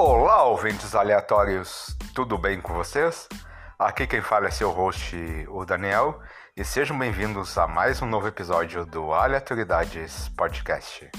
Olá, 0.00 0.44
ouvintes 0.44 0.94
aleatórios, 0.94 1.96
tudo 2.14 2.38
bem 2.38 2.60
com 2.60 2.72
vocês? 2.72 3.28
Aqui 3.76 4.06
quem 4.06 4.22
fala 4.22 4.46
é 4.46 4.50
seu 4.52 4.70
host, 4.70 5.16
o 5.48 5.64
Daniel, 5.64 6.20
e 6.56 6.64
sejam 6.64 6.96
bem-vindos 6.96 7.58
a 7.58 7.66
mais 7.66 8.00
um 8.00 8.06
novo 8.06 8.28
episódio 8.28 8.86
do 8.86 9.12
Aleatoridades 9.12 10.28
Podcast. 10.36 11.10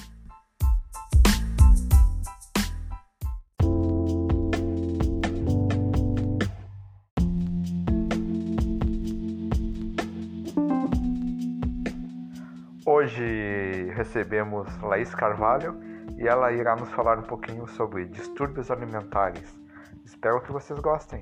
Hoje 12.85 13.91
recebemos 13.93 14.69
Laís 14.81 15.13
Carvalho 15.13 15.88
e 16.19 16.27
ela 16.27 16.51
irá 16.51 16.75
nos 16.75 16.91
falar 16.91 17.17
um 17.17 17.23
pouquinho 17.23 17.65
sobre 17.65 18.05
distúrbios 18.05 18.69
alimentares. 18.69 19.57
Espero 20.03 20.41
que 20.41 20.51
vocês 20.51 20.77
gostem. 20.81 21.21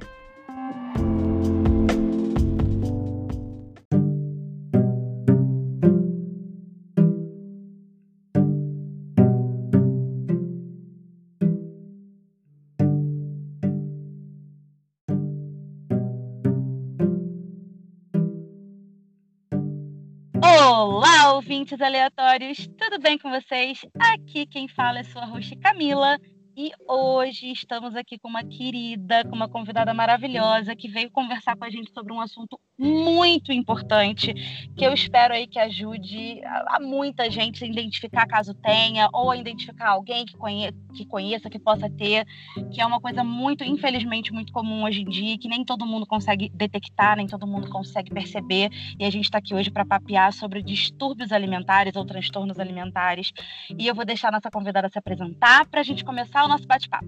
Ouvintes 21.67 21.81
aleatórios, 21.81 22.67
tudo 22.77 22.97
bem 22.97 23.17
com 23.17 23.29
vocês? 23.29 23.81
Aqui 23.99 24.45
quem 24.45 24.69
fala 24.69 24.99
é 24.99 25.03
sua 25.03 25.25
host 25.25 25.53
Camila 25.57 26.17
e 26.55 26.71
hoje 26.87 27.51
estamos 27.51 27.93
aqui 27.93 28.17
com 28.17 28.29
uma 28.29 28.41
querida, 28.41 29.25
com 29.25 29.35
uma 29.35 29.49
convidada 29.49 29.93
maravilhosa 29.93 30.77
que 30.77 30.87
veio 30.87 31.11
conversar 31.11 31.57
com 31.57 31.65
a 31.65 31.69
gente 31.69 31.91
sobre 31.91 32.13
um 32.13 32.21
assunto 32.21 32.57
muito 32.77 33.51
importante 33.51 34.33
que 34.75 34.85
eu 34.85 34.93
espero 34.93 35.33
aí 35.33 35.47
que 35.47 35.57
ajude 35.57 36.41
a, 36.45 36.79
muita 36.79 37.29
gente 37.29 37.63
a 37.63 37.67
identificar 37.67 38.27
caso 38.27 38.53
tenha 38.53 39.09
ou 39.11 39.31
a 39.31 39.37
identificar 39.37 39.89
alguém 39.89 40.25
que, 40.25 40.37
conhe 40.37 40.71
que 40.95 41.05
conheça, 41.05 41.49
que 41.49 41.57
possa 41.57 41.89
ter, 41.89 42.25
que 42.71 42.79
é 42.79 42.85
uma 42.85 43.01
coisa 43.01 43.23
muito, 43.23 43.63
infelizmente, 43.63 44.31
muito 44.31 44.53
comum 44.53 44.83
hoje 44.83 45.01
em 45.01 45.09
dia, 45.09 45.37
que 45.37 45.47
nem 45.47 45.65
todo 45.65 45.85
mundo 45.85 46.05
consegue 46.05 46.49
detectar, 46.49 47.17
nem 47.17 47.25
todo 47.25 47.47
mundo 47.47 47.69
consegue 47.69 48.11
perceber. 48.11 48.69
E 48.99 49.05
a 49.05 49.09
gente 49.09 49.25
está 49.25 49.39
aqui 49.39 49.55
hoje 49.55 49.71
para 49.71 49.85
papear 49.85 50.31
sobre 50.31 50.61
distúrbios 50.61 51.31
alimentares 51.31 51.95
ou 51.95 52.05
transtornos 52.05 52.59
alimentares. 52.59 53.31
E 53.77 53.87
eu 53.87 53.95
vou 53.95 54.05
deixar 54.05 54.31
nossa 54.31 54.51
convidada 54.51 54.89
se 54.89 54.99
apresentar 54.99 55.65
para 55.67 55.81
a 55.81 55.83
gente 55.83 56.05
começar 56.05 56.45
o 56.45 56.47
nosso 56.47 56.67
bate-papo. 56.67 57.07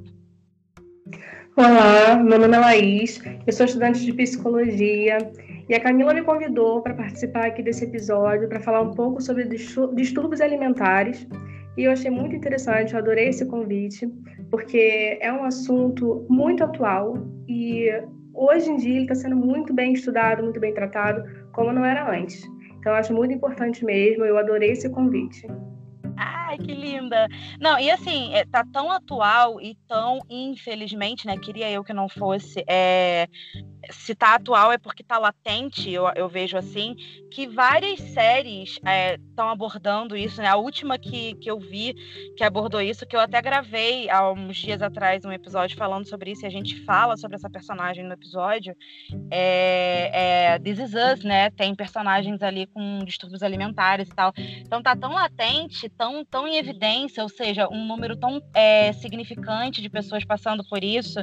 Olá, 1.59 2.15
meu 2.15 2.39
nome 2.39 2.55
é 2.55 2.57
Laís, 2.57 3.21
eu 3.45 3.51
sou 3.51 3.65
estudante 3.65 4.05
de 4.05 4.13
psicologia 4.13 5.17
e 5.67 5.75
a 5.75 5.79
Camila 5.81 6.13
me 6.13 6.21
convidou 6.21 6.81
para 6.81 6.93
participar 6.93 7.47
aqui 7.47 7.61
desse 7.61 7.83
episódio 7.83 8.47
para 8.47 8.61
falar 8.61 8.81
um 8.81 8.91
pouco 8.91 9.21
sobre 9.21 9.43
distúrbios 9.43 10.39
alimentares 10.39 11.27
e 11.75 11.83
eu 11.83 11.91
achei 11.91 12.09
muito 12.09 12.33
interessante, 12.33 12.93
eu 12.93 12.99
adorei 12.99 13.27
esse 13.27 13.45
convite, 13.45 14.07
porque 14.49 15.19
é 15.19 15.33
um 15.33 15.43
assunto 15.43 16.25
muito 16.29 16.63
atual 16.63 17.15
e 17.45 17.89
hoje 18.33 18.71
em 18.71 18.77
dia 18.77 18.93
ele 18.93 19.01
está 19.01 19.15
sendo 19.15 19.35
muito 19.35 19.73
bem 19.73 19.91
estudado, 19.91 20.41
muito 20.41 20.61
bem 20.61 20.73
tratado, 20.73 21.21
como 21.51 21.73
não 21.73 21.83
era 21.83 22.09
antes. 22.09 22.41
Então, 22.79 22.93
acho 22.93 23.13
muito 23.13 23.33
importante 23.33 23.83
mesmo, 23.83 24.23
eu 24.23 24.37
adorei 24.37 24.71
esse 24.71 24.89
convite. 24.89 25.45
Ai, 26.21 26.57
que 26.57 26.73
linda! 26.73 27.29
Não, 27.61 27.79
e 27.79 27.89
assim, 27.89 28.33
é, 28.33 28.43
tá 28.45 28.65
tão 28.73 28.91
atual 28.91 29.61
e 29.61 29.75
tão, 29.87 30.19
infelizmente, 30.29 31.25
né? 31.25 31.37
Queria 31.37 31.71
eu 31.71 31.81
que 31.81 31.93
não 31.93 32.09
fosse. 32.09 32.61
É, 32.67 33.29
se 33.91 34.13
tá 34.13 34.35
atual 34.35 34.71
é 34.71 34.77
porque 34.77 35.03
tá 35.03 35.17
latente, 35.17 35.89
eu, 35.89 36.11
eu 36.15 36.27
vejo 36.27 36.57
assim, 36.57 36.95
que 37.31 37.47
várias 37.47 37.99
séries 37.99 38.79
estão 39.29 39.47
é, 39.47 39.51
abordando 39.51 40.15
isso, 40.15 40.41
né? 40.41 40.47
A 40.47 40.55
última 40.55 40.97
que, 40.97 41.35
que 41.35 41.49
eu 41.49 41.59
vi 41.59 41.95
que 42.35 42.43
abordou 42.43 42.81
isso, 42.81 43.05
que 43.05 43.15
eu 43.15 43.19
até 43.19 43.41
gravei 43.41 44.09
há 44.09 44.31
uns 44.31 44.57
dias 44.57 44.81
atrás 44.81 45.23
um 45.25 45.31
episódio 45.31 45.77
falando 45.77 46.07
sobre 46.07 46.31
isso, 46.31 46.45
e 46.45 46.47
a 46.47 46.51
gente 46.51 46.83
fala 46.83 47.17
sobre 47.17 47.35
essa 47.35 47.49
personagem 47.49 48.03
no 48.03 48.13
episódio, 48.13 48.75
é, 49.31 50.53
é 50.53 50.59
This 50.59 50.79
Is 50.79 50.93
Us, 50.93 51.23
né? 51.23 51.49
Tem 51.51 51.73
personagens 51.73 52.41
ali 52.41 52.67
com 52.67 52.99
distúrbios 53.05 53.41
alimentares 53.41 54.09
e 54.09 54.15
tal. 54.15 54.33
Então 54.35 54.81
tá 54.81 54.95
tão 54.95 55.13
latente, 55.13 55.89
tão, 55.89 56.08
tão 56.23 56.47
em 56.47 56.57
evidência, 56.57 57.23
ou 57.23 57.29
seja, 57.29 57.67
um 57.69 57.85
número 57.85 58.15
tão 58.17 58.41
é, 58.53 58.91
significante 58.93 59.81
de 59.81 59.89
pessoas 59.89 60.25
passando 60.25 60.63
por 60.67 60.83
isso, 60.83 61.19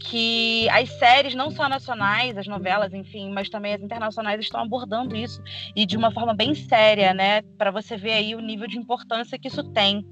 que 0.00 0.68
as 0.70 0.88
séries, 0.98 1.34
não 1.34 1.50
só 1.50 1.68
nacionais, 1.68 2.36
as 2.36 2.46
novelas, 2.46 2.92
enfim, 2.92 3.30
mas 3.32 3.48
também 3.48 3.74
as 3.74 3.82
internacionais 3.82 4.40
estão 4.40 4.60
abordando 4.60 5.16
isso 5.16 5.42
e 5.74 5.84
de 5.84 5.96
uma 5.96 6.12
forma 6.12 6.34
bem 6.34 6.54
séria, 6.54 7.12
né? 7.12 7.42
Para 7.56 7.70
você 7.70 7.96
ver 7.96 8.12
aí 8.12 8.34
o 8.34 8.40
nível 8.40 8.66
de 8.66 8.78
importância 8.78 9.38
que 9.38 9.48
isso 9.48 9.64
tem 9.72 10.06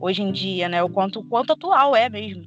hoje 0.00 0.22
em 0.22 0.32
dia, 0.32 0.68
né? 0.68 0.82
O 0.82 0.88
quanto, 0.88 1.20
o 1.20 1.28
quanto 1.28 1.52
atual 1.52 1.94
é 1.94 2.08
mesmo. 2.08 2.44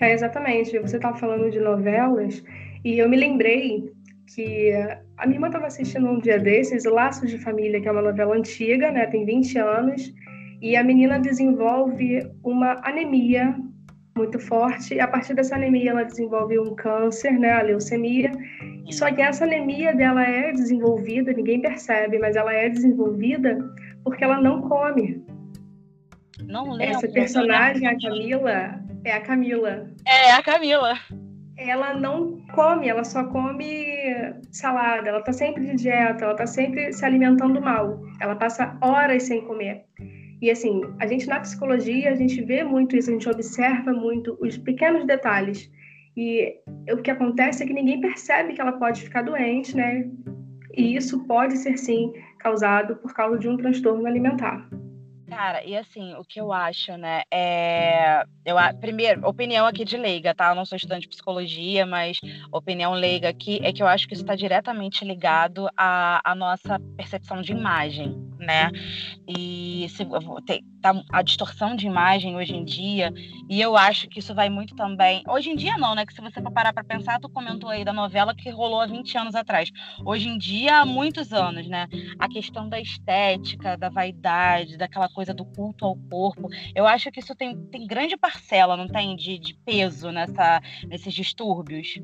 É, 0.00 0.12
exatamente. 0.12 0.78
Você 0.78 0.96
estava 0.96 1.16
falando 1.16 1.50
de 1.50 1.60
novelas 1.60 2.42
e 2.84 2.98
eu 2.98 3.08
me 3.08 3.16
lembrei 3.16 3.92
que 4.34 4.72
a 5.16 5.26
minha 5.26 5.36
irmã 5.36 5.46
estava 5.48 5.66
assistindo 5.66 6.08
um 6.08 6.18
dia 6.18 6.38
desses, 6.38 6.84
Laços 6.84 7.30
de 7.30 7.38
Família, 7.38 7.80
que 7.80 7.86
é 7.86 7.92
uma 7.92 8.02
novela 8.02 8.34
antiga, 8.34 8.90
né? 8.90 9.06
Tem 9.06 9.24
20 9.24 9.58
anos. 9.58 10.12
E 10.62 10.76
a 10.76 10.84
menina 10.84 11.18
desenvolve 11.18 12.30
uma 12.44 12.80
anemia 12.84 13.52
muito 14.16 14.38
forte. 14.38 14.94
E 14.94 15.00
a 15.00 15.08
partir 15.08 15.34
dessa 15.34 15.56
anemia, 15.56 15.90
ela 15.90 16.04
desenvolve 16.04 16.56
um 16.56 16.72
câncer, 16.76 17.32
né, 17.32 17.52
a 17.52 17.62
leucemia. 17.62 18.30
Só 18.92 19.12
que 19.12 19.20
essa 19.20 19.42
anemia 19.42 19.92
dela 19.92 20.22
é 20.24 20.52
desenvolvida, 20.52 21.32
ninguém 21.32 21.60
percebe, 21.60 22.16
mas 22.20 22.36
ela 22.36 22.52
é 22.52 22.68
desenvolvida 22.68 23.58
porque 24.04 24.22
ela 24.22 24.40
não 24.40 24.62
come. 24.62 25.24
Não 26.46 26.70
lembro. 26.70 26.94
Essa 26.94 27.08
personagem, 27.08 27.88
a 27.88 27.98
Camila, 27.98 28.80
é 29.04 29.12
a 29.12 29.20
Camila. 29.20 29.90
É 30.06 30.32
a 30.32 30.42
Camila. 30.44 30.94
Ela 31.56 31.94
não 31.94 32.40
come, 32.54 32.88
ela 32.88 33.02
só 33.02 33.24
come 33.24 33.84
salada, 34.52 35.08
ela 35.08 35.22
tá 35.22 35.32
sempre 35.32 35.64
de 35.64 35.74
dieta, 35.74 36.24
ela 36.24 36.34
tá 36.36 36.46
sempre 36.46 36.92
se 36.92 37.04
alimentando 37.04 37.60
mal. 37.60 38.00
Ela 38.20 38.36
passa 38.36 38.76
horas 38.80 39.24
sem 39.24 39.40
comer. 39.42 39.84
E 40.42 40.50
assim, 40.50 40.82
a 40.98 41.06
gente 41.06 41.28
na 41.28 41.38
psicologia, 41.38 42.10
a 42.10 42.16
gente 42.16 42.42
vê 42.42 42.64
muito 42.64 42.96
isso, 42.96 43.08
a 43.08 43.12
gente 43.12 43.28
observa 43.28 43.92
muito 43.92 44.36
os 44.40 44.58
pequenos 44.58 45.06
detalhes. 45.06 45.70
E 46.16 46.56
o 46.92 46.96
que 46.96 47.12
acontece 47.12 47.62
é 47.62 47.66
que 47.66 47.72
ninguém 47.72 48.00
percebe 48.00 48.52
que 48.52 48.60
ela 48.60 48.72
pode 48.72 49.02
ficar 49.02 49.22
doente, 49.22 49.76
né? 49.76 50.10
E 50.76 50.96
isso 50.96 51.24
pode 51.28 51.56
ser 51.58 51.78
sim 51.78 52.12
causado 52.40 52.96
por 52.96 53.14
causa 53.14 53.38
de 53.38 53.48
um 53.48 53.56
transtorno 53.56 54.04
alimentar. 54.04 54.68
Cara, 55.34 55.64
e 55.64 55.74
assim, 55.74 56.14
o 56.14 56.24
que 56.24 56.38
eu 56.38 56.52
acho, 56.52 56.94
né, 56.98 57.22
é... 57.32 58.22
Eu, 58.44 58.56
primeiro, 58.80 59.26
opinião 59.26 59.66
aqui 59.66 59.84
de 59.84 59.96
leiga, 59.96 60.34
tá? 60.34 60.50
Eu 60.50 60.54
não 60.54 60.66
sou 60.66 60.76
estudante 60.76 61.02
de 61.02 61.08
psicologia, 61.08 61.86
mas 61.86 62.20
opinião 62.50 62.92
leiga 62.92 63.28
aqui 63.28 63.58
é 63.62 63.72
que 63.72 63.82
eu 63.82 63.86
acho 63.86 64.06
que 64.06 64.14
isso 64.14 64.24
está 64.24 64.34
diretamente 64.34 65.04
ligado 65.04 65.70
à, 65.76 66.20
à 66.28 66.34
nossa 66.34 66.78
percepção 66.96 67.40
de 67.40 67.52
imagem, 67.52 68.14
né? 68.38 68.70
E 69.28 69.86
se, 69.90 70.04
tem, 70.44 70.64
tá, 70.82 70.92
a 71.12 71.22
distorção 71.22 71.76
de 71.76 71.86
imagem 71.86 72.34
hoje 72.34 72.54
em 72.56 72.64
dia, 72.64 73.12
e 73.48 73.60
eu 73.60 73.76
acho 73.76 74.08
que 74.08 74.18
isso 74.18 74.34
vai 74.34 74.50
muito 74.50 74.74
também. 74.74 75.22
Hoje 75.28 75.50
em 75.50 75.56
dia, 75.56 75.78
não, 75.78 75.94
né? 75.94 76.04
Que 76.04 76.12
se 76.12 76.20
você 76.20 76.42
for 76.42 76.52
parar 76.52 76.72
para 76.72 76.82
pensar, 76.82 77.20
tu 77.20 77.28
comentou 77.28 77.70
aí 77.70 77.84
da 77.84 77.92
novela 77.92 78.34
que 78.34 78.50
rolou 78.50 78.80
há 78.80 78.86
20 78.86 79.16
anos 79.16 79.34
atrás. 79.36 79.70
Hoje 80.04 80.28
em 80.28 80.36
dia, 80.36 80.78
há 80.78 80.84
muitos 80.84 81.32
anos, 81.32 81.68
né? 81.68 81.86
A 82.18 82.28
questão 82.28 82.68
da 82.68 82.80
estética, 82.80 83.76
da 83.76 83.88
vaidade, 83.88 84.76
daquela 84.76 85.08
coisa 85.08 85.21
do 85.26 85.44
culto 85.44 85.84
ao 85.84 85.96
corpo. 86.10 86.48
Eu 86.74 86.86
acho 86.86 87.10
que 87.10 87.20
isso 87.20 87.34
tem, 87.34 87.56
tem 87.66 87.86
grande 87.86 88.16
parcela, 88.16 88.76
não 88.76 88.88
tem, 88.88 89.14
de, 89.14 89.38
de 89.38 89.54
peso 89.64 90.10
nessa, 90.10 90.60
nesses 90.88 91.14
distúrbios. 91.14 92.00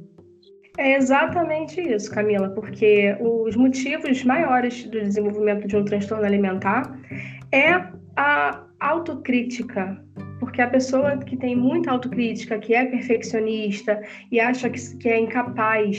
É 0.78 0.94
exatamente 0.94 1.80
isso, 1.80 2.08
Camila, 2.08 2.50
porque 2.50 3.16
os 3.20 3.56
motivos 3.56 4.22
maiores 4.22 4.84
do 4.84 5.00
desenvolvimento 5.00 5.66
de 5.66 5.76
um 5.76 5.84
transtorno 5.84 6.24
alimentar 6.24 6.96
é 7.50 7.72
a 8.16 8.64
autocrítica, 8.78 10.00
porque 10.38 10.62
a 10.62 10.68
pessoa 10.68 11.18
que 11.18 11.36
tem 11.36 11.56
muita 11.56 11.90
autocrítica, 11.90 12.58
que 12.60 12.74
é 12.74 12.84
perfeccionista 12.84 14.00
e 14.30 14.38
acha 14.38 14.70
que, 14.70 14.96
que 14.98 15.08
é 15.08 15.18
incapaz 15.18 15.98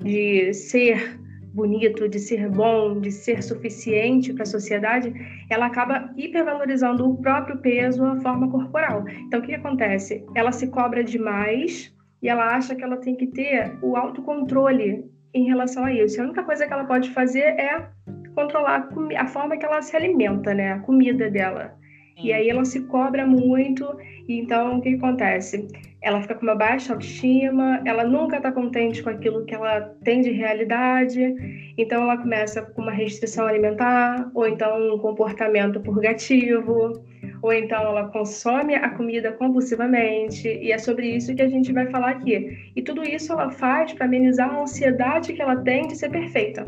de 0.00 0.54
ser 0.54 1.20
bonito, 1.52 2.08
de 2.08 2.18
ser 2.18 2.48
bom, 2.48 3.00
de 3.00 3.10
ser 3.10 3.42
suficiente 3.42 4.32
para 4.32 4.42
a 4.42 4.46
sociedade, 4.46 5.12
ela 5.50 5.66
acaba 5.66 6.12
hipervalorizando 6.16 7.08
o 7.08 7.16
próprio 7.16 7.58
peso, 7.58 8.04
a 8.04 8.16
forma 8.20 8.50
corporal. 8.50 9.04
Então, 9.26 9.40
o 9.40 9.42
que 9.42 9.54
acontece? 9.54 10.24
Ela 10.34 10.52
se 10.52 10.68
cobra 10.68 11.04
demais 11.04 11.94
e 12.22 12.28
ela 12.28 12.54
acha 12.56 12.74
que 12.74 12.82
ela 12.82 12.96
tem 12.96 13.14
que 13.14 13.26
ter 13.26 13.76
o 13.82 13.96
autocontrole 13.96 15.10
em 15.34 15.46
relação 15.46 15.84
a 15.84 15.92
isso. 15.92 16.20
A 16.20 16.24
única 16.24 16.42
coisa 16.42 16.66
que 16.66 16.72
ela 16.72 16.84
pode 16.84 17.10
fazer 17.10 17.40
é 17.40 17.88
controlar 18.34 18.88
a 19.18 19.26
forma 19.26 19.56
que 19.56 19.64
ela 19.64 19.82
se 19.82 19.96
alimenta, 19.96 20.54
né? 20.54 20.72
A 20.72 20.78
comida 20.80 21.30
dela. 21.30 21.74
Sim. 22.16 22.28
E 22.28 22.32
aí 22.32 22.48
ela 22.48 22.64
se 22.64 22.82
cobra 22.86 23.26
muito, 23.26 23.86
e 24.28 24.38
então 24.38 24.78
o 24.78 24.80
que, 24.80 24.90
que 24.90 24.96
acontece? 24.96 25.68
Ela 26.02 26.20
fica 26.20 26.34
com 26.34 26.42
uma 26.42 26.54
baixa 26.54 26.92
autoestima, 26.92 27.80
ela 27.84 28.02
nunca 28.02 28.36
está 28.36 28.50
contente 28.50 29.02
com 29.02 29.10
aquilo 29.10 29.44
que 29.44 29.54
ela 29.54 29.80
tem 30.02 30.20
de 30.20 30.32
realidade, 30.32 31.72
então 31.78 32.02
ela 32.02 32.16
começa 32.16 32.60
com 32.60 32.82
uma 32.82 32.90
restrição 32.90 33.46
alimentar, 33.46 34.28
ou 34.34 34.46
então 34.46 34.94
um 34.94 34.98
comportamento 34.98 35.80
purgativo, 35.80 37.04
ou 37.40 37.52
então 37.52 37.80
ela 37.82 38.08
consome 38.08 38.74
a 38.74 38.90
comida 38.90 39.30
compulsivamente, 39.32 40.48
e 40.48 40.72
é 40.72 40.78
sobre 40.78 41.06
isso 41.06 41.34
que 41.34 41.42
a 41.42 41.48
gente 41.48 41.72
vai 41.72 41.86
falar 41.86 42.10
aqui. 42.10 42.72
E 42.74 42.82
tudo 42.82 43.04
isso 43.04 43.32
ela 43.32 43.50
faz 43.50 43.92
para 43.92 44.06
amenizar 44.06 44.50
a 44.50 44.62
ansiedade 44.62 45.32
que 45.32 45.40
ela 45.40 45.56
tem 45.56 45.86
de 45.86 45.96
ser 45.96 46.10
perfeita. 46.10 46.66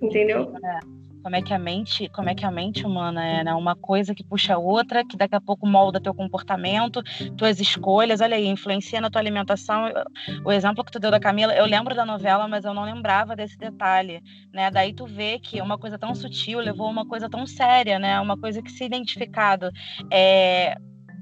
Entendeu? 0.00 0.52
É 0.64 1.01
como 1.22 1.36
é 1.36 1.42
que 1.42 1.54
a 1.54 1.58
mente, 1.58 2.08
como 2.08 2.28
é 2.28 2.34
que 2.34 2.44
a 2.44 2.50
mente 2.50 2.84
humana 2.84 3.24
é, 3.24 3.44
né? 3.44 3.54
Uma 3.54 3.76
coisa 3.76 4.14
que 4.14 4.24
puxa 4.24 4.54
a 4.54 4.58
outra, 4.58 5.04
que 5.04 5.16
daqui 5.16 5.34
a 5.34 5.40
pouco 5.40 5.66
molda 5.66 6.00
teu 6.00 6.12
comportamento, 6.12 7.02
tuas 7.36 7.60
escolhas, 7.60 8.20
olha 8.20 8.36
aí, 8.36 8.46
influencia 8.46 9.00
na 9.00 9.10
tua 9.10 9.20
alimentação. 9.20 9.84
O 10.44 10.50
exemplo 10.50 10.84
que 10.84 10.90
tu 10.90 10.98
deu 10.98 11.10
da 11.10 11.20
Camila, 11.20 11.54
eu 11.54 11.64
lembro 11.64 11.94
da 11.94 12.04
novela, 12.04 12.48
mas 12.48 12.64
eu 12.64 12.74
não 12.74 12.84
lembrava 12.84 13.36
desse 13.36 13.56
detalhe, 13.56 14.20
né? 14.52 14.70
Daí 14.70 14.92
tu 14.92 15.06
vê 15.06 15.38
que 15.38 15.60
uma 15.60 15.78
coisa 15.78 15.98
tão 15.98 16.14
sutil 16.14 16.58
levou 16.58 16.90
uma 16.90 17.06
coisa 17.06 17.30
tão 17.30 17.46
séria, 17.46 17.98
né? 17.98 18.20
Uma 18.20 18.36
coisa 18.36 18.60
que 18.60 18.70
se 18.70 18.84
identificado 18.84 19.70
é 20.10 20.76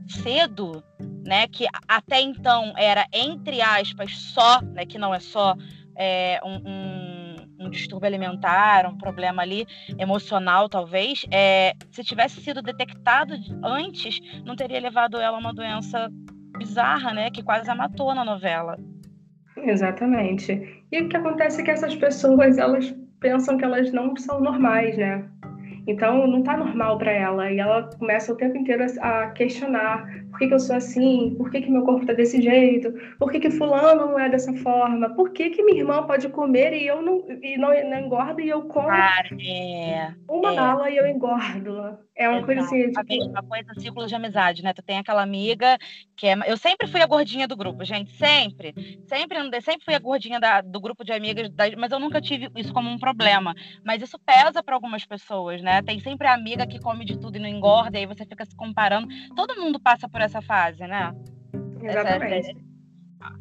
cedo, 0.08 0.82
né, 1.24 1.46
que 1.46 1.66
até 1.86 2.20
então 2.20 2.72
era 2.76 3.06
entre 3.12 3.60
aspas 3.60 4.12
só, 4.16 4.60
né, 4.60 4.84
que 4.84 4.98
não 4.98 5.14
é 5.14 5.20
só 5.20 5.54
é, 5.96 6.40
um 6.42 6.56
um 6.66 6.99
distúrbio 7.70 8.06
alimentar, 8.06 8.86
um 8.86 8.96
problema 8.96 9.42
ali 9.42 9.66
emocional, 9.98 10.68
talvez, 10.68 11.24
é, 11.30 11.74
se 11.90 12.04
tivesse 12.04 12.40
sido 12.40 12.62
detectado 12.62 13.34
antes, 13.62 14.20
não 14.44 14.56
teria 14.56 14.80
levado 14.80 15.18
ela 15.18 15.36
a 15.36 15.40
uma 15.40 15.54
doença 15.54 16.10
bizarra, 16.58 17.12
né? 17.12 17.30
Que 17.30 17.42
quase 17.42 17.70
a 17.70 17.74
matou 17.74 18.14
na 18.14 18.24
novela. 18.24 18.78
Exatamente. 19.56 20.84
E 20.90 21.00
o 21.00 21.08
que 21.08 21.16
acontece 21.16 21.60
é 21.60 21.64
que 21.64 21.70
essas 21.70 21.94
pessoas, 21.96 22.58
elas 22.58 22.94
pensam 23.20 23.56
que 23.56 23.64
elas 23.64 23.92
não 23.92 24.16
são 24.16 24.40
normais, 24.40 24.96
né? 24.96 25.28
Então, 25.86 26.26
não 26.26 26.40
está 26.40 26.56
normal 26.56 26.98
para 26.98 27.12
ela. 27.12 27.50
E 27.50 27.58
ela 27.58 27.90
começa 27.98 28.32
o 28.32 28.36
tempo 28.36 28.56
inteiro 28.56 28.84
a 29.00 29.28
questionar 29.28 30.06
por 30.30 30.38
que, 30.38 30.48
que 30.48 30.54
eu 30.54 30.60
sou 30.60 30.76
assim, 30.76 31.34
por 31.36 31.50
que, 31.50 31.60
que 31.60 31.70
meu 31.70 31.84
corpo 31.84 32.02
está 32.02 32.12
desse 32.12 32.40
jeito, 32.40 32.92
por 33.18 33.30
que, 33.30 33.40
que 33.40 33.50
fulano 33.50 34.06
não 34.06 34.18
é 34.18 34.28
dessa 34.28 34.52
forma, 34.54 35.10
por 35.10 35.30
que, 35.30 35.50
que 35.50 35.62
minha 35.62 35.80
irmã 35.80 36.04
pode 36.04 36.28
comer 36.28 36.72
e 36.72 36.86
eu 36.86 37.02
não, 37.02 37.24
e 37.42 37.58
não, 37.58 37.68
não 37.68 37.98
engordo 37.98 38.40
e 38.40 38.48
eu 38.48 38.62
como 38.62 38.88
ah, 38.88 39.22
é, 39.40 40.14
uma 40.28 40.52
é. 40.52 40.56
bala 40.56 40.90
e 40.90 40.96
eu 40.96 41.06
engordo. 41.06 41.98
É 42.20 42.28
uma 42.28 42.36
Exato. 42.36 42.46
coisa 42.46 42.60
assim. 42.60 42.86
Tipo... 42.86 43.00
A 43.00 43.04
mesma 43.04 43.42
coisa, 43.42 43.80
ciclo 43.80 44.06
de 44.06 44.14
amizade, 44.14 44.62
né? 44.62 44.74
Tu 44.74 44.82
tem 44.82 44.98
aquela 44.98 45.22
amiga 45.22 45.78
que 46.14 46.26
é. 46.26 46.36
Eu 46.46 46.56
sempre 46.58 46.86
fui 46.86 47.00
a 47.00 47.06
gordinha 47.06 47.48
do 47.48 47.56
grupo, 47.56 47.82
gente. 47.82 48.10
Sempre. 48.12 48.74
Sempre 49.06 49.38
andei, 49.38 49.60
sempre 49.62 49.86
fui 49.86 49.94
a 49.94 49.98
gordinha 49.98 50.38
da, 50.38 50.60
do 50.60 50.78
grupo 50.80 51.02
de 51.02 51.12
amigas, 51.12 51.48
da... 51.48 51.64
mas 51.78 51.90
eu 51.90 51.98
nunca 51.98 52.20
tive 52.20 52.50
isso 52.56 52.74
como 52.74 52.90
um 52.90 52.98
problema. 52.98 53.54
Mas 53.82 54.02
isso 54.02 54.18
pesa 54.18 54.62
para 54.62 54.74
algumas 54.74 55.06
pessoas, 55.06 55.62
né? 55.62 55.69
Tem 55.82 56.00
sempre 56.00 56.26
a 56.26 56.34
amiga 56.34 56.66
que 56.66 56.80
come 56.80 57.04
de 57.04 57.18
tudo 57.18 57.36
e 57.36 57.40
não 57.40 57.48
engorda, 57.48 57.96
e 57.96 58.00
aí 58.00 58.06
você 58.06 58.24
fica 58.24 58.44
se 58.44 58.56
comparando. 58.56 59.08
Todo 59.34 59.60
mundo 59.60 59.78
passa 59.80 60.08
por 60.08 60.20
essa 60.20 60.40
fase, 60.42 60.86
né? 60.86 61.12
Exatamente. 61.82 62.50
Essa, 62.50 62.70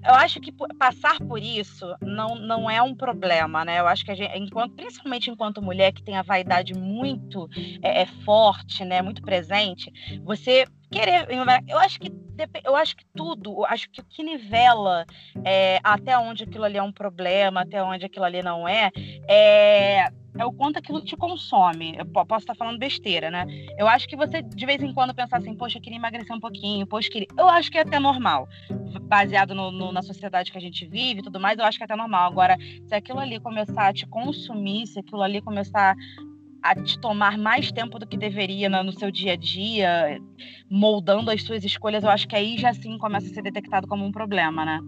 eu 0.05 0.13
acho 0.13 0.39
que 0.41 0.51
passar 0.77 1.17
por 1.19 1.41
isso 1.41 1.95
não, 2.01 2.35
não 2.35 2.69
é 2.69 2.81
um 2.81 2.93
problema, 2.93 3.63
né? 3.63 3.79
Eu 3.79 3.87
acho 3.87 4.03
que 4.03 4.11
a 4.11 4.15
gente, 4.15 4.37
enquanto, 4.37 4.75
principalmente 4.75 5.29
enquanto 5.29 5.61
mulher 5.61 5.93
que 5.93 6.03
tem 6.03 6.17
a 6.17 6.21
vaidade 6.21 6.73
muito 6.73 7.47
é, 7.81 8.01
é 8.01 8.05
forte, 8.05 8.83
né? 8.83 9.01
Muito 9.01 9.21
presente, 9.21 9.91
você 10.23 10.65
querer. 10.91 11.27
Eu 11.67 11.77
acho 11.77 11.99
que 11.99 12.11
eu 12.63 12.75
acho 12.75 12.95
que 12.95 13.05
tudo, 13.13 13.51
eu 13.51 13.65
acho 13.65 13.89
que 13.89 13.99
o 14.01 14.05
que 14.05 14.23
nivela 14.23 15.05
é, 15.43 15.79
até 15.83 16.17
onde 16.17 16.43
aquilo 16.43 16.63
ali 16.63 16.77
é 16.77 16.83
um 16.83 16.91
problema, 16.91 17.61
até 17.61 17.83
onde 17.83 18.05
aquilo 18.05 18.25
ali 18.25 18.41
não 18.41 18.67
é, 18.67 18.89
é 19.27 20.07
é 20.39 20.45
o 20.45 20.53
quanto 20.53 20.79
aquilo 20.79 21.01
te 21.01 21.17
consome. 21.17 21.95
Eu 21.97 22.05
posso 22.05 22.43
estar 22.43 22.55
falando 22.55 22.79
besteira, 22.79 23.29
né? 23.29 23.45
Eu 23.77 23.87
acho 23.87 24.07
que 24.07 24.15
você, 24.15 24.41
de 24.41 24.65
vez 24.65 24.81
em 24.81 24.93
quando, 24.93 25.13
pensar 25.13 25.37
assim, 25.37 25.53
poxa, 25.53 25.77
eu 25.77 25.81
queria 25.81 25.97
emagrecer 25.97 26.33
um 26.33 26.39
pouquinho, 26.39 26.87
poxa, 26.87 27.09
queria... 27.09 27.27
eu 27.37 27.47
acho 27.49 27.69
que 27.69 27.77
é 27.77 27.81
até 27.81 27.99
normal. 27.99 28.47
Baseado 29.01 29.53
no, 29.53 29.69
no, 29.69 29.91
na 29.91 30.01
sociedade 30.01 30.49
que 30.49 30.57
a 30.57 30.61
gente 30.61 30.85
vive 30.85 31.19
e 31.19 31.23
tudo 31.23 31.41
mais, 31.41 31.59
eu 31.59 31.65
acho 31.65 31.77
que 31.77 31.83
é 31.83 31.85
até 31.85 31.95
normal. 31.95 32.31
Agora, 32.31 32.57
se 32.85 32.95
aquilo 32.95 33.19
ali 33.19 33.37
começar 33.39 33.89
a 33.89 33.93
te 33.93 34.07
consumir, 34.07 34.87
se 34.87 34.99
aquilo 34.99 35.21
ali 35.21 35.41
começar 35.41 35.93
a 36.61 36.75
te 36.75 36.97
tomar 36.99 37.37
mais 37.37 37.69
tempo 37.71 37.99
do 37.99 38.07
que 38.07 38.17
deveria 38.17 38.69
no, 38.69 38.93
seu 38.93 39.11
dia 39.11 39.33
a 39.33 39.35
dia, 39.35 40.21
moldando 40.69 41.31
as 41.31 41.43
suas 41.43 41.65
escolhas, 41.65 42.03
eu 42.03 42.09
acho 42.09 42.27
que 42.27 42.35
aí 42.35 42.57
já 42.57 42.73
sim 42.73 42.97
começa 42.97 43.27
a 43.27 43.33
ser 43.33 43.41
detectado 43.41 43.87
como 43.87 44.05
um 44.05 44.11
problema, 44.11 44.63
né? 44.63 44.79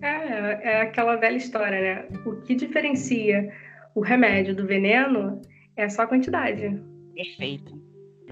É, 0.00 0.70
é 0.72 0.80
aquela 0.82 1.16
velha 1.16 1.36
história, 1.36 1.80
né? 1.80 2.18
O 2.24 2.36
que 2.42 2.54
diferencia 2.54 3.52
o 3.94 4.00
remédio 4.00 4.54
do 4.54 4.66
veneno 4.66 5.40
é 5.76 5.88
só 5.88 6.02
a 6.02 6.06
quantidade. 6.06 6.80
Perfeito. 7.14 7.80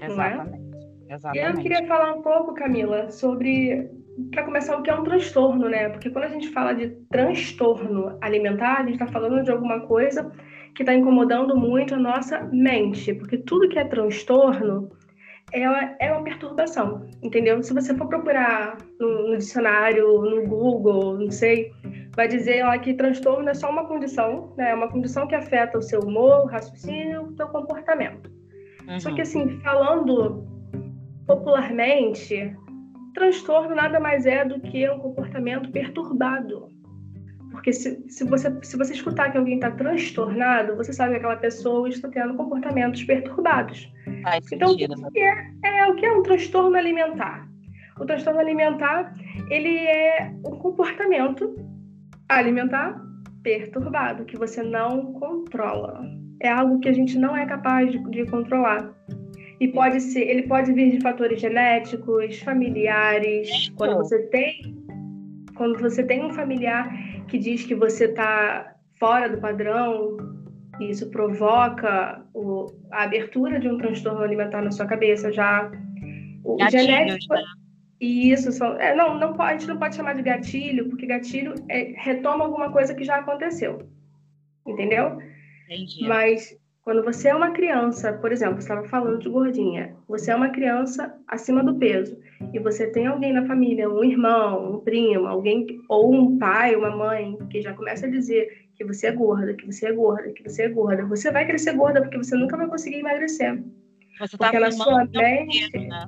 Exatamente. 0.01 0.59
É? 1.09 1.13
Exatamente. 1.13 1.45
E 1.45 1.51
eu 1.51 1.61
queria 1.61 1.87
falar 1.87 2.13
um 2.13 2.21
pouco, 2.21 2.53
Camila, 2.53 3.09
sobre, 3.11 3.89
para 4.31 4.43
começar, 4.43 4.77
o 4.77 4.81
que 4.81 4.89
é 4.89 4.95
um 4.95 5.03
transtorno, 5.03 5.69
né? 5.69 5.89
Porque 5.89 6.09
quando 6.09 6.25
a 6.25 6.29
gente 6.29 6.49
fala 6.49 6.73
de 6.73 6.89
transtorno 7.09 8.17
alimentar, 8.21 8.79
a 8.79 8.83
gente 8.83 8.93
está 8.93 9.07
falando 9.07 9.43
de 9.43 9.51
alguma 9.51 9.81
coisa 9.81 10.31
que 10.75 10.81
está 10.81 10.93
incomodando 10.93 11.55
muito 11.55 11.93
a 11.93 11.99
nossa 11.99 12.41
mente, 12.51 13.13
porque 13.13 13.37
tudo 13.37 13.69
que 13.69 13.77
é 13.77 13.85
transtorno 13.85 14.91
ela 15.51 15.95
é 15.99 16.11
uma 16.11 16.23
perturbação, 16.23 17.05
entendeu? 17.21 17.61
Se 17.61 17.73
você 17.73 17.95
for 17.95 18.07
procurar 18.07 18.75
no, 18.99 19.29
no, 19.29 19.37
dicionário, 19.37 20.21
no 20.23 20.47
Google, 20.47 21.19
não 21.19 21.29
sei, 21.29 21.71
vai 22.15 22.27
dizer 22.27 22.63
lá 22.63 22.77
que 22.77 22.93
transtorno 22.93 23.49
é 23.49 23.53
só 23.53 23.69
uma 23.69 23.85
condição, 23.85 24.53
né? 24.57 24.71
É 24.71 24.75
uma 24.75 24.89
condição 24.89 25.27
que 25.27 25.35
afeta 25.35 25.77
o 25.77 25.81
seu 25.81 25.99
humor, 26.01 26.45
o 26.45 26.47
raciocínio, 26.47 27.23
o 27.23 27.35
seu 27.35 27.47
comportamento. 27.47 28.31
Uhum. 28.87 28.99
Só 28.99 29.13
que 29.13 29.21
assim, 29.21 29.59
falando 29.61 30.47
popularmente, 31.25 32.55
transtorno 33.13 33.75
nada 33.75 33.99
mais 33.99 34.25
é 34.25 34.45
do 34.45 34.59
que 34.59 34.89
um 34.89 34.99
comportamento 34.99 35.71
perturbado. 35.71 36.71
Porque 37.51 37.71
se, 37.71 38.03
se, 38.09 38.23
você, 38.25 38.51
se 38.63 38.75
você 38.75 38.93
escutar 38.93 39.31
que 39.31 39.37
alguém 39.37 39.55
está 39.55 39.71
transtornado, 39.71 40.75
você 40.75 40.91
sabe 40.91 41.11
que 41.11 41.17
aquela 41.17 41.37
pessoa 41.37 41.87
está 41.87 42.09
tendo 42.09 42.35
comportamentos 42.35 43.03
perturbados. 43.03 43.91
Faz 44.23 44.51
então, 44.51 44.69
sentido. 44.69 44.93
o 44.93 45.11
que 45.11 45.19
é, 45.19 45.51
é, 45.63 45.87
o 45.87 45.95
que 45.95 46.05
é 46.05 46.11
um 46.11 46.23
transtorno 46.23 46.75
alimentar? 46.75 47.47
O 47.99 48.05
transtorno 48.05 48.39
alimentar, 48.39 49.13
ele 49.49 49.77
é 49.77 50.33
um 50.43 50.57
comportamento 50.57 51.55
alimentar 52.29 53.01
perturbado, 53.43 54.25
que 54.25 54.37
você 54.37 54.63
não 54.63 55.13
controla. 55.13 56.05
É 56.39 56.49
algo 56.49 56.79
que 56.79 56.89
a 56.89 56.93
gente 56.93 57.17
não 57.17 57.35
é 57.35 57.45
capaz 57.45 57.91
de, 57.91 57.99
de 58.09 58.25
controlar. 58.25 58.93
E 59.59 59.67
pode 59.67 60.01
ser, 60.01 60.21
ele 60.21 60.43
pode 60.43 60.73
vir 60.73 60.91
de 60.91 61.01
fatores 61.01 61.39
genéticos, 61.39 62.39
familiares. 62.39 63.69
Quando 63.77 63.97
você 63.97 64.23
tem, 64.27 64.75
quando 65.55 65.79
você 65.79 66.03
tem 66.03 66.25
um 66.25 66.33
familiar 66.33 66.89
que 67.27 67.37
diz 67.37 67.65
que 67.65 67.75
você 67.75 68.05
está 68.05 68.75
fora 68.99 69.29
do 69.29 69.37
padrão, 69.37 70.17
isso 70.79 71.09
provoca 71.09 72.25
o, 72.33 72.67
a 72.91 73.03
abertura 73.03 73.59
de 73.59 73.69
um 73.69 73.77
transtorno 73.77 74.21
alimentar 74.21 74.61
na 74.61 74.71
sua 74.71 74.85
cabeça 74.85 75.31
já. 75.31 75.71
O 76.43 76.57
Gatilhos, 76.57 76.85
genético. 76.85 77.33
Né? 77.33 77.43
Isso, 78.03 78.51
só, 78.51 78.75
é, 78.75 78.93
não, 78.93 79.17
não, 79.17 79.41
a 79.41 79.53
gente 79.53 79.65
não 79.65 79.79
pode 79.79 79.95
chamar 79.95 80.15
de 80.15 80.23
gatilho, 80.23 80.89
porque 80.89 81.05
gatilho 81.05 81.53
é, 81.69 81.93
retoma 81.95 82.43
alguma 82.43 82.69
coisa 82.69 82.93
que 82.93 83.05
já 83.05 83.15
aconteceu. 83.15 83.87
Entendeu? 84.67 85.19
Entendi. 85.69 86.05
Mas 86.05 86.57
quando 86.81 87.01
você 87.01 87.29
é 87.29 87.35
uma 87.35 87.51
criança, 87.51 88.11
por 88.11 88.33
exemplo, 88.33 88.55
você 88.55 88.63
estava 88.63 88.85
falando 88.89 89.19
de 89.19 89.29
gordinha, 89.29 89.95
você 90.05 90.31
é 90.31 90.35
uma 90.35 90.49
criança 90.49 91.17
acima 91.29 91.63
do 91.63 91.75
peso 91.75 92.19
e 92.53 92.59
você 92.59 92.87
tem 92.87 93.07
alguém 93.07 93.31
na 93.31 93.45
família, 93.45 93.89
um 93.89 94.03
irmão, 94.03 94.73
um 94.73 94.79
primo, 94.79 95.25
alguém 95.25 95.65
ou 95.87 96.13
um 96.13 96.37
pai, 96.37 96.75
uma 96.75 96.93
mãe 96.93 97.37
que 97.49 97.61
já 97.61 97.73
começa 97.73 98.05
a 98.05 98.09
dizer 98.09 98.67
que 98.75 98.83
você 98.83 99.07
é 99.07 99.11
gorda, 99.13 99.53
que 99.53 99.65
você 99.65 99.87
é 99.87 99.93
gorda, 99.93 100.29
que 100.33 100.43
você 100.43 100.63
é 100.63 100.69
gorda, 100.69 101.05
você 101.05 101.31
vai 101.31 101.45
crescer 101.45 101.71
gorda 101.71 102.01
porque 102.01 102.17
você 102.17 102.35
nunca 102.35 102.57
vai 102.57 102.67
conseguir 102.67 102.97
emagrecer. 102.97 103.63
Você 104.19 104.37
tá 104.37 104.47
porque 104.47 104.59
na 104.59 104.71
sua 104.71 105.05
mente, 105.05 105.71
né? 105.87 106.05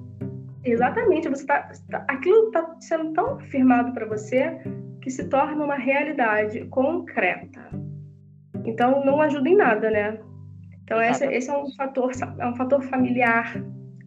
Exatamente, 0.66 1.30
você 1.30 1.46
tá, 1.46 1.72
tá 1.90 2.06
aquilo 2.08 2.48
está 2.48 2.76
sendo 2.80 3.14
tão 3.14 3.40
firmado 3.40 3.94
para 3.94 4.06
você 4.06 4.60
que 5.02 5.10
se 5.10 5.30
torna 5.30 5.64
uma 5.64 5.76
realidade 5.76 6.66
concreta. 6.66 7.70
Então 8.66 9.06
não 9.06 9.22
ajuda 9.22 9.48
em 9.48 9.56
nada, 9.56 9.90
né? 9.92 10.20
Então 10.84 11.02
esse, 11.02 11.26
esse, 11.28 11.50
é 11.50 11.58
um 11.58 11.72
fator 11.76 12.12
é 12.40 12.48
um 12.48 12.56
fator 12.56 12.82
familiar 12.84 13.54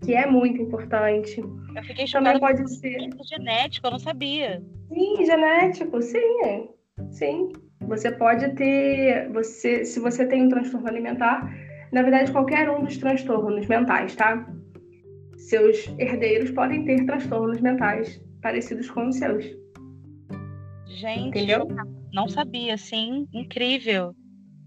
que 0.05 0.15
é 0.15 0.27
muito 0.27 0.61
importante. 0.61 1.41
Eu 1.41 1.83
fiquei 1.85 2.07
chocada 2.07 2.39
Também 2.39 2.57
pode 2.57 2.71
ser 2.79 2.99
genético, 3.25 3.87
eu 3.87 3.91
não 3.93 3.99
sabia. 3.99 4.63
Sim, 4.89 5.25
genético, 5.25 6.03
sim, 6.03 6.69
sim. 7.11 7.53
Você 7.83 8.11
pode 8.11 8.55
ter, 8.55 9.31
você, 9.31 9.85
se 9.85 10.01
você 10.01 10.27
tem 10.27 10.43
um 10.43 10.49
transtorno 10.49 10.89
alimentar, 10.89 11.49
na 11.93 12.03
verdade 12.03 12.33
qualquer 12.33 12.69
um 12.69 12.85
dos 12.85 12.99
transtornos 12.99 13.67
mentais, 13.67 14.15
tá? 14.15 14.47
Seus 15.49 15.89
herdeiros 15.99 16.51
podem 16.51 16.85
ter 16.85 17.05
transtornos 17.07 17.61
mentais 17.61 18.23
parecidos 18.43 18.91
com 18.91 19.09
os 19.09 19.17
seus. 19.17 19.45
Gente, 20.87 21.29
Entendeu? 21.29 21.67
não 22.13 22.29
sabia, 22.29 22.77
sim, 22.77 23.27
incrível. 23.33 24.15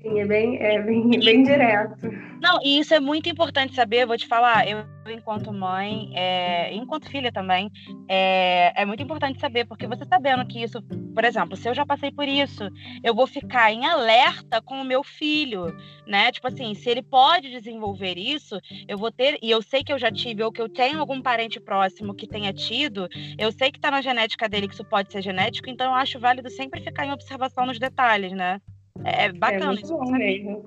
Sim, 0.01 0.19
é 0.19 0.25
bem, 0.25 0.57
é 0.57 0.81
bem, 0.81 1.09
bem 1.09 1.43
direto. 1.43 2.11
Não, 2.41 2.57
e 2.63 2.79
isso 2.79 2.91
é 2.93 2.99
muito 2.99 3.29
importante 3.29 3.75
saber, 3.75 4.07
vou 4.07 4.17
te 4.17 4.27
falar, 4.27 4.67
eu 4.67 4.83
enquanto 5.09 5.53
mãe, 5.53 6.11
é, 6.15 6.73
enquanto 6.73 7.09
filha 7.09 7.31
também, 7.31 7.69
é, 8.07 8.73
é 8.81 8.85
muito 8.85 9.03
importante 9.03 9.39
saber, 9.39 9.65
porque 9.65 9.85
você 9.85 10.05
sabendo 10.05 10.45
que 10.47 10.63
isso, 10.63 10.81
por 11.13 11.23
exemplo, 11.23 11.55
se 11.55 11.69
eu 11.69 11.75
já 11.75 11.85
passei 11.85 12.11
por 12.11 12.27
isso, 12.27 12.67
eu 13.03 13.13
vou 13.13 13.27
ficar 13.27 13.71
em 13.71 13.85
alerta 13.85 14.59
com 14.59 14.81
o 14.81 14.83
meu 14.83 15.03
filho, 15.03 15.75
né? 16.07 16.31
Tipo 16.31 16.47
assim, 16.47 16.73
se 16.73 16.89
ele 16.89 17.03
pode 17.03 17.51
desenvolver 17.51 18.17
isso, 18.17 18.59
eu 18.87 18.97
vou 18.97 19.11
ter, 19.11 19.37
e 19.41 19.51
eu 19.51 19.61
sei 19.61 19.83
que 19.83 19.93
eu 19.93 19.99
já 19.99 20.11
tive, 20.11 20.43
ou 20.43 20.51
que 20.51 20.61
eu 20.61 20.69
tenho 20.69 20.99
algum 20.99 21.21
parente 21.21 21.59
próximo 21.59 22.15
que 22.15 22.27
tenha 22.27 22.51
tido, 22.51 23.07
eu 23.37 23.51
sei 23.51 23.71
que 23.71 23.79
tá 23.79 23.91
na 23.91 24.01
genética 24.01 24.49
dele 24.49 24.67
que 24.67 24.73
isso 24.73 24.85
pode 24.85 25.11
ser 25.11 25.21
genético, 25.21 25.69
então 25.69 25.87
eu 25.87 25.95
acho 25.95 26.19
válido 26.19 26.49
sempre 26.49 26.81
ficar 26.81 27.05
em 27.05 27.11
observação 27.11 27.67
nos 27.67 27.77
detalhes, 27.77 28.31
né? 28.31 28.59
É, 29.03 29.25
é 29.25 29.33
bacana. 29.33 29.63
É 29.63 29.67
muito 29.67 29.87
bom 29.87 30.11
mesmo. 30.11 30.63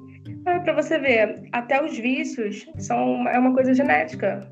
É, 0.46 0.58
para 0.58 0.72
você 0.72 0.98
ver, 0.98 1.48
até 1.52 1.82
os 1.82 1.96
vícios 1.96 2.66
são 2.78 3.28
é 3.28 3.38
uma 3.38 3.54
coisa 3.54 3.74
genética. 3.74 4.50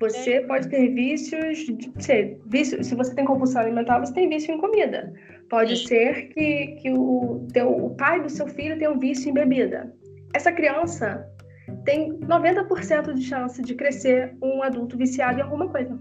Você 0.00 0.34
é. 0.34 0.46
pode 0.46 0.68
ter 0.68 0.88
vícios, 0.94 1.66
se, 1.98 2.38
vício, 2.46 2.82
se 2.82 2.94
você 2.94 3.14
tem 3.14 3.24
compulsão 3.26 3.60
alimentar, 3.60 3.98
você 3.98 4.14
tem 4.14 4.28
vício 4.28 4.54
em 4.54 4.58
comida. 4.58 5.12
Pode 5.50 5.76
Sim. 5.76 5.86
ser 5.88 6.28
que, 6.28 6.68
que 6.80 6.90
o, 6.90 7.46
teu, 7.52 7.70
o 7.70 7.94
pai 7.96 8.22
do 8.22 8.30
seu 8.30 8.46
filho 8.46 8.78
tenha 8.78 8.90
um 8.90 8.98
vício 8.98 9.28
em 9.28 9.34
bebida. 9.34 9.92
Essa 10.34 10.52
criança 10.52 11.26
tem 11.84 12.18
90% 12.20 13.12
de 13.12 13.22
chance 13.22 13.60
de 13.60 13.74
crescer 13.74 14.34
um 14.42 14.62
adulto 14.62 14.96
viciado 14.96 15.38
em 15.38 15.42
alguma 15.42 15.68
coisa. 15.68 15.98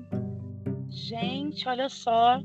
Gente, 0.87 1.67
olha 1.67 1.89
só. 1.89 2.41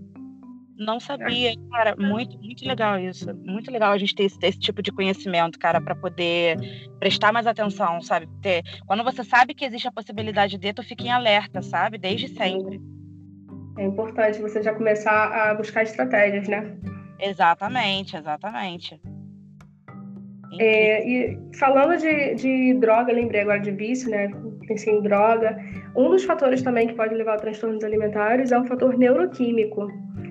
Não 0.76 0.98
sabia, 0.98 1.54
cara, 1.70 1.94
muito, 1.96 2.36
muito 2.38 2.66
legal 2.66 2.98
isso. 2.98 3.32
Muito 3.44 3.70
legal 3.70 3.92
a 3.92 3.98
gente 3.98 4.14
ter 4.14 4.24
esse, 4.24 4.38
esse 4.42 4.58
tipo 4.58 4.82
de 4.82 4.90
conhecimento, 4.90 5.58
cara, 5.58 5.80
para 5.80 5.94
poder 5.94 6.56
prestar 6.98 7.32
mais 7.32 7.46
atenção, 7.46 8.00
sabe? 8.00 8.28
Ter, 8.42 8.62
quando 8.86 9.04
você 9.04 9.22
sabe 9.22 9.54
que 9.54 9.64
existe 9.64 9.86
a 9.86 9.92
possibilidade 9.92 10.58
de, 10.58 10.72
tu 10.72 10.82
fica 10.82 11.04
em 11.04 11.12
alerta, 11.12 11.62
sabe? 11.62 11.96
Desde 11.96 12.28
sempre. 12.28 12.80
É 13.78 13.84
importante 13.84 14.40
você 14.40 14.62
já 14.62 14.74
começar 14.74 15.50
a 15.50 15.54
buscar 15.54 15.82
estratégias, 15.82 16.48
né? 16.48 16.76
Exatamente, 17.20 18.16
exatamente. 18.16 19.00
É, 20.58 21.08
e 21.08 21.38
falando 21.58 21.98
de, 21.98 22.34
de 22.34 22.74
droga, 22.74 23.12
lembrei 23.12 23.42
agora 23.42 23.60
de 23.60 23.70
vício, 23.70 24.10
né? 24.10 24.30
Pensei 24.66 24.94
em 24.94 25.02
droga. 25.02 25.56
Um 25.96 26.10
dos 26.10 26.24
fatores 26.24 26.62
também 26.62 26.86
que 26.86 26.94
pode 26.94 27.14
levar 27.14 27.34
a 27.34 27.38
transtornos 27.38 27.84
alimentares 27.84 28.52
é 28.52 28.58
um 28.58 28.64
fator 28.64 28.96
neuroquímico. 28.96 29.88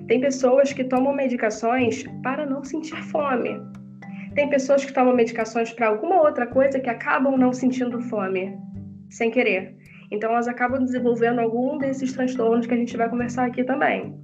Tem 0.08 0.20
pessoas 0.20 0.72
que 0.72 0.84
tomam 0.84 1.14
medicações 1.14 2.04
para 2.22 2.44
não 2.44 2.62
sentir 2.62 2.96
fome. 3.04 3.60
Tem 4.34 4.48
pessoas 4.48 4.84
que 4.84 4.92
tomam 4.92 5.14
medicações 5.14 5.72
para 5.72 5.88
alguma 5.88 6.20
outra 6.20 6.46
coisa 6.46 6.80
que 6.80 6.90
acabam 6.90 7.36
não 7.36 7.52
sentindo 7.52 8.00
fome, 8.00 8.52
sem 9.08 9.30
querer. 9.30 9.76
Então 10.10 10.30
elas 10.30 10.48
acabam 10.48 10.82
desenvolvendo 10.84 11.38
algum 11.38 11.78
desses 11.78 12.12
transtornos 12.12 12.66
que 12.66 12.74
a 12.74 12.76
gente 12.76 12.96
vai 12.96 13.08
conversar 13.08 13.46
aqui 13.46 13.64
também. 13.64 14.14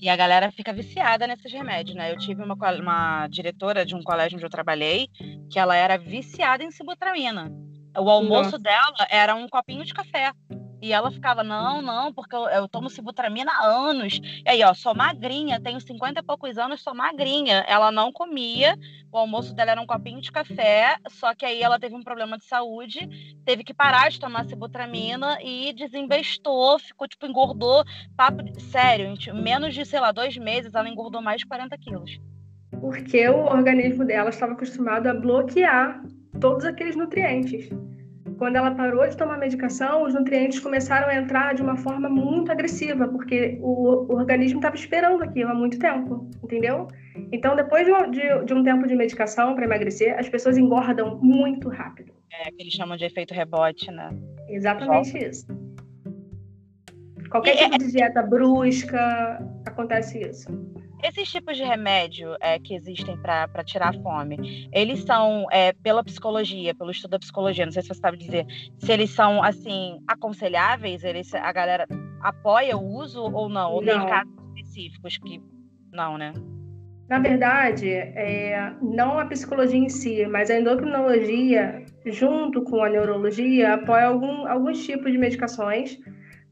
E 0.00 0.08
a 0.08 0.16
galera 0.16 0.50
fica 0.50 0.72
viciada 0.72 1.26
nesses 1.26 1.52
remédios, 1.52 1.94
né? 1.94 2.10
Eu 2.10 2.16
tive 2.16 2.42
uma, 2.42 2.54
uma 2.54 3.28
diretora 3.28 3.84
de 3.84 3.94
um 3.94 4.02
colégio 4.02 4.36
onde 4.36 4.46
eu 4.46 4.50
trabalhei 4.50 5.08
que 5.50 5.58
ela 5.58 5.76
era 5.76 5.98
viciada 5.98 6.64
em 6.64 6.70
sibutramina. 6.70 7.52
O 7.98 8.08
almoço 8.08 8.52
Nossa. 8.52 8.58
dela 8.58 9.06
era 9.10 9.34
um 9.34 9.46
copinho 9.46 9.84
de 9.84 9.92
café. 9.92 10.32
E 10.80 10.92
ela 10.92 11.10
ficava, 11.10 11.42
não, 11.42 11.82
não, 11.82 12.12
porque 12.12 12.34
eu, 12.34 12.48
eu 12.48 12.68
tomo 12.68 12.88
sibutramina 12.88 13.52
há 13.52 13.66
anos. 13.66 14.20
E 14.44 14.48
aí, 14.48 14.62
ó, 14.62 14.72
sou 14.72 14.94
magrinha, 14.94 15.60
tenho 15.60 15.80
50 15.80 16.20
e 16.20 16.22
poucos 16.22 16.56
anos, 16.56 16.82
sou 16.82 16.94
magrinha. 16.94 17.64
Ela 17.68 17.92
não 17.92 18.10
comia, 18.10 18.78
o 19.12 19.18
almoço 19.18 19.54
dela 19.54 19.72
era 19.72 19.80
um 19.80 19.86
copinho 19.86 20.20
de 20.20 20.32
café, 20.32 20.96
só 21.08 21.34
que 21.34 21.44
aí 21.44 21.62
ela 21.62 21.78
teve 21.78 21.94
um 21.94 22.02
problema 22.02 22.38
de 22.38 22.44
saúde, 22.44 23.36
teve 23.44 23.62
que 23.62 23.74
parar 23.74 24.10
de 24.10 24.18
tomar 24.18 24.46
sibutramina 24.46 25.38
e 25.42 25.72
desinvestou, 25.74 26.78
ficou, 26.78 27.06
tipo, 27.06 27.26
engordou, 27.26 27.84
papo, 28.16 28.42
sério, 28.60 29.06
gente, 29.08 29.32
menos 29.32 29.74
de, 29.74 29.84
sei 29.84 30.00
lá, 30.00 30.12
dois 30.12 30.36
meses, 30.36 30.74
ela 30.74 30.88
engordou 30.88 31.20
mais 31.20 31.40
de 31.40 31.46
40 31.46 31.76
quilos. 31.78 32.20
Porque 32.80 33.28
o 33.28 33.44
organismo 33.44 34.04
dela 34.04 34.30
estava 34.30 34.52
acostumado 34.52 35.08
a 35.08 35.14
bloquear 35.14 36.02
todos 36.40 36.64
aqueles 36.64 36.96
nutrientes 36.96 37.68
quando 38.40 38.56
ela 38.56 38.70
parou 38.70 39.06
de 39.06 39.14
tomar 39.14 39.36
medicação, 39.36 40.02
os 40.02 40.14
nutrientes 40.14 40.58
começaram 40.60 41.08
a 41.08 41.14
entrar 41.14 41.54
de 41.54 41.60
uma 41.60 41.76
forma 41.76 42.08
muito 42.08 42.50
agressiva, 42.50 43.06
porque 43.06 43.58
o, 43.60 44.10
o 44.10 44.16
organismo 44.16 44.60
estava 44.60 44.74
esperando 44.74 45.22
aquilo 45.22 45.50
há 45.50 45.54
muito 45.54 45.78
tempo, 45.78 46.26
entendeu? 46.42 46.88
Então, 47.30 47.54
depois 47.54 47.84
de, 47.84 47.92
de, 48.12 48.44
de 48.46 48.54
um 48.54 48.64
tempo 48.64 48.86
de 48.86 48.96
medicação 48.96 49.54
para 49.54 49.66
emagrecer, 49.66 50.18
as 50.18 50.26
pessoas 50.26 50.56
engordam 50.56 51.18
muito 51.20 51.68
rápido. 51.68 52.14
É, 52.32 52.50
que 52.50 52.62
eles 52.62 52.72
chamam 52.72 52.96
de 52.96 53.04
efeito 53.04 53.34
rebote, 53.34 53.90
né? 53.90 54.08
Exatamente 54.48 55.12
Volta. 55.12 55.28
isso. 55.28 55.46
Qualquer 57.30 57.56
tipo 57.56 57.78
de 57.78 57.92
dieta 57.92 58.22
brusca, 58.22 59.38
acontece 59.64 60.20
isso. 60.20 60.48
Esses 61.02 61.30
tipos 61.30 61.56
de 61.56 61.62
remédio 61.62 62.36
é, 62.40 62.58
que 62.58 62.74
existem 62.74 63.16
para 63.16 63.64
tirar 63.64 63.88
a 63.88 64.02
fome, 64.02 64.68
eles 64.72 65.04
são 65.04 65.46
é, 65.50 65.72
pela 65.72 66.04
psicologia, 66.04 66.74
pelo 66.74 66.90
estudo 66.90 67.12
da 67.12 67.18
psicologia, 67.18 67.64
não 67.64 67.72
sei 67.72 67.82
se 67.82 67.88
você 67.88 68.00
sabe 68.00 68.18
dizer, 68.18 68.44
se 68.78 68.92
eles 68.92 69.10
são, 69.10 69.42
assim, 69.42 69.98
aconselháveis, 70.06 71.04
eles, 71.04 71.32
a 71.32 71.52
galera 71.52 71.86
apoia 72.20 72.76
o 72.76 72.84
uso 72.84 73.22
ou 73.22 73.48
não? 73.48 73.72
Ou 73.72 73.82
não. 73.82 74.00
tem 74.00 74.08
casos 74.08 74.34
específicos 74.56 75.16
que 75.18 75.40
não, 75.92 76.18
né? 76.18 76.32
Na 77.08 77.18
verdade, 77.18 77.90
é, 77.90 78.72
não 78.82 79.18
a 79.18 79.24
psicologia 79.24 79.78
em 79.78 79.88
si, 79.88 80.26
mas 80.26 80.50
a 80.50 80.58
endocrinologia, 80.58 81.84
junto 82.06 82.62
com 82.62 82.84
a 82.84 82.90
neurologia, 82.90 83.74
apoia 83.74 84.06
algum, 84.06 84.46
alguns 84.46 84.84
tipos 84.84 85.10
de 85.10 85.18
medicações 85.18 85.98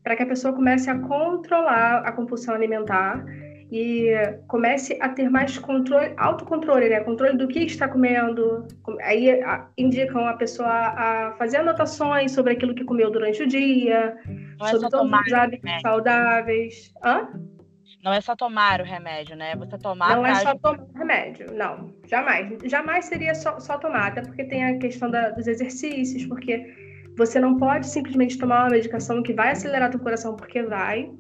para 0.09 0.17
que 0.17 0.23
a 0.23 0.27
pessoa 0.27 0.55
comece 0.55 0.89
a 0.89 0.99
controlar 1.01 1.99
a 1.99 2.11
compulsão 2.13 2.55
alimentar 2.55 3.23
e 3.71 4.11
comece 4.47 4.97
a 5.03 5.11
ter 5.11 5.29
mais 5.29 5.59
controle, 5.59 6.15
autocontrole, 6.17 6.89
né? 6.89 7.01
Controle 7.01 7.37
do 7.37 7.47
que 7.47 7.59
está 7.59 7.87
comendo. 7.87 8.67
Aí 9.03 9.31
a, 9.43 9.69
indicam 9.77 10.27
a 10.27 10.33
pessoa 10.33 10.67
a 10.71 11.35
fazer 11.37 11.59
anotações 11.59 12.33
sobre 12.33 12.55
aquilo 12.55 12.75
que 12.75 12.85
comeu 12.85 13.11
durante 13.11 13.43
o 13.43 13.47
dia, 13.47 14.17
Não 14.59 14.67
é 14.67 14.71
sobre 14.71 14.87
é 14.87 14.89
todos 14.89 15.27
os 15.27 15.33
hábitos 15.35 15.81
saudáveis. 15.83 16.95
Hã? 17.05 17.29
Não 18.03 18.11
é 18.11 18.23
só 18.23 18.35
tomar 18.35 18.81
o 18.81 18.85
remédio, 18.85 19.37
né? 19.37 19.55
Você 19.57 19.77
tomar. 19.77 20.17
Não 20.17 20.25
é 20.25 20.37
só 20.37 20.55
tomar 20.55 20.81
o 20.81 20.99
remédio, 20.99 21.53
não. 21.53 21.93
Jamais. 22.07 22.57
Jamais 22.65 23.05
seria 23.05 23.35
só, 23.35 23.61
só 23.61 23.77
tomar, 23.77 24.07
até 24.07 24.23
porque 24.23 24.45
tem 24.45 24.65
a 24.65 24.79
questão 24.79 25.11
da, 25.11 25.29
dos 25.29 25.47
exercícios, 25.47 26.25
porque 26.25 26.88
você 27.19 27.41
não 27.41 27.57
pode 27.57 27.89
simplesmente 27.89 28.39
tomar 28.39 28.63
uma 28.63 28.71
medicação 28.71 29.23
que 29.23 29.35
vai 29.35 29.51
acelerar 29.51 29.91
teu 29.91 29.99
coração, 29.99 30.37
porque 30.37 30.63
vai 30.63 31.11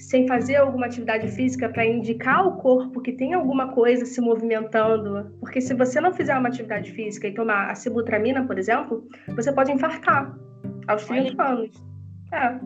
sem 0.00 0.26
fazer 0.26 0.56
alguma 0.56 0.86
atividade 0.86 1.28
física 1.28 1.68
para 1.68 1.86
indicar 1.86 2.38
ao 2.38 2.56
corpo 2.56 3.00
que 3.00 3.12
tem 3.12 3.34
alguma 3.34 3.68
coisa 3.68 4.04
se 4.04 4.20
movimentando. 4.20 5.30
Porque 5.38 5.60
se 5.60 5.74
você 5.74 6.00
não 6.00 6.12
fizer 6.12 6.36
uma 6.36 6.48
atividade 6.48 6.90
física 6.90 7.28
e 7.28 7.34
tomar 7.34 7.70
a 7.70 7.74
sibutramina, 7.74 8.44
por 8.44 8.58
exemplo, 8.58 9.06
você 9.28 9.52
pode 9.52 9.70
infartar 9.70 10.34
aos 10.88 11.04
30 11.04 11.40
Olha. 11.40 11.52
anos. 11.52 11.70
É. 12.32 12.58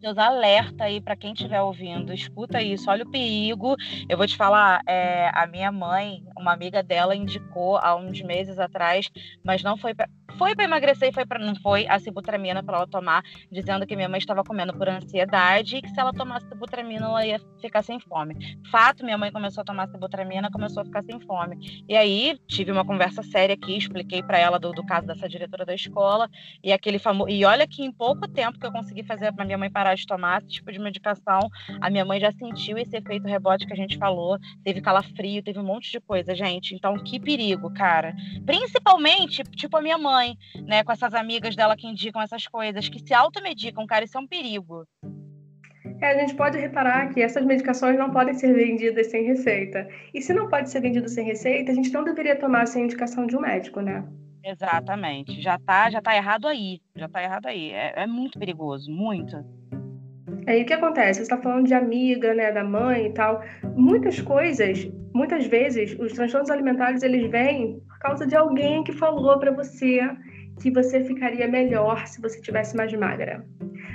Deus, 0.00 0.16
alerta 0.16 0.84
aí 0.84 1.00
para 1.00 1.16
quem 1.16 1.32
estiver 1.32 1.60
ouvindo. 1.60 2.14
Escuta 2.14 2.62
isso, 2.62 2.88
olha 2.88 3.04
o 3.04 3.10
perigo. 3.10 3.74
Eu 4.08 4.16
vou 4.16 4.26
te 4.26 4.36
falar, 4.36 4.80
é, 4.86 5.28
a 5.34 5.44
minha 5.46 5.72
mãe, 5.72 6.22
uma 6.38 6.52
amiga 6.52 6.84
dela 6.84 7.16
indicou 7.16 7.78
há 7.78 7.96
uns 7.96 8.22
meses 8.22 8.60
atrás, 8.60 9.10
mas 9.44 9.62
não 9.62 9.76
foi 9.76 9.94
pra, 9.94 10.08
foi 10.38 10.54
para 10.54 10.64
emagrecer 10.64 11.08
e 11.08 11.12
foi 11.12 11.26
para 11.26 11.38
não 11.38 11.56
foi 11.56 11.86
a 11.88 11.98
sibutramina 11.98 12.62
para 12.62 12.78
ela 12.78 12.86
tomar, 12.86 13.22
dizendo 13.50 13.84
que 13.86 13.96
minha 13.96 14.08
mãe 14.08 14.18
estava 14.18 14.44
comendo 14.44 14.72
por 14.72 14.88
ansiedade 14.88 15.76
e 15.76 15.82
que 15.82 15.88
se 15.88 16.00
ela 16.00 16.12
tomasse 16.12 16.46
sibutramina 16.48 17.06
ela 17.06 17.26
ia 17.26 17.40
ficar 17.60 17.82
sem 17.82 17.98
fome. 17.98 18.56
Fato, 18.70 19.04
minha 19.04 19.18
mãe 19.18 19.32
começou 19.32 19.62
a 19.62 19.64
tomar 19.64 19.88
sibutramina, 19.88 20.50
começou 20.50 20.82
a 20.82 20.84
ficar 20.86 21.02
sem 21.02 21.18
fome. 21.20 21.84
E 21.88 21.96
aí 21.96 22.38
tive 22.46 22.70
uma 22.70 22.84
conversa 22.84 23.22
séria 23.22 23.54
aqui, 23.54 23.76
expliquei 23.76 24.22
para 24.22 24.38
ela 24.38 24.58
do, 24.58 24.72
do, 24.72 24.86
caso 24.86 25.06
dessa 25.06 25.28
diretora 25.28 25.66
da 25.66 25.74
escola 25.74 26.30
e 26.62 26.72
aquele 26.72 26.98
famoso 26.98 27.30
e 27.30 27.44
olha 27.44 27.66
que 27.66 27.82
em 27.82 27.90
pouco 27.90 28.28
tempo 28.28 28.58
que 28.58 28.66
eu 28.66 28.72
consegui 28.72 29.02
fazer 29.02 29.32
para 29.32 29.44
minha 29.44 29.58
mãe 29.58 29.70
parar 29.70 29.94
de 29.96 30.06
tomar 30.06 30.40
esse 30.40 30.48
tipo 30.48 30.70
de 30.70 30.78
medicação, 30.78 31.40
a 31.80 31.90
minha 31.90 32.04
mãe 32.04 32.20
já 32.20 32.30
sentiu 32.32 32.78
esse 32.78 32.96
efeito 32.96 33.26
rebote 33.26 33.66
que 33.66 33.72
a 33.72 33.76
gente 33.76 33.98
falou, 33.98 34.38
teve 34.62 34.80
calafrio, 34.80 35.42
teve 35.42 35.58
um 35.58 35.64
monte 35.64 35.90
de 35.90 36.00
coisa, 36.00 36.34
gente. 36.34 36.74
Então 36.74 36.94
que 37.02 37.18
perigo, 37.18 37.72
cara. 37.72 38.14
Principalmente, 38.46 39.42
tipo 39.42 39.76
a 39.76 39.82
minha 39.82 39.98
mãe 39.98 40.27
mãe, 40.28 40.36
né, 40.66 40.84
com 40.84 40.92
essas 40.92 41.14
amigas 41.14 41.56
dela 41.56 41.76
que 41.76 41.86
indicam 41.86 42.20
essas 42.20 42.46
coisas, 42.46 42.88
que 42.88 42.98
se 42.98 43.14
automedicam, 43.14 43.86
cara, 43.86 44.04
isso 44.04 44.18
é 44.18 44.20
um 44.20 44.26
perigo. 44.26 44.84
É, 46.00 46.12
a 46.12 46.18
gente 46.20 46.34
pode 46.34 46.58
reparar 46.58 47.08
que 47.12 47.20
essas 47.20 47.44
medicações 47.44 47.98
não 47.98 48.10
podem 48.10 48.34
ser 48.34 48.52
vendidas 48.54 49.08
sem 49.08 49.24
receita. 49.24 49.88
E 50.14 50.22
se 50.22 50.32
não 50.32 50.48
pode 50.48 50.70
ser 50.70 50.80
vendido 50.80 51.08
sem 51.08 51.24
receita, 51.24 51.72
a 51.72 51.74
gente 51.74 51.92
não 51.92 52.04
deveria 52.04 52.36
tomar 52.36 52.66
sem 52.66 52.84
indicação 52.84 53.26
de 53.26 53.36
um 53.36 53.40
médico, 53.40 53.80
né? 53.80 54.04
Exatamente. 54.44 55.40
Já 55.40 55.58
tá, 55.58 55.90
já 55.90 56.00
tá 56.00 56.14
errado 56.14 56.46
aí. 56.46 56.80
Já 56.94 57.08
tá 57.08 57.22
errado 57.22 57.46
aí. 57.46 57.72
É, 57.72 58.02
é 58.02 58.06
muito 58.06 58.38
perigoso, 58.38 58.90
muito. 58.90 59.44
Aí 60.46 60.62
o 60.62 60.66
que 60.66 60.72
acontece? 60.72 61.18
Você 61.18 61.22
está 61.22 61.36
falando 61.36 61.66
de 61.66 61.74
amiga, 61.74 62.32
né, 62.32 62.52
da 62.52 62.62
mãe 62.62 63.06
e 63.06 63.12
tal. 63.12 63.42
Muitas 63.74 64.20
coisas, 64.20 64.88
muitas 65.18 65.46
vezes, 65.46 65.96
os 65.98 66.12
transtornos 66.12 66.50
alimentares 66.50 67.02
eles 67.02 67.28
vêm 67.30 67.80
por 67.88 67.98
causa 67.98 68.26
de 68.26 68.36
alguém 68.36 68.84
que 68.84 68.92
falou 68.92 69.38
para 69.38 69.50
você 69.50 70.00
que 70.62 70.70
você 70.70 71.04
ficaria 71.04 71.48
melhor 71.48 72.06
se 72.06 72.20
você 72.20 72.40
tivesse 72.40 72.76
mais 72.76 72.92
magra. 72.92 73.44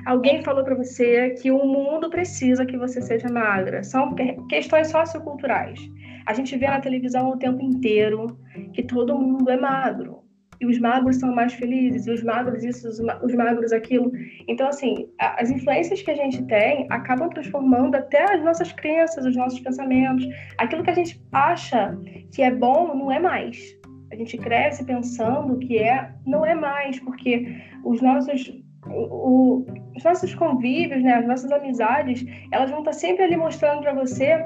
Alguém 0.06 0.44
falou 0.44 0.64
para 0.66 0.76
você 0.76 1.30
que 1.42 1.50
o 1.50 1.66
mundo 1.66 2.10
precisa 2.10 2.66
que 2.66 2.78
você 2.78 3.02
seja 3.02 3.30
magra. 3.30 3.84
São 3.84 4.14
questões 4.50 4.88
socioculturais. 4.90 5.80
A 6.26 6.34
gente 6.34 6.58
vê 6.58 6.68
na 6.68 6.82
televisão 6.82 7.30
o 7.30 7.38
tempo 7.38 7.62
inteiro 7.62 8.38
que 8.74 8.84
todo 8.84 9.18
mundo 9.18 9.50
é 9.50 9.58
magro. 9.58 10.23
E 10.64 10.66
os 10.66 10.80
magros 10.80 11.18
são 11.18 11.36
mais 11.36 11.54
felizes, 11.54 12.08
e 12.08 12.12
os 12.12 12.24
magros 12.24 12.64
isso, 12.64 12.88
os 12.88 13.36
magros 13.36 13.74
aquilo. 13.74 14.10
Então, 14.48 14.66
assim, 14.66 15.10
as 15.20 15.50
influências 15.50 16.02
que 16.02 16.10
a 16.10 16.16
gente 16.16 16.42
tem 16.46 16.88
acabam 16.90 17.30
transformando 17.30 17.96
até 17.96 18.34
as 18.34 18.42
nossas 18.42 18.72
crenças, 18.72 19.26
os 19.26 19.36
nossos 19.36 19.60
pensamentos. 19.60 20.26
Aquilo 20.58 20.82
que 20.82 20.90
a 20.90 20.96
gente 20.96 21.22
acha 21.34 21.98
que 22.34 22.42
é 22.42 22.50
bom 22.50 22.96
não 22.96 23.12
é 23.12 23.20
mais. 23.20 23.78
A 24.10 24.16
gente 24.16 24.38
cresce 24.38 24.86
pensando 24.86 25.60
que 25.60 25.78
é, 25.78 26.14
não 26.26 26.46
é 26.46 26.56
mais, 26.56 26.98
porque 27.02 27.62
os 27.84 28.02
nossos 28.02 28.63
o, 28.88 29.66
os 29.96 30.04
nossos 30.04 30.34
convívios, 30.36 31.02
né, 31.04 31.14
as 31.16 31.28
nossas 31.28 31.52
amizades, 31.52 32.26
elas 32.52 32.70
vão 32.70 32.80
estar 32.80 32.94
sempre 32.94 33.24
ali 33.24 33.38
mostrando 33.38 33.82
para 33.82 33.94
você 33.94 34.38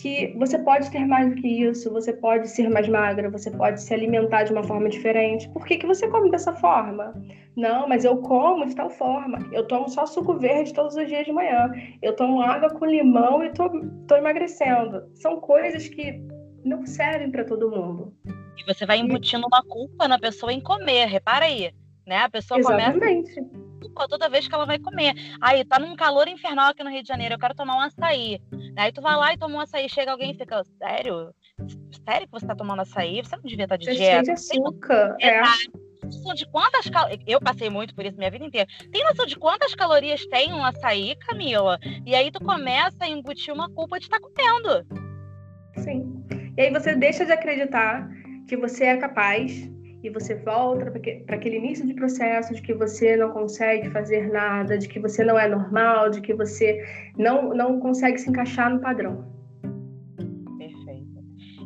que 0.00 0.34
você 0.38 0.58
pode 0.58 0.90
ter 0.90 1.04
mais 1.04 1.30
do 1.30 1.34
que 1.40 1.48
isso, 1.48 1.92
você 1.92 2.12
pode 2.12 2.48
ser 2.48 2.68
mais 2.70 2.88
magra, 2.88 3.30
você 3.30 3.50
pode 3.50 3.82
se 3.82 3.92
alimentar 3.92 4.44
de 4.44 4.52
uma 4.52 4.62
forma 4.62 4.88
diferente. 4.88 5.48
Por 5.50 5.66
que, 5.66 5.78
que 5.78 5.86
você 5.86 6.08
come 6.08 6.30
dessa 6.30 6.52
forma? 6.52 7.12
Não, 7.56 7.88
mas 7.88 8.04
eu 8.04 8.16
como 8.18 8.66
de 8.66 8.74
tal 8.74 8.88
forma. 8.88 9.38
Eu 9.52 9.66
tomo 9.66 9.88
só 9.88 10.06
suco 10.06 10.38
verde 10.38 10.72
todos 10.72 10.96
os 10.96 11.06
dias 11.08 11.26
de 11.26 11.32
manhã. 11.32 11.70
Eu 12.00 12.14
tomo 12.14 12.40
água 12.40 12.70
com 12.70 12.86
limão 12.86 13.44
e 13.44 13.50
tô, 13.52 13.68
tô 14.06 14.16
emagrecendo. 14.16 15.02
São 15.14 15.40
coisas 15.40 15.88
que 15.88 16.22
não 16.64 16.86
servem 16.86 17.30
para 17.30 17.44
todo 17.44 17.70
mundo. 17.70 18.14
E 18.56 18.64
você 18.72 18.86
vai 18.86 18.98
embutindo 18.98 19.46
uma 19.46 19.62
culpa 19.64 20.06
na 20.06 20.18
pessoa 20.18 20.52
em 20.52 20.60
comer, 20.60 21.06
repara 21.06 21.46
aí. 21.46 21.72
Né? 22.06 22.18
A 22.18 22.30
pessoa 22.30 22.58
Exatamente. 22.58 23.34
começa 23.34 23.69
toda 24.08 24.28
vez 24.28 24.46
que 24.46 24.54
ela 24.54 24.66
vai 24.66 24.78
comer. 24.78 25.14
Aí, 25.40 25.64
tá 25.64 25.78
num 25.78 25.96
calor 25.96 26.28
infernal 26.28 26.70
aqui 26.70 26.82
no 26.82 26.90
Rio 26.90 27.02
de 27.02 27.08
Janeiro, 27.08 27.34
eu 27.34 27.38
quero 27.38 27.54
tomar 27.54 27.76
um 27.76 27.80
açaí. 27.80 28.40
Aí 28.76 28.92
tu 28.92 29.00
vai 29.00 29.16
lá 29.16 29.32
e 29.32 29.38
toma 29.38 29.56
um 29.56 29.60
açaí, 29.60 29.88
chega 29.88 30.12
alguém 30.12 30.32
e 30.32 30.34
fica, 30.34 30.62
sério? 30.78 31.34
Sério 32.04 32.26
que 32.26 32.32
você 32.32 32.46
tá 32.46 32.54
tomando 32.54 32.82
açaí? 32.82 33.22
Você 33.22 33.36
não 33.36 33.42
devia 33.44 33.64
estar 33.64 33.76
de 33.76 33.86
você 33.86 33.94
dieta. 33.94 34.22
de 34.22 34.30
açúcar, 34.32 35.16
é. 35.20 35.42
noção 36.04 36.34
de 36.34 36.46
quantas 36.46 36.88
calorias. 36.88 37.20
Eu 37.26 37.40
passei 37.40 37.70
muito 37.70 37.94
por 37.94 38.04
isso 38.04 38.16
minha 38.16 38.30
vida 38.30 38.44
inteira. 38.44 38.66
Tem 38.90 39.04
noção 39.04 39.26
de 39.26 39.36
quantas 39.36 39.74
calorias 39.74 40.24
tem 40.26 40.52
um 40.52 40.64
açaí, 40.64 41.16
Camila? 41.26 41.78
E 42.04 42.14
aí 42.14 42.30
tu 42.30 42.42
começa 42.44 43.04
a 43.04 43.08
embutir 43.08 43.52
uma 43.52 43.70
culpa 43.70 43.98
de 43.98 44.06
estar 44.06 44.18
tá 44.18 44.28
comendo. 44.28 44.86
Sim. 45.76 46.24
E 46.56 46.62
aí 46.62 46.70
você 46.70 46.94
deixa 46.94 47.24
de 47.24 47.32
acreditar 47.32 48.08
que 48.48 48.56
você 48.56 48.84
é 48.84 48.96
capaz 48.96 49.70
e 50.02 50.10
você 50.10 50.34
volta 50.34 50.90
para 51.26 51.36
aquele 51.36 51.56
início 51.56 51.86
de 51.86 51.94
processo 51.94 52.54
de 52.54 52.62
que 52.62 52.72
você 52.72 53.16
não 53.16 53.30
consegue 53.30 53.90
fazer 53.90 54.32
nada, 54.32 54.78
de 54.78 54.88
que 54.88 54.98
você 54.98 55.24
não 55.24 55.38
é 55.38 55.46
normal, 55.46 56.10
de 56.10 56.20
que 56.20 56.32
você 56.32 56.82
não, 57.16 57.54
não 57.54 57.78
consegue 57.80 58.18
se 58.18 58.30
encaixar 58.30 58.70
no 58.70 58.80
padrão. 58.80 59.30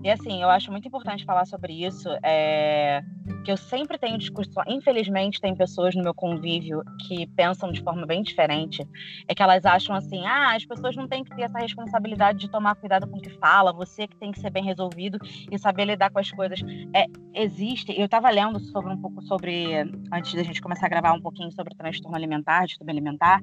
E 0.04 0.10
assim, 0.10 0.42
eu 0.42 0.50
acho 0.50 0.70
muito 0.70 0.86
importante 0.86 1.24
falar 1.24 1.46
sobre 1.46 1.72
isso, 1.72 2.10
é, 2.22 3.02
que 3.44 3.50
eu 3.50 3.56
sempre 3.56 3.98
tenho 3.98 4.18
discussão. 4.18 4.62
Infelizmente, 4.66 5.40
tem 5.40 5.54
pessoas 5.54 5.94
no 5.94 6.02
meu 6.02 6.14
convívio 6.14 6.82
que 7.06 7.26
pensam 7.28 7.72
de 7.72 7.82
forma 7.82 8.06
bem 8.06 8.22
diferente. 8.22 8.86
É 9.26 9.34
que 9.34 9.42
elas 9.42 9.64
acham 9.64 9.94
assim: 9.94 10.24
ah, 10.26 10.54
as 10.54 10.64
pessoas 10.64 10.96
não 10.96 11.08
têm 11.08 11.24
que 11.24 11.34
ter 11.34 11.42
essa 11.42 11.58
responsabilidade 11.58 12.38
de 12.38 12.50
tomar 12.50 12.74
cuidado 12.74 13.06
com 13.08 13.18
o 13.18 13.20
que 13.20 13.30
fala, 13.30 13.72
você 13.72 14.06
que 14.06 14.16
tem 14.16 14.32
que 14.32 14.40
ser 14.40 14.50
bem 14.50 14.64
resolvido 14.64 15.18
e 15.50 15.58
saber 15.58 15.84
lidar 15.84 16.10
com 16.10 16.18
as 16.18 16.30
coisas. 16.30 16.60
É, 16.94 17.06
existe. 17.34 17.98
Eu 17.98 18.06
estava 18.06 18.30
lendo 18.30 18.58
sobre 18.60 18.92
um 18.92 19.00
pouco 19.00 19.22
sobre, 19.22 19.74
antes 20.12 20.34
da 20.34 20.42
gente 20.42 20.60
começar 20.60 20.86
a 20.86 20.90
gravar 20.90 21.12
um 21.12 21.20
pouquinho 21.20 21.50
sobre 21.52 21.74
transtorno 21.74 22.16
alimentar, 22.16 22.66
distúrbio 22.66 22.92
alimentar, 22.92 23.40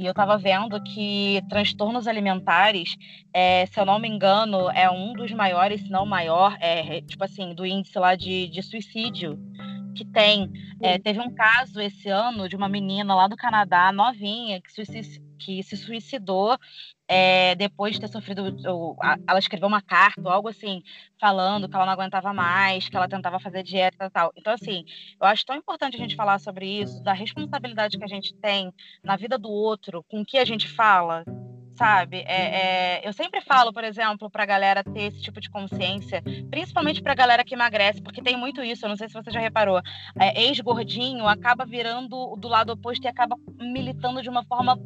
e 0.00 0.06
eu 0.06 0.12
estava 0.12 0.38
vendo 0.38 0.82
que 0.82 1.42
transtornos 1.48 2.08
alimentares, 2.08 2.96
é, 3.34 3.66
se 3.66 3.78
eu 3.78 3.84
não 3.84 3.98
me 3.98 4.08
engano, 4.08 4.70
é 4.70 4.90
um 4.90 5.12
dos 5.12 5.30
maiores, 5.32 5.82
se 5.82 5.90
não 5.90 6.06
maior, 6.06 6.56
é, 6.58 7.02
tipo 7.02 7.22
assim, 7.22 7.54
do 7.54 7.66
índice 7.66 7.98
lá 7.98 8.14
de, 8.14 8.48
de 8.48 8.62
suicídio 8.62 9.19
que 9.94 10.04
tem. 10.04 10.50
É, 10.82 10.98
teve 10.98 11.20
um 11.20 11.34
caso 11.34 11.80
esse 11.80 12.08
ano 12.08 12.48
de 12.48 12.56
uma 12.56 12.68
menina 12.68 13.14
lá 13.14 13.28
do 13.28 13.36
Canadá, 13.36 13.92
novinha, 13.92 14.60
que, 14.60 14.72
suic 14.72 15.20
que 15.38 15.62
se 15.62 15.76
suicidou 15.76 16.56
é, 17.08 17.54
depois 17.54 17.94
de 17.94 18.00
ter 18.00 18.08
sofrido. 18.08 18.56
Ou, 18.66 18.96
a, 19.02 19.18
ela 19.26 19.38
escreveu 19.38 19.68
uma 19.68 19.82
carta 19.82 20.20
ou 20.22 20.30
algo 20.30 20.48
assim, 20.48 20.82
falando 21.18 21.68
que 21.68 21.74
ela 21.74 21.86
não 21.86 21.92
aguentava 21.92 22.32
mais, 22.32 22.88
que 22.88 22.96
ela 22.96 23.08
tentava 23.08 23.40
fazer 23.40 23.62
dieta 23.62 24.06
e 24.06 24.10
tal. 24.10 24.32
Então, 24.36 24.52
assim, 24.52 24.84
eu 25.20 25.26
acho 25.26 25.44
tão 25.44 25.56
importante 25.56 25.96
a 25.96 26.00
gente 26.00 26.16
falar 26.16 26.38
sobre 26.38 26.66
isso, 26.66 27.02
da 27.02 27.12
responsabilidade 27.12 27.98
que 27.98 28.04
a 28.04 28.08
gente 28.08 28.34
tem 28.34 28.72
na 29.02 29.16
vida 29.16 29.38
do 29.38 29.50
outro, 29.50 30.04
com 30.08 30.20
o 30.20 30.26
que 30.26 30.38
a 30.38 30.44
gente 30.44 30.68
fala 30.68 31.24
sabe? 31.80 32.18
É, 32.26 32.98
é, 32.98 33.08
eu 33.08 33.12
sempre 33.14 33.40
falo, 33.40 33.72
por 33.72 33.82
exemplo, 33.82 34.28
para 34.28 34.42
a 34.42 34.46
galera 34.46 34.84
ter 34.84 35.04
esse 35.04 35.22
tipo 35.22 35.40
de 35.40 35.48
consciência, 35.48 36.22
principalmente 36.50 37.00
para 37.00 37.12
a 37.12 37.14
galera 37.14 37.42
que 37.42 37.54
emagrece, 37.54 38.02
porque 38.02 38.20
tem 38.20 38.36
muito 38.36 38.62
isso, 38.62 38.84
eu 38.84 38.90
não 38.90 38.96
sei 38.96 39.08
se 39.08 39.14
você 39.14 39.30
já 39.30 39.40
reparou. 39.40 39.80
É, 40.20 40.42
Ex-gordinho 40.42 41.26
acaba 41.26 41.64
virando 41.64 42.36
do 42.36 42.48
lado 42.48 42.74
oposto 42.74 43.06
e 43.06 43.08
acaba 43.08 43.34
militando 43.58 44.20
de 44.20 44.28
uma 44.28 44.44
forma, 44.44 44.78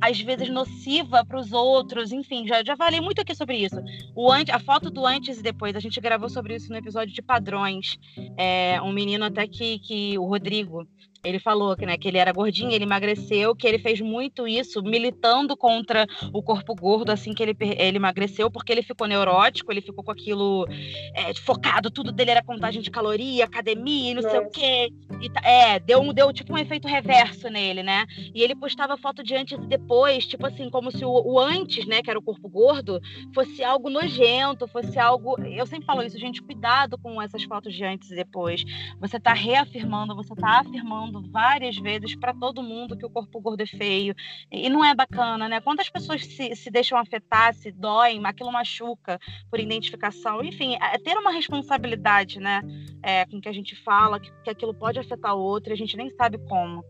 às 0.00 0.18
vezes, 0.18 0.48
nociva 0.48 1.22
para 1.22 1.38
os 1.38 1.52
outros. 1.52 2.12
Enfim, 2.12 2.46
já, 2.46 2.64
já 2.64 2.74
falei 2.78 3.02
muito 3.02 3.20
aqui 3.20 3.34
sobre 3.34 3.58
isso. 3.58 3.76
O 4.14 4.32
antes, 4.32 4.54
a 4.54 4.58
foto 4.58 4.88
do 4.88 5.04
antes 5.04 5.40
e 5.40 5.42
depois, 5.42 5.76
a 5.76 5.80
gente 5.80 6.00
gravou 6.00 6.30
sobre 6.30 6.54
isso 6.54 6.72
no 6.72 6.78
episódio 6.78 7.12
de 7.14 7.20
padrões. 7.20 7.98
É, 8.38 8.80
um 8.80 8.92
menino 8.92 9.26
até 9.26 9.46
que, 9.46 9.78
que 9.80 10.18
o 10.18 10.24
Rodrigo 10.24 10.88
ele 11.24 11.38
falou 11.38 11.76
que, 11.76 11.84
né, 11.84 11.96
que 11.96 12.08
ele 12.08 12.18
era 12.18 12.32
gordinho, 12.32 12.70
ele 12.70 12.84
emagreceu, 12.84 13.54
que 13.54 13.66
ele 13.66 13.78
fez 13.78 14.00
muito 14.00 14.46
isso 14.46 14.82
militando 14.82 15.56
contra 15.56 16.06
o 16.32 16.42
corpo 16.42 16.74
gordo 16.74 17.10
assim 17.10 17.34
que 17.34 17.42
ele, 17.42 17.56
ele 17.60 17.96
emagreceu, 17.96 18.50
porque 18.50 18.72
ele 18.72 18.82
ficou 18.82 19.06
neurótico, 19.06 19.72
ele 19.72 19.80
ficou 19.80 20.04
com 20.04 20.12
aquilo 20.12 20.66
é, 21.14 21.34
focado, 21.34 21.90
tudo 21.90 22.12
dele 22.12 22.30
era 22.30 22.42
contagem 22.42 22.80
de 22.80 22.90
caloria, 22.90 23.44
academia 23.44 24.12
e 24.12 24.14
não 24.14 24.22
sei 24.22 24.38
o 24.38 24.50
quê. 24.50 24.92
E, 25.20 25.30
é, 25.42 25.78
deu, 25.80 26.12
deu 26.12 26.32
tipo 26.32 26.52
um 26.52 26.58
efeito 26.58 26.86
reverso 26.86 27.48
nele, 27.48 27.82
né? 27.82 28.06
E 28.34 28.42
ele 28.42 28.54
postava 28.54 28.96
foto 28.96 29.22
de 29.22 29.34
antes 29.34 29.58
e 29.58 29.66
depois, 29.66 30.26
tipo 30.26 30.46
assim, 30.46 30.70
como 30.70 30.90
se 30.90 31.04
o, 31.04 31.10
o 31.10 31.38
antes, 31.38 31.86
né, 31.86 32.02
que 32.02 32.10
era 32.10 32.18
o 32.18 32.22
corpo 32.22 32.48
gordo, 32.48 33.00
fosse 33.34 33.64
algo 33.64 33.90
nojento, 33.90 34.68
fosse 34.68 34.98
algo. 34.98 35.36
Eu 35.42 35.66
sempre 35.66 35.86
falo 35.86 36.02
isso, 36.02 36.18
gente, 36.18 36.42
cuidado 36.42 36.96
com 36.98 37.20
essas 37.20 37.42
fotos 37.44 37.74
de 37.74 37.84
antes 37.84 38.10
e 38.10 38.16
depois. 38.16 38.64
Você 39.00 39.18
tá 39.18 39.32
reafirmando, 39.32 40.14
você 40.14 40.34
tá 40.34 40.60
afirmando 40.60 41.07
falando 41.08 41.30
várias 41.30 41.76
vezes 41.78 42.14
para 42.14 42.34
todo 42.34 42.62
mundo 42.62 42.96
que 42.96 43.04
o 43.04 43.10
corpo 43.10 43.40
gordo 43.40 43.62
é 43.62 43.66
feio. 43.66 44.14
E 44.50 44.68
não 44.68 44.84
é 44.84 44.94
bacana, 44.94 45.48
né? 45.48 45.60
Quantas 45.60 45.88
pessoas 45.88 46.24
se, 46.24 46.54
se 46.54 46.70
deixam 46.70 46.98
afetar, 46.98 47.54
se 47.54 47.72
doem, 47.72 48.20
aquilo 48.24 48.52
machuca 48.52 49.18
por 49.50 49.58
identificação. 49.58 50.42
Enfim, 50.44 50.76
é 50.76 50.98
ter 50.98 51.16
uma 51.16 51.32
responsabilidade, 51.32 52.38
né? 52.38 52.62
É, 53.02 53.24
com 53.26 53.40
que 53.40 53.48
a 53.48 53.52
gente 53.52 53.74
fala, 53.82 54.20
que, 54.20 54.30
que 54.44 54.50
aquilo 54.50 54.74
pode 54.74 54.98
afetar 54.98 55.34
o 55.34 55.40
outro 55.40 55.72
e 55.72 55.74
a 55.74 55.76
gente 55.76 55.96
nem 55.96 56.10
sabe 56.10 56.38
como. 56.48 56.84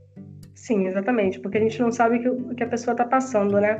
Sim, 0.54 0.86
exatamente, 0.86 1.38
porque 1.38 1.58
a 1.58 1.60
gente 1.60 1.80
não 1.80 1.92
sabe 1.92 2.28
o 2.28 2.48
que, 2.48 2.54
que 2.56 2.64
a 2.64 2.68
pessoa 2.68 2.92
está 2.92 3.04
passando, 3.04 3.60
né? 3.60 3.76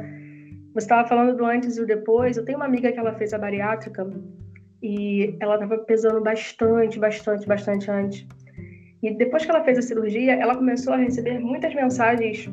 Você 0.74 0.84
estava 0.84 1.08
falando 1.08 1.36
do 1.36 1.44
antes 1.44 1.76
e 1.76 1.80
o 1.80 1.86
depois. 1.86 2.36
Eu 2.36 2.44
tenho 2.44 2.58
uma 2.58 2.66
amiga 2.66 2.92
que 2.92 2.98
ela 2.98 3.14
fez 3.14 3.34
a 3.34 3.38
bariátrica 3.38 4.08
e 4.80 5.36
ela 5.40 5.54
estava 5.54 5.78
pesando 5.78 6.20
bastante, 6.20 6.98
bastante, 6.98 7.46
bastante 7.46 7.90
antes. 7.90 8.26
E 9.02 9.10
depois 9.12 9.44
que 9.44 9.50
ela 9.50 9.64
fez 9.64 9.78
a 9.78 9.82
cirurgia, 9.82 10.34
ela 10.34 10.56
começou 10.56 10.92
a 10.92 10.96
receber 10.96 11.38
muitas 11.38 11.72
mensagens 11.74 12.48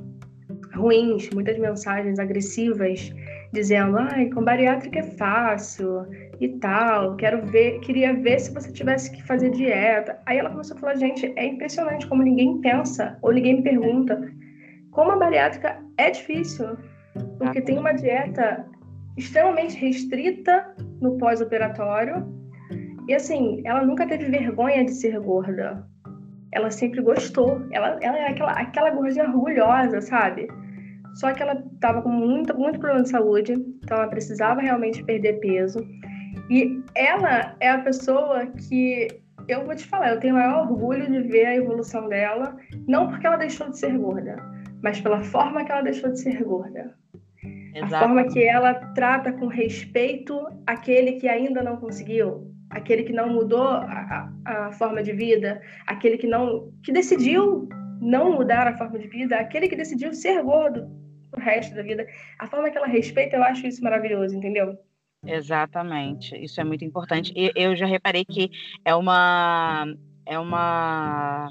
ruins, 0.75 1.29
muitas 1.33 1.57
mensagens 1.57 2.19
agressivas, 2.19 3.11
dizendo: 3.51 3.97
"Ai, 3.97 4.29
com 4.29 4.43
bariátrica 4.43 4.99
é 4.99 5.03
fácil 5.03 6.05
e 6.39 6.49
tal. 6.59 7.15
Quero 7.15 7.43
ver, 7.47 7.79
queria 7.79 8.13
ver 8.13 8.39
se 8.39 8.53
você 8.53 8.71
tivesse 8.71 9.11
que 9.11 9.23
fazer 9.23 9.49
dieta". 9.51 10.19
Aí 10.25 10.37
ela 10.37 10.51
começou 10.51 10.77
a 10.77 10.79
falar: 10.79 10.95
"Gente, 10.95 11.33
é 11.35 11.45
impressionante 11.45 12.07
como 12.07 12.21
ninguém 12.21 12.61
pensa 12.61 13.17
ou 13.21 13.31
ninguém 13.31 13.63
pergunta 13.63 14.21
como 14.91 15.11
a 15.11 15.17
bariátrica 15.17 15.79
é 15.97 16.11
difícil, 16.11 16.77
porque 17.39 17.61
tem 17.61 17.77
uma 17.77 17.91
dieta 17.93 18.65
extremamente 19.17 19.77
restrita 19.77 20.75
no 21.01 21.17
pós-operatório. 21.17 22.23
E 23.07 23.13
assim, 23.13 23.61
ela 23.65 23.83
nunca 23.85 24.07
teve 24.07 24.25
vergonha 24.29 24.83
de 24.83 24.91
ser 24.91 25.19
gorda 25.19 25.85
ela 26.55 26.71
sempre 26.71 27.01
gostou. 27.01 27.61
Ela, 27.71 27.99
ela 28.01 28.17
é 28.17 28.29
aquela, 28.29 28.53
aquela 28.53 28.89
gordinha 28.89 29.25
orgulhosa, 29.25 29.99
sabe? 30.01 30.47
Só 31.15 31.33
que 31.33 31.43
ela 31.43 31.61
estava 31.73 32.01
com 32.01 32.09
muito, 32.09 32.57
muito 32.57 32.79
problema 32.79 33.03
de 33.03 33.09
saúde, 33.09 33.53
então 33.53 33.97
ela 33.97 34.07
precisava 34.07 34.61
realmente 34.61 35.03
perder 35.03 35.39
peso. 35.39 35.79
E 36.49 36.81
ela 36.95 37.55
é 37.59 37.69
a 37.69 37.79
pessoa 37.79 38.47
que 38.47 39.07
eu 39.47 39.65
vou 39.65 39.75
te 39.75 39.85
falar, 39.85 40.13
eu 40.13 40.19
tenho 40.19 40.33
o 40.33 40.37
maior 40.37 40.69
orgulho 40.69 41.09
de 41.11 41.21
ver 41.27 41.45
a 41.45 41.55
evolução 41.55 42.07
dela, 42.07 42.55
não 42.87 43.07
porque 43.09 43.27
ela 43.27 43.37
deixou 43.37 43.69
de 43.69 43.77
ser 43.77 43.97
gorda, 43.97 44.37
mas 44.81 44.99
pela 44.99 45.21
forma 45.21 45.63
que 45.63 45.71
ela 45.71 45.81
deixou 45.81 46.11
de 46.11 46.19
ser 46.19 46.43
gorda. 46.43 46.95
Exato. 47.73 47.95
A 47.95 47.99
forma 47.99 48.23
que 48.25 48.43
ela 48.43 48.73
trata 48.93 49.33
com 49.33 49.47
respeito 49.47 50.39
aquele 50.65 51.13
que 51.13 51.27
ainda 51.27 51.61
não 51.61 51.77
conseguiu, 51.77 52.54
aquele 52.75 53.03
que 53.03 53.13
não 53.13 53.29
mudou 53.29 53.67
a, 53.67 54.29
a, 54.45 54.71
forma 54.73 55.01
de 55.01 55.13
vida, 55.13 55.61
aquele 55.87 56.17
que 56.17 56.27
não 56.27 56.71
que 56.83 56.91
decidiu 56.91 57.67
não 58.01 58.33
mudar 58.33 58.67
a 58.67 58.77
forma 58.77 58.99
de 58.99 59.07
vida, 59.07 59.37
aquele 59.37 59.69
que 59.69 59.75
decidiu 59.75 60.13
ser 60.13 60.43
gordo 60.43 60.87
o 61.35 61.39
resto 61.39 61.73
da 61.73 61.81
vida. 61.81 62.05
A 62.37 62.47
forma 62.47 62.69
que 62.69 62.77
ela 62.77 62.87
respeita, 62.87 63.37
eu 63.37 63.43
acho 63.43 63.65
isso 63.65 63.81
maravilhoso, 63.81 64.35
entendeu? 64.35 64.77
Exatamente, 65.25 66.35
isso 66.35 66.59
é 66.59 66.63
muito 66.63 66.83
importante. 66.83 67.33
E 67.35 67.51
eu 67.55 67.75
já 67.75 67.85
reparei 67.85 68.25
que 68.25 68.51
é 68.83 68.93
uma 68.93 69.87
é 70.25 70.37
uma 70.37 71.49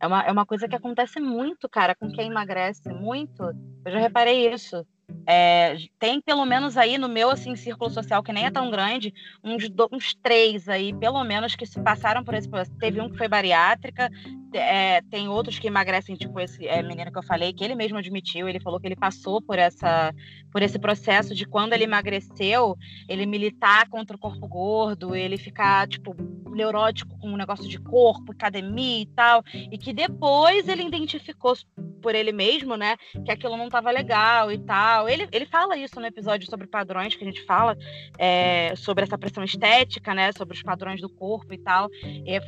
é 0.00 0.06
uma, 0.06 0.22
é 0.22 0.30
uma 0.30 0.46
coisa 0.46 0.68
que 0.68 0.76
acontece 0.76 1.18
muito, 1.18 1.68
cara, 1.68 1.94
com 1.94 2.12
quem 2.12 2.28
emagrece 2.28 2.88
muito. 2.92 3.42
Eu 3.84 3.92
já 3.92 3.98
reparei 3.98 4.52
isso. 4.52 4.86
É, 5.30 5.76
tem 5.98 6.22
pelo 6.22 6.46
menos 6.46 6.78
aí 6.78 6.96
no 6.96 7.06
meu 7.06 7.28
assim 7.28 7.54
círculo 7.54 7.90
social 7.90 8.22
que 8.22 8.32
nem 8.32 8.46
é 8.46 8.50
tão 8.50 8.70
grande 8.70 9.12
uns, 9.44 9.64
uns 9.92 10.14
três 10.14 10.70
aí 10.70 10.94
pelo 10.94 11.22
menos 11.22 11.54
que 11.54 11.66
se 11.66 11.78
passaram 11.82 12.24
por 12.24 12.32
esse 12.32 12.48
processo. 12.48 12.78
Teve 12.78 12.98
um 12.98 13.10
que 13.10 13.18
foi 13.18 13.28
bariátrica 13.28 14.10
é, 14.54 15.02
tem 15.10 15.28
outros 15.28 15.58
que 15.58 15.66
emagrecem 15.66 16.16
tipo 16.16 16.40
esse 16.40 16.66
é, 16.66 16.82
menino 16.82 17.12
que 17.12 17.18
eu 17.18 17.22
falei 17.22 17.52
que 17.52 17.62
ele 17.62 17.74
mesmo 17.74 17.98
admitiu 17.98 18.48
ele 18.48 18.58
falou 18.58 18.80
que 18.80 18.86
ele 18.86 18.96
passou 18.96 19.42
por 19.42 19.58
essa 19.58 20.14
por 20.50 20.62
esse 20.62 20.78
processo 20.78 21.34
de 21.34 21.44
quando 21.44 21.74
ele 21.74 21.84
emagreceu 21.84 22.74
ele 23.06 23.26
militar 23.26 23.86
contra 23.90 24.16
o 24.16 24.18
corpo 24.18 24.48
gordo 24.48 25.14
ele 25.14 25.36
ficar 25.36 25.86
tipo 25.86 26.16
neurótico 26.50 27.18
com 27.18 27.28
um 27.28 27.36
negócio 27.36 27.68
de 27.68 27.78
corpo 27.78 28.32
academia 28.32 29.02
e 29.02 29.06
tal 29.06 29.44
e 29.52 29.76
que 29.76 29.92
depois 29.92 30.66
ele 30.68 30.84
identificou 30.84 31.54
por 32.00 32.14
ele 32.14 32.32
mesmo 32.32 32.76
né 32.76 32.96
que 33.24 33.30
aquilo 33.30 33.56
não 33.56 33.66
estava 33.66 33.90
legal 33.90 34.50
e 34.50 34.58
tal. 34.58 35.08
ele 35.08 35.17
ele, 35.18 35.28
ele 35.32 35.46
fala 35.46 35.76
isso 35.76 35.98
no 36.00 36.06
episódio 36.06 36.48
sobre 36.48 36.66
padrões, 36.66 37.14
que 37.14 37.24
a 37.24 37.26
gente 37.26 37.44
fala 37.44 37.76
é, 38.18 38.74
sobre 38.76 39.04
essa 39.04 39.18
pressão 39.18 39.42
estética, 39.44 40.14
né? 40.14 40.32
Sobre 40.32 40.56
os 40.56 40.62
padrões 40.62 41.00
do 41.00 41.08
corpo 41.08 41.52
e 41.52 41.58
tal. 41.58 41.88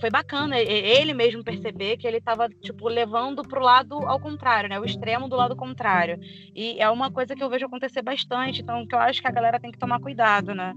Foi 0.00 0.10
bacana 0.10 0.58
ele 0.58 1.12
mesmo 1.14 1.42
perceber 1.42 1.96
que 1.96 2.06
ele 2.06 2.18
estava, 2.18 2.48
tipo, 2.48 2.88
levando 2.88 3.42
para 3.42 3.58
o 3.58 3.62
lado 3.62 3.94
ao 4.06 4.20
contrário, 4.20 4.68
né? 4.68 4.78
O 4.78 4.84
extremo 4.84 5.28
do 5.28 5.36
lado 5.36 5.56
contrário. 5.56 6.18
E 6.54 6.80
é 6.80 6.88
uma 6.90 7.10
coisa 7.10 7.34
que 7.34 7.42
eu 7.42 7.50
vejo 7.50 7.66
acontecer 7.66 8.02
bastante, 8.02 8.62
então 8.62 8.86
que 8.86 8.94
eu 8.94 8.98
acho 8.98 9.20
que 9.20 9.28
a 9.28 9.32
galera 9.32 9.60
tem 9.60 9.70
que 9.70 9.78
tomar 9.78 10.00
cuidado, 10.00 10.54
né? 10.54 10.74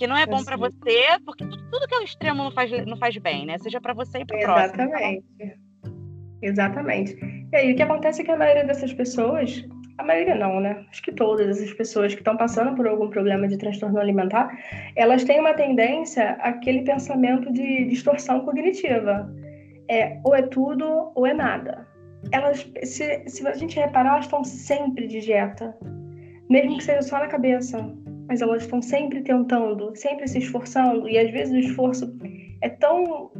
que 0.00 0.06
não 0.06 0.16
é 0.16 0.24
bom 0.24 0.42
para 0.42 0.56
você, 0.56 1.20
porque 1.26 1.44
tudo, 1.44 1.86
que 1.86 1.94
é 1.94 1.98
o 1.98 2.02
extremo 2.02 2.42
não 2.42 2.50
faz, 2.50 2.70
não 2.86 2.96
faz 2.96 3.14
bem, 3.18 3.44
né? 3.44 3.58
Seja 3.58 3.82
para 3.82 3.92
você 3.92 4.20
e 4.20 4.24
para 4.24 4.38
o 4.38 4.40
próximo. 4.40 4.82
Exatamente. 4.82 5.24
Exatamente. 6.40 7.18
E 7.52 7.56
aí, 7.56 7.72
o 7.72 7.76
que 7.76 7.82
acontece 7.82 8.22
é 8.22 8.24
que 8.24 8.30
a 8.30 8.36
maioria 8.36 8.64
dessas 8.64 8.94
pessoas 8.94 9.62
a 10.00 10.02
maioria 10.02 10.34
não, 10.34 10.60
né? 10.60 10.84
Acho 10.90 11.02
que 11.02 11.12
todas 11.12 11.46
essas 11.46 11.72
pessoas 11.74 12.14
que 12.14 12.20
estão 12.20 12.34
passando 12.36 12.74
por 12.74 12.88
algum 12.88 13.10
problema 13.10 13.46
de 13.46 13.58
transtorno 13.58 13.98
alimentar, 14.00 14.50
elas 14.96 15.24
têm 15.24 15.38
uma 15.38 15.52
tendência 15.52 16.32
àquele 16.40 16.82
pensamento 16.82 17.52
de 17.52 17.84
distorção 17.84 18.40
cognitiva. 18.40 19.30
É, 19.88 20.18
ou 20.24 20.34
é 20.34 20.42
tudo 20.42 21.12
ou 21.14 21.26
é 21.26 21.34
nada. 21.34 21.86
Elas, 22.32 22.66
se, 22.82 23.28
se 23.28 23.46
a 23.46 23.52
gente 23.52 23.78
reparar, 23.78 24.12
elas 24.12 24.24
estão 24.24 24.42
sempre 24.42 25.06
de 25.06 25.20
dieta, 25.20 25.76
mesmo 26.48 26.78
que 26.78 26.84
seja 26.84 27.02
só 27.02 27.18
na 27.18 27.26
cabeça. 27.26 27.76
Mas 28.26 28.40
elas 28.40 28.62
estão 28.62 28.80
sempre 28.80 29.20
tentando, 29.20 29.94
sempre 29.96 30.26
se 30.28 30.38
esforçando, 30.38 31.08
e 31.08 31.18
às 31.18 31.30
vezes 31.30 31.52
o 31.52 31.58
esforço 31.58 32.16
é 32.62 32.68
tão 32.68 33.30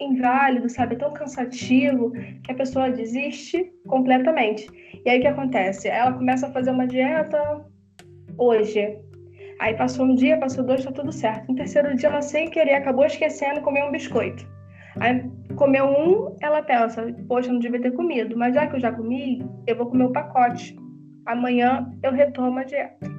inválido, 0.00 0.68
sabe? 0.68 0.94
É 0.94 0.98
tão 0.98 1.12
cansativo 1.12 2.12
que 2.42 2.52
a 2.52 2.54
pessoa 2.54 2.90
desiste 2.90 3.72
completamente. 3.86 4.66
E 5.04 5.10
aí 5.10 5.18
o 5.18 5.22
que 5.22 5.28
acontece? 5.28 5.88
Ela 5.88 6.12
começa 6.12 6.46
a 6.46 6.52
fazer 6.52 6.70
uma 6.70 6.86
dieta 6.86 7.64
hoje. 8.38 8.98
Aí 9.58 9.74
passou 9.74 10.04
um 10.04 10.14
dia, 10.14 10.38
passou 10.38 10.64
dois, 10.64 10.84
tá 10.84 10.92
tudo 10.92 11.12
certo. 11.12 11.48
No 11.48 11.54
terceiro 11.54 11.94
dia, 11.96 12.08
ela 12.08 12.20
sem 12.20 12.50
querer 12.50 12.74
acabou 12.74 13.06
esquecendo 13.06 13.62
comeu 13.62 13.86
um 13.86 13.90
biscoito. 13.90 14.46
Aí 15.00 15.24
comeu 15.56 15.86
um, 15.86 16.36
ela 16.40 16.62
pensa, 16.62 17.06
poxa, 17.28 17.52
não 17.52 17.58
devia 17.58 17.80
ter 17.80 17.92
comido, 17.92 18.36
mas 18.36 18.54
já 18.54 18.66
que 18.66 18.76
eu 18.76 18.80
já 18.80 18.92
comi, 18.92 19.46
eu 19.66 19.76
vou 19.76 19.86
comer 19.86 20.04
o 20.04 20.12
pacote. 20.12 20.76
Amanhã 21.26 21.90
eu 22.02 22.12
retomo 22.12 22.58
a 22.58 22.64
dieta. 22.64 23.10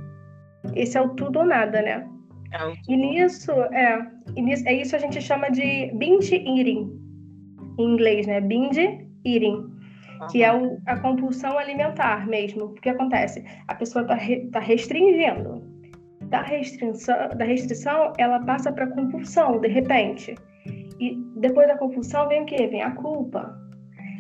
Esse 0.76 0.98
é 0.98 1.02
o 1.02 1.10
tudo 1.10 1.40
ou 1.40 1.46
nada, 1.46 1.82
né? 1.82 2.08
É 2.54 2.74
e 2.88 2.96
nisso, 2.96 3.52
é, 3.52 4.08
e 4.36 4.42
nisso, 4.42 4.68
é 4.68 4.74
isso 4.74 4.96
a 4.96 5.00
gente 5.00 5.22
chama 5.22 5.50
de 5.50 5.92
binge 5.94 6.36
eating, 6.36 6.90
em 7.78 7.84
inglês, 7.84 8.26
né? 8.26 8.42
Binge 8.42 9.08
eating, 9.26 9.66
que 10.32 10.44
é 10.44 10.54
o, 10.54 10.80
a 10.86 10.98
compulsão 11.00 11.58
alimentar 11.58 12.28
mesmo. 12.28 12.66
O 12.66 12.74
que 12.74 12.90
acontece? 12.90 13.44
A 13.68 13.76
pessoa 13.76 14.04
está 14.04 14.16
re, 14.16 14.48
tá 14.48 14.60
restringindo. 14.60 15.62
Da 16.24 16.42
restrição, 16.42 17.16
da 17.38 17.46
restrição, 17.46 18.14
ela 18.18 18.40
passa 18.42 18.72
para 18.72 18.88
compulsão, 18.88 19.60
de 19.62 19.68
repente. 19.68 20.36
E 21.00 21.16
depois 21.38 21.68
da 21.68 21.78
compulsão 21.78 22.28
vem 22.28 22.42
o 22.42 22.46
quê? 22.46 22.68
Vem 22.68 22.82
a 22.82 22.92
culpa. 22.92 23.58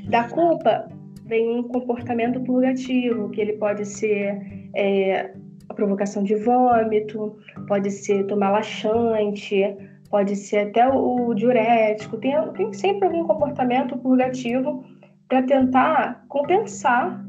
Da 0.09 0.29
culpa 0.29 0.87
vem 1.25 1.59
um 1.59 1.63
comportamento 1.63 2.39
purgativo, 2.41 3.29
que 3.29 3.41
ele 3.41 3.53
pode 3.53 3.85
ser 3.85 4.69
é, 4.73 5.33
provocação 5.77 6.23
de 6.23 6.35
vômito, 6.35 7.37
pode 7.67 7.89
ser 7.91 8.25
tomar 8.25 8.49
laxante, 8.49 9.63
pode 10.09 10.35
ser 10.35 10.69
até 10.69 10.89
o, 10.89 11.33
diurético, 11.33 12.17
tem, 12.17 12.33
tem 12.53 12.73
sempre 12.73 13.07
algum 13.07 13.25
comportamento 13.25 13.97
purgativo 13.97 14.83
para 15.29 15.43
tentar 15.43 16.25
compensar 16.27 17.23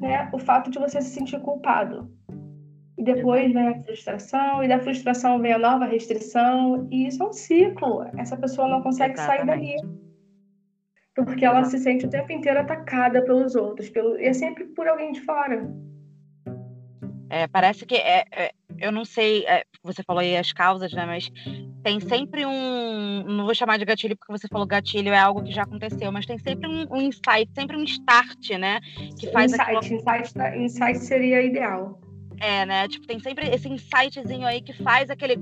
né, 0.00 0.28
o 0.32 0.38
fato 0.38 0.70
de 0.70 0.78
você 0.78 1.00
se 1.00 1.10
sentir 1.10 1.40
culpado. 1.40 2.10
E 2.98 3.04
depois 3.04 3.52
vem 3.52 3.68
a 3.68 3.82
frustração, 3.82 4.62
e 4.62 4.68
da 4.68 4.78
frustração 4.78 5.40
vem 5.40 5.52
a 5.52 5.58
nova 5.58 5.86
restrição, 5.86 6.86
e 6.90 7.06
isso 7.06 7.22
é 7.22 7.26
um 7.26 7.32
ciclo. 7.32 8.04
Essa 8.18 8.36
pessoa 8.36 8.68
não 8.68 8.82
consegue 8.82 9.14
Exatamente. 9.14 9.46
sair 9.46 9.46
dali. 9.46 10.02
Porque 11.14 11.44
ela 11.44 11.64
se 11.64 11.78
sente 11.78 12.06
o 12.06 12.10
tempo 12.10 12.32
inteiro 12.32 12.60
atacada 12.60 13.22
pelos 13.22 13.54
outros, 13.54 13.88
pelo, 13.90 14.18
e 14.18 14.24
é 14.24 14.32
sempre 14.32 14.64
por 14.64 14.88
alguém 14.88 15.12
de 15.12 15.20
fora. 15.20 15.62
É, 17.32 17.46
parece 17.46 17.86
que 17.86 17.94
é, 17.94 18.26
é, 18.30 18.52
eu 18.78 18.92
não 18.92 19.06
sei, 19.06 19.46
é, 19.46 19.64
você 19.82 20.02
falou 20.02 20.20
aí 20.20 20.36
as 20.36 20.52
causas, 20.52 20.92
né? 20.92 21.06
Mas 21.06 21.32
tem 21.82 21.98
sempre 21.98 22.44
um, 22.44 23.24
não 23.26 23.46
vou 23.46 23.54
chamar 23.54 23.78
de 23.78 23.86
gatilho 23.86 24.14
porque 24.18 24.30
você 24.30 24.46
falou 24.48 24.66
gatilho 24.66 25.08
é 25.08 25.18
algo 25.18 25.42
que 25.42 25.50
já 25.50 25.62
aconteceu, 25.62 26.12
mas 26.12 26.26
tem 26.26 26.38
sempre 26.38 26.68
um, 26.68 26.86
um 26.92 27.00
insight, 27.00 27.50
sempre 27.54 27.74
um 27.74 27.84
start, 27.84 28.50
né? 28.58 28.80
Que 29.18 29.30
faz 29.30 29.50
insight, 29.50 29.76
aquilo... 29.76 30.00
insight, 30.00 30.34
tá, 30.34 30.54
insight 30.58 30.98
seria 30.98 31.40
ideal. 31.40 31.98
É, 32.38 32.66
né? 32.66 32.86
Tipo, 32.86 33.06
tem 33.06 33.18
sempre 33.18 33.48
esse 33.48 33.66
insightzinho 33.66 34.46
aí 34.46 34.60
que 34.60 34.74
faz 34.74 35.08
aquele 35.08 35.38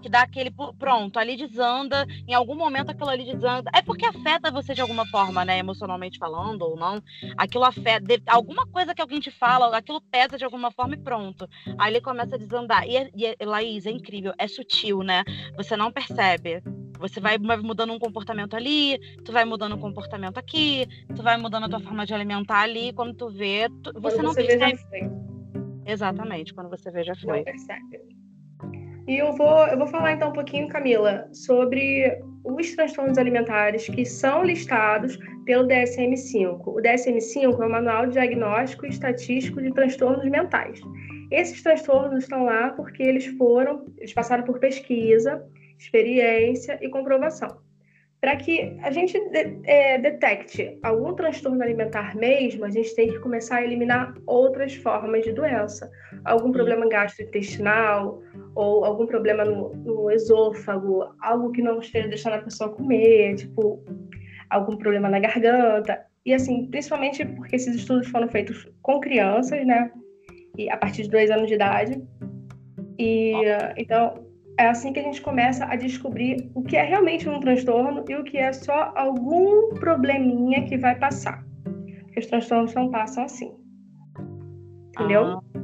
que 0.00 0.08
dá 0.08 0.22
aquele 0.22 0.50
pronto, 0.78 1.18
ali 1.18 1.36
desanda, 1.36 2.06
em 2.26 2.34
algum 2.34 2.54
momento 2.54 2.90
aquilo 2.90 3.10
ali 3.10 3.24
desanda. 3.24 3.70
É 3.74 3.82
porque 3.82 4.04
afeta 4.04 4.50
você 4.50 4.74
de 4.74 4.80
alguma 4.80 5.06
forma, 5.06 5.44
né, 5.44 5.58
emocionalmente 5.58 6.18
falando 6.18 6.62
ou 6.62 6.76
não. 6.76 7.02
Aquilo 7.36 7.64
afeta, 7.64 8.00
de, 8.00 8.22
alguma 8.26 8.66
coisa 8.66 8.94
que 8.94 9.02
alguém 9.02 9.20
te 9.20 9.30
fala, 9.30 9.76
aquilo 9.76 10.00
pesa 10.00 10.36
de 10.36 10.44
alguma 10.44 10.70
forma 10.70 10.94
e 10.94 10.98
pronto. 10.98 11.48
Aí 11.78 11.92
ele 11.92 12.00
começa 12.00 12.34
a 12.34 12.38
desandar. 12.38 12.86
E, 12.86 12.96
é, 12.96 13.10
e 13.14 13.26
é, 13.26 13.36
Laís, 13.44 13.86
é 13.86 13.90
incrível, 13.90 14.32
é 14.38 14.48
sutil, 14.48 15.02
né? 15.02 15.22
Você 15.56 15.76
não 15.76 15.92
percebe. 15.92 16.62
Você 16.98 17.18
vai, 17.18 17.38
vai 17.38 17.56
mudando 17.56 17.92
um 17.92 17.98
comportamento 17.98 18.54
ali, 18.54 18.98
tu 19.24 19.32
vai 19.32 19.44
mudando 19.46 19.74
um 19.74 19.80
comportamento 19.80 20.36
aqui, 20.36 20.86
tu 21.16 21.22
vai 21.22 21.38
mudando 21.38 21.64
a 21.64 21.68
tua 21.68 21.80
forma 21.80 22.04
de 22.04 22.12
alimentar 22.12 22.60
ali, 22.60 22.92
quando 22.92 23.14
tu 23.14 23.30
vê, 23.30 23.68
tu, 23.82 23.92
você 23.98 24.16
quando 24.16 24.26
não 24.26 24.34
você 24.34 24.44
percebe. 24.44 25.10
Exatamente, 25.86 26.52
quando 26.52 26.68
você 26.68 26.90
vê 26.90 27.02
já 27.02 27.14
foi. 27.16 27.38
Não 27.38 27.44
percebe. 27.44 28.19
E 29.06 29.18
eu 29.18 29.32
vou, 29.32 29.66
eu 29.66 29.78
vou 29.78 29.86
falar 29.86 30.12
então 30.12 30.30
um 30.30 30.32
pouquinho, 30.32 30.68
Camila, 30.68 31.28
sobre 31.32 32.20
os 32.44 32.74
transtornos 32.74 33.18
alimentares 33.18 33.86
que 33.86 34.04
são 34.04 34.44
listados 34.44 35.18
pelo 35.44 35.66
DSM-5. 35.66 36.62
O 36.66 36.80
DSM-5 36.80 37.60
é 37.60 37.66
o 37.66 37.70
Manual 37.70 38.06
Diagnóstico 38.06 38.86
e 38.86 38.90
Estatístico 38.90 39.60
de 39.60 39.72
Transtornos 39.72 40.28
Mentais. 40.28 40.80
Esses 41.30 41.62
transtornos 41.62 42.24
estão 42.24 42.44
lá 42.44 42.70
porque 42.70 43.02
eles 43.02 43.26
foram, 43.26 43.84
eles 43.98 44.12
passaram 44.12 44.44
por 44.44 44.58
pesquisa, 44.58 45.44
experiência 45.78 46.78
e 46.80 46.88
comprovação. 46.88 47.58
Para 48.20 48.36
que 48.36 48.76
a 48.82 48.90
gente 48.90 49.18
de, 49.30 49.60
é, 49.64 49.98
detecte 49.98 50.78
algum 50.82 51.14
transtorno 51.14 51.62
alimentar 51.62 52.14
mesmo, 52.14 52.66
a 52.66 52.70
gente 52.70 52.94
tem 52.94 53.08
que 53.08 53.18
começar 53.18 53.56
a 53.56 53.64
eliminar 53.64 54.12
outras 54.26 54.74
formas 54.74 55.24
de 55.24 55.32
doença. 55.32 55.90
Algum 56.26 56.52
problema 56.52 56.86
gastrointestinal, 56.86 58.22
ou 58.54 58.84
algum 58.84 59.06
problema 59.06 59.42
no, 59.42 59.74
no 59.74 60.10
esôfago, 60.10 61.14
algo 61.22 61.50
que 61.50 61.62
não 61.62 61.78
esteja 61.78 62.08
deixando 62.08 62.34
a 62.34 62.42
pessoa 62.42 62.70
comer, 62.70 63.36
tipo, 63.36 63.82
algum 64.50 64.76
problema 64.76 65.08
na 65.08 65.18
garganta. 65.18 66.04
E 66.26 66.34
assim, 66.34 66.66
principalmente 66.66 67.24
porque 67.24 67.56
esses 67.56 67.74
estudos 67.74 68.08
foram 68.08 68.28
feitos 68.28 68.70
com 68.82 69.00
crianças, 69.00 69.66
né? 69.66 69.90
E 70.58 70.68
a 70.68 70.76
partir 70.76 71.04
de 71.04 71.10
dois 71.10 71.30
anos 71.30 71.48
de 71.48 71.54
idade. 71.54 72.02
E 72.98 73.32
então 73.78 74.29
é 74.60 74.68
assim 74.68 74.92
que 74.92 75.00
a 75.00 75.02
gente 75.02 75.22
começa 75.22 75.64
a 75.64 75.74
descobrir 75.74 76.50
o 76.54 76.62
que 76.62 76.76
é 76.76 76.82
realmente 76.82 77.26
um 77.28 77.40
transtorno 77.40 78.04
e 78.06 78.14
o 78.14 78.22
que 78.22 78.36
é 78.36 78.52
só 78.52 78.92
algum 78.94 79.70
probleminha 79.70 80.66
que 80.66 80.76
vai 80.76 80.98
passar. 80.98 81.42
Porque 82.04 82.20
os 82.20 82.26
transtornos 82.26 82.74
não 82.74 82.90
passam 82.90 83.24
assim. 83.24 83.54
Entendeu? 84.90 85.38
Ah, 85.38 85.60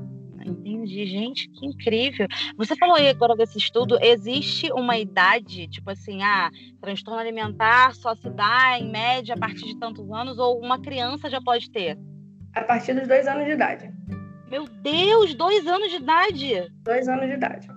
Entendi, 0.46 1.06
gente, 1.06 1.50
que 1.50 1.66
incrível. 1.66 2.26
Você 2.56 2.76
falou 2.76 2.96
aí 2.96 3.08
agora 3.08 3.34
desse 3.34 3.58
estudo, 3.58 3.98
existe 4.00 4.72
uma 4.72 4.96
idade, 4.96 5.66
tipo 5.66 5.90
assim, 5.90 6.22
ah, 6.22 6.48
transtorno 6.80 7.20
alimentar 7.20 7.94
só 7.94 8.14
se 8.14 8.30
dá 8.30 8.78
em 8.78 8.90
média 8.90 9.34
a 9.34 9.38
partir 9.38 9.64
de 9.64 9.78
tantos 9.78 10.08
anos, 10.10 10.38
ou 10.38 10.60
uma 10.60 10.80
criança 10.80 11.28
já 11.28 11.40
pode 11.40 11.70
ter? 11.70 11.98
A 12.54 12.62
partir 12.62 12.94
dos 12.94 13.08
dois 13.08 13.26
anos 13.26 13.44
de 13.44 13.50
idade. 13.50 13.92
Meu 14.48 14.64
Deus, 14.64 15.34
dois 15.34 15.66
anos 15.66 15.90
de 15.90 15.96
idade? 15.96 16.72
Dois 16.84 17.08
anos 17.08 17.26
de 17.26 17.34
idade. 17.34 17.75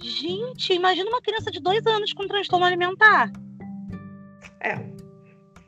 Gente, 0.00 0.72
imagina 0.72 1.10
uma 1.10 1.20
criança 1.20 1.50
de 1.50 1.60
dois 1.60 1.84
anos 1.86 2.12
com 2.12 2.26
transtorno 2.26 2.64
alimentar. 2.64 3.32
É, 4.60 4.78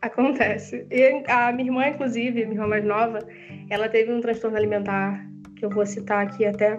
acontece. 0.03 0.87
E 0.91 1.25
a 1.29 1.53
minha 1.53 1.69
irmã, 1.69 1.89
inclusive, 1.89 2.45
minha 2.45 2.55
irmã 2.55 2.67
mais 2.69 2.85
nova, 2.85 3.19
ela 3.69 3.89
teve 3.89 4.13
um 4.13 4.21
transtorno 4.21 4.57
alimentar, 4.57 5.25
que 5.57 5.65
eu 5.65 5.71
vou 5.71 5.85
citar 5.85 6.27
aqui 6.27 6.47
até, 6.47 6.79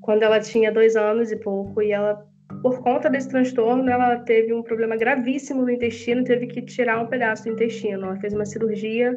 quando 0.00 0.22
ela 0.22 0.40
tinha 0.40 0.72
dois 0.72 0.96
anos 0.96 1.30
e 1.30 1.36
pouco, 1.36 1.80
e 1.82 1.92
ela, 1.92 2.26
por 2.62 2.82
conta 2.82 3.08
desse 3.08 3.28
transtorno, 3.28 3.88
ela 3.88 4.16
teve 4.20 4.52
um 4.52 4.62
problema 4.62 4.96
gravíssimo 4.96 5.62
no 5.62 5.70
intestino, 5.70 6.24
teve 6.24 6.46
que 6.46 6.62
tirar 6.62 7.00
um 7.00 7.06
pedaço 7.06 7.44
do 7.44 7.50
intestino. 7.50 8.06
Ela 8.06 8.16
fez 8.16 8.32
uma 8.32 8.44
cirurgia 8.44 9.14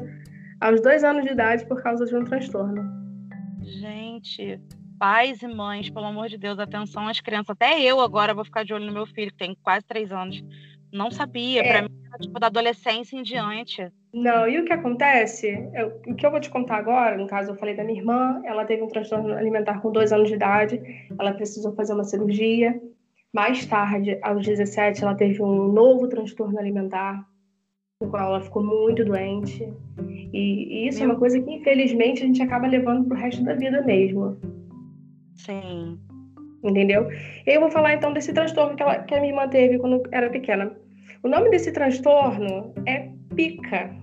aos 0.60 0.82
dois 0.82 1.04
anos 1.04 1.24
de 1.24 1.32
idade 1.32 1.66
por 1.66 1.82
causa 1.82 2.06
de 2.06 2.16
um 2.16 2.24
transtorno. 2.24 2.84
Gente, 3.62 4.62
pais 4.98 5.42
e 5.42 5.48
mães, 5.48 5.90
pelo 5.90 6.06
amor 6.06 6.28
de 6.28 6.38
Deus, 6.38 6.60
atenção 6.60 7.08
às 7.08 7.20
crianças. 7.20 7.50
Até 7.52 7.82
eu 7.82 8.00
agora 8.00 8.34
vou 8.34 8.46
ficar 8.46 8.64
de 8.64 8.74
olho 8.74 8.86
no 8.86 8.94
meu 8.94 9.06
filho, 9.06 9.32
que 9.32 9.38
tem 9.38 9.56
quase 9.62 9.86
três 9.86 10.12
anos. 10.12 10.44
Não 10.92 11.12
sabia, 11.12 11.62
é. 11.62 11.68
para 11.68 11.82
mim 11.84 11.90
era 12.08 12.20
tipo 12.20 12.40
da 12.40 12.48
adolescência 12.48 13.18
em 13.18 13.24
diante. 13.24 13.92
Não, 14.14 14.48
e 14.48 14.60
o 14.60 14.66
que 14.66 14.74
acontece? 14.74 15.70
Eu, 15.74 16.02
o 16.08 16.16
que 16.16 16.26
eu 16.26 16.32
vou 16.32 16.40
te 16.40 16.50
contar 16.50 16.78
agora, 16.78 17.18
no 17.18 17.28
caso 17.28 17.52
eu 17.52 17.56
falei 17.56 17.76
da 17.76 17.84
minha 17.84 18.00
irmã, 18.00 18.42
ela 18.46 18.66
teve 18.66 18.82
um 18.82 18.88
transtorno 18.88 19.34
alimentar 19.34 19.82
com 19.82 19.92
dois 19.92 20.12
anos 20.12 20.30
de 20.30 20.36
idade, 20.36 20.82
ela 21.20 21.34
precisou 21.34 21.74
fazer 21.76 21.94
uma 21.94 22.04
cirurgia. 22.04 22.82
Mais 23.34 23.66
tarde, 23.66 24.18
aos 24.24 24.46
17, 24.46 25.04
ela 25.04 25.14
teve 25.14 25.44
um 25.44 25.72
novo 25.72 26.08
transtorno 26.08 26.58
alimentar, 26.58 27.28
no 28.02 28.10
qual 28.10 28.30
ela 28.30 28.42
ficou 28.42 28.64
muito 28.64 29.04
doente. 29.04 29.72
E, 30.34 30.86
e 30.86 30.88
isso 30.88 31.00
Meu... 31.00 31.10
é 31.10 31.14
uma 31.14 31.20
coisa 31.20 31.40
que, 31.40 31.52
infelizmente, 31.52 32.24
a 32.24 32.26
gente 32.26 32.42
acaba 32.42 32.68
levando 32.68 33.06
pro 33.06 33.18
resto 33.18 33.44
da 33.44 33.54
vida 33.54 33.82
mesmo. 33.84 34.38
Sim. 35.38 36.00
Entendeu? 36.64 37.08
Eu 37.46 37.62
vou 37.62 37.70
falar 37.70 37.94
então 37.94 38.14
desse 38.14 38.34
transtorno 38.34 38.76
que, 38.76 38.84
ela, 38.84 39.00
que 39.04 39.14
a 39.14 39.20
minha 39.20 39.32
irmã 39.32 39.48
teve 39.48 39.78
quando 39.78 40.04
era 40.12 40.30
pequena. 40.30 40.76
O 41.24 41.30
nome 41.30 41.50
desse 41.50 41.72
transtorno 41.72 42.74
é 42.86 43.10
pica. 43.36 43.96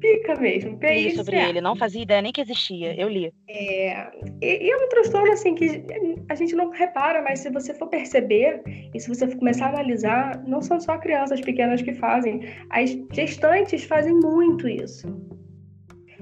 Pica 0.00 0.34
mesmo. 0.34 0.78
Li 0.82 1.14
sobre 1.14 1.36
ele, 1.36 1.60
não 1.60 1.76
fazia 1.76 2.02
ideia 2.02 2.20
nem 2.20 2.32
que 2.32 2.40
existia. 2.40 2.94
Eu 3.00 3.08
li. 3.08 3.32
É, 3.48 4.10
e, 4.42 4.66
e, 4.66 4.70
é 4.70 4.76
um 4.76 4.88
transtorno 4.88 5.32
assim 5.32 5.54
que 5.54 5.84
a 6.28 6.34
gente 6.34 6.54
não 6.54 6.70
repara, 6.70 7.22
mas 7.22 7.38
se 7.38 7.50
você 7.50 7.72
for 7.72 7.88
perceber 7.88 8.62
e 8.92 8.98
se 8.98 9.08
você 9.08 9.26
for 9.28 9.38
começar 9.38 9.66
a 9.66 9.68
analisar, 9.70 10.42
não 10.44 10.60
são 10.60 10.80
só 10.80 10.98
crianças 10.98 11.40
pequenas 11.40 11.80
que 11.82 11.94
fazem. 11.94 12.40
As 12.70 12.90
gestantes 13.12 13.84
fazem 13.84 14.12
muito 14.14 14.68
isso. 14.68 15.06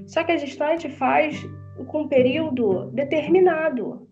Só 0.07 0.25
que 0.25 0.33
a 0.33 0.37
gestante 0.37 0.91
faz 0.91 1.43
com 1.87 2.03
um 2.03 2.09
período 2.09 2.91
determinado. 2.93 4.09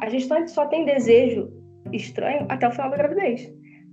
A 0.00 0.08
gestante 0.08 0.50
só 0.50 0.66
tem 0.66 0.84
desejo 0.84 1.52
estranho 1.92 2.46
até 2.48 2.66
o 2.66 2.72
final 2.72 2.90
da 2.90 2.96
gravidez. 2.96 3.52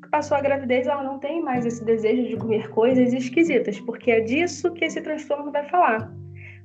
Passou 0.09 0.35
a 0.35 0.41
gravidez, 0.41 0.87
ela 0.87 1.03
não 1.03 1.19
tem 1.19 1.41
mais 1.41 1.65
esse 1.65 1.85
desejo 1.85 2.27
de 2.27 2.35
comer 2.35 2.69
coisas 2.71 3.13
esquisitas, 3.13 3.79
porque 3.79 4.11
é 4.11 4.19
disso 4.19 4.73
que 4.73 4.83
esse 4.83 5.01
transtorno 5.01 5.51
vai 5.51 5.63
falar. 5.69 6.11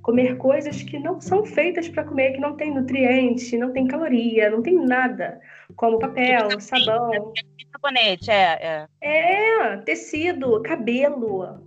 Comer 0.03 0.37
coisas 0.37 0.83
que 0.83 0.99
não 0.99 1.21
são 1.21 1.45
feitas 1.45 1.89
para 1.89 2.05
comer, 2.05 2.33
que 2.33 2.41
não 2.41 2.57
tem 2.57 2.75
nutriente, 2.75 3.57
não 3.57 3.73
tem 3.73 3.87
caloria, 3.87 4.51
não 4.51 4.63
tem 4.63 4.75
nada, 4.75 5.41
como 5.77 5.99
papel, 5.99 6.61
sabão. 6.61 7.33
Sabonete, 7.73 8.31
é, 8.31 8.59
é. 8.63 8.87
É, 9.01 9.77
tecido, 9.79 10.61
cabelo, 10.63 11.61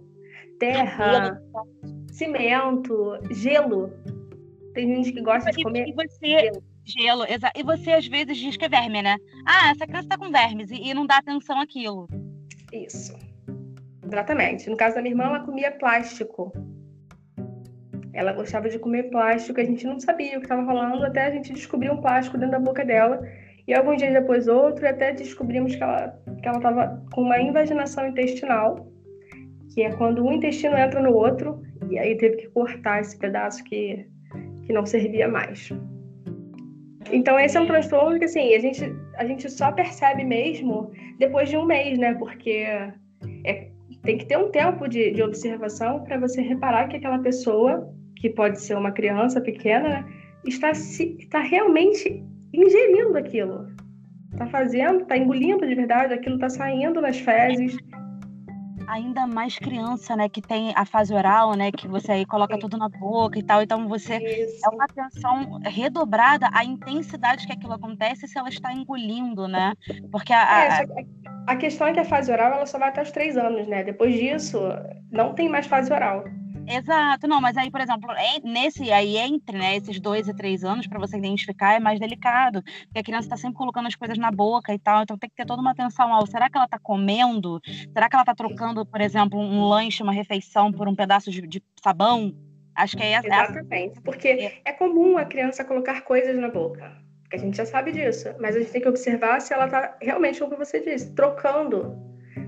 terra, 0.60 1.42
cimento, 2.12 3.18
gelo. 3.32 3.94
Tem 4.80 4.96
gente 4.96 5.12
que 5.12 5.22
gosta 5.22 5.52
de 5.52 5.62
comer. 5.62 5.90
E 5.90 5.92
você, 5.92 6.52
gelo, 6.86 7.26
exa 7.26 7.52
e 7.54 7.64
você 7.64 7.92
às 7.92 8.08
vezes 8.08 8.38
diz 8.38 8.56
que 8.56 8.64
é 8.64 8.70
verme, 8.70 9.02
né? 9.02 9.18
Ah, 9.46 9.72
essa 9.72 9.86
criança 9.86 10.08
tá 10.08 10.18
com 10.18 10.32
vermes 10.32 10.72
e, 10.72 10.76
e 10.76 10.94
não 10.94 11.06
dá 11.06 11.18
atenção 11.18 11.60
àquilo. 11.60 12.08
Isso. 12.72 13.14
Exatamente. 14.06 14.70
No 14.70 14.78
caso 14.78 14.96
da 14.96 15.02
minha 15.02 15.12
irmã, 15.12 15.26
ela 15.26 15.42
comia 15.42 15.70
plástico. 15.70 16.54
Ela 18.14 18.32
gostava 18.32 18.70
de 18.70 18.80
comer 18.80 19.10
plástico, 19.10 19.60
a 19.60 19.66
gente 19.66 19.86
não 19.86 20.00
sabia 20.00 20.38
o 20.38 20.40
que 20.40 20.46
estava 20.46 20.64
rolando, 20.64 21.06
até 21.06 21.26
a 21.26 21.32
gente 21.32 21.52
descobriu 21.52 21.92
um 21.92 22.02
plástico 22.02 22.38
dentro 22.38 22.54
da 22.54 22.60
boca 22.60 22.86
dela. 22.86 23.22
E 23.68 23.74
alguns 23.74 23.98
dias 23.98 24.14
depois 24.14 24.48
outro, 24.48 24.86
e 24.86 24.88
até 24.88 25.12
descobrimos 25.12 25.76
que 25.76 25.84
ela 25.84 26.18
que 26.42 26.48
ela 26.48 26.58
estava 26.58 27.06
com 27.12 27.22
uma 27.22 27.38
invaginação 27.38 28.08
intestinal, 28.08 28.90
que 29.74 29.82
é 29.82 29.92
quando 29.92 30.24
um 30.24 30.32
intestino 30.32 30.78
entra 30.78 31.02
no 31.02 31.14
outro, 31.14 31.62
e 31.90 32.00
aí 32.00 32.16
teve 32.16 32.38
que 32.38 32.48
cortar 32.48 33.02
esse 33.02 33.18
pedaço 33.18 33.62
que, 33.66 34.08
que 34.70 34.74
não 34.74 34.86
servia 34.86 35.28
mais. 35.28 35.74
Então 37.12 37.40
esse 37.40 37.58
é 37.58 37.60
um 37.60 37.66
transtorno 37.66 38.20
que 38.20 38.26
assim, 38.26 38.54
a 38.54 38.60
gente, 38.60 38.96
a 39.18 39.26
gente 39.26 39.50
só 39.50 39.72
percebe 39.72 40.24
mesmo 40.24 40.92
depois 41.18 41.50
de 41.50 41.58
um 41.58 41.66
mês, 41.66 41.98
né? 41.98 42.14
Porque 42.14 42.68
é, 43.46 43.72
tem 44.04 44.20
que 44.20 44.26
ter 44.26 44.38
um 44.38 44.52
tempo 44.52 44.88
de, 44.88 45.10
de 45.10 45.24
observação 45.24 46.04
para 46.04 46.20
você 46.20 46.40
reparar 46.44 46.88
que 46.88 46.98
aquela 46.98 47.18
pessoa, 47.18 47.92
que 48.18 48.30
pode 48.30 48.62
ser 48.62 48.78
uma 48.78 48.92
criança 48.92 49.42
pequena, 49.42 49.90
né, 49.90 50.06
está, 50.46 50.72
se, 50.76 51.18
está 51.18 51.40
realmente 51.40 52.24
ingerindo 52.54 53.18
aquilo. 53.18 53.66
Está 54.34 54.46
fazendo, 54.46 55.02
está 55.02 55.18
engolindo 55.18 55.66
de 55.66 55.74
verdade, 55.74 56.14
aquilo 56.14 56.36
está 56.36 56.50
saindo 56.50 57.02
nas 57.02 57.18
fezes 57.18 57.76
ainda 58.90 59.28
mais 59.28 59.58
criança, 59.58 60.16
né, 60.16 60.28
que 60.28 60.42
tem 60.42 60.74
a 60.76 60.84
fase 60.84 61.14
oral, 61.14 61.54
né, 61.54 61.72
que 61.72 61.88
você 61.88 62.12
aí 62.12 62.26
coloca 62.26 62.58
tudo 62.58 62.78
na 62.78 62.90
boca 62.90 63.38
e 63.38 63.44
tal. 63.44 63.62
Então 63.62 63.88
você 63.88 64.18
Isso. 64.18 64.66
é 64.66 64.70
uma 64.70 64.86
atenção 64.86 65.60
redobrada 65.64 66.50
à 66.52 66.66
intensidade 66.66 67.46
que 67.46 67.54
aquilo 67.54 67.74
acontece 67.74 68.28
se 68.28 68.38
ela 68.38 68.50
está 68.50 68.74
engolindo, 68.74 69.48
né? 69.48 69.74
Porque 70.12 70.34
a, 70.34 70.42
a... 70.42 70.66
É, 70.66 70.86
a 71.48 71.56
questão 71.56 71.88
é 71.88 71.94
que 71.94 72.00
a 72.00 72.06
fase 72.06 72.32
oral 72.32 72.54
ela 72.54 72.66
só 72.66 72.80
vai 72.80 72.90
até 72.90 73.02
os 73.02 73.12
três 73.12 73.38
anos, 73.38 73.68
né? 73.68 73.84
Depois 73.84 74.14
disso, 74.14 74.60
não 75.12 75.34
tem 75.34 75.48
mais 75.48 75.68
fase 75.68 75.94
oral. 75.94 76.24
Exato, 76.70 77.28
não, 77.28 77.42
mas 77.42 77.58
aí, 77.58 77.72
por 77.72 77.82
exemplo, 77.82 78.14
nesse 78.44 78.92
aí 78.92 79.18
entre 79.18 79.58
né, 79.58 79.76
esses 79.76 80.00
dois 80.00 80.28
e 80.28 80.36
três 80.36 80.64
anos, 80.64 80.86
para 80.86 81.00
você 81.00 81.18
identificar, 81.18 81.74
é 81.74 81.80
mais 81.80 82.00
delicado, 82.00 82.62
porque 82.62 83.00
a 83.00 83.04
criança 83.04 83.26
está 83.26 83.38
sempre 83.38 83.58
colocando 83.58 83.88
as 83.88 83.96
coisas 83.96 84.20
na 84.20 84.30
boca 84.30 84.72
e 84.72 84.78
tal, 84.78 85.02
então 85.02 85.18
tem 85.18 85.28
que 85.28 85.36
ter 85.36 85.48
toda 85.48 85.64
uma 85.64 85.72
atenção 85.72 86.14
ao 86.14 86.28
será 86.28 86.48
que 86.48 86.56
ela 86.56 86.66
está 86.66 86.78
comendo? 86.78 87.60
Será 87.92 88.08
que 88.08 88.16
ela 88.16 88.22
está 88.22 88.36
trocando, 88.36 88.86
por 88.86 89.02
exemplo, 89.02 89.40
um 89.40 89.68
lanche, 89.68 90.04
uma 90.04 90.12
refeição 90.12 90.72
por 90.72 90.88
um 90.88 90.96
pedaço 90.96 91.32
de, 91.32 91.42
de 91.48 91.64
sabão? 91.84 92.36
Acho 92.76 92.96
que 92.96 93.02
é 93.02 93.14
essa. 93.14 93.28
Exatamente, 93.28 94.00
porque 94.02 94.28
é. 94.28 94.62
é 94.64 94.72
comum 94.72 95.18
a 95.18 95.26
criança 95.26 95.66
colocar 95.66 96.02
coisas 96.02 96.38
na 96.38 96.50
boca. 96.50 96.96
A 97.34 97.38
gente 97.38 97.58
já 97.58 97.66
sabe 97.66 97.92
disso, 97.92 98.30
mas 98.40 98.56
a 98.56 98.60
gente 98.60 98.72
tem 98.72 98.82
que 98.82 98.88
observar 98.88 99.42
se 99.42 99.54
ela 99.56 99.66
está 99.66 99.98
realmente, 100.00 100.40
como 100.40 100.56
você 100.56 100.80
disse, 100.80 101.16
trocando, 101.16 101.98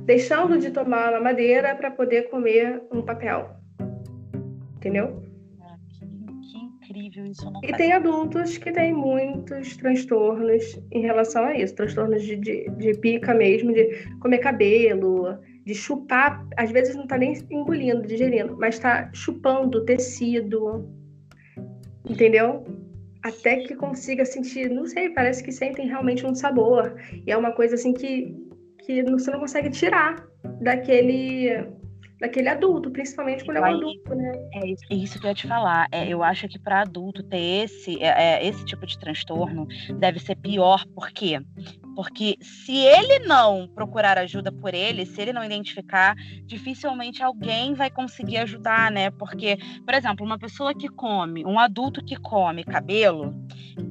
deixando 0.05 0.59
de 0.59 0.69
tomar 0.69 1.11
a 1.11 1.19
madeira 1.19 1.75
para 1.75 1.89
poder 1.89 2.29
comer 2.29 2.83
um 2.91 3.01
papel 3.01 3.60
entendeu? 4.81 5.21
Ah, 5.61 5.77
que, 5.87 6.05
que, 6.05 6.57
incrível 6.57 7.25
isso. 7.27 7.49
Não 7.49 7.61
e 7.63 7.71
tem 7.73 7.93
adultos 7.93 8.57
que 8.57 8.71
têm 8.71 8.93
muitos 8.93 9.77
transtornos 9.77 10.79
em 10.91 11.01
relação 11.01 11.45
a 11.45 11.55
isso, 11.55 11.75
transtornos 11.75 12.23
de, 12.23 12.35
de, 12.37 12.69
de 12.71 12.93
pica 12.97 13.33
mesmo, 13.33 13.71
de 13.71 14.07
comer 14.19 14.39
cabelo, 14.39 15.37
de 15.65 15.75
chupar, 15.75 16.43
às 16.57 16.71
vezes 16.71 16.95
não 16.95 17.03
está 17.03 17.17
nem 17.17 17.33
engolindo, 17.51 18.07
digerindo, 18.07 18.57
mas 18.59 18.75
está 18.75 19.11
chupando 19.13 19.85
tecido, 19.85 20.89
entendeu? 22.09 22.65
Até 23.21 23.57
que 23.57 23.75
consiga 23.75 24.25
sentir, 24.25 24.67
não 24.71 24.87
sei, 24.87 25.09
parece 25.09 25.43
que 25.43 25.51
sentem 25.51 25.87
realmente 25.87 26.25
um 26.25 26.33
sabor. 26.33 26.95
E 27.27 27.31
é 27.31 27.37
uma 27.37 27.51
coisa 27.51 27.75
assim 27.75 27.93
que, 27.93 28.35
que 28.83 29.03
você 29.03 29.29
não 29.29 29.41
consegue 29.41 29.69
tirar 29.69 30.27
daquele 30.59 31.80
daquele 32.21 32.49
adulto, 32.49 32.91
principalmente 32.91 33.43
quando 33.43 33.57
é 33.57 33.61
um 33.61 33.65
adulto, 33.65 34.15
né? 34.15 34.31
É 34.53 34.67
isso, 34.67 34.83
é 34.91 34.95
isso 34.95 35.19
que 35.19 35.25
eu 35.25 35.29
ia 35.29 35.35
te 35.35 35.47
falar. 35.47 35.87
É, 35.91 36.07
eu 36.07 36.23
acho 36.23 36.47
que 36.47 36.59
para 36.59 36.81
adulto 36.81 37.23
ter 37.23 37.63
esse, 37.63 38.01
é, 38.01 38.35
é, 38.35 38.47
esse 38.47 38.63
tipo 38.63 38.85
de 38.85 38.97
transtorno 38.97 39.67
deve 39.99 40.19
ser 40.19 40.35
pior, 40.35 40.85
por 40.93 41.09
quê? 41.11 41.41
Porque 41.95 42.37
se 42.39 42.77
ele 42.77 43.25
não 43.25 43.67
procurar 43.73 44.19
ajuda 44.19 44.51
por 44.51 44.71
ele, 44.75 45.03
se 45.03 45.19
ele 45.19 45.33
não 45.33 45.43
identificar, 45.43 46.15
dificilmente 46.45 47.23
alguém 47.23 47.73
vai 47.73 47.89
conseguir 47.89 48.37
ajudar, 48.37 48.91
né? 48.91 49.09
Porque, 49.09 49.57
por 49.83 49.95
exemplo, 49.95 50.23
uma 50.23 50.37
pessoa 50.37 50.75
que 50.75 50.87
come, 50.87 51.43
um 51.43 51.57
adulto 51.57 52.05
que 52.05 52.15
come 52.15 52.63
cabelo, 52.63 53.33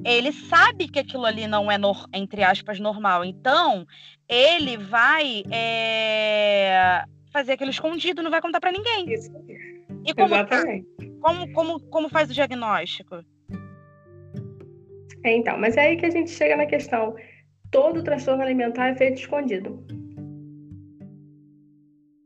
ele 0.05 0.31
sabe 0.31 0.87
que 0.87 0.99
aquilo 0.99 1.25
ali 1.25 1.47
não 1.47 1.69
é, 1.69 1.75
entre 2.13 2.43
aspas, 2.43 2.79
normal. 2.79 3.25
Então, 3.25 3.85
ele 4.25 4.77
vai 4.77 5.43
é, 5.51 7.03
fazer 7.31 7.53
aquilo 7.53 7.71
escondido, 7.71 8.21
não 8.21 8.31
vai 8.31 8.41
contar 8.41 8.59
para 8.59 8.71
ninguém. 8.71 9.11
Isso. 9.11 9.31
E 10.05 10.13
como, 10.13 10.35
Exatamente. 10.35 10.87
Como, 11.21 11.53
como, 11.53 11.79
como 11.87 12.09
faz 12.09 12.29
o 12.29 12.33
diagnóstico? 12.33 13.23
É, 15.23 15.35
então, 15.35 15.57
mas 15.57 15.77
é 15.77 15.81
aí 15.81 15.97
que 15.97 16.05
a 16.05 16.09
gente 16.09 16.31
chega 16.31 16.57
na 16.57 16.65
questão. 16.65 17.15
Todo 17.69 18.03
transtorno 18.03 18.43
alimentar 18.43 18.87
é 18.89 18.95
feito 18.95 19.19
escondido. 19.19 19.85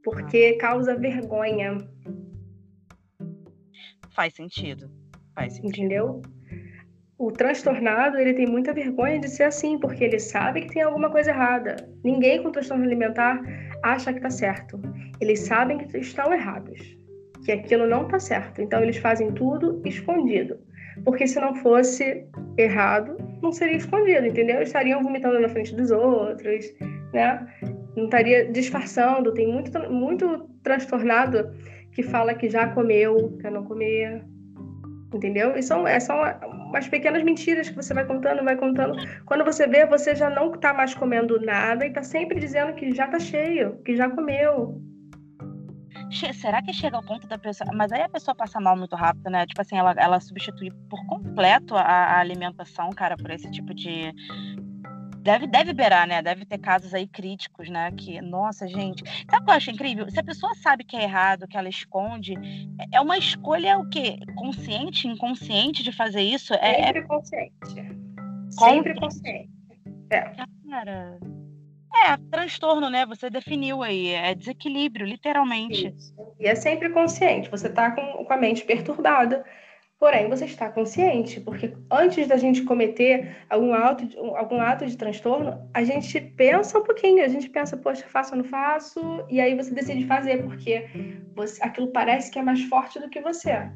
Porque 0.03 0.53
causa 0.53 0.95
vergonha. 0.95 1.77
Faz 4.11 4.33
sentido. 4.33 4.89
Faz 5.35 5.55
sentido. 5.55 5.77
Entendeu? 5.77 6.21
O 7.17 7.31
transtornado, 7.31 8.17
ele 8.17 8.33
tem 8.33 8.45
muita 8.45 8.73
vergonha 8.73 9.19
de 9.19 9.29
ser 9.29 9.43
assim, 9.43 9.79
porque 9.79 10.03
ele 10.03 10.19
sabe 10.19 10.61
que 10.61 10.73
tem 10.73 10.81
alguma 10.81 11.09
coisa 11.09 11.31
errada. 11.31 11.77
Ninguém 12.03 12.43
com 12.43 12.51
transtorno 12.51 12.83
alimentar 12.83 13.41
acha 13.81 14.11
que 14.11 14.19
está 14.19 14.29
certo. 14.29 14.77
Eles 15.21 15.39
sabem 15.39 15.77
que 15.77 15.97
estão 15.97 16.33
errados, 16.33 16.77
que 17.45 17.53
aquilo 17.53 17.87
não 17.87 18.03
está 18.03 18.19
certo. 18.19 18.61
Então 18.61 18.81
eles 18.83 18.97
fazem 18.97 19.31
tudo 19.31 19.81
escondido. 19.85 20.59
Porque 21.05 21.25
se 21.25 21.39
não 21.39 21.55
fosse 21.55 22.25
errado, 22.57 23.17
não 23.41 23.51
seria 23.53 23.77
escondido, 23.77 24.25
entendeu? 24.25 24.61
Estariam 24.61 25.01
vomitando 25.01 25.39
na 25.39 25.47
frente 25.47 25.73
dos 25.73 25.91
outros, 25.91 26.65
né? 27.13 27.47
Não 27.95 28.05
estaria 28.05 28.51
disfarçando. 28.51 29.33
Tem 29.33 29.47
muito, 29.47 29.71
muito 29.89 30.49
transtornado 30.63 31.53
que 31.93 32.03
fala 32.03 32.33
que 32.33 32.49
já 32.49 32.67
comeu, 32.67 33.37
quer 33.39 33.51
não 33.51 33.63
comer, 33.63 34.21
entendeu? 35.15 35.55
E 35.55 35.63
são, 35.63 35.87
é, 35.87 35.99
são 35.99 36.17
umas 36.67 36.87
pequenas 36.87 37.23
mentiras 37.23 37.69
que 37.69 37.75
você 37.75 37.93
vai 37.93 38.05
contando, 38.05 38.43
vai 38.43 38.55
contando. 38.55 38.95
Quando 39.25 39.43
você 39.43 39.67
vê, 39.67 39.85
você 39.85 40.15
já 40.15 40.29
não 40.29 40.53
está 40.53 40.73
mais 40.73 40.93
comendo 40.93 41.39
nada 41.41 41.85
e 41.85 41.89
está 41.89 42.03
sempre 42.03 42.39
dizendo 42.39 42.73
que 42.73 42.93
já 42.93 43.05
está 43.05 43.19
cheio, 43.19 43.77
que 43.83 43.95
já 43.95 44.09
comeu. 44.09 44.81
Será 46.33 46.61
que 46.61 46.71
chega 46.71 46.97
ao 46.97 47.03
ponto 47.03 47.27
da 47.27 47.37
pessoa. 47.37 47.69
Mas 47.73 47.91
aí 47.91 48.01
a 48.01 48.09
pessoa 48.09 48.35
passa 48.35 48.59
mal 48.59 48.77
muito 48.77 48.95
rápido, 48.95 49.29
né? 49.29 49.45
Tipo 49.45 49.61
assim, 49.61 49.77
ela, 49.77 49.93
ela 49.97 50.19
substitui 50.19 50.71
por 50.89 51.03
completo 51.07 51.75
a, 51.75 51.81
a 51.81 52.19
alimentação, 52.19 52.89
cara, 52.91 53.17
por 53.17 53.31
esse 53.31 53.49
tipo 53.51 53.73
de, 53.73 54.13
deve, 55.25 55.47
deve 55.47 55.73
berar, 55.73 56.07
né? 56.07 56.21
Deve 56.21 56.45
ter 56.45 56.59
casos 56.59 56.93
aí 56.93 57.07
críticos, 57.07 57.67
né? 57.67 57.91
Que, 57.91 58.21
nossa, 58.21 58.67
gente. 58.67 59.03
Sabe 59.29 59.41
o 59.41 59.45
que 59.45 59.51
eu 59.51 59.55
acho 59.55 59.71
incrível? 59.71 60.09
Se 60.09 60.19
a 60.19 60.23
pessoa 60.23 60.53
sabe 60.53 60.83
que 60.83 60.95
é 60.95 61.01
errado, 61.01 61.47
que 61.47 61.57
ela 61.57 61.67
esconde, 61.67 62.35
é 62.93 63.01
uma 63.01 63.17
escolha 63.17 63.79
o 63.79 63.89
quê? 63.89 64.19
Consciente, 64.35 65.07
inconsciente 65.07 65.81
de 65.81 65.91
fazer 65.91 66.21
isso? 66.21 66.53
É, 66.53 66.81
é 66.81 66.85
Sempre 66.85 67.01
é... 67.01 67.07
consciente. 67.07 67.51
Sempre 68.51 68.95
consciente. 68.99 69.49
É. 70.11 70.21
Cara. 70.69 71.19
É, 71.95 72.17
transtorno, 72.29 72.89
né? 72.89 73.05
Você 73.07 73.29
definiu 73.29 73.81
aí. 73.81 74.09
É 74.09 74.35
desequilíbrio, 74.35 75.07
literalmente. 75.07 75.87
Isso. 75.87 76.13
E 76.39 76.45
é 76.45 76.53
sempre 76.53 76.89
consciente. 76.89 77.49
Você 77.49 77.67
tá 77.69 77.91
com, 77.91 78.25
com 78.25 78.33
a 78.33 78.37
mente 78.37 78.63
perturbada 78.63 79.43
Porém, 80.05 80.29
você 80.29 80.45
está 80.45 80.69
consciente, 80.69 81.41
porque 81.41 81.73
antes 81.89 82.27
da 82.27 82.37
gente 82.37 82.61
cometer 82.61 83.37
algum 83.49 83.73
ato, 83.73 84.07
algum 84.35 84.61
ato 84.61 84.85
de 84.85 84.95
transtorno, 84.95 85.59
a 85.73 85.83
gente 85.83 86.21
pensa 86.21 86.77
um 86.77 86.83
pouquinho, 86.83 87.25
a 87.25 87.27
gente 87.27 87.49
pensa, 87.49 87.75
poxa, 87.75 88.05
faço 88.07 88.35
ou 88.35 88.37
não 88.37 88.45
faço, 88.45 89.01
e 89.27 89.41
aí 89.41 89.55
você 89.55 89.73
decide 89.73 90.05
fazer, 90.05 90.43
porque 90.43 90.87
você, 91.35 91.59
aquilo 91.63 91.87
parece 91.87 92.29
que 92.29 92.37
é 92.37 92.43
mais 92.43 92.61
forte 92.65 92.99
do 92.99 93.09
que 93.09 93.19
você. 93.19 93.67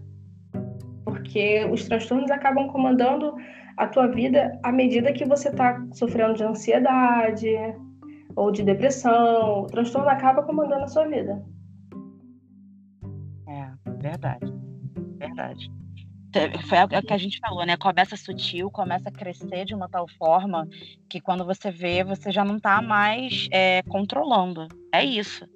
Porque 1.04 1.66
os 1.66 1.88
transtornos 1.88 2.30
acabam 2.30 2.68
comandando 2.68 3.36
a 3.76 3.88
tua 3.88 4.06
vida 4.06 4.52
à 4.62 4.72
medida 4.72 5.12
que 5.12 5.26
você 5.26 5.50
está 5.50 5.84
sofrendo 5.94 6.36
de 6.36 6.44
ansiedade 6.44 7.50
ou 8.36 8.52
de 8.52 8.62
depressão. 8.62 9.64
O 9.64 9.66
transtorno 9.66 10.08
acaba 10.08 10.44
comandando 10.44 10.84
a 10.84 10.88
sua 10.90 11.08
vida. 11.08 11.44
É, 13.48 13.72
verdade. 14.00 14.46
Verdade 15.18 15.72
foi 16.68 16.78
o 17.00 17.04
que 17.04 17.14
a 17.14 17.18
gente 17.18 17.40
falou, 17.40 17.66
né? 17.66 17.76
Começa 17.78 18.16
sutil, 18.16 18.70
começa 18.70 19.10
a 19.10 19.12
crescer 19.12 19.66
de 19.66 19.74
uma 19.74 19.90
tal 19.90 20.08
forma 20.18 20.68
que 21.10 21.20
quando 21.20 21.46
você 21.46 21.72
vê, 21.72 22.04
você 22.04 22.32
já 22.32 22.44
não 22.44 22.58
está 22.58 22.82
mais 22.82 23.48
é, 23.52 23.82
controlando. 23.84 24.68
É 24.94 25.04
isso. 25.04 25.48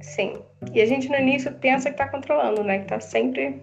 Sim. 0.00 0.34
E 0.72 0.80
a 0.80 0.86
gente 0.86 1.08
no 1.08 1.16
início 1.16 1.52
pensa 1.54 1.90
que 1.90 1.94
está 1.94 2.08
controlando, 2.08 2.62
né? 2.62 2.78
Que 2.78 2.84
está 2.84 3.00
sempre 3.00 3.62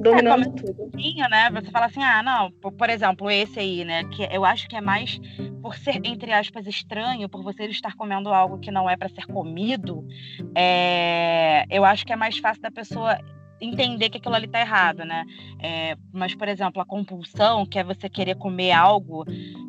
dominando 0.00 0.48
é, 0.48 0.50
tudo. 0.50 0.90
Né? 1.30 1.50
Você 1.50 1.70
fala 1.70 1.86
assim, 1.86 2.02
ah, 2.02 2.22
não, 2.22 2.50
por, 2.52 2.72
por, 2.72 2.90
exemplo, 2.90 3.30
esse 3.30 3.58
aí, 3.58 3.84
né? 3.84 4.04
Que 4.04 4.28
eu 4.30 4.44
acho 4.44 4.68
que 4.68 4.76
é 4.76 4.80
mais 4.80 5.20
por 5.62 5.76
ser, 5.76 6.00
entre 6.04 6.32
aspas, 6.32 6.66
estranho, 6.66 7.28
por 7.28 7.42
você 7.42 7.64
estar 7.66 7.94
comendo 7.94 8.28
algo 8.32 8.58
que 8.58 8.70
não 8.70 8.88
é 8.88 8.96
para 8.96 9.08
ser 9.08 9.26
comido, 9.26 10.06
é, 10.54 11.64
eu 11.70 11.84
acho 11.84 12.04
que 12.04 12.12
é 12.12 12.16
mais 12.16 12.36
fácil 12.38 12.62
da 12.62 12.70
pessoa 12.70 13.18
entender 13.60 14.10
que 14.10 14.18
aquilo 14.18 14.34
ali 14.34 14.46
está 14.46 14.60
errado, 14.60 15.04
né? 15.04 15.24
É, 15.60 15.96
mas, 16.12 16.34
por 16.34 16.48
exemplo, 16.48 16.80
a 16.80 16.84
compulsão, 16.86 17.64
que 17.66 17.78
é 17.78 17.84
você 17.84 18.08
querer 18.08 18.36
comer 18.36 18.72
algo. 18.72 19.24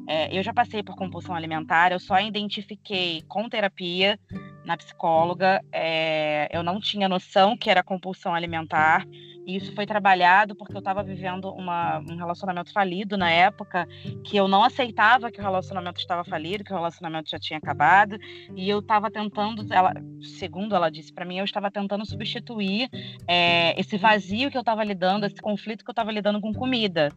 É, 0.08 0.38
eu 0.38 0.44
já 0.44 0.54
passei 0.54 0.84
por 0.84 0.96
compulsão 0.96 1.36
alimentar, 1.36 1.92
eu 1.92 2.00
só 2.00 2.20
identifiquei 2.20 3.24
com 3.28 3.50
terapia 3.50 4.20
na 4.66 4.78
psicóloga. 4.78 5.62
É, 5.72 6.50
eu 6.52 6.64
não 6.64 6.80
tinha 6.80 7.08
noção 7.08 7.56
que 7.58 7.70
era 7.70 7.84
compulsão 7.84 8.34
alimentar. 8.34 9.06
E 9.46 9.56
isso 9.56 9.74
foi 9.74 9.86
trabalhado 9.86 10.56
porque 10.56 10.74
eu 10.74 10.80
estava 10.80 11.04
vivendo 11.04 11.52
uma, 11.52 12.00
um 12.00 12.16
relacionamento 12.16 12.72
falido 12.72 13.18
na 13.18 13.30
época, 13.30 13.88
que 14.24 14.36
eu 14.36 14.48
não 14.48 14.64
aceitava 14.64 15.32
que 15.32 15.40
o 15.40 15.44
relacionamento 15.44 16.00
estava 16.00 16.24
falido, 16.24 16.64
que 16.64 16.74
o 16.74 16.76
relacionamento 16.76 17.30
já 17.30 17.40
tinha 17.40 17.58
acabado, 17.58 18.18
e 18.56 18.70
eu 18.70 18.80
estava 18.80 19.12
tentando, 19.12 19.66
ela, 19.72 19.94
segundo 20.22 20.76
ela 20.76 20.90
disse 20.90 21.14
para 21.14 21.26
mim, 21.26 21.38
eu 21.38 21.46
estava 21.46 21.70
tentando 21.70 22.06
substituir 22.06 22.90
é, 23.28 23.80
esse 23.80 23.98
vazio 23.98 24.50
que 24.50 24.58
eu 24.58 24.62
estava 24.62 24.84
lidando, 24.84 25.26
esse 25.26 25.42
conflito 25.42 25.84
que 25.84 25.90
eu 25.90 25.94
estava 25.94 26.12
lidando 26.12 26.42
com 26.42 26.54
comida, 26.54 27.12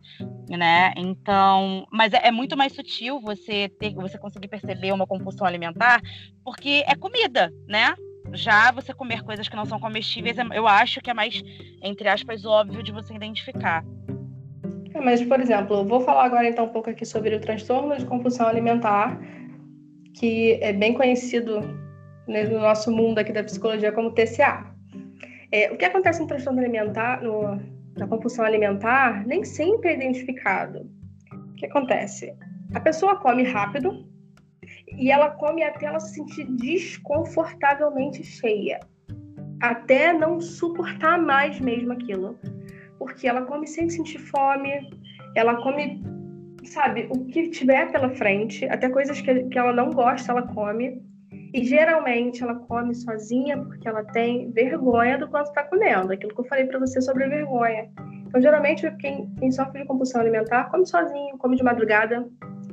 né? 0.49 0.93
Então, 0.97 1.87
mas 1.91 2.13
é, 2.13 2.29
é 2.29 2.31
muito 2.31 2.57
mais 2.57 2.73
sutil 2.73 3.21
você 3.21 3.69
ter, 3.69 3.95
você 3.95 4.19
conseguir 4.19 4.49
perceber 4.49 4.93
uma 4.93 5.07
compulsão 5.07 5.47
alimentar, 5.47 6.01
porque 6.45 6.85
é 6.87 6.95
comida, 6.95 7.53
né? 7.67 7.95
Já 8.33 8.71
você 8.71 8.93
comer 8.93 9.23
coisas 9.23 9.49
que 9.49 9.57
não 9.57 9.65
são 9.65 9.81
comestíveis, 9.81 10.39
é, 10.39 10.45
eu 10.53 10.67
acho 10.67 11.01
que 11.01 11.11
é 11.11 11.15
mais, 11.15 11.43
entre 11.83 12.09
aspas, 12.09 12.45
óbvio 12.45 12.83
de 12.83 12.93
você 12.93 13.15
identificar. 13.15 13.85
É, 14.95 15.01
mas, 15.01 15.23
por 15.23 15.41
exemplo, 15.41 15.85
vou 15.87 16.01
falar 16.01 16.25
agora 16.25 16.49
então 16.49 16.67
um 16.67 16.71
pouco 16.71 16.91
aqui 16.91 17.05
sobre 17.05 17.35
o 17.35 17.41
transtorno 17.41 17.97
de 17.97 18.05
compulsão 18.05 18.47
alimentar, 18.47 19.19
que 20.15 20.59
é 20.61 20.73
bem 20.73 20.95
conhecido 20.95 21.61
né, 22.27 22.45
no 22.45 22.59
nosso 22.61 22.91
mundo 22.91 23.19
aqui 23.19 23.33
da 23.33 23.43
psicologia 23.43 23.93
como 23.93 24.13
TCA. 24.13 24.67
É, 25.51 25.71
o 25.73 25.77
que 25.77 25.85
acontece 25.85 26.21
no 26.21 26.27
transtorno 26.27 26.61
alimentar, 26.61 27.23
no, 27.23 27.61
na 27.97 28.07
compulsão 28.07 28.45
alimentar, 28.45 29.27
nem 29.27 29.45
sempre 29.45 29.91
é 29.91 29.95
identificado. 29.95 30.91
O 31.33 31.55
que 31.55 31.67
acontece? 31.67 32.35
A 32.75 32.81
pessoa 32.81 33.17
come 33.17 33.45
rápido, 33.45 34.07
e 34.99 35.13
ela 35.13 35.31
come 35.31 35.63
até 35.63 35.87
ela 35.87 36.01
se 36.01 36.15
sentir 36.15 36.45
desconfortavelmente 36.57 38.25
cheia, 38.25 38.81
até 39.63 40.13
não 40.13 40.41
suportar 40.41 41.19
mais 41.19 41.61
mesmo 41.61 41.93
aquilo, 41.93 42.37
porque 42.99 43.29
ela 43.29 43.43
come 43.43 43.67
sem 43.67 43.89
sentir 43.89 44.19
fome, 44.19 44.91
ela 45.37 45.63
come, 45.63 46.03
sabe, 46.65 47.09
o 47.11 47.25
que 47.27 47.49
tiver 47.51 47.93
pela 47.93 48.11
frente, 48.11 48.65
até 48.67 48.89
coisas 48.89 49.21
que, 49.21 49.45
que 49.45 49.59
ela 49.59 49.73
não 49.73 49.91
gosta, 49.91 50.33
ela 50.33 50.43
come. 50.43 51.01
E 51.55 51.65
geralmente 51.65 52.43
ela 52.43 52.57
come 52.57 52.95
sozinha 52.95 53.57
porque 53.57 53.89
ela 53.89 54.05
tem 54.05 54.51
vergonha 54.51 55.17
do 55.17 55.29
quanto 55.29 55.47
está 55.47 55.63
comendo, 55.63 56.13
aquilo 56.13 56.35
que 56.35 56.41
eu 56.41 56.45
falei 56.45 56.67
para 56.67 56.79
você 56.79 57.01
sobre 57.01 57.27
vergonha. 57.27 57.89
Então, 58.27 58.43
geralmente, 58.43 58.91
quem, 58.97 59.33
quem 59.39 59.51
sofre 59.51 59.81
de 59.81 59.87
compulsão 59.87 60.21
alimentar 60.21 60.65
come 60.71 60.85
sozinho, 60.85 61.39
come 61.39 61.57
de 61.57 61.63
madrugada, 61.63 62.29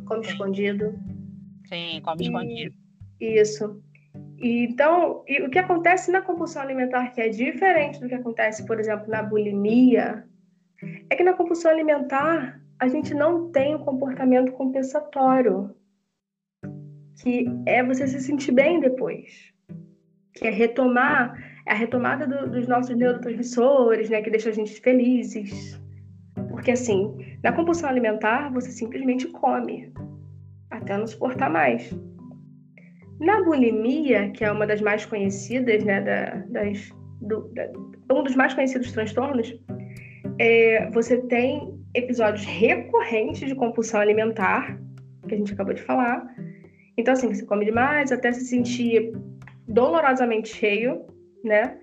come 0.06 0.26
escondido, 0.26 0.94
Sim, 1.68 2.02
come 2.02 2.24
escondido. 2.24 2.76
Isso. 3.20 3.82
E, 4.38 4.66
então, 4.66 5.24
e 5.28 5.42
o 5.42 5.50
que 5.50 5.60
acontece 5.60 6.12
na 6.12 6.22
compulsão 6.22 6.62
alimentar, 6.62 7.12
que 7.12 7.22
é 7.22 7.30
diferente 7.30 8.00
do 8.00 8.08
que 8.08 8.16
acontece, 8.16 8.66
por 8.66 8.80
exemplo, 8.80 9.10
na 9.10 9.24
bulimia, 9.24 10.26
é 11.10 11.16
que 11.16 11.24
na 11.24 11.34
compulsão 11.34 11.72
alimentar 11.72 12.60
a 12.80 12.88
gente 12.88 13.14
não 13.14 13.52
tem 13.52 13.74
o 13.74 13.78
um 13.78 13.86
comportamento 13.86 14.52
compensatório, 14.52 15.74
que 17.22 17.46
é 17.66 17.82
você 17.82 18.08
se 18.08 18.20
sentir 18.20 18.52
bem 18.52 18.80
depois, 18.80 19.54
que 20.34 20.46
é 20.46 20.50
retomar, 20.50 21.34
é 21.66 21.72
a 21.72 21.76
retomada 21.76 22.28
do, 22.28 22.52
dos 22.52 22.68
nossos 22.68 22.96
neurotransmissores, 22.96 24.10
né, 24.10 24.22
que 24.22 24.30
deixa 24.30 24.50
a 24.50 24.54
gente 24.54 24.80
felizes. 24.82 25.80
Porque 26.50 26.72
assim, 26.72 27.38
na 27.42 27.54
compulsão 27.54 27.90
alimentar 27.90 28.52
você 28.52 28.72
simplesmente 28.72 29.28
come, 29.30 29.94
até 30.86 30.98
não 30.98 31.08
suportar 31.08 31.50
mais. 31.50 31.94
Na 33.20 33.44
bulimia, 33.44 34.30
que 34.32 34.44
é 34.44 34.52
uma 34.52 34.68
das 34.68 34.82
mais 34.82 35.06
conhecidas, 35.06 35.84
né, 35.84 36.02
da, 36.02 36.36
das, 36.50 36.90
do, 37.22 37.50
da, 37.54 37.70
um 38.14 38.24
dos 38.24 38.36
mais 38.36 38.54
conhecidos 38.54 38.92
transtornos, 38.92 39.54
é, 40.40 40.90
você 40.92 41.18
tem 41.24 41.78
episódios 41.94 42.46
recorrentes 42.46 43.48
de 43.48 43.56
compulsão 43.56 44.00
alimentar, 44.00 44.80
que 45.28 45.34
a 45.34 45.38
gente 45.38 45.54
acabou 45.54 45.74
de 45.74 45.82
falar. 45.82 46.26
Então, 46.98 47.14
assim, 47.14 47.34
você 47.34 47.46
come 47.46 47.66
demais 47.66 48.12
até 48.12 48.32
se 48.32 48.46
sentir 48.46 49.14
dolorosamente 49.68 50.50
cheio, 50.50 51.06
né? 51.44 51.78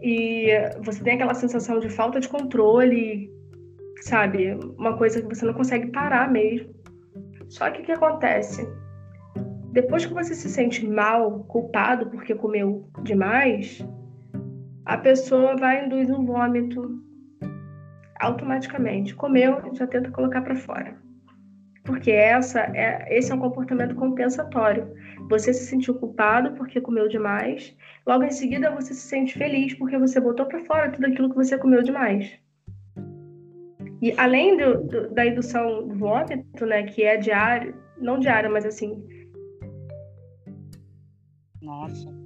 e 0.00 0.48
você 0.82 1.02
tem 1.02 1.14
aquela 1.14 1.34
sensação 1.34 1.80
de 1.80 1.88
falta 1.88 2.20
de 2.20 2.28
controle, 2.28 3.30
sabe? 4.02 4.54
Uma 4.78 4.96
coisa 4.96 5.20
que 5.20 5.28
você 5.34 5.44
não 5.44 5.54
consegue 5.54 5.88
parar 5.88 6.30
mesmo. 6.30 6.72
Só 7.48 7.70
que 7.70 7.82
o 7.82 7.84
que 7.84 7.92
acontece? 7.92 8.66
Depois 9.72 10.04
que 10.04 10.14
você 10.14 10.34
se 10.34 10.48
sente 10.48 10.86
mal, 10.86 11.44
culpado 11.44 12.06
porque 12.10 12.34
comeu 12.34 12.90
demais, 13.02 13.86
a 14.84 14.96
pessoa 14.96 15.56
vai 15.56 15.84
induzir 15.84 16.14
um 16.14 16.24
vômito 16.24 17.02
automaticamente. 18.20 19.14
Comeu, 19.14 19.60
já 19.74 19.86
tenta 19.86 20.10
colocar 20.10 20.42
para 20.42 20.56
fora. 20.56 20.96
Porque 21.84 22.10
essa 22.10 22.60
é, 22.74 23.06
esse 23.16 23.32
é 23.32 23.34
um 23.34 23.38
comportamento 23.38 23.94
compensatório. 23.94 24.92
Você 25.30 25.52
se 25.52 25.66
sentiu 25.66 25.94
culpado 25.94 26.52
porque 26.52 26.80
comeu 26.80 27.08
demais, 27.08 27.74
logo 28.06 28.24
em 28.24 28.30
seguida 28.30 28.70
você 28.70 28.92
se 28.92 29.08
sente 29.08 29.38
feliz 29.38 29.74
porque 29.74 29.96
você 29.96 30.20
botou 30.20 30.46
para 30.46 30.64
fora 30.64 30.90
tudo 30.90 31.06
aquilo 31.06 31.30
que 31.30 31.36
você 31.36 31.56
comeu 31.56 31.82
demais. 31.82 32.38
E 34.00 34.12
além 34.16 34.56
do, 34.56 34.84
do, 34.84 35.14
da 35.14 35.26
indução 35.26 35.86
do 35.86 35.94
vômito, 35.94 36.64
né, 36.64 36.84
que 36.84 37.02
é 37.02 37.16
diário, 37.16 37.74
não 37.96 38.18
diária, 38.18 38.48
mas 38.48 38.64
assim. 38.64 39.04
Nossa. 41.60 42.18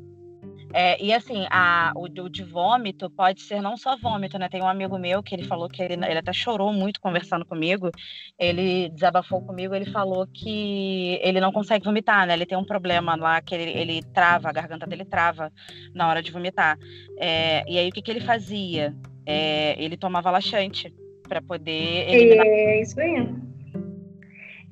É, 0.75 1.03
e 1.03 1.13
assim, 1.13 1.47
a, 1.51 1.93
o, 1.95 2.05
o, 2.05 2.29
de 2.31 2.43
vômito 2.43 3.11
pode 3.11 3.43
ser 3.43 3.61
não 3.61 3.77
só 3.77 3.95
vômito, 3.97 4.39
né? 4.39 4.49
Tem 4.49 4.63
um 4.63 4.69
amigo 4.69 4.99
meu 4.99 5.23
que 5.23 5.35
ele 5.35 5.45
falou 5.45 5.69
que 5.69 5.83
ele, 5.83 5.95
ele 5.95 6.19
até 6.19 6.33
chorou 6.33 6.73
muito 6.73 6.99
conversando 6.99 7.45
comigo. 7.45 7.91
Ele 8.39 8.89
desabafou 8.89 9.43
comigo, 9.43 9.75
ele 9.75 9.91
falou 9.91 10.27
que 10.27 11.19
ele 11.23 11.41
não 11.41 11.53
consegue 11.53 11.85
vomitar, 11.85 12.27
né? 12.27 12.33
Ele 12.33 12.47
tem 12.47 12.57
um 12.57 12.65
problema 12.65 13.15
lá 13.17 13.41
que 13.43 13.55
ele, 13.55 13.71
ele 13.71 14.03
trava, 14.15 14.49
a 14.49 14.53
garganta 14.53 14.87
dele 14.87 15.05
trava 15.05 15.53
na 15.95 16.09
hora 16.09 16.23
de 16.23 16.33
vomitar. 16.33 16.79
É, 17.19 17.71
e 17.71 17.79
aí 17.79 17.89
o 17.91 17.93
que, 17.93 18.01
que 18.01 18.11
ele 18.11 18.21
fazia? 18.21 18.97
É, 19.27 19.81
ele 19.83 19.97
tomava 19.97 20.31
laxante 20.31 20.93
para 21.33 21.41
poder 21.41 22.11
eliminar. 22.11 22.47
É 22.47 22.83
isso 22.83 23.01
aí. 23.01 23.27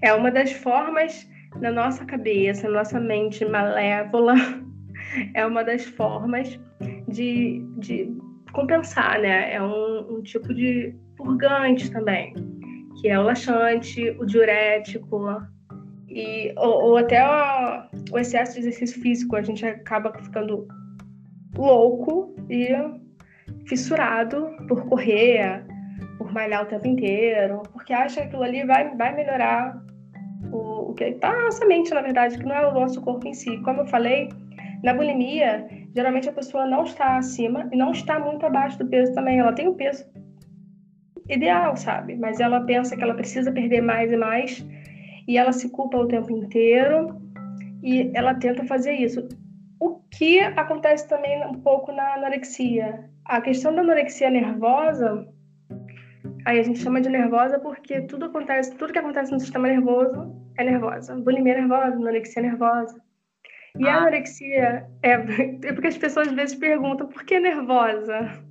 É 0.02 0.12
uma 0.12 0.30
das 0.30 0.52
formas 0.52 1.26
na 1.58 1.72
nossa 1.72 2.04
cabeça, 2.04 2.68
na 2.68 2.80
nossa 2.80 3.00
mente 3.00 3.46
malévola, 3.46 4.34
é 5.34 5.46
uma 5.46 5.64
das 5.64 5.86
formas 5.86 6.60
de, 7.08 7.64
de 7.78 8.14
compensar, 8.52 9.18
né? 9.20 9.54
É 9.54 9.62
um, 9.62 10.16
um 10.16 10.22
tipo 10.22 10.52
de 10.52 10.94
purgante 11.16 11.90
também, 11.90 12.34
que 13.00 13.08
é 13.08 13.18
o 13.18 13.22
laxante, 13.22 14.14
o 14.18 14.26
diurético, 14.26 15.42
e, 16.10 16.52
ou, 16.58 16.90
ou 16.90 16.96
até 16.98 17.22
o, 17.24 18.14
o, 18.14 18.18
excesso 18.18 18.54
de 18.54 18.60
exercício 18.60 19.00
físico, 19.00 19.34
a 19.34 19.40
gente 19.40 19.64
acaba 19.64 20.12
ficando 20.12 20.68
louco 21.56 22.34
e 22.50 22.68
fissurado 23.66 24.50
por 24.68 24.86
correr, 24.90 25.64
por 26.20 26.30
malhar 26.34 26.64
o 26.64 26.66
tempo 26.66 26.86
inteiro, 26.86 27.62
porque 27.72 27.94
acha 27.94 28.20
que 28.20 28.26
aquilo 28.26 28.42
ali 28.42 28.62
vai, 28.66 28.94
vai 28.94 29.16
melhorar 29.16 29.82
o, 30.52 30.90
o 30.90 30.94
que 30.94 31.04
está 31.04 31.32
na 31.32 31.44
nossa 31.44 31.64
mente, 31.64 31.94
na 31.94 32.02
verdade, 32.02 32.36
que 32.36 32.44
não 32.44 32.54
é 32.54 32.68
o 32.68 32.74
nosso 32.74 33.00
corpo 33.00 33.26
em 33.26 33.32
si. 33.32 33.56
Como 33.62 33.80
eu 33.80 33.86
falei, 33.86 34.28
na 34.84 34.92
bulimia, 34.92 35.66
geralmente 35.94 36.28
a 36.28 36.32
pessoa 36.32 36.66
não 36.66 36.84
está 36.84 37.16
acima 37.16 37.66
e 37.72 37.76
não 37.76 37.92
está 37.92 38.18
muito 38.18 38.44
abaixo 38.44 38.78
do 38.78 38.86
peso 38.86 39.14
também. 39.14 39.38
Ela 39.38 39.54
tem 39.54 39.66
o 39.66 39.74
peso 39.74 40.04
ideal, 41.26 41.74
sabe? 41.74 42.16
Mas 42.16 42.38
ela 42.38 42.60
pensa 42.66 42.94
que 42.94 43.02
ela 43.02 43.14
precisa 43.14 43.50
perder 43.50 43.80
mais 43.80 44.12
e 44.12 44.16
mais 44.18 44.66
e 45.26 45.38
ela 45.38 45.52
se 45.52 45.70
culpa 45.70 45.96
o 45.96 46.06
tempo 46.06 46.30
inteiro 46.30 47.18
e 47.82 48.10
ela 48.14 48.34
tenta 48.34 48.62
fazer 48.64 48.92
isso. 48.92 49.26
O 49.80 50.00
que 50.10 50.38
acontece 50.40 51.08
também 51.08 51.42
um 51.46 51.54
pouco 51.54 51.92
na 51.92 52.12
anorexia? 52.12 53.08
A 53.24 53.40
questão 53.40 53.74
da 53.74 53.80
anorexia 53.80 54.28
nervosa 54.28 55.26
Aí 56.44 56.58
a 56.58 56.62
gente 56.62 56.80
chama 56.80 57.00
de 57.00 57.08
nervosa 57.08 57.58
porque 57.58 58.02
tudo 58.02 58.26
acontece, 58.26 58.74
tudo 58.76 58.92
que 58.92 58.98
acontece 58.98 59.32
no 59.32 59.40
sistema 59.40 59.68
nervoso 59.68 60.34
é 60.56 60.64
nervosa. 60.64 61.14
Bulimia 61.16 61.54
é 61.54 61.60
nervosa, 61.60 61.96
anorexia 61.96 62.42
é 62.42 62.46
nervosa. 62.46 63.00
E 63.78 63.86
ah. 63.86 63.94
a 63.94 63.98
anorexia 63.98 64.86
é, 65.02 65.12
é 65.68 65.72
porque 65.72 65.88
as 65.88 65.98
pessoas 65.98 66.28
às 66.28 66.34
vezes 66.34 66.56
perguntam 66.56 67.08
por 67.08 67.24
que 67.24 67.38
nervosa? 67.38 68.42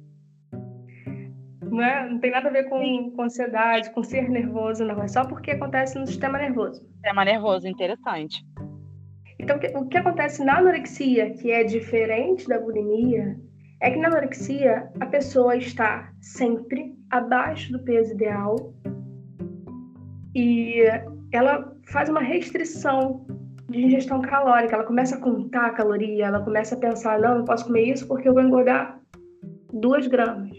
Não, 1.62 1.84
é? 1.84 2.10
não 2.10 2.20
tem 2.20 2.32
nada 2.32 2.50
a 2.50 2.52
ver 2.52 2.64
com, 2.70 3.12
com 3.12 3.22
ansiedade, 3.24 3.92
com 3.92 4.04
ser 4.04 4.30
nervoso, 4.30 4.84
não. 4.86 5.02
É 5.04 5.08
só 5.08 5.26
porque 5.26 5.52
acontece 5.52 5.98
no 6.00 6.08
sistema 6.08 6.38
nervoso. 6.38 6.82
Sistema 6.94 7.26
nervoso, 7.26 7.68
interessante. 7.68 8.44
Então, 9.40 9.58
o 9.58 9.60
que, 9.60 9.68
o 9.68 9.88
que 9.88 9.98
acontece 9.98 10.44
na 10.44 10.58
anorexia, 10.58 11.32
que 11.32 11.52
é 11.52 11.64
diferente 11.64 12.48
da 12.48 12.60
bulimia, 12.60 13.40
é 13.82 13.92
que 13.92 14.00
na 14.00 14.08
anorexia 14.08 14.90
a 15.00 15.06
pessoa 15.06 15.56
está 15.56 16.12
sempre 16.22 16.96
abaixo 17.10 17.72
do 17.72 17.80
peso 17.80 18.14
ideal 18.14 18.74
e 20.36 20.84
ela 21.32 21.74
faz 21.88 22.10
uma 22.10 22.22
restrição 22.22 23.26
de 23.70 23.86
ingestão 23.86 24.22
calórica. 24.22 24.76
Ela 24.76 24.84
começa 24.84 25.16
a 25.16 25.20
contar 25.20 25.68
a 25.68 25.74
caloria, 25.74 26.26
ela 26.26 26.44
começa 26.44 26.76
a 26.76 26.80
pensar: 26.80 27.20
não, 27.20 27.40
não 27.40 27.46
posso 27.46 27.66
comer 27.66 27.84
isso 27.84 28.08
porque 28.08 28.28
eu 28.28 28.34
vou 28.34 28.44
engordar 28.44 29.00
2 29.74 30.08
gramas. 30.08 30.58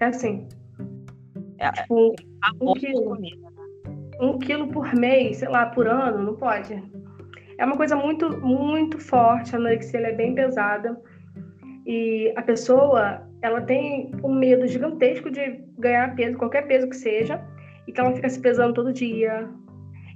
É 0.00 0.06
assim. 0.06 0.48
É, 1.58 1.70
tipo, 1.72 2.14
um 2.60 2.72
quilo. 2.74 3.20
Né? 3.20 3.28
Um 4.20 4.38
quilo 4.38 4.68
por 4.68 4.94
mês, 4.94 5.38
sei 5.38 5.48
lá, 5.48 5.66
por 5.66 5.86
ano, 5.86 6.22
não 6.22 6.36
pode. 6.36 6.82
É 7.58 7.64
uma 7.64 7.76
coisa 7.76 7.96
muito, 7.96 8.30
muito 8.40 8.98
forte. 8.98 9.54
A 9.54 9.58
anorexia 9.58 10.00
é 10.00 10.12
bem 10.12 10.34
pesada. 10.34 10.98
E 11.90 12.32
a 12.36 12.42
pessoa, 12.42 13.20
ela 13.42 13.62
tem 13.62 14.12
um 14.22 14.32
medo 14.32 14.64
gigantesco 14.64 15.28
de 15.28 15.60
ganhar 15.76 16.14
peso, 16.14 16.38
qualquer 16.38 16.68
peso 16.68 16.88
que 16.88 16.94
seja, 16.94 17.44
então 17.88 18.06
ela 18.06 18.14
fica 18.14 18.28
se 18.28 18.38
pesando 18.38 18.74
todo 18.74 18.92
dia. 18.92 19.48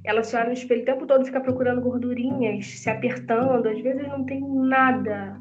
Ela 0.05 0.23
se 0.23 0.37
olha 0.37 0.47
no 0.47 0.53
espelho 0.53 0.83
o 0.83 0.85
tempo 0.85 1.05
todo, 1.05 1.25
fica 1.25 1.41
procurando 1.41 1.81
gordurinhas, 1.81 2.65
se 2.65 2.89
apertando, 2.89 3.67
às 3.67 3.81
vezes 3.81 4.07
não 4.07 4.25
tem 4.25 4.41
nada, 4.41 5.37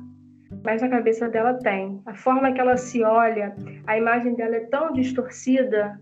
mas 0.66 0.82
na 0.82 0.90
cabeça 0.90 1.30
dela 1.30 1.54
tem. 1.54 2.02
A 2.08 2.16
forma 2.16 2.52
que 2.52 2.60
ela 2.60 2.78
se 2.78 3.04
olha, 3.04 3.56
a 3.86 3.96
imagem 3.96 4.34
dela 4.34 4.56
é 4.56 4.62
tão 4.62 4.92
distorcida 4.92 6.02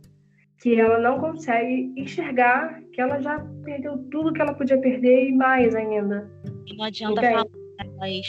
que 0.61 0.79
ela 0.79 0.97
não 0.97 1.19
consegue 1.19 1.91
enxergar 1.97 2.79
que 2.93 3.01
ela 3.01 3.19
já 3.19 3.45
perdeu 3.65 3.97
tudo 4.09 4.31
que 4.31 4.41
ela 4.41 4.53
podia 4.53 4.79
perder 4.79 5.27
e 5.27 5.35
mais 5.35 5.75
ainda. 5.75 6.31
E 6.67 6.77
não 6.77 6.85
adianta 6.85 7.21
falar 7.21 7.60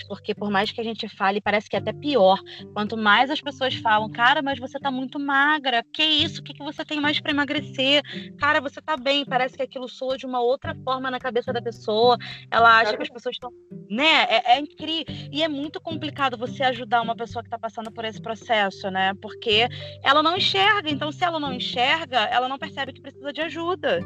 porque 0.07 0.34
por 0.34 0.50
mais 0.50 0.70
que 0.70 0.80
a 0.80 0.84
gente 0.84 1.09
fale, 1.09 1.40
parece 1.40 1.68
que 1.68 1.76
é 1.76 1.78
até 1.78 1.92
pior. 1.92 2.38
Quanto 2.72 2.96
mais 2.96 3.30
as 3.30 3.40
pessoas 3.40 3.74
falam, 3.74 4.11
cara, 4.11 4.42
mas 4.42 4.59
você 4.59 4.78
tá 4.78 4.90
muito 4.90 5.18
magra, 5.18 5.84
que 5.92 6.03
isso? 6.03 6.40
O 6.40 6.44
que, 6.44 6.55
que 6.55 6.62
você 6.62 6.84
tem 6.84 7.00
mais 7.00 7.20
para 7.20 7.32
emagrecer? 7.32 8.03
Cara, 8.38 8.61
você 8.61 8.80
tá 8.80 8.96
bem, 8.96 9.24
parece 9.24 9.57
que 9.57 9.62
aquilo 9.62 9.88
soa 9.88 10.16
de 10.16 10.26
uma 10.26 10.40
outra 10.40 10.74
forma 10.84 11.11
na 11.11 11.18
cabeça 11.18 11.53
da 11.53 11.62
pessoa. 11.62 12.16
Ela 12.50 12.80
acha 12.80 12.96
que 12.96 13.03
as 13.03 13.11
pessoas 13.11 13.36
estão. 13.36 13.50
Né? 13.90 14.24
É, 14.28 14.55
é 14.55 14.59
incrível. 14.61 15.05
E 15.30 15.42
é 15.42 15.48
muito 15.48 15.80
complicado 15.80 16.36
você 16.36 16.62
ajudar 16.64 17.03
uma 17.03 17.16
pessoa 17.16 17.42
que 17.42 17.50
tá 17.50 17.59
passando 17.59 17.90
por 17.90 18.05
esse 18.05 18.20
processo, 18.20 18.90
né? 18.90 19.12
Porque 19.20 19.68
ela 20.03 20.22
não 20.22 20.36
enxerga. 20.36 20.90
Então, 20.90 21.11
se 21.11 21.24
ela 21.24 21.40
não 21.40 21.53
enxerga, 21.53 22.20
ela 22.24 22.48
não 22.48 22.59
percebe 22.59 22.92
que 22.92 23.00
precisa 23.00 23.32
de 23.32 23.40
ajuda. 23.40 24.00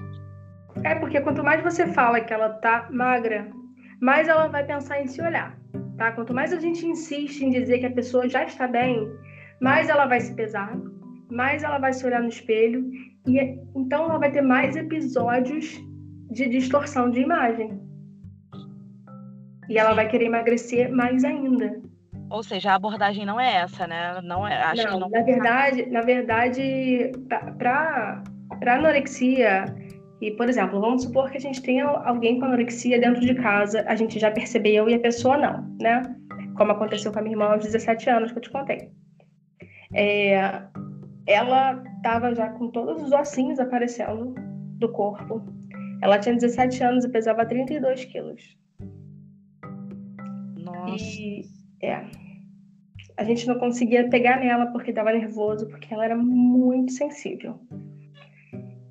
É 0.85 0.95
porque 0.95 1.21
quanto 1.21 1.43
mais 1.43 1.63
você 1.63 1.87
fala 1.93 2.21
que 2.21 2.33
ela 2.33 2.51
tá 2.51 2.89
magra, 2.91 3.51
mais 4.01 4.29
ela 4.29 4.47
vai 4.49 4.65
pensar 4.65 5.01
em 5.01 5.07
se 5.07 5.21
olhar, 5.23 5.57
tá? 5.97 6.13
Quanto 6.13 6.35
mais 6.35 6.53
a 6.53 6.61
gente 6.61 6.87
insiste 6.87 7.43
em 7.43 7.51
dizer 7.51 7.79
que 7.79 7.87
a 7.87 7.93
pessoa 7.93 8.29
já 8.29 8.45
está 8.45 8.67
bem, 8.67 9.09
mais 9.61 9.89
ela 9.89 10.07
vai 10.07 10.21
se 10.21 10.35
pesar, 10.35 10.77
mais 11.31 11.63
ela 11.63 11.79
vai 11.79 11.93
se 11.93 12.05
olhar 12.07 12.23
no 12.23 12.29
espelho 12.29 12.91
e 13.27 13.39
então 13.75 14.05
ela 14.05 14.19
vai 14.19 14.31
ter 14.31 14.43
mais 14.43 14.77
episódios 14.77 15.81
de 16.31 16.49
distorção 16.49 17.11
de 17.11 17.21
imagem. 17.21 17.81
E 19.69 19.79
ela 19.79 19.95
vai 19.95 20.07
querer 20.07 20.27
emagrecer 20.27 20.93
mais 20.93 21.25
ainda. 21.25 21.81
Ou 22.31 22.43
seja, 22.43 22.73
a 22.73 22.75
abordagem 22.75 23.25
não 23.25 23.41
é 23.41 23.57
essa, 23.57 23.87
né? 23.87 24.21
Não 24.23 24.47
é, 24.47 24.63
acho 24.63 24.85
não, 24.85 24.93
que 24.93 25.01
não. 25.01 25.09
Na 25.11 25.23
verdade, 25.23 25.87
na 25.87 26.01
verdade, 26.03 27.13
para 27.29 28.23
para 28.61 28.77
anorexia 28.77 29.65
e, 30.21 30.31
por 30.31 30.49
exemplo, 30.49 30.81
vamos 30.81 31.03
supor 31.03 31.31
que 31.31 31.37
a 31.37 31.41
gente 31.41 31.61
tenha 31.63 31.85
alguém 31.85 32.39
com 32.39 32.47
anorexia 32.47 32.99
dentro 32.99 33.21
de 33.21 33.35
casa, 33.35 33.85
a 33.87 33.95
gente 33.95 34.19
já 34.19 34.31
percebeu 34.31 34.89
e 34.89 34.95
a 34.95 34.99
pessoa 34.99 35.37
não, 35.37 35.77
né? 35.79 36.03
Como 36.57 36.73
aconteceu 36.73 37.13
com 37.13 37.19
a 37.19 37.23
minha 37.23 37.35
irmã 37.35 37.53
aos 37.53 37.65
17 37.65 38.09
anos 38.09 38.33
que 38.33 38.39
eu 38.39 38.43
te 38.43 38.51
contei. 38.51 38.91
É, 39.95 40.63
ela 41.27 41.83
estava 41.97 42.35
já 42.35 42.49
com 42.51 42.71
todos 42.71 43.03
os 43.03 43.13
ossinhos 43.13 43.59
aparecendo 43.59 44.35
do 44.79 44.91
corpo. 44.91 45.43
Ela 46.03 46.19
tinha 46.19 46.35
17 46.35 46.83
anos 46.83 47.05
e 47.05 47.11
pesava 47.11 47.45
32 47.45 48.05
quilos. 48.07 48.57
Nossa. 50.59 51.05
E, 51.05 51.43
é, 51.83 52.05
a 53.19 53.25
gente 53.25 53.47
não 53.47 53.59
conseguia 53.59 54.09
pegar 54.09 54.41
nela 54.41 54.67
porque 54.67 54.91
estava 54.91 55.13
nervoso, 55.13 55.69
porque 55.69 55.93
ela 55.93 56.07
era 56.07 56.17
muito 56.17 56.93
sensível. 56.93 57.61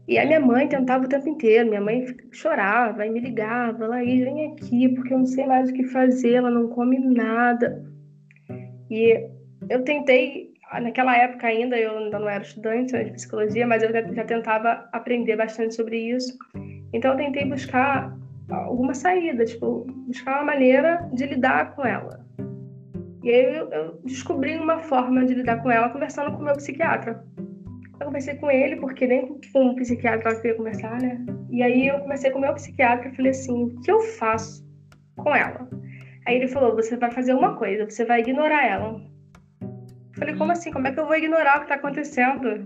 E 0.08 0.20
a 0.20 0.26
minha 0.26 0.40
mãe 0.40 0.68
tentava 0.68 1.06
o 1.06 1.10
tempo 1.10 1.28
inteiro, 1.28 1.70
minha 1.70 1.82
mãe 1.82 2.06
chorava 2.32 3.06
e 3.06 3.10
me 3.10 3.20
ligava, 3.20 3.88
Laís, 3.88 4.24
vem 4.24 4.52
aqui, 4.52 4.90
porque 4.90 5.14
eu 5.14 5.20
não 5.20 5.26
sei 5.26 5.48
mais 5.48 5.70
o 5.70 5.74
que 5.74 5.84
fazer, 5.86 6.34
ela 6.34 6.52
não 6.52 6.68
come 6.68 7.00
nada. 7.00 7.84
E 8.90 9.20
eu 9.68 9.84
tentei, 9.84 10.54
naquela 10.80 11.18
época 11.18 11.48
ainda, 11.48 11.76
eu 11.78 11.98
ainda 11.98 12.20
não 12.20 12.30
era 12.30 12.44
estudante 12.44 13.04
de 13.04 13.12
psicologia, 13.12 13.66
mas 13.66 13.82
eu 13.82 13.92
já, 13.92 14.24
tentava 14.24 14.88
aprender 14.92 15.36
bastante 15.36 15.74
sobre 15.74 15.98
isso. 15.98 16.38
Então 16.94 17.14
eu 17.14 17.18
tentei 17.18 17.46
buscar 17.46 18.16
alguma 18.50 18.94
saída, 18.94 19.44
tipo, 19.44 19.88
buscar 20.08 20.36
uma 20.36 20.54
maneira 20.54 21.10
de 21.14 21.26
lidar 21.26 21.76
com 21.76 21.84
ela. 21.84 22.24
E 23.24 23.32
aí 23.32 23.56
eu 23.56 24.00
descobri 24.04 24.56
uma 24.56 24.78
forma 24.78 25.26
de 25.26 25.34
lidar 25.34 25.64
com 25.64 25.72
ela 25.72 25.90
conversando 25.90 26.32
com 26.32 26.44
o 26.44 26.46
meu 26.46 26.54
psiquiatra. 26.54 27.26
Conversei 28.06 28.36
com 28.36 28.52
ele, 28.52 28.76
porque 28.76 29.08
nem 29.08 29.40
com 29.52 29.66
um 29.66 29.76
psiquiatra 29.76 30.32
eu 30.32 30.36
queria 30.38 30.56
conversar, 30.56 31.02
né? 31.02 31.26
E 31.50 31.64
aí 31.64 31.88
eu 31.88 32.00
conversei 32.00 32.30
com 32.30 32.38
o 32.38 32.42
meu 32.42 32.54
psiquiatra 32.54 33.10
e 33.10 33.16
falei 33.16 33.32
assim: 33.32 33.64
o 33.64 33.82
que 33.82 33.92
eu 33.92 34.00
faço 34.00 34.64
com 35.18 35.36
ela? 35.36 35.68
Aí 36.28 36.36
ele 36.36 36.48
falou: 36.48 36.76
você 36.76 36.96
vai 36.96 37.10
fazer 37.10 37.34
uma 37.34 37.56
coisa, 37.56 37.90
você 37.90 38.06
vai 38.06 38.20
ignorar 38.20 38.64
ela. 38.66 39.02
Eu 39.62 40.20
falei: 40.20 40.36
como 40.36 40.52
assim? 40.52 40.72
Como 40.72 40.88
é 40.88 40.92
que 40.92 41.00
eu 41.00 41.08
vou 41.08 41.16
ignorar 41.16 41.56
o 41.56 41.60
que 41.60 41.66
está 41.66 41.76
acontecendo? 41.76 42.66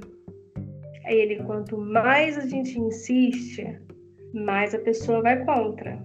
Aí 1.06 1.18
ele: 1.18 1.38
quanto 1.44 1.78
mais 1.78 2.38
a 2.38 2.46
gente 2.46 2.78
insiste, 2.78 3.66
mais 4.34 4.76
a 4.76 4.80
pessoa 4.80 5.22
vai 5.22 5.44
contra. 5.46 5.98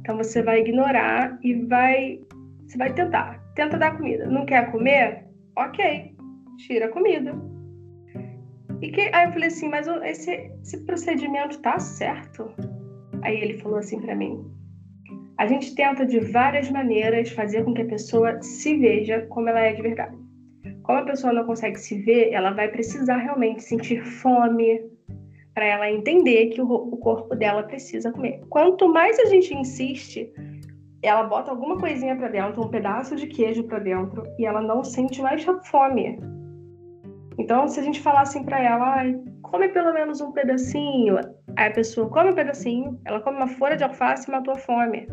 Então 0.00 0.16
você 0.16 0.42
vai 0.42 0.60
ignorar 0.60 1.38
e 1.42 1.54
vai. 1.66 2.18
Você 2.66 2.78
vai 2.78 2.92
tentar 2.94 3.40
tenta 3.54 3.76
dar 3.76 3.96
comida. 3.96 4.26
Não 4.26 4.46
quer 4.46 4.70
comer? 4.70 5.26
Ok, 5.56 6.14
tira 6.56 6.86
a 6.86 6.88
comida. 6.88 7.34
E 8.80 8.90
que, 8.90 9.00
aí 9.12 9.26
eu 9.26 9.32
falei 9.32 9.48
assim, 9.48 9.68
mas 9.68 9.86
esse, 9.86 10.50
esse 10.62 10.84
procedimento 10.84 11.60
tá 11.60 11.78
certo? 11.78 12.50
Aí 13.22 13.38
ele 13.40 13.58
falou 13.58 13.78
assim 13.78 14.00
para 14.00 14.14
mim: 14.14 14.42
a 15.36 15.46
gente 15.46 15.74
tenta 15.74 16.06
de 16.06 16.20
várias 16.20 16.70
maneiras 16.70 17.30
fazer 17.30 17.64
com 17.64 17.74
que 17.74 17.82
a 17.82 17.86
pessoa 17.86 18.40
se 18.42 18.76
veja 18.76 19.26
como 19.28 19.48
ela 19.48 19.60
é 19.60 19.72
de 19.72 19.82
verdade. 19.82 20.16
Como 20.82 20.98
a 20.98 21.04
pessoa 21.04 21.32
não 21.32 21.44
consegue 21.44 21.78
se 21.78 21.98
ver, 22.02 22.32
ela 22.32 22.50
vai 22.50 22.68
precisar 22.68 23.16
realmente 23.16 23.62
sentir 23.62 24.02
fome 24.04 24.80
para 25.54 25.66
ela 25.66 25.90
entender 25.90 26.46
que 26.46 26.60
o, 26.60 26.70
o 26.70 26.96
corpo 26.96 27.34
dela 27.34 27.62
precisa 27.62 28.12
comer. 28.12 28.40
Quanto 28.48 28.88
mais 28.88 29.18
a 29.18 29.26
gente 29.26 29.54
insiste, 29.54 30.32
ela 31.02 31.22
bota 31.24 31.50
alguma 31.50 31.78
coisinha 31.78 32.16
para 32.16 32.28
dentro, 32.28 32.62
um 32.62 32.68
pedaço 32.68 33.16
de 33.16 33.26
queijo 33.26 33.64
para 33.64 33.78
dentro, 33.78 34.22
e 34.38 34.46
ela 34.46 34.60
não 34.60 34.84
sente 34.84 35.20
mais 35.20 35.44
fome. 35.64 36.18
Então, 37.40 37.66
se 37.66 37.80
a 37.80 37.82
gente 37.82 38.00
falar 38.00 38.20
assim 38.22 38.44
para 38.44 38.62
ela, 38.62 39.02
come 39.42 39.68
pelo 39.68 39.94
menos 39.94 40.20
um 40.20 40.30
pedacinho, 40.30 41.16
aí 41.56 41.68
a 41.68 41.72
pessoa 41.72 42.10
come 42.10 42.30
um 42.30 42.34
pedacinho, 42.34 43.00
ela 43.06 43.20
come 43.20 43.38
uma 43.38 43.48
folha 43.48 43.76
de 43.76 43.84
alface 43.84 44.28
e 44.28 44.30
matou 44.30 44.54
a 44.54 44.58
fome. 44.58 45.08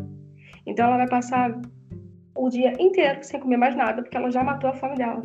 Então, 0.66 0.86
ela 0.86 0.98
vai 0.98 1.08
passar 1.08 1.58
o 2.36 2.48
dia 2.50 2.74
inteiro 2.80 3.18
sem 3.22 3.40
comer 3.40 3.56
mais 3.56 3.74
nada, 3.74 4.02
porque 4.02 4.16
ela 4.16 4.30
já 4.30 4.44
matou 4.44 4.68
a 4.68 4.74
fome 4.74 4.96
dela. 4.96 5.22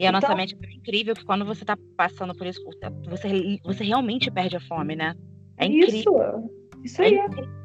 E 0.00 0.06
a 0.06 0.12
nossa 0.12 0.26
então, 0.26 0.36
mente 0.36 0.58
é 0.62 0.74
incrível 0.74 1.14
que 1.14 1.24
quando 1.24 1.44
você 1.44 1.64
tá 1.64 1.78
passando 1.96 2.34
por 2.34 2.46
isso, 2.46 2.60
você, 3.08 3.30
você 3.64 3.84
realmente 3.84 4.30
perde 4.30 4.56
a 4.56 4.60
fome, 4.60 4.96
né? 4.96 5.14
É 5.58 5.66
incrível. 5.66 5.96
Isso, 5.96 6.50
isso 6.84 7.02
aí. 7.02 7.14
É 7.14 7.24
incrível 7.24 7.56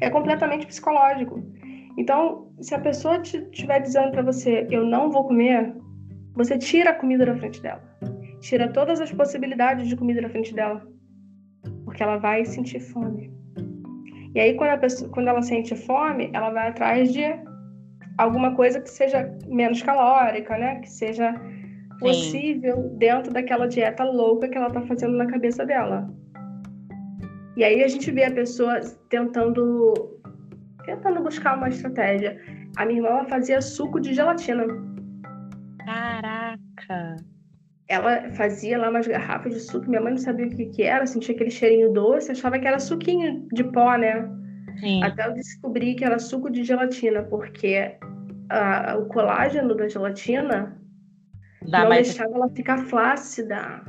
é 0.00 0.10
completamente 0.10 0.66
psicológico. 0.66 1.42
Então, 1.96 2.48
se 2.60 2.74
a 2.74 2.78
pessoa 2.78 3.20
estiver 3.20 3.80
dizendo 3.80 4.12
para 4.12 4.22
você, 4.22 4.66
eu 4.70 4.84
não 4.84 5.10
vou 5.10 5.24
comer, 5.24 5.74
você 6.38 6.56
tira 6.56 6.90
a 6.90 6.94
comida 6.94 7.26
da 7.26 7.36
frente 7.36 7.60
dela. 7.60 7.82
Tira 8.40 8.68
todas 8.68 9.00
as 9.00 9.10
possibilidades 9.10 9.88
de 9.88 9.96
comida 9.96 10.22
da 10.22 10.28
frente 10.28 10.54
dela. 10.54 10.86
Porque 11.84 12.00
ela 12.00 12.16
vai 12.16 12.44
sentir 12.44 12.78
fome. 12.78 13.36
E 14.36 14.38
aí, 14.40 14.54
quando, 14.54 14.70
a 14.70 14.78
pessoa, 14.78 15.10
quando 15.10 15.26
ela 15.26 15.42
sente 15.42 15.74
fome, 15.74 16.30
ela 16.32 16.50
vai 16.50 16.68
atrás 16.68 17.12
de 17.12 17.24
alguma 18.16 18.54
coisa 18.54 18.80
que 18.80 18.88
seja 18.88 19.36
menos 19.48 19.82
calórica, 19.82 20.56
né? 20.56 20.76
Que 20.76 20.88
seja 20.88 21.34
possível 21.98 22.76
Sim. 22.76 22.98
dentro 22.98 23.32
daquela 23.32 23.66
dieta 23.66 24.04
louca 24.04 24.48
que 24.48 24.56
ela 24.56 24.68
está 24.68 24.82
fazendo 24.82 25.16
na 25.16 25.26
cabeça 25.26 25.66
dela. 25.66 26.08
E 27.56 27.64
aí 27.64 27.82
a 27.82 27.88
gente 27.88 28.12
vê 28.12 28.24
a 28.24 28.30
pessoa 28.30 28.78
tentando 29.08 29.92
tentando 30.84 31.20
buscar 31.20 31.56
uma 31.56 31.68
estratégia. 31.68 32.40
A 32.76 32.86
minha 32.86 33.00
irmã 33.00 33.24
fazia 33.24 33.60
suco 33.60 33.98
de 33.98 34.14
gelatina. 34.14 34.64
Caraca! 36.86 37.24
Ela 37.88 38.30
fazia 38.32 38.76
lá 38.76 38.90
umas 38.90 39.06
garrafas 39.06 39.54
de 39.54 39.60
suco, 39.60 39.88
minha 39.88 40.00
mãe 40.00 40.12
não 40.12 40.18
sabia 40.18 40.46
o 40.46 40.50
que, 40.50 40.66
que 40.66 40.82
era, 40.82 41.06
sentia 41.06 41.34
aquele 41.34 41.50
cheirinho 41.50 41.90
doce, 41.90 42.30
achava 42.30 42.58
que 42.58 42.68
era 42.68 42.78
suquinho 42.78 43.48
de 43.50 43.64
pó, 43.64 43.96
né? 43.96 44.28
Sim. 44.78 45.02
Até 45.02 45.26
eu 45.26 45.32
descobri 45.32 45.94
que 45.94 46.04
era 46.04 46.18
suco 46.18 46.50
de 46.50 46.64
gelatina, 46.64 47.22
porque 47.22 47.96
a, 48.50 48.96
o 48.98 49.06
colágeno 49.06 49.74
da 49.74 49.88
gelatina 49.88 50.78
Dá 51.62 51.80
não 51.80 51.88
mais... 51.88 52.08
deixava 52.08 52.34
ela 52.34 52.48
ficar 52.50 52.78
flácida. 52.84 53.82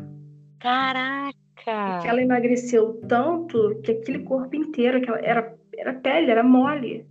Caraca! 0.59 1.33
Porque 1.55 2.07
ela 2.07 2.21
emagreceu 2.21 3.01
tanto 3.07 3.81
que 3.83 3.91
aquele 3.91 4.19
corpo 4.19 4.55
inteiro, 4.55 4.97
aquela, 4.97 5.19
era, 5.19 5.55
era 5.77 5.93
pele, 5.93 6.31
era 6.31 6.43
mole. 6.43 7.05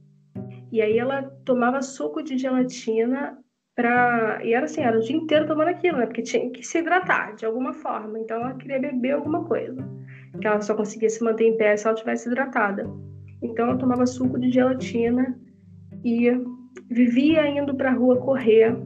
E 0.72 0.80
aí 0.80 0.98
ela 0.98 1.22
tomava 1.44 1.82
suco 1.82 2.22
de 2.22 2.38
gelatina 2.38 3.38
pra. 3.78 4.40
E 4.42 4.52
era 4.52 4.64
assim, 4.64 4.80
era 4.80 4.98
o 4.98 5.00
dia 5.00 5.16
inteiro 5.16 5.46
tomando 5.46 5.68
aquilo, 5.68 5.98
né? 5.98 6.06
Porque 6.06 6.22
tinha 6.22 6.50
que 6.50 6.66
se 6.66 6.78
hidratar 6.78 7.36
de 7.36 7.46
alguma 7.46 7.72
forma. 7.72 8.18
Então 8.18 8.38
ela 8.40 8.54
queria 8.54 8.80
beber 8.80 9.12
alguma 9.12 9.44
coisa. 9.44 9.80
Que 10.40 10.48
ela 10.48 10.60
só 10.60 10.74
conseguia 10.74 11.08
se 11.08 11.22
manter 11.22 11.44
em 11.44 11.56
pé 11.56 11.76
se 11.76 11.86
ela 11.86 11.96
tivesse 11.96 12.28
hidratada. 12.28 12.90
Então 13.40 13.66
ela 13.66 13.78
tomava 13.78 14.04
suco 14.04 14.36
de 14.36 14.50
gelatina 14.50 15.38
e 16.04 16.28
vivia 16.90 17.46
indo 17.46 17.72
pra 17.76 17.92
rua 17.92 18.16
correr 18.16 18.76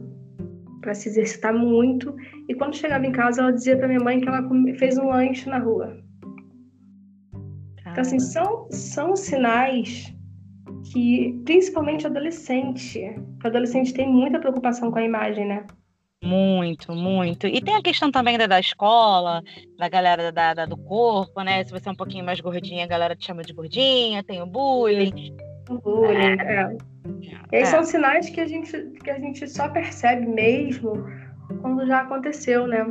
para 0.79 0.93
se 0.93 1.09
exercitar 1.09 1.55
muito. 1.55 2.15
E 2.47 2.53
quando 2.53 2.75
chegava 2.75 3.03
em 3.03 3.11
casa, 3.11 3.41
ela 3.41 3.51
dizia 3.51 3.75
para 3.75 3.87
minha 3.87 3.99
mãe 3.99 4.21
que 4.21 4.27
ela 4.27 4.47
fez 4.77 4.95
um 4.99 5.07
lanche 5.07 5.49
na 5.49 5.57
rua. 5.57 5.97
Então, 7.79 8.01
assim, 8.01 8.19
são, 8.19 8.67
são 8.69 9.15
sinais 9.15 10.12
que, 10.93 11.41
principalmente 11.43 12.05
adolescente, 12.05 12.99
o 13.43 13.47
adolescente 13.47 13.91
tem 13.93 14.07
muita 14.07 14.39
preocupação 14.39 14.91
com 14.91 14.99
a 14.99 15.03
imagem, 15.03 15.47
né? 15.47 15.65
Muito, 16.23 16.93
muito. 16.93 17.47
E 17.47 17.59
tem 17.59 17.75
a 17.75 17.81
questão 17.81 18.11
também 18.11 18.37
da, 18.37 18.45
da 18.45 18.59
escola, 18.59 19.41
da 19.77 19.89
galera 19.89 20.31
da, 20.31 20.53
da, 20.53 20.65
do 20.65 20.77
corpo, 20.77 21.41
né? 21.41 21.63
Se 21.63 21.71
você 21.71 21.89
é 21.89 21.91
um 21.91 21.95
pouquinho 21.95 22.23
mais 22.23 22.39
gordinha, 22.39 22.85
a 22.85 22.87
galera 22.87 23.15
te 23.15 23.25
chama 23.25 23.41
de 23.41 23.51
gordinha, 23.51 24.23
tem 24.23 24.41
o 24.41 24.45
bullying. 24.45 25.35
O 25.67 25.79
bullying, 25.79 26.39
é. 26.39 26.61
é. 26.61 26.77
E 27.51 27.55
aí 27.55 27.61
é. 27.63 27.65
são 27.65 27.83
sinais 27.83 28.29
que 28.29 28.39
a, 28.39 28.47
gente, 28.47 28.71
que 29.03 29.09
a 29.09 29.17
gente 29.17 29.49
só 29.49 29.67
percebe 29.67 30.27
mesmo 30.27 31.03
quando 31.59 31.87
já 31.87 32.01
aconteceu, 32.01 32.67
né? 32.67 32.85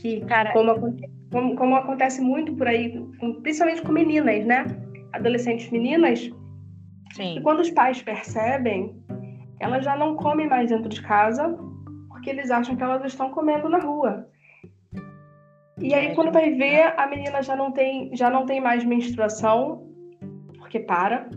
Que, 0.00 0.20
Cara, 0.26 0.52
como, 0.52 0.96
como, 1.30 1.56
como 1.56 1.74
acontece 1.74 2.20
muito 2.22 2.54
por 2.54 2.68
aí, 2.68 3.04
principalmente 3.42 3.82
com 3.82 3.92
meninas, 3.92 4.46
né? 4.46 4.64
Adolescentes 5.12 5.70
meninas, 5.70 6.30
Sim. 7.14 7.34
que 7.34 7.40
quando 7.40 7.60
os 7.60 7.70
pais 7.70 8.02
percebem, 8.02 8.94
elas 9.58 9.84
já 9.84 9.96
não 9.96 10.16
comem 10.16 10.48
mais 10.48 10.70
dentro 10.70 10.88
de 10.88 11.02
casa, 11.02 11.56
porque 12.08 12.30
eles 12.30 12.50
acham 12.50 12.76
que 12.76 12.82
elas 12.82 13.04
estão 13.04 13.30
comendo 13.30 13.68
na 13.68 13.78
rua. 13.78 14.26
E 15.78 15.94
aí, 15.94 16.08
é, 16.08 16.14
quando 16.14 16.30
vai 16.30 16.50
ver, 16.50 16.94
a 16.98 17.06
menina 17.06 17.42
já 17.42 17.56
não 17.56 17.72
tem, 17.72 18.14
já 18.14 18.28
não 18.28 18.44
tem 18.44 18.60
mais 18.60 18.84
menstruação, 18.84 19.88
porque 20.58 20.80
para. 20.80 21.28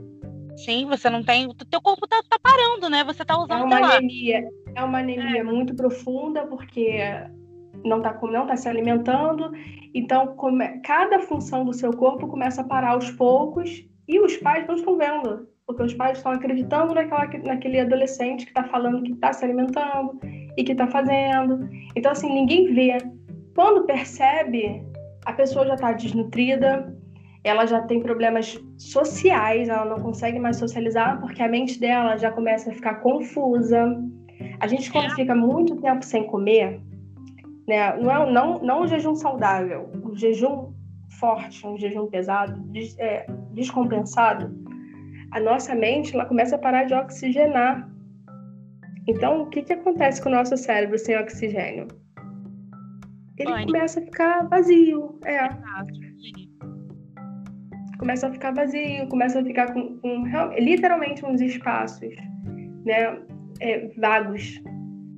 Sim, 0.57 0.85
você 0.87 1.09
não 1.09 1.23
tem. 1.23 1.47
O 1.47 1.53
teu 1.53 1.81
corpo 1.81 2.05
tá, 2.05 2.21
tá 2.29 2.37
parando, 2.41 2.89
né? 2.89 3.03
Você 3.05 3.23
tá 3.23 3.37
usando. 3.37 3.61
É 3.61 3.63
uma 3.63 3.95
anemia. 3.95 4.43
É 4.75 4.83
uma 4.83 4.99
anemia 4.99 5.39
é. 5.39 5.43
muito 5.43 5.73
profunda, 5.75 6.45
porque 6.45 6.99
não 7.83 8.01
tá, 8.01 8.17
não 8.21 8.47
tá 8.47 8.55
se 8.55 8.67
alimentando. 8.67 9.51
Então, 9.93 10.35
come, 10.35 10.79
cada 10.79 11.19
função 11.19 11.65
do 11.65 11.73
seu 11.73 11.91
corpo 11.91 12.27
começa 12.27 12.61
a 12.61 12.65
parar 12.65 12.91
aos 12.91 13.11
poucos. 13.11 13.85
E 14.07 14.19
os 14.19 14.37
pais 14.37 14.67
não 14.67 14.75
estão 14.75 14.97
vendo. 14.97 15.47
Porque 15.65 15.83
os 15.83 15.93
pais 15.93 16.17
estão 16.17 16.33
acreditando 16.33 16.93
naquela, 16.93 17.25
naquele 17.43 17.79
adolescente 17.79 18.45
que 18.45 18.51
está 18.51 18.65
falando 18.65 19.03
que 19.03 19.13
está 19.13 19.31
se 19.31 19.45
alimentando 19.45 20.19
e 20.57 20.63
que 20.63 20.73
está 20.73 20.87
fazendo. 20.87 21.69
Então, 21.95 22.11
assim, 22.11 22.31
ninguém 22.31 22.73
vê. 22.73 22.97
Quando 23.55 23.85
percebe, 23.85 24.83
a 25.25 25.31
pessoa 25.31 25.65
já 25.65 25.75
está 25.75 25.91
desnutrida, 25.93 26.93
ela 27.43 27.65
já 27.65 27.81
tem 27.81 28.01
problemas 28.01 28.59
sociais, 28.77 29.67
ela 29.67 29.85
não 29.85 29.99
consegue 29.99 30.39
mais 30.39 30.57
socializar 30.57 31.19
porque 31.19 31.43
a 31.43 31.47
mente 31.47 31.79
dela 31.79 32.17
já 32.17 32.31
começa 32.31 32.71
a 32.71 32.73
ficar 32.73 32.95
confusa. 32.95 33.97
A 34.59 34.67
gente 34.67 34.91
quando 34.91 35.07
é. 35.07 35.15
fica 35.15 35.35
muito 35.35 35.75
tempo 35.77 36.03
sem 36.03 36.25
comer, 36.25 36.79
né, 37.67 37.95
não 37.97 38.11
é 38.11 38.31
não 38.31 38.59
não 38.59 38.81
o 38.81 38.87
jejum 38.87 39.15
saudável, 39.15 39.89
o 40.03 40.15
jejum 40.15 40.73
forte, 41.19 41.65
um 41.65 41.77
jejum 41.77 42.07
pesado, 42.07 42.59
des, 42.71 42.97
é, 42.99 43.25
descompensado, 43.51 44.53
a 45.31 45.39
nossa 45.39 45.73
mente 45.75 46.13
ela 46.13 46.25
começa 46.25 46.55
a 46.55 46.59
parar 46.59 46.85
de 46.85 46.93
oxigenar. 46.93 47.89
Então, 49.07 49.41
o 49.41 49.47
que, 49.47 49.61
que 49.61 49.73
acontece 49.73 50.21
com 50.21 50.29
o 50.29 50.31
nosso 50.31 50.55
cérebro 50.55 50.97
sem 50.97 51.17
oxigênio? 51.17 51.87
Ele 53.37 53.65
começa 53.65 53.99
a 53.99 54.03
ficar 54.03 54.47
vazio. 54.47 55.19
É 55.25 55.49
começa 57.97 58.27
a 58.27 58.31
ficar 58.31 58.53
vazio, 58.53 59.07
começa 59.07 59.39
a 59.39 59.43
ficar 59.43 59.73
com, 59.73 59.97
com 59.99 60.23
literalmente 60.59 61.25
uns 61.25 61.39
espaços, 61.39 62.13
né? 62.85 63.17
é, 63.59 63.89
vagos. 63.97 64.61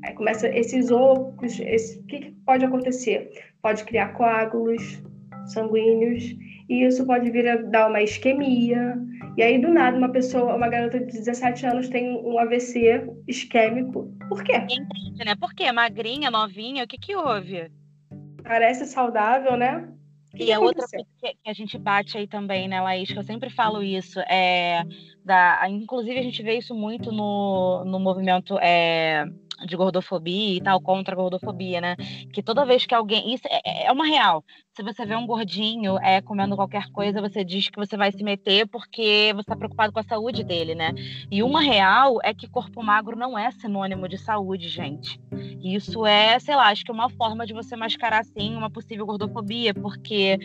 Aí 0.06 0.14
começa 0.14 0.48
esses 0.48 0.92
ocos, 0.92 1.60
esse, 1.60 2.00
o 2.00 2.04
que, 2.04 2.20
que 2.20 2.32
pode 2.46 2.64
acontecer? 2.64 3.32
Pode 3.60 3.84
criar 3.86 4.10
coágulos 4.10 5.02
sanguíneos, 5.48 6.24
e 6.70 6.84
isso 6.84 7.06
pode 7.08 7.32
vir 7.32 7.48
a 7.48 7.56
dar 7.56 7.90
uma 7.90 8.04
isquemia. 8.04 8.96
E 9.36 9.42
aí, 9.42 9.60
do 9.60 9.68
nada, 9.68 9.98
uma 9.98 10.10
pessoa, 10.10 10.56
uma 10.56 10.68
garota 10.68 11.00
de 11.00 11.06
17 11.06 11.66
anos 11.66 11.90
tem 11.90 12.24
um 12.24 12.38
AVC 12.38 13.04
isquêmico. 13.28 14.16
Por 14.30 14.44
quê? 14.44 14.58
Entende, 14.58 15.26
né? 15.26 15.36
Por 15.40 15.56
quê? 15.56 15.72
Magrinha, 15.72 16.30
novinha, 16.30 16.84
o 16.84 16.88
que 16.88 17.00
que 17.00 17.16
houve? 17.16 17.72
Parece 18.44 18.86
saudável, 18.86 19.58
né? 19.58 19.90
E 20.38 20.52
a 20.52 20.60
outra 20.60 20.86
coisa 20.88 21.08
que 21.20 21.50
a 21.50 21.54
gente 21.54 21.78
bate 21.80 22.18
aí 22.18 22.28
também, 22.28 22.68
né, 22.68 22.82
Laís, 22.82 23.10
que 23.10 23.18
eu 23.18 23.24
sempre 23.24 23.50
falo 23.50 23.82
isso, 23.82 24.20
é 24.20 24.84
da, 25.24 25.68
inclusive 25.70 26.20
a 26.20 26.24
gente 26.24 26.44
vê 26.44 26.58
isso 26.58 26.76
muito 26.76 27.12
no, 27.12 27.84
no 27.86 28.00
movimento 28.00 28.60
é, 28.60 29.26
de 29.66 29.76
gordofobia 29.76 30.58
e 30.58 30.62
tal, 30.62 30.82
contra 30.82 31.14
a 31.14 31.18
gordofobia, 31.18 31.80
né? 31.80 31.96
Que 32.34 32.44
toda 32.44 32.66
vez 32.66 32.86
que 32.86 32.96
alguém. 32.96 33.34
Isso 33.34 33.48
é, 33.48 33.86
é, 33.86 33.92
uma 33.92 34.06
real. 34.06 34.44
Se 34.76 34.84
você 34.84 35.06
vê 35.06 35.16
um 35.16 35.26
gordinho 35.26 35.98
é, 36.00 36.20
comendo 36.20 36.54
qualquer 36.54 36.92
coisa, 36.92 37.22
você 37.22 37.46
diz 37.46 37.70
que 37.70 37.78
você 37.78 37.96
vai 37.96 38.12
se 38.12 38.22
meter 38.22 38.68
porque 38.68 39.32
você 39.34 39.40
está 39.40 39.56
preocupado 39.56 39.94
com 39.94 40.02
a 40.02 40.04
saúde 40.04 40.44
dele, 40.44 40.76
né? 40.76 40.92
E 41.32 41.42
uma 41.42 41.62
real 41.62 42.20
é 42.22 42.34
que 42.34 42.46
corpo 42.46 42.84
magro 42.84 43.16
não 43.16 43.40
é 43.40 43.50
sinônimo 43.52 44.06
de 44.10 44.18
saúde, 44.18 44.68
gente. 44.68 45.18
Isso 45.64 46.06
é, 46.06 46.38
sei 46.40 46.58
lá, 46.58 46.68
acho 46.68 46.84
que 46.84 46.92
é 46.92 46.94
uma 46.94 47.10
forma 47.10 47.48
de 47.48 47.54
você 47.54 47.78
mascarar, 47.78 48.26
sim, 48.26 48.54
uma 48.54 48.70
possível 48.70 49.06
gordofobia, 49.06 49.74
porque 49.74 50.38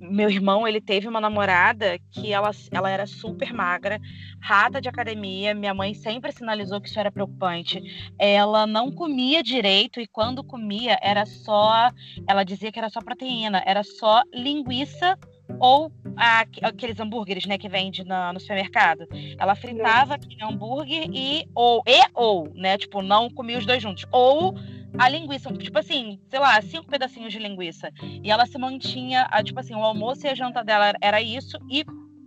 meu 0.00 0.28
irmão, 0.28 0.66
ele 0.66 0.80
teve 0.80 1.06
uma 1.06 1.20
namorada 1.20 1.98
que 2.10 2.32
ela, 2.32 2.50
ela 2.72 2.90
era 2.90 3.06
super 3.06 3.52
magra, 3.52 4.00
rata 4.40 4.80
de 4.80 4.88
academia. 4.88 5.54
Minha 5.54 5.72
mãe 5.72 5.94
sempre 5.94 6.32
sinalizou 6.32 6.80
que 6.80 6.88
isso 6.88 6.98
era 6.98 7.12
preocupante. 7.12 7.80
Ela 8.18 8.66
não 8.66 8.90
comia 8.90 9.42
direito 9.42 10.00
e 10.00 10.06
quando 10.06 10.42
comia 10.42 10.98
era 11.00 11.24
só, 11.24 11.90
ela 12.26 12.42
dizia 12.42 12.72
que 12.72 12.78
era 12.78 12.90
só 12.90 13.00
proteína, 13.16 13.62
era 13.64 13.82
só 13.82 14.22
linguiça 14.32 15.18
ou 15.58 15.90
a, 16.16 16.44
aqueles 16.62 17.00
hambúrgueres, 17.00 17.46
né, 17.46 17.56
que 17.56 17.68
vende 17.68 18.04
na, 18.04 18.32
no 18.32 18.38
supermercado. 18.40 19.06
Ela 19.38 19.54
fritava 19.54 20.14
aquele 20.14 20.42
hambúrguer 20.44 21.08
e 21.12 21.48
ou 21.54 21.82
e 21.86 22.00
ou, 22.14 22.48
né, 22.54 22.76
tipo, 22.76 23.00
não 23.00 23.30
comia 23.30 23.58
os 23.58 23.66
dois 23.66 23.82
juntos. 23.82 24.04
Ou 24.12 24.54
a 24.98 25.08
linguiça, 25.08 25.52
tipo 25.52 25.78
assim, 25.78 26.18
sei 26.28 26.38
lá, 26.38 26.60
cinco 26.60 26.86
pedacinhos 26.86 27.32
de 27.32 27.38
linguiça. 27.38 27.90
E 28.22 28.30
ela 28.30 28.46
se 28.46 28.58
mantinha, 28.58 29.28
tipo 29.44 29.58
assim, 29.58 29.74
o 29.74 29.82
almoço 29.82 30.26
e 30.26 30.30
a 30.30 30.34
janta 30.34 30.62
dela 30.62 30.92
era 31.00 31.20
isso 31.22 31.58
e 31.70 31.84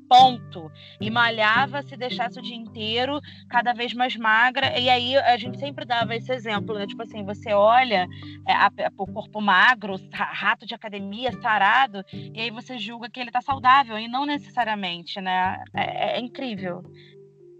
ponto. 0.09 0.71
E 0.99 1.09
malhava 1.09 1.83
se 1.83 1.95
deixasse 1.95 2.39
o 2.39 2.41
dia 2.41 2.55
inteiro, 2.55 3.21
cada 3.47 3.71
vez 3.71 3.93
mais 3.93 4.15
magra. 4.15 4.77
E 4.77 4.89
aí 4.89 5.15
a 5.15 5.37
gente 5.37 5.59
sempre 5.59 5.85
dava 5.85 6.15
esse 6.15 6.33
exemplo, 6.33 6.75
né? 6.75 6.87
Tipo 6.87 7.03
assim, 7.03 7.23
você 7.23 7.53
olha 7.53 8.07
é, 8.47 8.53
a, 8.53 8.65
a, 8.65 8.91
o 8.97 9.07
corpo 9.07 9.39
magro, 9.39 9.95
rato 10.11 10.65
de 10.65 10.73
academia, 10.73 11.31
sarado, 11.39 12.03
e 12.11 12.41
aí 12.41 12.49
você 12.49 12.77
julga 12.79 13.09
que 13.09 13.19
ele 13.19 13.31
tá 13.31 13.41
saudável, 13.41 13.97
e 13.97 14.07
não 14.07 14.25
necessariamente, 14.25 15.21
né? 15.21 15.63
É, 15.75 16.17
é 16.17 16.19
incrível 16.19 16.83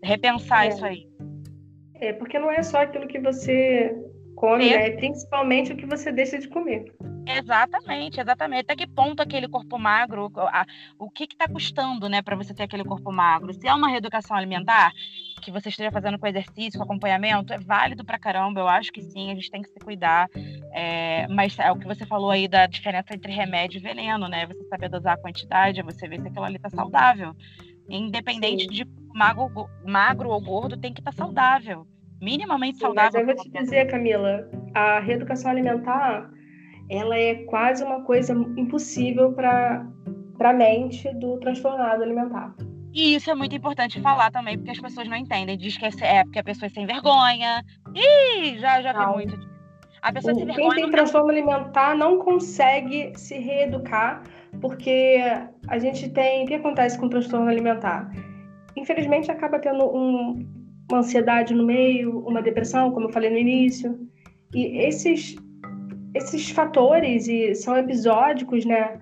repensar 0.04 0.66
é. 0.66 0.70
isso 0.70 0.86
aí. 0.86 1.08
É, 1.96 2.14
porque 2.14 2.40
não 2.40 2.50
é 2.50 2.64
só 2.64 2.82
aquilo 2.82 3.08
que 3.08 3.20
você 3.20 3.94
come, 4.40 4.70
né? 4.70 4.92
Principalmente 4.92 5.74
o 5.74 5.76
que 5.76 5.86
você 5.86 6.12
deixa 6.12 6.40
de 6.40 6.48
comer. 6.48 6.86
Exatamente, 7.28 8.20
exatamente. 8.20 8.62
Até 8.62 8.76
que 8.76 8.88
ponto 8.88 9.22
aquele 9.22 9.48
corpo 9.48 9.78
magro, 9.78 10.32
a, 10.38 10.66
o 10.98 11.12
que 11.12 11.26
está 11.26 11.48
custando, 11.48 12.08
né, 12.08 12.22
para 12.22 12.36
você 12.36 12.54
ter 12.54 12.64
aquele 12.64 12.86
corpo 12.86 13.12
magro? 13.12 13.54
Se 13.54 13.68
é 13.68 13.74
uma 13.74 13.90
reeducação 13.90 14.36
alimentar, 14.36 14.92
que 15.42 15.52
você 15.52 15.70
esteja 15.70 15.92
fazendo 15.92 16.18
com 16.18 16.26
exercício, 16.26 16.80
com 16.80 16.86
acompanhamento, 16.86 17.54
é 17.54 17.60
válido 17.60 18.06
para 18.06 18.18
caramba. 18.18 18.62
Eu 18.62 18.68
acho 18.68 18.92
que 18.92 19.02
sim, 19.02 19.30
a 19.30 19.36
gente 19.36 19.52
tem 19.52 19.62
que 19.62 19.70
se 19.70 19.80
cuidar. 19.80 20.30
É, 20.74 21.28
mas 21.28 21.60
é 21.60 21.70
o 21.72 21.78
que 21.78 21.86
você 21.86 22.06
falou 22.06 22.32
aí 22.32 22.48
da 22.48 22.66
diferença 22.66 23.14
entre 23.14 23.34
remédio 23.34 23.78
e 23.78 23.82
veneno, 23.82 24.28
né? 24.30 24.48
Você 24.48 24.64
saber 24.70 24.90
dosar 24.90 25.16
a 25.16 25.22
quantidade, 25.22 25.84
você 25.84 26.08
ver 26.08 26.22
se 26.22 26.28
aquilo 26.30 26.46
ali 26.46 26.56
está 26.56 26.70
saudável. 26.70 27.36
Independente 27.90 28.64
sim. 28.64 28.70
de 28.70 28.88
magro, 29.14 29.52
magro 29.86 30.30
ou 30.30 30.42
gordo, 30.42 30.78
tem 30.78 30.94
que 30.94 31.02
estar 31.02 31.12
tá 31.12 31.18
saudável 31.18 31.86
minimamente 32.22 32.78
Sim, 32.78 32.86
saudável. 32.86 33.12
Mas 33.26 33.30
eu 33.30 33.36
vou 33.36 33.44
te 33.44 33.50
dizer, 33.52 33.86
Camila, 33.88 34.50
a 34.74 35.00
reeducação 35.00 35.52
alimentar, 35.52 36.30
ela 36.90 37.18
é 37.18 37.36
quase 37.46 37.84
uma 37.84 38.04
coisa 38.04 38.34
impossível 38.34 39.34
para 39.34 39.86
a 40.40 40.54
mente 40.54 41.12
do 41.16 41.38
transtornado 41.40 42.04
alimentar. 42.04 42.56
E 42.94 43.16
isso 43.16 43.30
é 43.30 43.36
muito 43.36 43.56
importante 43.56 44.02
falar 44.02 44.32
também, 44.32 44.58
porque 44.58 44.72
as 44.72 44.80
pessoas 44.80 45.08
não 45.08 45.16
entendem. 45.16 45.58
Diz 45.58 45.78
que 45.78 45.86
é 45.86 46.24
porque 46.24 46.40
a 46.40 46.44
pessoa 46.44 46.68
é 46.68 46.70
sem 46.70 46.86
vergonha. 46.86 47.64
Ih, 47.94 48.58
já, 48.58 48.82
já 48.82 48.94
vi 48.94 49.14
muito 49.14 49.40
A 50.02 50.12
pessoa 50.12 50.34
o, 50.34 50.38
sem 50.38 50.46
vergonha. 50.46 50.70
Quem 50.70 50.84
tem 50.84 50.92
transtorno 50.92 51.30
alimentar 51.30 51.96
não 51.96 52.18
consegue 52.18 53.14
se 53.16 53.38
reeducar, 53.38 54.24
porque 54.60 55.20
a 55.68 55.78
gente 55.78 56.10
tem. 56.10 56.44
O 56.44 56.48
que 56.48 56.56
acontece 56.56 56.98
com 56.98 57.06
o 57.06 57.10
transtorno 57.10 57.48
alimentar? 57.48 58.10
Infelizmente, 58.76 59.30
acaba 59.30 59.60
tendo 59.60 59.86
um, 59.86 60.59
uma 60.92 61.00
ansiedade 61.00 61.54
no 61.54 61.66
meio, 61.66 62.20
uma 62.28 62.42
depressão, 62.42 62.92
como 62.92 63.08
eu 63.08 63.14
falei 63.14 63.30
no 63.30 63.38
início. 63.38 64.00
E 64.54 64.78
esses, 64.80 65.36
esses 66.14 66.50
fatores 66.50 67.28
e 67.28 67.54
são 67.56 67.78
episódicos, 67.78 68.66
né? 68.66 69.00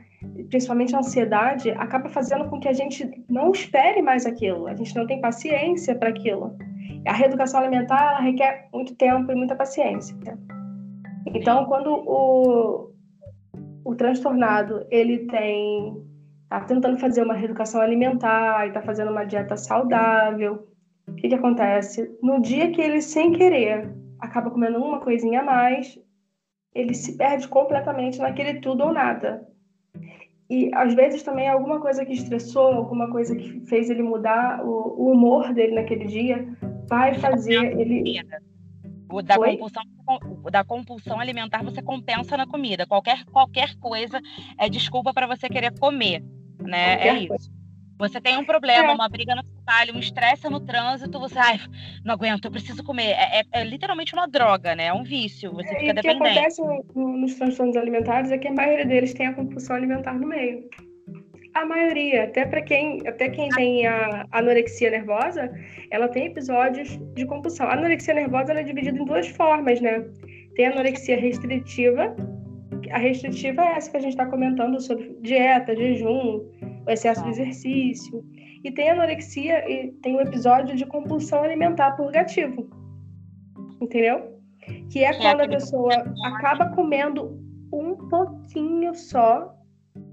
Principalmente 0.49 0.95
a 0.95 0.99
ansiedade, 0.99 1.71
acaba 1.71 2.09
fazendo 2.09 2.49
com 2.49 2.59
que 2.59 2.67
a 2.67 2.73
gente 2.73 3.09
não 3.29 3.51
espere 3.51 4.01
mais 4.01 4.25
aquilo, 4.25 4.67
a 4.67 4.75
gente 4.75 4.95
não 4.95 5.07
tem 5.07 5.21
paciência 5.21 5.95
para 5.95 6.09
aquilo. 6.09 6.55
A 7.07 7.13
reeducação 7.13 7.61
alimentar 7.61 8.19
requer 8.19 8.67
muito 8.73 8.95
tempo 8.95 9.31
e 9.31 9.35
muita 9.35 9.55
paciência. 9.55 10.15
Então, 11.33 11.65
quando 11.65 11.91
o, 11.91 12.91
o 13.85 13.95
transtornado 13.95 14.85
ele 14.89 15.19
tem 15.27 16.05
está 16.43 16.61
tentando 16.61 16.97
fazer 16.97 17.23
uma 17.23 17.33
reeducação 17.33 17.81
alimentar 17.81 18.67
está 18.67 18.81
fazendo 18.81 19.11
uma 19.11 19.25
dieta 19.25 19.57
saudável, 19.57 20.65
o 21.18 21.20
que, 21.20 21.30
que 21.30 21.36
acontece? 21.36 22.15
No 22.22 22.39
dia 22.39 22.72
que 22.72 22.80
ele, 22.80 23.01
sem 23.01 23.32
querer, 23.32 23.91
acaba 24.20 24.51
comendo 24.51 24.78
uma 24.78 24.99
coisinha 24.99 25.41
a 25.41 25.43
mais, 25.43 25.99
ele 26.76 26.93
se 26.93 27.18
perde 27.18 27.47
completamente 27.47 28.20
naquele 28.20 28.59
tudo 28.59 28.84
ou 28.84 28.93
nada. 28.93 29.47
E 30.47 30.70
às 30.76 30.93
vezes 30.93 31.24
também 31.24 31.49
alguma 31.49 31.82
coisa 31.82 32.05
que 32.05 32.13
estressou, 32.13 32.72
alguma 32.72 33.09
coisa 33.09 33.36
que 33.36 33.61
fez 33.61 33.89
ele 33.89 34.03
mudar 34.03 34.63
o, 34.63 34.70
o 34.70 35.11
humor 35.11 35.51
dele 35.55 35.74
naquele 35.74 36.05
dia, 36.05 36.47
vai 36.88 37.15
fazer 37.15 37.80
ele. 37.80 38.22
O 39.11 39.24
da, 39.24 39.38
compulsão, 39.38 39.84
o 40.43 40.51
da 40.51 40.63
compulsão 40.63 41.20
alimentar 41.20 41.63
você 41.63 41.82
compensa 41.82 42.38
na 42.38 42.45
comida. 42.45 42.86
Qualquer, 42.86 43.26
qualquer 43.26 43.76
coisa 43.78 44.22
é 44.59 44.70
desculpa 44.70 45.15
para 45.15 45.26
você 45.26 45.49
querer 45.49 45.74
comer. 45.80 46.24
Né? 46.61 47.07
é 47.07 47.13
isso. 47.15 47.28
Coisa. 47.30 47.57
Você 47.98 48.22
tem 48.22 48.38
um 48.38 48.45
problema, 48.45 48.91
é. 48.91 48.93
uma 48.93 49.10
briga 49.10 49.36
no 49.36 49.43
trabalho, 49.43 49.95
um 49.95 50.00
estresse 50.00 50.48
no 50.50 50.60
trânsito, 50.60 51.20
você, 51.20 51.39
ai, 51.39 51.60
não 52.06 52.14
aguento, 52.14 52.45
eu 52.45 52.52
preciso 52.52 52.84
comer. 52.84 53.12
É, 53.12 53.39
é, 53.39 53.43
é 53.52 53.64
literalmente 53.64 54.14
uma 54.14 54.28
droga, 54.28 54.76
né? 54.76 54.86
É 54.86 54.93
um 54.93 55.04
vício, 55.04 55.52
você 55.52 55.74
é, 55.74 55.80
fica 55.80 55.93
dependente. 55.95 56.22
O 56.22 56.24
que 56.24 56.38
acontece 56.38 56.62
nos 56.95 57.36
transtornos 57.36 57.76
alimentares 57.76 58.32
é 58.32 58.38
que 58.38 58.48
a 58.48 58.54
maioria 58.54 58.86
deles 58.86 59.14
tem 59.14 59.28
a 59.28 59.34
compulsão 59.34 59.76
alimentar 59.76 60.14
no 60.14 60.28
meio. 60.28 60.70
A 61.56 61.66
maioria, 61.66 62.26
até 62.26 62.45
para 62.45 62.62
quem, 62.62 63.02
até 63.08 63.30
quem 63.30 63.50
tem 63.50 63.88
a 63.88 64.28
anorexia 64.32 64.91
nervosa, 64.91 65.52
ela 65.89 66.08
tem 66.08 66.28
episódios 66.28 67.00
de 67.16 67.26
compulsão. 67.26 67.68
A 67.68 67.74
anorexia 67.74 68.14
nervosa 68.14 68.54
é 68.54 68.62
dividida 68.62 69.00
em 69.00 69.06
duas 69.06 69.28
formas, 69.30 69.82
né? 69.82 70.06
Tem 70.56 70.68
a 70.68 70.72
anorexia 70.72 71.20
restritiva, 71.20 72.16
a 72.91 72.98
restritiva 73.00 73.64
é 73.64 73.78
essa 73.78 73.89
que 73.89 73.98
a 73.98 74.00
gente 74.00 74.12
está 74.12 74.26
comentando 74.26 74.80
sobre 74.80 75.18
dieta, 75.22 75.76
jejum, 75.76 76.45
o 76.88 76.91
excesso 76.91 77.23
de 77.23 77.29
exercício. 77.29 78.25
E 78.63 78.71
tem 78.71 78.89
anorexia 78.89 79.69
e 79.69 79.91
tem 80.01 80.15
um 80.15 80.21
episódio 80.21 80.75
de 80.75 80.85
compulsão 80.85 81.43
alimentar 81.43 81.91
purgativo. 81.91 82.69
Entendeu? 83.79 84.39
Que 84.89 85.03
é 85.03 85.13
quando 85.17 85.41
a 85.41 85.47
pessoa 85.47 85.93
acaba 86.25 86.69
comendo 86.73 87.39
um 87.71 87.95
pouquinho 88.09 88.95
só, 88.95 89.53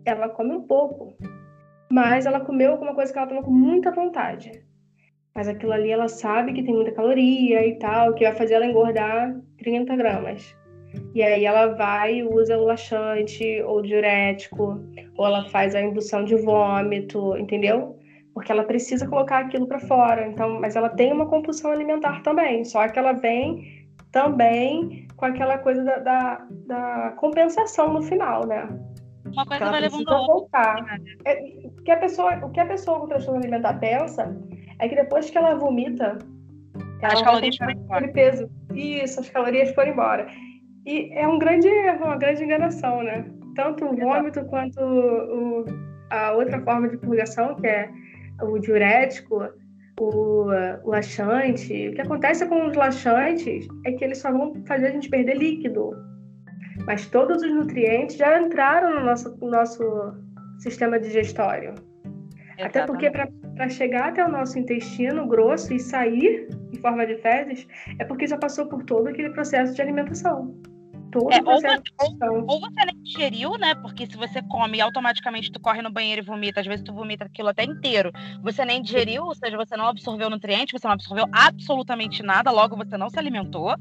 ela 0.05 0.29
come 0.29 0.55
um 0.55 0.63
pouco, 0.63 1.17
mas 1.91 2.27
ela 2.27 2.41
comeu 2.41 2.73
alguma 2.73 2.95
coisa 2.95 3.13
que 3.13 3.19
ela 3.19 3.29
estava 3.29 3.45
com 3.45 3.53
muita 3.53 3.91
vontade. 3.91 4.65
Mas 5.35 5.49
aquilo 5.49 5.73
ali 5.73 5.91
ela 5.91 6.09
sabe 6.09 6.53
que 6.53 6.63
tem 6.63 6.75
muita 6.75 6.93
caloria 6.93 7.67
e 7.67 7.79
tal, 7.79 8.15
que 8.15 8.25
vai 8.25 8.35
fazer 8.35 8.55
ela 8.55 8.67
engordar 8.67 9.35
30 9.59 9.97
gramas. 9.97 10.57
E 11.15 11.23
aí 11.23 11.45
ela 11.45 11.69
vai 11.69 12.17
e 12.17 12.25
usa 12.25 12.59
o 12.59 12.65
laxante 12.65 13.63
ou 13.63 13.81
diurético, 13.81 14.81
ou 15.17 15.27
ela 15.27 15.49
faz 15.49 15.75
a 15.75 15.81
indução 15.81 16.25
de 16.25 16.35
vômito, 16.35 17.37
entendeu? 17.37 17.97
Porque 18.35 18.51
ela 18.51 18.65
precisa 18.65 19.07
colocar 19.07 19.39
aquilo 19.39 19.69
para 19.69 19.79
fora. 19.79 20.27
Então, 20.27 20.61
mas 20.61 20.75
ela 20.75 20.89
tem 20.89 21.13
uma 21.13 21.27
compulsão 21.27 21.71
alimentar 21.71 22.21
também, 22.23 22.65
só 22.65 22.89
que 22.89 22.99
ela 22.99 23.13
vem 23.13 23.87
também 24.11 25.07
com 25.17 25.25
aquela 25.25 25.59
coisa 25.59 25.85
da, 25.85 25.99
da, 25.99 26.47
da 26.67 27.15
compensação 27.17 27.93
no 27.93 28.03
final, 28.03 28.45
né? 28.45 28.69
Uma 29.25 29.47
coisa 29.47 29.71
vai 29.71 29.81
levando 29.81 30.09
a 30.09 30.27
voltar. 30.27 30.99
É, 31.25 31.43
o, 31.65 31.83
que 31.83 31.91
a 31.91 31.97
pessoa, 31.97 32.35
o 32.45 32.51
que 32.51 32.61
a 32.61 32.67
pessoa 32.67 33.01
com 33.01 33.07
transtorno 33.07 33.41
alimentar 33.41 33.75
pensa 33.75 34.37
é 34.81 34.89
que 34.89 34.97
depois 34.97 35.31
que 35.31 35.39
ela 35.39 35.55
vomita, 35.55 36.19
as 37.03 37.23
calorias 37.23 37.57
foram 37.57 37.73
embora. 37.73 38.09
Peso. 38.09 38.51
Isso, 38.75 39.21
as 39.21 39.29
calorias 39.31 39.75
foram 39.75 39.93
embora. 39.93 40.27
E 40.87 41.11
é 41.13 41.27
um 41.27 41.39
grande 41.39 41.67
erro, 41.67 42.05
uma 42.05 42.17
grande 42.17 42.45
enganação, 42.45 43.03
né? 43.03 43.25
Tanto 43.55 43.87
o 43.87 43.97
vômito 43.97 44.45
quanto 44.47 44.81
o, 44.81 45.65
a 46.11 46.33
outra 46.33 46.61
forma 46.61 46.89
de 46.89 46.99
purgação, 46.99 47.55
que 47.57 47.67
é 47.67 47.89
o 48.43 48.59
diurético, 48.59 49.49
o, 49.99 50.47
o 50.85 50.91
laxante. 50.91 51.89
O 51.89 51.95
que 51.95 52.01
acontece 52.01 52.47
com 52.47 52.67
os 52.67 52.77
laxantes 52.77 53.67
é 53.87 53.93
que 53.93 54.05
eles 54.05 54.19
só 54.19 54.31
vão 54.31 54.55
fazer 54.67 54.89
a 54.89 54.91
gente 54.91 55.09
perder 55.09 55.37
líquido. 55.37 55.91
Mas 56.87 57.07
todos 57.07 57.43
os 57.43 57.55
nutrientes 57.55 58.17
já 58.17 58.41
entraram 58.41 58.97
no 58.97 59.05
nosso, 59.05 59.37
no 59.39 59.51
nosso 59.51 59.85
sistema 60.59 60.99
digestório. 60.99 61.75
Exatamente. 62.59 62.63
Até 62.63 62.87
porque 62.87 63.11
para 63.11 63.69
chegar 63.69 64.09
até 64.09 64.25
o 64.25 64.31
nosso 64.31 64.59
intestino 64.59 65.27
grosso 65.27 65.73
e 65.73 65.81
sair 65.81 66.49
em 66.73 66.79
forma 66.79 67.07
de 67.07 67.17
fezes, 67.17 67.67
é 67.99 68.05
porque 68.05 68.27
já 68.27 68.37
passou 68.37 68.67
por 68.67 68.85
todo 68.85 69.09
aquele 69.09 69.31
processo 69.31 69.75
de 69.75 69.83
alimentação. 69.83 70.55
Todo 71.15 71.33
é, 71.33 71.39
ou, 71.39 71.45
você, 71.45 71.69
ou, 71.69 72.45
ou, 72.49 72.61
você 72.61 72.85
nem 72.87 73.01
digeriu, 73.01 73.57
né? 73.57 73.73
Porque 73.77 74.05
se 74.05 74.17
você 74.17 74.43
come 74.43 74.79
e 74.79 74.81
automaticamente 74.81 75.53
tu 75.53 75.61
corre 75.61 75.81
no 75.81 75.89
banheiro 75.89 76.21
e 76.21 76.25
vomita, 76.25 76.61
às 76.61 76.67
vezes 76.67 76.85
tu 76.85 76.93
vomita 76.93 77.25
aquilo 77.25 77.51
até 77.51 77.63
inteiro. 77.63 78.11
Você 78.43 78.65
nem 78.65 78.83
digeriu, 78.83 79.23
ou 79.23 79.33
seja, 79.33 79.57
você 79.57 79.77
não 79.77 79.87
absorveu 79.87 80.29
nutrientes, 80.29 80.73
você 80.73 80.89
não 80.89 80.95
absorveu 80.95 81.27
absolutamente 81.31 82.21
nada, 82.21 82.51
logo 82.51 82.77
você 82.77 82.97
não 82.97 83.09
se 83.09 83.17
alimentou, 83.17 83.77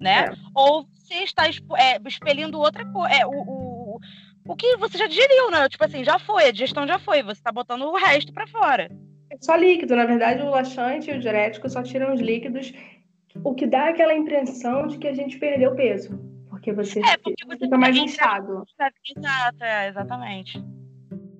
né? 0.00 0.28
É. 0.28 0.32
Ou 0.54 0.86
você 0.94 1.16
está 1.16 1.46
é, 1.46 2.00
expelindo 2.06 2.58
outra 2.58 2.86
coisa. 2.86 3.14
É, 3.14 3.26
o, 3.26 3.32
o, 3.32 4.00
o 4.46 4.56
que 4.56 4.78
você 4.78 4.96
já 4.96 5.06
digeriu, 5.06 5.50
né? 5.50 5.68
Tipo 5.68 5.84
assim, 5.84 6.02
já 6.02 6.18
foi, 6.18 6.48
a 6.48 6.52
digestão 6.52 6.86
já 6.86 6.98
foi, 6.98 7.22
você 7.22 7.38
está 7.38 7.52
botando 7.52 7.82
o 7.82 7.96
resto 7.98 8.32
para 8.32 8.46
fora. 8.46 8.90
É 9.30 9.36
só 9.42 9.54
líquido, 9.56 9.94
na 9.94 10.06
verdade, 10.06 10.40
o 10.40 10.48
laxante 10.48 11.10
e 11.10 11.14
o 11.14 11.20
diurético 11.20 11.68
só 11.68 11.82
tiram 11.82 12.14
os 12.14 12.20
líquidos, 12.22 12.72
o 13.44 13.54
que 13.54 13.66
dá 13.66 13.90
aquela 13.90 14.14
impressão 14.14 14.86
de 14.86 14.96
que 14.96 15.06
a 15.06 15.12
gente 15.12 15.38
perdeu 15.38 15.74
peso. 15.74 16.37
Porque 16.68 16.72
você, 16.72 17.00
é, 17.00 17.16
porque 17.16 17.46
você 17.46 17.58
fica 17.60 17.78
mais 17.78 17.96
inchado. 17.96 18.64
Exato, 19.16 19.64
é, 19.64 19.88
exatamente. 19.88 20.62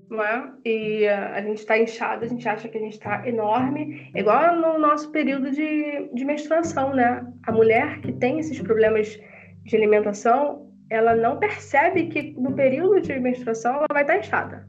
Não 0.08 0.22
é? 0.22 0.50
E 0.64 1.06
uh, 1.06 1.34
a 1.34 1.42
gente 1.42 1.58
está 1.58 1.78
inchado, 1.78 2.24
a 2.24 2.28
gente 2.28 2.48
acha 2.48 2.66
que 2.66 2.78
a 2.78 2.80
gente 2.80 2.94
está 2.94 3.28
enorme, 3.28 4.10
igual 4.14 4.56
no 4.56 4.78
nosso 4.78 5.10
período 5.12 5.50
de, 5.50 6.08
de 6.14 6.24
menstruação, 6.24 6.94
né? 6.94 7.26
A 7.46 7.52
mulher 7.52 8.00
que 8.00 8.12
tem 8.12 8.38
esses 8.38 8.58
problemas 8.60 9.20
de 9.64 9.76
alimentação, 9.76 10.66
ela 10.90 11.14
não 11.14 11.38
percebe 11.38 12.06
que 12.06 12.32
no 12.40 12.54
período 12.54 13.02
de 13.02 13.18
menstruação 13.20 13.76
ela 13.76 13.86
vai 13.92 14.02
estar 14.02 14.14
tá 14.14 14.20
inchada. 14.20 14.68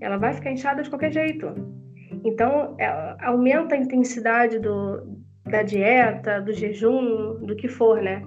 Ela 0.00 0.16
vai 0.16 0.32
ficar 0.32 0.52
inchada 0.52 0.82
de 0.82 0.88
qualquer 0.88 1.12
jeito. 1.12 1.52
Então, 2.24 2.76
aumenta 3.20 3.74
a 3.74 3.78
intensidade 3.78 4.58
do, 4.58 5.20
da 5.44 5.62
dieta, 5.62 6.40
do 6.40 6.52
jejum, 6.52 7.44
do 7.44 7.54
que 7.54 7.68
for, 7.68 8.00
né? 8.00 8.22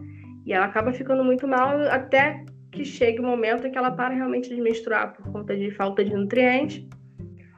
E 0.45 0.53
ela 0.53 0.65
acaba 0.65 0.93
ficando 0.93 1.23
muito 1.23 1.47
mal 1.47 1.77
até 1.89 2.43
que 2.71 2.85
chegue 2.85 3.19
o 3.19 3.23
momento 3.23 3.65
em 3.65 3.71
que 3.71 3.77
ela 3.77 3.91
para 3.91 4.13
realmente 4.13 4.53
de 4.53 4.61
menstruar 4.61 5.13
por 5.13 5.31
conta 5.31 5.55
de 5.55 5.71
falta 5.71 6.03
de 6.03 6.13
nutrientes 6.13 6.85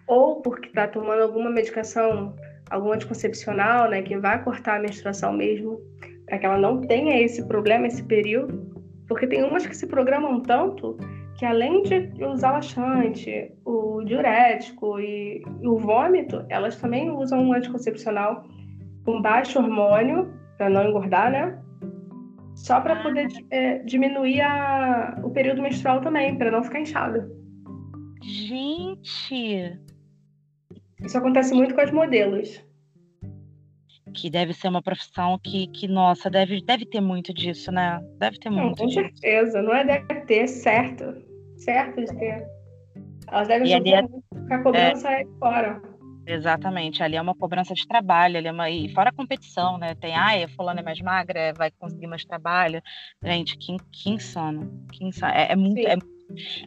ou 0.07 0.41
porque 0.41 0.69
está 0.69 0.87
tomando 0.87 1.21
alguma 1.21 1.49
medicação, 1.49 2.33
algum 2.69 2.93
anticoncepcional, 2.93 3.89
né, 3.89 4.01
que 4.01 4.17
vai 4.17 4.41
cortar 4.41 4.77
a 4.77 4.79
menstruação 4.79 5.33
mesmo, 5.33 5.81
para 6.25 6.37
que 6.37 6.45
ela 6.45 6.57
não 6.57 6.79
tenha 6.81 7.21
esse 7.21 7.45
problema, 7.45 7.87
esse 7.87 8.03
período. 8.03 8.73
Porque 9.07 9.27
tem 9.27 9.43
umas 9.43 9.67
que 9.67 9.75
se 9.75 9.87
programam 9.87 10.39
tanto 10.41 10.97
que 11.37 11.45
além 11.45 11.83
de 11.83 12.11
usar 12.23 12.53
laxante, 12.53 13.51
o 13.63 14.01
diurético 14.03 14.99
e, 14.99 15.43
e 15.61 15.67
o 15.67 15.77
vômito, 15.77 16.43
elas 16.49 16.77
também 16.77 17.11
usam 17.11 17.43
um 17.43 17.53
anticoncepcional 17.53 18.45
com 19.05 19.21
baixo 19.21 19.59
hormônio, 19.59 20.33
para 20.57 20.69
não 20.69 20.89
engordar, 20.89 21.31
né? 21.31 21.59
Só 22.57 22.81
para 22.81 23.01
poder 23.01 23.27
ah. 23.27 23.55
é, 23.55 23.77
diminuir 23.79 24.41
a, 24.41 25.19
o 25.23 25.29
período 25.29 25.61
menstrual 25.61 26.01
também, 26.01 26.37
para 26.37 26.51
não 26.51 26.63
ficar 26.63 26.81
inchada. 26.81 27.29
Gente! 28.21 29.79
Isso 31.01 31.17
acontece 31.17 31.53
muito 31.53 31.73
com 31.73 31.81
as 31.81 31.91
modelos. 31.91 32.65
Que 34.13 34.29
deve 34.29 34.53
ser 34.53 34.67
uma 34.67 34.81
profissão 34.81 35.39
que, 35.41 35.67
que 35.67 35.87
nossa, 35.87 36.29
deve, 36.29 36.61
deve 36.63 36.85
ter 36.85 36.99
muito 36.99 37.33
disso, 37.33 37.71
né? 37.71 38.01
Deve 38.17 38.39
ter 38.39 38.49
muito. 38.49 38.65
Não, 38.65 38.75
com 38.75 38.87
disso. 38.87 38.99
certeza, 39.01 39.61
não 39.61 39.73
é 39.73 39.85
deve 39.85 40.21
ter, 40.21 40.47
certo 40.47 41.27
certo 41.57 41.99
de 42.01 42.15
ter. 42.17 42.47
Elas 43.27 43.47
devem 43.47 43.73
ali 43.73 43.93
é... 43.93 43.99
a 44.53 44.59
cobrança 44.59 45.09
é... 45.09 45.25
fora. 45.39 45.81
Exatamente, 46.27 47.01
ali 47.01 47.15
é 47.15 47.21
uma 47.21 47.33
cobrança 47.33 47.73
de 47.73 47.87
trabalho, 47.87 48.37
ali 48.37 48.47
é 48.47 48.51
uma... 48.51 48.69
e 48.69 48.89
fora 48.89 49.09
a 49.09 49.13
competição, 49.13 49.77
né? 49.77 49.95
Tem, 49.95 50.13
ai, 50.13 50.43
a 50.43 50.49
fulana 50.49 50.81
é 50.81 50.83
mais 50.83 50.99
magra, 50.99 51.53
vai 51.57 51.71
conseguir 51.71 52.07
mais 52.07 52.25
trabalho. 52.25 52.81
Gente, 53.23 53.57
que, 53.57 53.77
que 53.91 54.09
insano. 54.09 54.85
Que 54.91 55.05
insano. 55.05 55.33
É, 55.33 55.53
é 55.53 55.55
muito. 55.55 55.87
É, 55.87 55.95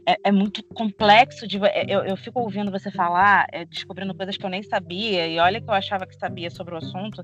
é, 0.06 0.16
é, 0.24 0.32
muito 0.32 0.62
complexo 0.74 1.46
de 1.46 1.58
é, 1.62 1.84
eu, 1.86 2.02
eu 2.04 2.16
fico 2.16 2.40
ouvindo 2.40 2.70
você 2.70 2.90
falar, 2.90 3.46
é, 3.52 3.66
descobrindo 3.66 4.14
coisas 4.14 4.36
que 4.36 4.44
eu 4.44 4.48
nem 4.48 4.62
sabia, 4.62 5.26
e 5.28 5.38
olha 5.38 5.61
que 5.61 5.68
eu 5.68 5.74
achava 5.74 6.06
que 6.06 6.14
sabia 6.16 6.50
sobre 6.50 6.74
o 6.74 6.78
assunto. 6.78 7.22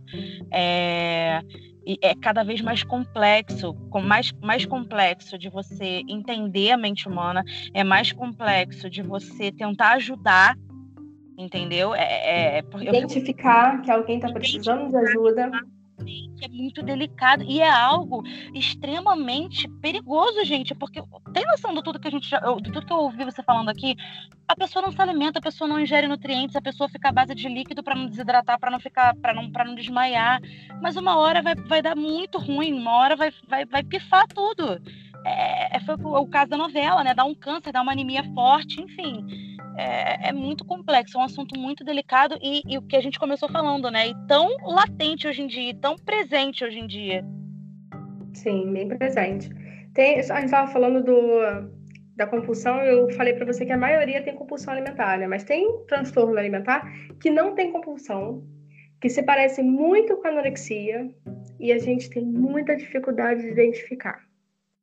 É, 0.51 1.41
é 2.03 2.15
cada 2.17 2.43
vez 2.43 2.61
mais 2.61 2.83
complexo, 2.83 3.75
mais, 4.03 4.33
mais 4.43 4.67
complexo 4.67 5.39
de 5.39 5.49
você 5.49 6.03
entender 6.09 6.73
a 6.73 6.77
mente 6.77 7.09
humana, 7.09 7.43
é 7.73 7.83
mais 7.83 8.13
complexo 8.13 8.91
de 8.91 9.03
você 9.03 9.51
tentar 9.51 9.93
ajudar, 9.93 10.57
entendeu? 11.37 11.95
É, 11.95 12.03
é, 12.03 12.59
é 12.59 12.65
Identificar 12.83 13.73
fico... 13.73 13.85
que 13.85 13.91
alguém 13.91 14.17
está 14.17 14.33
precisando 14.33 14.89
de 14.89 14.97
ajuda 14.97 15.51
é 16.43 16.49
muito 16.49 16.83
delicado 16.83 17.43
e 17.43 17.61
é 17.61 17.71
algo 17.71 18.23
extremamente 18.55 19.67
perigoso, 19.81 20.45
gente, 20.45 20.75
porque 20.75 21.03
tem 21.33 21.47
noção 21.47 21.75
do 21.75 21.83
tudo 21.83 21.99
que 21.99 22.09
a 22.09 22.11
gente 22.11 22.29
já, 22.29 22.39
do 22.39 22.61
tudo 22.61 22.85
que 22.85 22.93
eu 22.93 22.99
ouvi 22.99 23.25
você 23.25 23.43
falando 23.43 23.71
aqui, 23.71 23.97
a 24.47 24.55
pessoa 24.55 24.85
não 24.85 24.93
se 24.93 25.01
alimenta, 25.01 25.39
a 25.39 25.43
pessoa 25.43 25.67
não 25.67 25.81
ingere 25.81 26.07
nutrientes, 26.07 26.55
a 26.55 26.61
pessoa 26.61 26.89
fica 26.89 27.09
à 27.09 27.13
base 27.13 27.35
de 27.35 27.49
líquido 27.49 27.83
para 27.83 27.95
não 27.95 28.07
desidratar, 28.07 28.61
para 28.61 28.71
não 28.71 28.79
ficar, 28.79 29.15
para 29.17 29.33
não, 29.33 29.51
para 29.51 29.65
não 29.65 29.75
desmaiar, 29.75 30.41
mas 30.83 30.97
uma 30.97 31.17
hora 31.17 31.41
vai, 31.41 31.55
vai 31.55 31.81
dar 31.81 31.97
muito 31.97 32.39
ruim, 32.39 32.75
uma 32.75 32.93
hora 32.93 33.17
vai, 33.17 33.33
vai, 33.49 33.65
vai 33.65 33.83
pifar 33.83 34.27
tudo. 34.29 34.81
É, 35.27 35.81
foi 35.81 35.97
o 35.97 36.27
caso 36.27 36.51
da 36.51 36.57
novela, 36.57 37.03
né? 37.03 37.15
Dá 37.15 37.25
um 37.25 37.35
câncer, 37.35 37.73
dá 37.73 37.83
uma 37.83 37.93
anemia 37.93 38.23
forte, 38.35 38.81
enfim 38.81 39.25
é, 39.77 40.31
é, 40.31 40.33
muito 40.33 40.65
complexo, 40.65 41.19
é 41.19 41.21
um 41.21 41.25
assunto 41.25 41.59
muito 41.59 41.85
delicado 41.85 42.39
e, 42.43 42.63
e, 42.67 42.79
o 42.79 42.83
que 42.83 42.97
a 42.97 43.01
gente 43.01 43.19
começou 43.19 43.49
falando, 43.49 43.91
né? 43.91 44.09
E 44.09 44.15
tão 44.27 44.49
latente 44.63 45.29
hoje 45.29 45.43
em 45.43 45.47
dia, 45.47 45.75
tão 45.75 45.97
presente 45.97 46.65
hoje 46.65 46.79
em 46.79 46.87
dia. 46.87 47.25
Sim, 48.33 48.73
bem 48.73 48.89
presente. 48.89 49.51
Tem, 49.93 50.19
a 50.19 50.23
gente 50.23 50.45
estava 50.45 50.71
falando 50.73 51.05
do, 51.05 51.41
da 52.17 52.27
compulsão, 52.27 52.81
eu 52.81 53.11
falei 53.11 53.35
para 53.35 53.45
você 53.45 53.67
que 53.67 53.73
a 53.73 53.79
maioria 53.79 54.23
tem 54.23 54.35
compulsão 54.35 54.73
alimentar, 54.73 55.19
né? 55.19 55.27
Mas 55.27 55.45
tem 55.45 55.85
transtorno 55.87 56.39
alimentar 56.39 56.91
que 57.21 57.31
não 57.31 57.55
tem 57.55 57.71
compulsão, 57.71 58.43
que 59.01 59.11
se 59.11 59.23
parece 59.23 59.63
muito 59.63 60.17
com 60.17 60.29
anorexia 60.29 61.07
e 61.61 61.71
a 61.71 61.79
gente 61.79 62.09
tem 62.09 62.25
muita 62.25 62.75
dificuldade 62.75 63.43
de 63.43 63.49
identificar. 63.49 64.26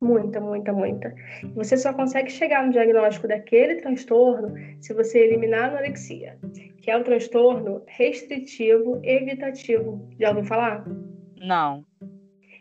Muita, 0.04 0.42
muita, 0.42 0.74
muita. 0.74 1.16
Você 1.56 1.78
só 1.78 1.94
consegue 1.94 2.30
chegar 2.30 2.66
no 2.66 2.74
diagnóstico 2.74 3.26
daquele 3.26 3.76
transtorno 3.76 4.54
se 4.82 4.94
você 4.94 5.20
eliminar 5.20 5.64
a 5.64 5.68
anorexia, 5.68 6.38
que 6.78 6.92
é 6.92 6.98
um 6.98 7.04
transtorno 7.04 7.82
restritivo 7.88 9.00
evitativo. 9.02 10.06
Já 10.20 10.30
ouviu 10.30 10.44
falar? 10.44 10.86
Não. 11.40 11.86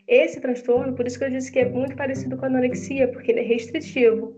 Esse 0.07 0.39
transtorno, 0.39 0.95
por 0.95 1.05
isso 1.05 1.19
que 1.19 1.25
eu 1.25 1.29
disse 1.29 1.51
que 1.51 1.59
é 1.59 1.69
muito 1.69 1.97
parecido 1.97 2.37
com 2.37 2.45
a 2.45 2.47
anorexia, 2.47 3.09
porque 3.09 3.31
ele 3.31 3.41
é 3.41 3.43
restritivo. 3.43 4.33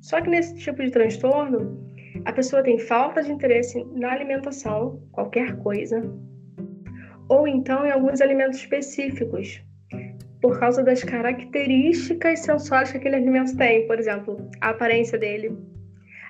Só 0.00 0.20
que 0.20 0.28
nesse 0.28 0.56
tipo 0.56 0.82
de 0.82 0.90
transtorno, 0.90 1.80
a 2.24 2.32
pessoa 2.32 2.64
tem 2.64 2.76
falta 2.76 3.22
de 3.22 3.30
interesse 3.30 3.84
na 3.94 4.10
alimentação, 4.10 5.00
qualquer 5.12 5.56
coisa, 5.58 6.02
ou 7.28 7.46
então 7.46 7.86
em 7.86 7.92
alguns 7.92 8.20
alimentos 8.20 8.58
específicos, 8.58 9.62
por 10.42 10.58
causa 10.58 10.82
das 10.82 11.04
características 11.04 12.40
sensuais 12.40 12.90
que 12.90 12.98
aquele 12.98 13.16
alimento 13.16 13.56
tem. 13.56 13.86
Por 13.86 13.98
exemplo, 13.98 14.50
a 14.60 14.70
aparência 14.70 15.16
dele, 15.16 15.56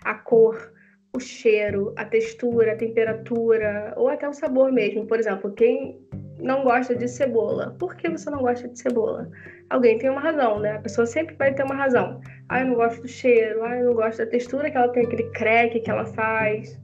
a 0.04 0.14
cor, 0.14 0.70
o 1.16 1.18
cheiro, 1.18 1.94
a 1.96 2.04
textura, 2.04 2.72
a 2.72 2.76
temperatura, 2.76 3.94
ou 3.96 4.08
até 4.08 4.28
o 4.28 4.34
sabor 4.34 4.70
mesmo. 4.70 5.06
Por 5.06 5.18
exemplo, 5.18 5.50
quem 5.52 5.98
não 6.38 6.62
gosta 6.62 6.94
de 6.94 7.08
cebola. 7.08 7.74
Por 7.78 7.96
que 7.96 8.10
você 8.10 8.28
não 8.28 8.40
gosta 8.40 8.68
de 8.68 8.78
cebola? 8.78 9.30
Alguém 9.70 9.96
tem 9.96 10.10
uma 10.10 10.20
razão, 10.20 10.60
né? 10.60 10.72
A 10.72 10.80
pessoa 10.80 11.06
sempre 11.06 11.34
vai 11.36 11.54
ter 11.54 11.64
uma 11.64 11.74
razão. 11.74 12.20
Ah, 12.50 12.60
eu 12.60 12.66
não 12.66 12.74
gosto 12.74 13.00
do 13.00 13.08
cheiro, 13.08 13.64
ah, 13.64 13.76
eu 13.76 13.86
não 13.86 13.94
gosto 13.94 14.18
da 14.18 14.26
textura 14.26 14.70
que 14.70 14.76
ela 14.76 14.88
tem, 14.88 15.06
aquele 15.06 15.30
crack 15.30 15.80
que 15.80 15.90
ela 15.90 16.04
faz. 16.04 16.78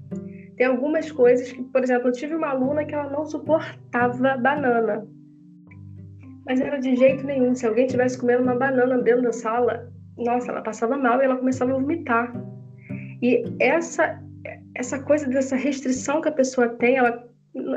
Tem 0.57 0.67
algumas 0.67 1.13
coisas 1.13 1.53
que, 1.53 1.63
por 1.63 1.83
exemplo, 1.83 2.09
eu 2.09 2.13
tive 2.13 2.35
uma 2.35 2.49
aluna 2.49 2.85
que 2.85 2.95
ela 2.95 3.11
não 3.11 3.27
suportava 3.27 4.37
banana. 4.39 5.07
Mas 6.49 6.63
era 6.63 6.79
de 6.79 6.97
jeito 6.97 7.27
nenhum. 7.27 7.55
Se 7.55 7.67
alguém 7.67 7.87
tivesse 7.87 8.19
comendo 8.19 8.43
uma 8.43 8.55
banana 8.55 8.97
dentro 8.99 9.23
da 9.23 9.33
sala, 9.33 9.93
nossa, 10.17 10.51
ela 10.51 10.63
passava 10.63 10.97
mal 10.97 11.21
e 11.21 11.25
ela 11.27 11.37
começava 11.37 11.73
a 11.73 11.75
vomitar. 11.75 12.33
E 13.23 13.45
essa 13.61 14.19
essa 14.75 15.03
coisa 15.03 15.29
dessa 15.29 15.57
restrição 15.57 16.21
que 16.23 16.29
a 16.29 16.33
pessoa 16.33 16.69
tem, 16.69 16.97
ela 16.97 17.29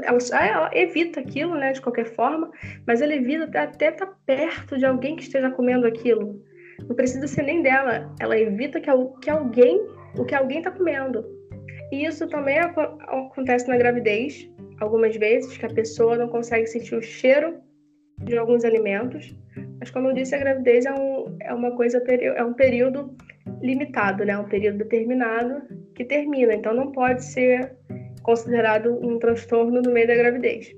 ela, 0.04 0.20
ela, 0.46 0.70
evita 0.74 1.20
aquilo, 1.20 1.56
né, 1.56 1.72
de 1.72 1.82
qualquer 1.82 2.06
forma, 2.06 2.52
mas 2.86 3.02
ela 3.02 3.16
evita 3.16 3.46
até 3.62 3.90
estar 3.90 4.06
tá 4.06 4.14
perto 4.26 4.78
de 4.78 4.86
alguém 4.86 5.16
que 5.16 5.24
esteja 5.24 5.50
comendo 5.50 5.88
aquilo. 5.88 6.42
Não 6.88 6.96
precisa 6.96 7.28
ser 7.28 7.44
nem 7.44 7.62
dela, 7.64 8.14
ela 8.20 8.38
evita 8.38 8.80
que, 8.80 8.92
que 9.22 9.30
alguém, 9.30 9.82
o 10.18 10.24
que 10.24 10.36
alguém 10.36 10.60
está 10.60 10.72
comendo. 10.72 11.26
E 11.92 12.06
isso 12.06 12.28
também 12.28 12.60
acontece 12.60 13.68
na 13.68 13.78
gravidez, 13.78 14.48
algumas 14.80 15.16
vezes, 15.16 15.58
que 15.58 15.66
a 15.66 15.74
pessoa 15.74 16.16
não 16.16 16.28
consegue 16.28 16.68
sentir 16.68 16.96
o 16.96 17.02
cheiro 17.02 17.60
de 18.24 18.38
alguns 18.38 18.64
alimentos. 18.64 19.36
Mas 19.80 19.90
como 19.90 20.10
eu 20.10 20.14
disse, 20.14 20.36
a 20.36 20.40
gravidez 20.40 20.86
é, 20.86 20.94
um, 20.94 21.38
é 21.42 21.54
uma 21.54 21.72
coisa, 21.76 22.04
é 22.08 22.44
um 22.44 22.54
período 22.54 23.16
limitado, 23.62 24.24
né? 24.26 24.38
Um 24.38 24.48
período 24.48 24.80
determinado 24.80 25.62
que 25.96 26.06
termina. 26.06 26.54
Então 26.54 26.74
não 26.74 26.92
pode 26.92 27.24
ser 27.24 27.76
considerado 28.24 28.94
um 29.04 29.18
transtorno 29.18 29.82
no 29.82 29.92
meio 29.92 30.08
da 30.08 30.16
gravidez. 30.16 30.74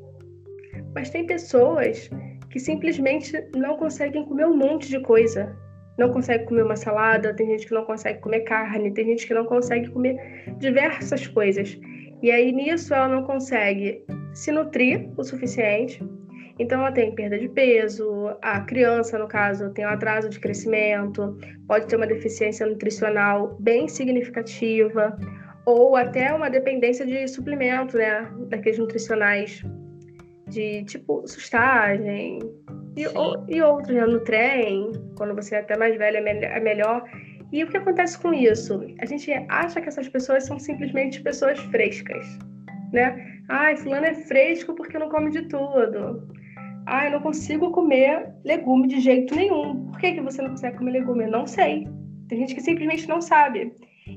Mas 0.96 1.10
tem 1.10 1.26
pessoas 1.26 2.10
que 2.50 2.60
simplesmente 2.60 3.34
não 3.56 3.78
conseguem 3.78 4.26
comer 4.26 4.46
um 4.46 4.56
monte 4.56 4.90
de 4.90 5.00
coisa. 5.00 5.56
Não 5.98 6.12
consegue 6.12 6.46
comer 6.46 6.64
uma 6.64 6.76
salada, 6.76 7.36
tem 7.36 7.48
gente 7.48 7.68
que 7.68 7.74
não 7.74 7.86
consegue 7.86 8.20
comer 8.20 8.42
carne, 8.42 8.94
tem 8.94 9.06
gente 9.06 9.28
que 9.28 9.34
não 9.34 9.46
consegue 9.46 9.90
comer 9.90 10.18
diversas 10.58 11.28
coisas. 11.28 11.80
E 12.22 12.32
aí 12.32 12.52
nisso 12.52 12.94
ela 12.94 13.08
não 13.08 13.24
consegue 13.24 14.04
se 14.34 14.52
nutrir 14.52 15.10
o 15.18 15.24
suficiente. 15.24 16.02
Então 16.60 16.82
ela 16.82 16.92
tem 16.92 17.14
perda 17.16 17.38
de 17.38 17.50
peso, 17.50 18.36
a 18.42 18.62
criança, 18.62 19.18
no 19.18 19.28
caso, 19.28 19.72
tem 19.72 19.86
um 19.86 19.90
atraso 19.90 20.30
de 20.30 20.40
crescimento, 20.40 21.38
pode 21.68 21.88
ter 21.88 21.96
uma 21.96 22.06
deficiência 22.06 22.66
nutricional 22.66 23.58
bem 23.60 23.88
significativa, 23.88 25.18
ou 25.66 25.96
até 25.96 26.34
uma 26.34 26.50
dependência 26.50 27.06
de 27.06 27.28
suplemento, 27.28 27.98
né? 27.98 28.30
Daqueles 28.50 28.78
nutricionais 28.78 29.64
de 30.48 30.84
tipo 30.84 31.28
sustagem 31.28 32.40
e, 32.96 33.08
ou, 33.08 33.44
e 33.48 33.62
outros, 33.62 33.96
né? 33.96 34.06
No 34.06 34.20
trem, 34.20 34.92
quando 35.18 35.34
você 35.34 35.56
é 35.56 35.60
até 35.60 35.76
mais 35.76 35.98
velho 35.98 36.18
é, 36.18 36.46
é 36.46 36.60
melhor. 36.60 37.04
E 37.52 37.64
o 37.64 37.68
que 37.68 37.78
acontece 37.78 38.20
com 38.20 38.34
isso? 38.34 38.84
A 39.00 39.06
gente 39.06 39.32
acha 39.50 39.80
que 39.80 39.88
essas 39.88 40.08
pessoas 40.08 40.46
são 40.46 40.60
simplesmente 40.60 41.22
pessoas 41.22 41.60
frescas, 41.60 42.26
né? 42.92 43.42
Ai, 43.50 43.76
fulano 43.76 44.06
é 44.06 44.14
fresco 44.14 44.74
porque 44.76 45.00
não 45.00 45.10
come 45.10 45.32
de 45.32 45.48
tudo. 45.48 46.28
Ai, 46.86 47.08
eu 47.08 47.12
não 47.12 47.22
consigo 47.22 47.72
comer 47.72 48.34
legume 48.44 48.88
de 48.88 49.00
jeito 49.00 49.36
nenhum. 49.36 49.86
Por 49.88 50.00
que, 50.00 50.14
que 50.14 50.22
você 50.22 50.42
não 50.42 50.50
consegue 50.52 50.78
comer 50.78 50.92
legume? 50.92 51.24
Eu 51.26 51.32
não 51.32 51.48
sei. 51.48 51.88
Tem 52.28 52.40
gente 52.40 52.56
que 52.56 52.62
simplesmente 52.62 53.08
não 53.08 53.22
sabe. 53.22 53.74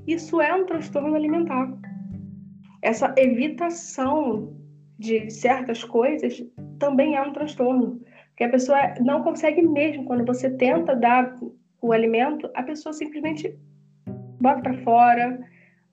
Isso 0.06 0.40
é 0.40 0.54
um 0.54 0.66
transtorno 0.66 1.14
alimentar. 1.14 1.72
Essa 2.82 3.14
evitação 3.16 4.56
de 4.98 5.30
certas 5.30 5.84
coisas 5.84 6.42
também 6.78 7.16
é 7.16 7.22
um 7.22 7.32
transtorno. 7.32 8.00
Porque 8.28 8.44
a 8.44 8.50
pessoa 8.50 8.78
não 9.00 9.22
consegue 9.22 9.62
mesmo, 9.62 10.04
quando 10.04 10.24
você 10.24 10.50
tenta 10.50 10.94
dar 10.94 11.34
o 11.80 11.92
alimento, 11.92 12.50
a 12.54 12.62
pessoa 12.62 12.92
simplesmente 12.92 13.56
bota 14.40 14.60
para 14.60 14.74
fora, 14.82 15.40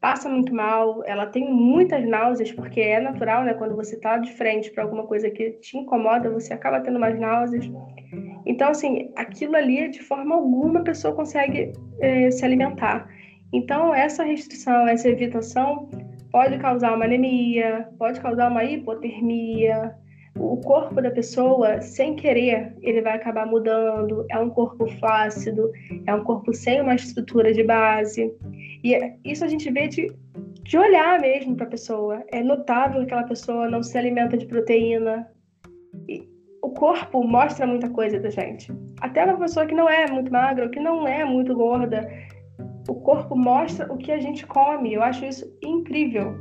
passa 0.04 0.28
muito 0.28 0.54
mal, 0.54 1.02
ela 1.06 1.26
tem 1.26 1.50
muitas 1.50 2.06
náuseas, 2.06 2.52
porque 2.52 2.82
é 2.82 3.00
natural, 3.00 3.46
né? 3.46 3.54
Quando 3.54 3.74
você 3.74 3.96
está 3.96 4.18
de 4.18 4.34
frente 4.34 4.70
para 4.70 4.84
alguma 4.84 5.08
coisa 5.08 5.30
que 5.30 5.52
te 5.52 5.78
incomoda, 5.78 6.30
você 6.30 6.54
acaba 6.54 6.82
tendo 6.82 7.00
mais 7.00 7.18
náuseas. 7.18 7.72
Então, 8.46 8.68
assim, 8.68 9.14
aquilo 9.16 9.56
ali, 9.56 9.88
de 9.88 10.04
forma 10.04 10.36
alguma, 10.36 10.82
a 10.82 10.84
pessoa 10.84 11.16
consegue 11.16 11.72
é, 12.02 12.30
se 12.30 12.44
alimentar. 12.44 13.08
Então, 13.54 13.96
essa 13.96 14.26
restrição, 14.26 14.90
essa 14.90 15.08
evitação 15.08 15.90
pode 16.30 16.58
causar 16.58 16.94
uma 16.94 17.06
anemia, 17.06 17.88
pode 17.98 18.20
causar 18.20 18.52
uma 18.52 18.66
hipotermia. 18.66 19.96
O 20.38 20.58
corpo 20.58 21.00
da 21.02 21.12
pessoa, 21.12 21.80
sem 21.82 22.16
querer, 22.16 22.76
ele 22.82 23.02
vai 23.02 23.14
acabar 23.14 23.46
mudando. 23.46 24.26
É 24.32 24.40
um 24.40 24.50
corpo 24.50 24.88
flácido, 25.00 25.72
é 26.08 26.14
um 26.14 26.24
corpo 26.24 26.54
sem 26.54 26.82
uma 26.82 26.96
estrutura 26.96 27.54
de 27.54 27.64
base. 27.64 28.34
E 28.84 28.98
isso 29.24 29.46
a 29.46 29.48
gente 29.48 29.72
vê 29.72 29.88
de, 29.88 30.12
de 30.64 30.78
olhar 30.78 31.20
mesmo 31.22 31.56
para 31.56 31.68
a 31.68 31.70
pessoa. 31.70 32.24
É 32.32 32.42
notável 32.42 33.02
que 33.02 33.06
aquela 33.06 33.24
pessoa 33.24 33.70
não 33.70 33.84
se 33.84 33.98
alimenta 33.98 34.36
de 34.36 34.48
proteína. 34.48 35.28
E 36.10 36.28
o 36.64 36.70
corpo 36.70 37.24
mostra 37.24 37.68
muita 37.68 37.90
coisa 37.90 38.20
da 38.20 38.30
gente. 38.30 38.74
Até 39.02 39.24
uma 39.26 39.38
pessoa 39.38 39.66
que 39.66 39.76
não 39.76 39.88
é 39.88 40.10
muito 40.10 40.32
magra, 40.32 40.70
que 40.70 40.80
não 40.80 41.08
é 41.08 41.24
muito 41.24 41.54
gorda, 41.54 42.10
o 42.88 42.96
corpo 42.96 43.36
mostra 43.36 43.92
o 43.92 43.98
que 43.98 44.12
a 44.12 44.20
gente 44.20 44.48
come. 44.48 44.94
Eu 44.94 45.04
acho 45.04 45.26
isso 45.26 45.46
incrível. 45.62 46.36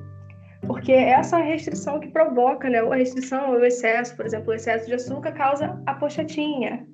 Porque 0.66 0.92
é 0.92 1.10
essa 1.10 1.38
restrição 1.38 1.98
que 1.98 2.08
provoca, 2.08 2.70
né? 2.70 2.78
A 2.78 2.94
restrição, 2.94 3.50
o 3.50 3.64
excesso, 3.64 4.16
por 4.16 4.24
exemplo, 4.24 4.50
o 4.50 4.54
excesso 4.54 4.86
de 4.86 4.94
açúcar 4.94 5.32
causa 5.32 5.80
a 5.86 5.94
pochetinha. 5.94 6.86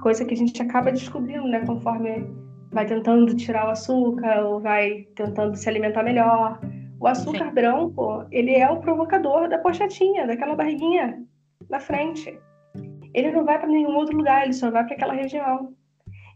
Coisa 0.00 0.24
que 0.24 0.34
a 0.34 0.36
gente 0.36 0.60
acaba 0.60 0.90
descobrindo, 0.90 1.46
né? 1.46 1.64
Conforme 1.64 2.26
vai 2.72 2.84
tentando 2.84 3.34
tirar 3.36 3.68
o 3.68 3.70
açúcar 3.70 4.44
ou 4.44 4.60
vai 4.60 5.06
tentando 5.14 5.56
se 5.56 5.68
alimentar 5.68 6.02
melhor. 6.02 6.58
O 7.00 7.06
açúcar 7.06 7.46
Sim. 7.46 7.54
branco, 7.54 8.26
ele 8.30 8.54
é 8.54 8.68
o 8.68 8.80
provocador 8.80 9.48
da 9.48 9.58
pochetinha, 9.58 10.26
daquela 10.26 10.56
barriguinha 10.56 11.22
na 11.70 11.78
frente. 11.78 12.36
Ele 13.14 13.30
não 13.30 13.44
vai 13.44 13.58
para 13.58 13.68
nenhum 13.68 13.94
outro 13.94 14.16
lugar, 14.16 14.42
ele 14.42 14.52
só 14.52 14.70
vai 14.70 14.84
para 14.84 14.96
aquela 14.96 15.14
região. 15.14 15.72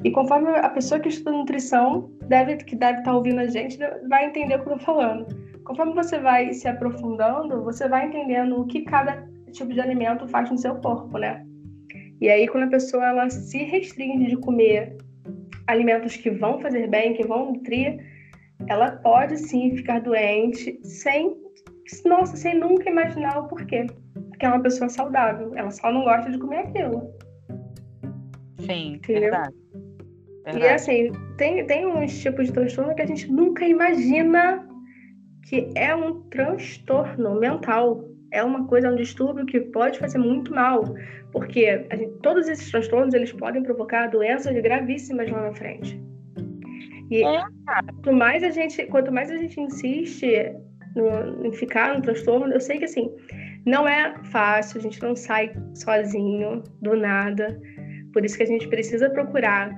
E 0.05 0.13
conforme 0.13 0.51
a 0.51 0.69
pessoa 0.69 1.01
que 1.01 1.09
estuda 1.09 1.33
nutrição, 1.33 2.11
deve, 2.29 2.57
que 2.59 2.77
deve 2.77 3.01
estar 3.01 3.11
tá 3.11 3.17
ouvindo 3.17 3.41
a 3.41 3.47
gente, 3.47 3.79
vai 4.09 4.27
entender 4.27 4.55
o 4.55 4.63
que 4.63 4.69
eu 4.69 4.77
estou 4.77 4.95
falando. 4.95 5.27
Conforme 5.69 5.93
você 5.93 6.19
vai 6.19 6.55
se 6.55 6.67
aprofundando, 6.67 7.63
você 7.63 7.87
vai 7.87 8.07
entendendo 8.07 8.59
o 8.59 8.67
que 8.67 8.81
cada 8.81 9.29
tipo 9.53 9.71
de 9.71 9.81
alimento 9.83 10.27
faz 10.27 10.51
no 10.51 10.57
seu 10.57 10.75
corpo, 10.77 11.19
né? 11.19 11.45
E 12.23 12.31
aí, 12.31 12.49
quando 12.49 12.65
a 12.65 12.69
pessoa 12.69 13.05
ela 13.05 13.29
se 13.29 13.59
restringe 13.65 14.31
de 14.31 14.37
comer 14.39 14.97
alimentos 15.67 16.17
que 16.17 16.31
vão 16.31 16.59
fazer 16.59 16.89
bem, 16.89 17.13
que 17.13 17.27
vão 17.27 17.53
nutrir, 17.53 18.03
ela 18.67 18.93
pode 18.93 19.37
sim 19.37 19.77
ficar 19.77 20.01
doente 20.01 20.81
sem, 20.83 21.37
nossa, 22.07 22.35
sem 22.35 22.59
nunca 22.59 22.89
imaginar 22.89 23.39
o 23.39 23.49
porquê. 23.49 23.87
Porque 24.31 24.47
é 24.47 24.49
uma 24.49 24.63
pessoa 24.63 24.89
saudável, 24.89 25.55
ela 25.55 25.71
só 25.71 25.93
não 25.93 26.03
gosta 26.03 26.31
de 26.31 26.39
comer 26.39 26.61
aquilo. 26.61 27.13
Sim, 28.61 28.95
Entendeu? 28.95 29.21
verdade. 29.21 29.55
Verdade. 30.47 30.65
E 30.65 30.69
assim, 30.69 31.13
tem, 31.37 31.67
tem 31.67 31.87
uns 31.87 32.19
tipos 32.23 32.47
de 32.47 32.55
transtorno 32.55 32.95
que 32.95 33.03
a 33.03 33.07
gente 33.07 33.31
nunca 33.31 33.67
imagina 33.67 34.67
que 35.49 35.73
é 35.75 35.95
um 35.95 36.21
transtorno 36.29 37.41
mental. 37.41 38.05
É 38.31 38.45
uma 38.45 38.67
coisa, 38.67 38.89
é 38.89 38.91
um 38.91 38.97
distúrbio 38.97 39.47
que 39.47 39.59
pode 39.59 39.99
fazer 39.99 40.19
muito 40.19 40.55
mal, 40.55 40.85
porque 41.33 41.87
gente, 41.91 42.13
todos 42.23 42.47
esses 42.47 42.71
transtornos 42.71 43.15
eles 43.15 43.33
podem 43.33 43.63
provocar 43.63 44.09
doenças 44.09 44.55
gravíssimas 44.61 45.31
lá 45.31 45.45
na 45.45 45.55
frente. 45.55 45.99
E 47.11 47.25
é, 47.25 47.43
quanto 47.65 48.13
mais 48.13 48.45
a 48.45 48.51
gente, 48.51 48.85
quanto 48.87 49.11
mais 49.11 49.31
a 49.31 49.37
gente 49.39 49.59
insiste 49.59 50.55
no, 50.95 51.47
em 51.47 51.53
ficar 51.53 51.97
no 51.97 52.03
transtorno, 52.03 52.53
eu 52.53 52.61
sei 52.61 52.79
que 52.79 52.85
assim 52.85 53.11
não 53.65 53.89
é 53.89 54.15
fácil, 54.25 54.79
a 54.79 54.83
gente 54.83 55.03
não 55.03 55.17
sai 55.17 55.51
sozinho 55.75 56.63
do 56.83 56.95
nada. 56.95 57.59
Por 58.13 58.23
isso 58.27 58.37
que 58.37 58.43
a 58.43 58.47
gente 58.47 58.69
precisa 58.69 59.09
procurar 59.09 59.71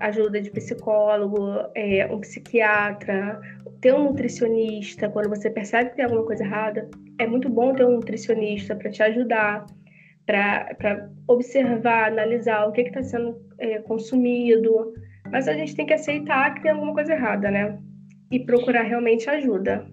ajuda 0.00 0.40
de 0.40 0.50
psicólogo, 0.50 1.68
é, 1.74 2.06
um 2.06 2.20
psiquiatra, 2.20 3.40
ter 3.80 3.94
um 3.94 4.04
nutricionista. 4.04 5.08
Quando 5.08 5.28
você 5.28 5.50
percebe 5.50 5.90
que 5.90 5.96
tem 5.96 6.04
alguma 6.04 6.24
coisa 6.24 6.44
errada, 6.44 6.88
é 7.18 7.26
muito 7.26 7.48
bom 7.48 7.74
ter 7.74 7.84
um 7.84 7.96
nutricionista 7.96 8.74
para 8.74 8.90
te 8.90 9.02
ajudar, 9.02 9.66
para 10.26 11.10
observar, 11.26 12.08
analisar 12.08 12.66
o 12.66 12.72
que 12.72 12.82
está 12.82 13.02
sendo 13.02 13.40
é, 13.58 13.78
consumido. 13.78 14.92
Mas 15.30 15.48
a 15.48 15.52
gente 15.52 15.74
tem 15.74 15.86
que 15.86 15.94
aceitar 15.94 16.54
que 16.54 16.62
tem 16.62 16.70
alguma 16.70 16.94
coisa 16.94 17.12
errada, 17.12 17.50
né? 17.50 17.78
E 18.30 18.40
procurar 18.40 18.82
realmente 18.82 19.28
ajuda. 19.28 19.86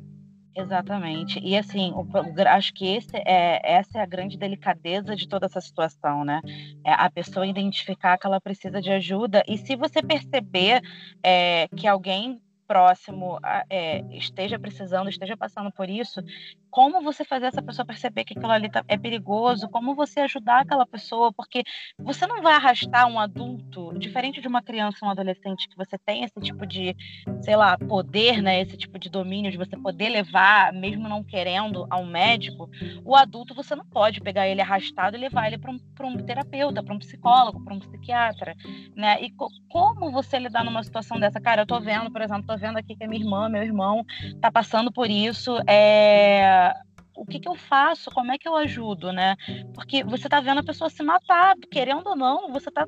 Exatamente. 0.55 1.37
E 1.43 1.57
assim, 1.57 1.91
o, 1.91 2.07
acho 2.47 2.73
que 2.73 2.95
esse 2.95 3.17
é, 3.17 3.59
essa 3.61 3.99
é 3.99 4.01
a 4.01 4.05
grande 4.05 4.37
delicadeza 4.37 5.13
de 5.13 5.27
toda 5.27 5.47
essa 5.47 5.59
situação, 5.59 6.23
né? 6.23 6.39
É 6.85 6.93
a 6.93 7.11
pessoa 7.11 7.45
identificar 7.45 8.17
que 8.17 8.25
ela 8.25 8.39
precisa 8.39 8.81
de 8.81 8.89
ajuda 8.89 9.43
e 9.49 9.57
se 9.57 9.75
você 9.75 10.01
perceber 10.01 10.81
é, 11.21 11.67
que 11.75 11.85
alguém 11.85 12.41
próximo 12.67 13.39
é, 13.69 13.99
esteja 14.11 14.59
precisando, 14.59 15.09
esteja 15.09 15.37
passando 15.37 15.71
por 15.71 15.89
isso, 15.89 16.21
como 16.69 17.01
você 17.01 17.23
fazer 17.23 17.45
essa 17.45 17.61
pessoa 17.61 17.85
perceber 17.85 18.25
que 18.25 18.37
aquilo 18.37 18.51
ali 18.51 18.69
tá, 18.69 18.83
é 18.89 18.97
perigoso, 18.97 19.69
como 19.69 19.95
você 19.95 20.19
ajudar 20.19 20.59
aquela 20.61 20.85
pessoa, 20.85 21.31
porque 21.31 21.63
você 21.97 22.27
não 22.27 22.41
vai 22.41 22.53
arrastar 22.53 23.07
um 23.07 23.17
adulto, 23.17 23.97
diferente 23.97 24.41
de 24.41 24.47
uma 24.49 24.61
criança, 24.61 25.05
um 25.05 25.09
adolescente, 25.09 25.69
que 25.69 25.77
você 25.77 25.97
tem 25.97 26.25
esse 26.25 26.37
tipo 26.41 26.65
de, 26.65 26.93
sei 27.41 27.55
lá, 27.55 27.77
poder, 27.77 28.41
né, 28.41 28.59
esse 28.59 28.75
tipo 28.75 28.99
de 28.99 29.09
domínio, 29.09 29.51
de 29.51 29.57
você 29.57 29.77
poder 29.77 30.09
levar, 30.09 30.73
mesmo 30.73 31.07
não 31.07 31.23
querendo, 31.23 31.87
ao 31.89 32.05
médico, 32.05 32.69
o 33.05 33.15
adulto 33.15 33.55
você 33.55 33.73
não 33.73 33.85
pode 33.85 34.19
pegar 34.19 34.45
ele 34.47 34.61
arrastado 34.61 35.15
e 35.15 35.19
levar 35.19 35.47
ele 35.47 35.57
para 35.57 35.71
um, 35.71 35.79
um 36.01 36.17
terapeuta, 36.17 36.83
para 36.83 36.93
um 36.93 36.99
psicólogo, 36.99 37.63
para 37.63 37.73
um 37.73 37.79
psiquiatra, 37.79 38.53
né, 38.95 39.21
e 39.21 39.31
co 39.31 39.47
como 39.69 40.11
você 40.11 40.39
lidar 40.39 40.63
numa 40.63 40.83
situação 40.83 41.19
dessa? 41.19 41.39
Cara, 41.39 41.61
eu 41.61 41.65
tô 41.65 41.79
vendo, 41.79 42.11
por 42.11 42.21
exemplo, 42.21 42.45
tô 42.55 42.57
vendo 42.57 42.77
aqui 42.77 42.95
que 42.95 43.03
a 43.03 43.07
minha 43.07 43.21
irmã, 43.21 43.49
meu 43.49 43.61
irmão, 43.61 44.05
tá 44.39 44.49
passando 44.49 44.91
por 44.91 45.09
isso, 45.09 45.57
é 45.67 46.73
o 47.17 47.25
que, 47.25 47.39
que 47.39 47.47
eu 47.47 47.55
faço? 47.55 48.11
Como 48.11 48.31
é 48.33 48.37
que 48.37 48.47
eu 48.47 48.57
ajudo, 48.57 49.13
né? 49.13 49.37
Porque 49.73 50.03
você 50.03 50.27
tá 50.27 50.41
vendo 50.41 50.59
a 50.59 50.63
pessoa 50.63 50.89
se 50.89 51.01
matar, 51.01 51.55
querendo 51.71 52.05
ou 52.05 52.15
não, 52.15 52.51
você 52.51 52.69
tá, 52.69 52.85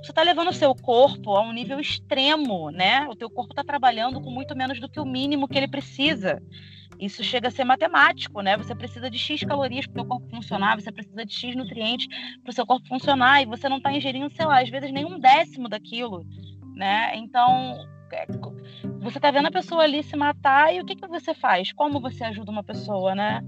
você 0.00 0.12
tá 0.12 0.22
levando 0.22 0.50
o 0.50 0.52
seu 0.52 0.72
corpo 0.76 1.32
a 1.34 1.40
um 1.40 1.52
nível 1.52 1.80
extremo, 1.80 2.70
né? 2.70 3.06
O 3.08 3.16
teu 3.16 3.28
corpo 3.28 3.52
tá 3.52 3.64
trabalhando 3.64 4.20
com 4.20 4.30
muito 4.30 4.56
menos 4.56 4.78
do 4.78 4.88
que 4.88 5.00
o 5.00 5.04
mínimo 5.04 5.48
que 5.48 5.58
ele 5.58 5.66
precisa. 5.66 6.40
Isso 7.00 7.24
chega 7.24 7.48
a 7.48 7.50
ser 7.50 7.64
matemático, 7.64 8.40
né? 8.40 8.56
Você 8.56 8.76
precisa 8.76 9.10
de 9.10 9.18
X 9.18 9.42
calorias 9.42 9.86
para 9.88 10.02
o 10.02 10.04
seu 10.04 10.08
corpo 10.08 10.30
funcionar, 10.30 10.80
você 10.80 10.92
precisa 10.92 11.26
de 11.26 11.34
X 11.34 11.56
nutrientes 11.56 12.06
para 12.44 12.50
o 12.50 12.54
seu 12.54 12.64
corpo 12.64 12.86
funcionar, 12.86 13.42
e 13.42 13.46
você 13.46 13.68
não 13.68 13.78
está 13.78 13.92
ingerindo, 13.92 14.32
sei 14.32 14.46
lá, 14.46 14.62
às 14.62 14.70
vezes 14.70 14.92
nem 14.92 15.04
um 15.04 15.18
décimo 15.18 15.68
daquilo, 15.68 16.24
né? 16.76 17.16
Então, 17.16 17.76
você 19.00 19.18
está 19.18 19.30
vendo 19.30 19.48
a 19.48 19.52
pessoa 19.52 19.82
ali 19.82 20.02
se 20.02 20.16
matar, 20.16 20.74
e 20.74 20.80
o 20.80 20.84
que, 20.84 20.96
que 20.96 21.06
você 21.06 21.34
faz? 21.34 21.72
Como 21.72 22.00
você 22.00 22.24
ajuda 22.24 22.50
uma 22.50 22.64
pessoa, 22.64 23.14
né? 23.14 23.42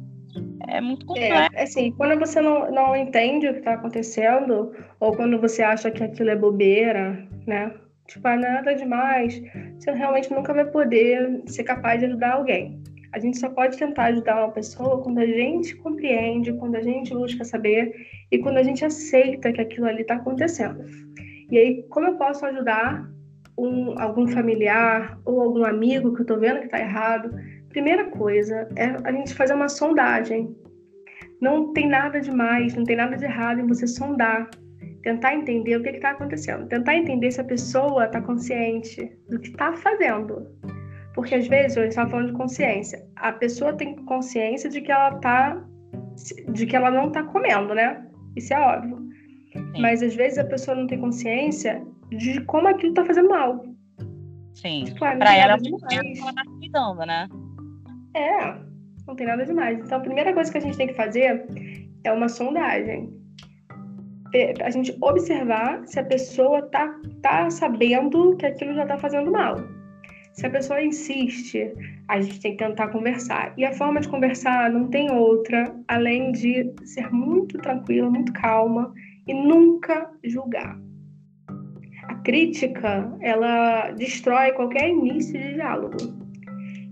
É 0.69 0.81
muito 0.81 1.05
é, 1.05 1.07
complexo. 1.07 1.57
É, 1.57 1.63
assim, 1.63 1.93
quando 1.93 2.19
você 2.19 2.41
não, 2.41 2.71
não 2.71 2.95
entende 2.95 3.49
o 3.49 3.53
que 3.53 3.61
está 3.61 3.75
acontecendo, 3.75 4.73
ou 5.01 5.17
quando 5.17 5.41
você 5.41 5.63
acha 5.63 5.91
que 5.91 6.03
aquilo 6.03 6.31
é 6.31 6.37
bobeira, 6.37 7.27
né? 7.47 7.73
Tipo, 8.07 8.29
ah, 8.29 8.37
nada 8.37 8.75
demais, 8.75 9.43
você 9.79 9.91
realmente 9.93 10.33
nunca 10.33 10.55
vai 10.55 10.65
poder 10.65 11.43
ser 11.47 11.65
capaz 11.65 12.01
de 12.01 12.07
ajudar 12.07 12.35
alguém. 12.35 12.81
A 13.13 13.19
gente 13.19 13.39
só 13.39 13.49
pode 13.49 13.79
tentar 13.79 14.05
ajudar 14.05 14.45
uma 14.45 14.53
pessoa 14.53 15.03
quando 15.03 15.19
a 15.19 15.27
gente 15.27 15.75
compreende, 15.77 16.53
quando 16.53 16.77
a 16.77 16.83
gente 16.83 17.15
busca 17.15 17.45
saber 17.45 17.95
e 18.31 18.39
quando 18.39 18.59
a 18.59 18.63
gente 18.63 18.85
aceita 18.85 19.53
que 19.53 19.61
aquilo 19.61 19.87
ali 19.87 20.03
está 20.03 20.17
acontecendo. 20.17 20.85
E 21.51 21.57
aí, 21.57 21.83
como 21.85 22.09
eu 22.09 22.17
posso 22.17 22.45
ajudar 22.45 23.09
um, 23.59 23.99
algum 23.99 24.27
familiar 24.27 25.19
ou 25.25 25.41
algum 25.41 25.65
amigo 25.65 26.13
que 26.15 26.21
eu 26.21 26.25
estou 26.25 26.39
vendo 26.39 26.61
que 26.61 26.67
está 26.67 26.81
errado? 26.81 27.31
Primeira 27.69 28.05
coisa 28.11 28.69
é 28.77 28.97
a 29.05 29.13
gente 29.13 29.35
fazer 29.35 29.55
uma 29.55 29.69
sondagem. 29.69 30.55
Não 31.41 31.73
tem 31.73 31.89
nada 31.89 32.21
de 32.21 32.31
mais, 32.31 32.75
não 32.75 32.85
tem 32.85 32.97
nada 32.97 33.17
de 33.17 33.25
errado 33.25 33.61
em 33.61 33.67
você 33.67 33.87
sondar, 33.87 34.49
tentar 35.03 35.35
entender 35.35 35.77
o 35.77 35.83
que 35.83 35.91
está 35.91 36.11
acontecendo, 36.11 36.67
tentar 36.67 36.97
entender 36.97 37.31
se 37.31 37.41
a 37.41 37.45
pessoa 37.45 38.07
está 38.07 38.21
consciente 38.21 39.13
do 39.29 39.39
que 39.39 39.49
está 39.49 39.73
fazendo. 39.75 40.47
Porque 41.15 41.35
às 41.35 41.47
vezes, 41.47 41.77
gente 41.77 41.89
estava 41.89 42.11
falando 42.11 42.29
de 42.29 42.33
consciência, 42.35 43.03
a 43.17 43.33
pessoa 43.33 43.73
tem 43.73 43.97
consciência 44.05 44.69
de 44.69 44.81
que 44.81 44.93
ela 44.93 45.15
tá, 45.17 45.63
de 46.53 46.67
que 46.67 46.77
ela 46.77 46.91
não 46.91 47.09
está 47.09 47.23
comendo, 47.23 47.75
né? 47.75 48.07
Isso 48.37 48.53
é 48.53 48.61
óbvio. 48.61 48.99
Sim. 49.53 49.81
Mas 49.81 50.03
às 50.03 50.15
vezes 50.15 50.39
a 50.39 50.45
pessoa 50.45 50.77
não 50.77 50.87
tem 50.87 51.01
consciência 51.01 51.83
de 52.11 52.41
como 52.43 52.69
aquilo 52.69 52.91
está 52.91 53.05
fazendo 53.05 53.29
mal. 53.29 53.65
Sim. 54.55 54.85
Tipo, 54.85 55.05
ah, 55.05 55.17
pra 55.17 55.37
ela, 55.37 55.53
ela 55.53 56.33
tá 56.33 56.43
cuidando, 56.59 57.05
né? 57.05 57.29
É, 58.15 58.55
não 59.07 59.15
tem 59.15 59.27
nada 59.27 59.45
demais. 59.45 59.79
Então 59.79 59.99
a 59.99 60.01
primeira 60.01 60.33
coisa 60.33 60.51
que 60.51 60.59
a 60.59 60.61
gente 60.61 60.77
tem 60.77 60.87
que 60.87 60.95
fazer 60.95 61.47
é 62.05 62.13
uma 62.13 62.29
sondagem. 62.29 63.15
A 64.63 64.71
gente 64.71 64.97
observar 65.01 65.87
se 65.87 65.99
a 65.99 66.05
pessoa 66.05 66.63
tá, 66.71 66.95
tá 67.23 67.49
sabendo 67.49 68.37
que 68.37 68.45
aquilo 68.45 68.75
já 68.75 68.83
está 68.83 68.99
fazendo 68.99 69.31
mal. 69.31 69.57
Se 70.33 70.45
a 70.45 70.51
pessoa 70.51 70.83
insiste, 70.83 71.73
a 72.09 72.21
gente 72.21 72.41
tem 72.41 72.57
que 72.57 72.63
tentar 72.63 72.89
conversar. 72.89 73.55
E 73.57 73.65
a 73.65 73.73
forma 73.73 74.01
de 74.01 74.09
conversar 74.09 74.71
não 74.71 74.89
tem 74.89 75.11
outra, 75.11 75.75
além 75.89 76.33
de 76.33 76.75
ser 76.85 77.11
muito 77.11 77.57
tranquila, 77.59 78.11
muito 78.11 78.33
calma 78.35 78.93
e 79.27 79.33
nunca 79.33 80.11
julgar. 80.23 80.79
A 82.09 82.15
crítica, 82.17 83.11
ela 83.21 83.91
destrói 83.93 84.53
qualquer 84.53 84.89
início 84.89 85.39
de 85.41 85.55
diálogo. 85.55 85.97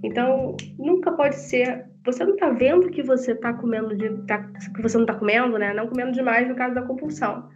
Então, 0.03 0.57
nunca 0.79 1.13
pode 1.13 1.37
ser. 1.37 1.87
Você 2.05 2.25
não 2.25 2.35
está 2.35 2.51
vendo 2.51 2.91
que 2.91 3.03
você 3.03 3.33
está 3.33 3.55
comendo 3.55 3.97
de, 3.97 4.11
tá, 4.27 4.39
que 4.75 4.83
você 4.83 4.97
não 4.97 5.05
está 5.05 5.15
comendo, 5.15 5.59
né? 5.59 5.73
Não 5.73 5.89
comendo 5.89 6.13
demais 6.13 6.47
no 6.47 6.55
caso 6.55 6.75
da 6.75 6.83
compulsão. 6.83 7.49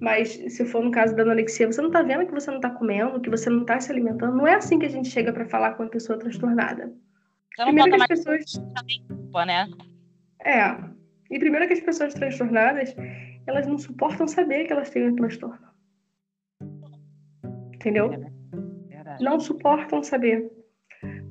Mas 0.00 0.28
se 0.28 0.64
for 0.64 0.82
no 0.82 0.90
caso 0.90 1.14
da 1.14 1.22
anorexia, 1.22 1.66
você 1.66 1.80
não 1.80 1.90
tá 1.90 2.02
vendo 2.02 2.26
que 2.26 2.32
você 2.32 2.50
não 2.50 2.60
tá 2.60 2.70
comendo, 2.70 3.20
que 3.20 3.30
você 3.30 3.50
não 3.50 3.64
tá 3.64 3.78
se 3.78 3.92
alimentando. 3.92 4.36
Não 4.36 4.46
é 4.46 4.54
assim 4.54 4.78
que 4.78 4.86
a 4.86 4.90
gente 4.90 5.08
chega 5.08 5.32
para 5.32 5.46
falar 5.46 5.72
com 5.72 5.82
uma 5.82 5.90
pessoa 5.90 6.18
transtornada. 6.18 6.92
Você 7.54 7.64
não 7.64 7.66
primeiro 7.66 7.90
que 7.90 8.02
as 8.02 8.08
pessoas. 8.08 8.52
Culpa, 9.08 9.44
né? 9.44 9.68
É. 10.44 10.76
E 11.30 11.38
primeiro 11.38 11.66
que 11.66 11.74
as 11.74 11.80
pessoas 11.80 12.14
transtornadas, 12.14 12.94
elas 13.46 13.66
não 13.66 13.78
suportam 13.78 14.26
saber 14.26 14.64
que 14.64 14.72
elas 14.72 14.90
têm 14.90 15.08
um 15.08 15.16
transtorno. 15.16 15.69
Entendeu? 17.74 18.12
É 18.12 18.40
não 19.20 19.38
suportam 19.38 20.02
saber. 20.02 20.50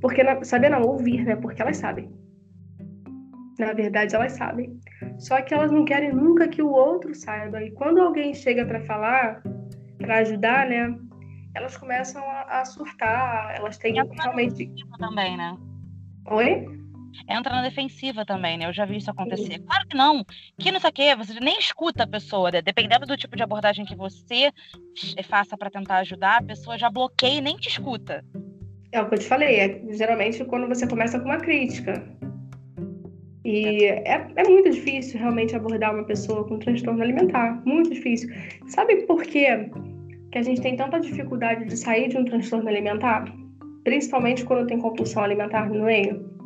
Porque 0.02 0.22
saber 0.44 0.70
não, 0.70 0.82
ouvir, 0.82 1.24
né? 1.24 1.36
Porque 1.36 1.62
elas 1.62 1.78
sabem. 1.78 2.10
Na 3.58 3.74
verdade, 3.74 4.16
elas 4.16 4.34
sabem. 4.34 4.80
Só 5.18 5.42
que 5.42 5.54
elas 5.54 5.72
não 5.72 5.84
querem 5.84 6.14
nunca 6.14 6.48
que 6.48 6.62
o 6.62 6.72
outro 6.72 7.14
saiba. 7.14 7.62
E 7.62 7.72
quando 7.72 8.00
alguém 8.00 8.34
chega 8.34 8.66
para 8.66 8.82
falar, 8.86 9.44
para 9.98 10.20
ajudar, 10.20 10.68
né? 10.68 10.98
Elas 11.54 11.76
começam 11.76 12.24
a, 12.24 12.62
a 12.62 12.66
surtar. 12.66 13.56
Elas 13.58 13.78
têm 13.78 13.94
realmente. 13.94 14.72
Também, 14.98 15.36
né? 15.36 15.58
Oi? 16.28 16.66
Entra 17.28 17.54
na 17.54 17.62
defensiva 17.62 18.26
também, 18.26 18.58
né? 18.58 18.66
Eu 18.66 18.74
já 18.74 18.86
vi 18.86 18.98
isso 18.98 19.12
acontecer. 19.12 19.60
Claro 19.60 19.88
que 19.88 19.96
não. 19.96 20.26
Que 20.58 20.72
não 20.72 20.80
sei 20.80 20.90
o 20.90 20.94
quê, 20.94 21.16
você 21.16 21.40
nem 21.40 21.58
escuta 21.60 22.04
a 22.04 22.08
pessoa. 22.08 22.52
Né? 22.52 22.62
Dependendo 22.62 23.06
do 23.06 23.18
tipo 23.18 23.36
de 23.36 23.44
abordagem 23.44 23.86
que 23.86 23.96
você 23.96 24.52
faça 25.24 25.58
para 25.58 25.70
tentar 25.70 25.98
ajudar, 25.98 26.38
a 26.38 26.44
pessoa 26.44 26.78
já 26.78 26.90
bloqueia 26.90 27.38
e 27.38 27.42
nem 27.42 27.58
te 27.58 27.70
escuta. 27.70 28.24
É 28.92 29.02
o 29.02 29.08
que 29.08 29.16
eu 29.16 29.20
te 29.20 29.26
falei. 29.26 29.60
É, 29.60 29.82
geralmente 29.94 30.44
quando 30.46 30.68
você 30.68 30.88
começa 30.88 31.20
com 31.20 31.26
uma 31.26 31.38
crítica. 31.38 32.04
E 33.46 33.86
é, 33.86 34.28
é 34.36 34.44
muito 34.44 34.70
difícil 34.70 35.20
realmente 35.20 35.56
abordar 35.56 35.94
uma 35.94 36.04
pessoa 36.04 36.48
com 36.48 36.60
transtorno 36.60 37.02
alimentar. 37.02 37.62
Muito 37.66 37.92
difícil. 37.92 38.30
Sabe 38.68 39.08
por 39.08 39.24
quê 39.24 39.70
que 40.32 40.38
a 40.38 40.44
gente 40.44 40.62
tem 40.62 40.76
tanta 40.76 41.00
dificuldade 41.00 41.66
de 41.66 41.78
sair 41.78 42.10
de 42.10 42.18
um 42.18 42.26
transtorno 42.26 42.68
alimentar? 42.70 43.26
Principalmente 43.84 44.44
quando 44.44 44.68
tem 44.68 44.78
compulsão 44.78 45.24
alimentar 45.24 45.70
no 45.70 45.86
meio? 45.86 46.39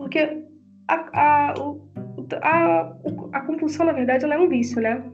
Porque 0.00 0.42
a, 0.88 0.94
a, 1.12 1.54
a, 2.42 2.96
a, 3.32 3.40
compulsão, 3.42 3.84
na 3.84 3.92
verdade, 3.92 4.24
ela 4.24 4.34
é 4.34 4.38
um 4.38 4.48
vício, 4.48 4.80
né? 4.80 5.04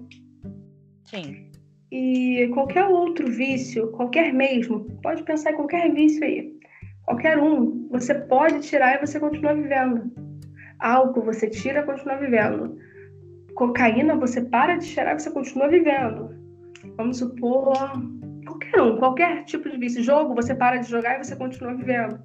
Sim. 1.06 1.50
E 1.90 2.48
qualquer 2.54 2.84
outro 2.84 3.26
vício, 3.26 3.90
qualquer 3.90 4.32
mesmo, 4.32 4.84
pode 5.02 5.24
pensar 5.24 5.50
em 5.50 5.56
qualquer 5.56 5.92
vício 5.92 6.22
aí. 6.22 6.52
Qualquer 7.04 7.36
um, 7.36 7.88
você 7.90 8.14
pode 8.14 8.60
tirar 8.60 8.94
e 8.94 9.04
você 9.04 9.18
continua 9.18 9.54
vivendo. 9.54 10.12
Álcool 10.78 11.22
você 11.22 11.50
tira, 11.50 11.82
continua 11.82 12.18
vivendo. 12.18 12.78
Cocaína 13.56 14.14
você 14.14 14.40
para 14.40 14.76
de 14.76 14.86
tirar, 14.86 15.18
você 15.18 15.32
continua 15.32 15.66
vivendo. 15.66 16.30
Vamos 16.96 17.18
supor 17.18 17.72
qualquer 18.46 18.80
um, 18.80 18.96
qualquer 18.98 19.44
tipo 19.46 19.68
de 19.68 19.78
vício. 19.78 20.00
Jogo 20.00 20.32
você 20.32 20.54
para 20.54 20.76
de 20.76 20.88
jogar 20.88 21.16
e 21.16 21.24
você 21.24 21.34
continua 21.34 21.74
vivendo. 21.74 22.20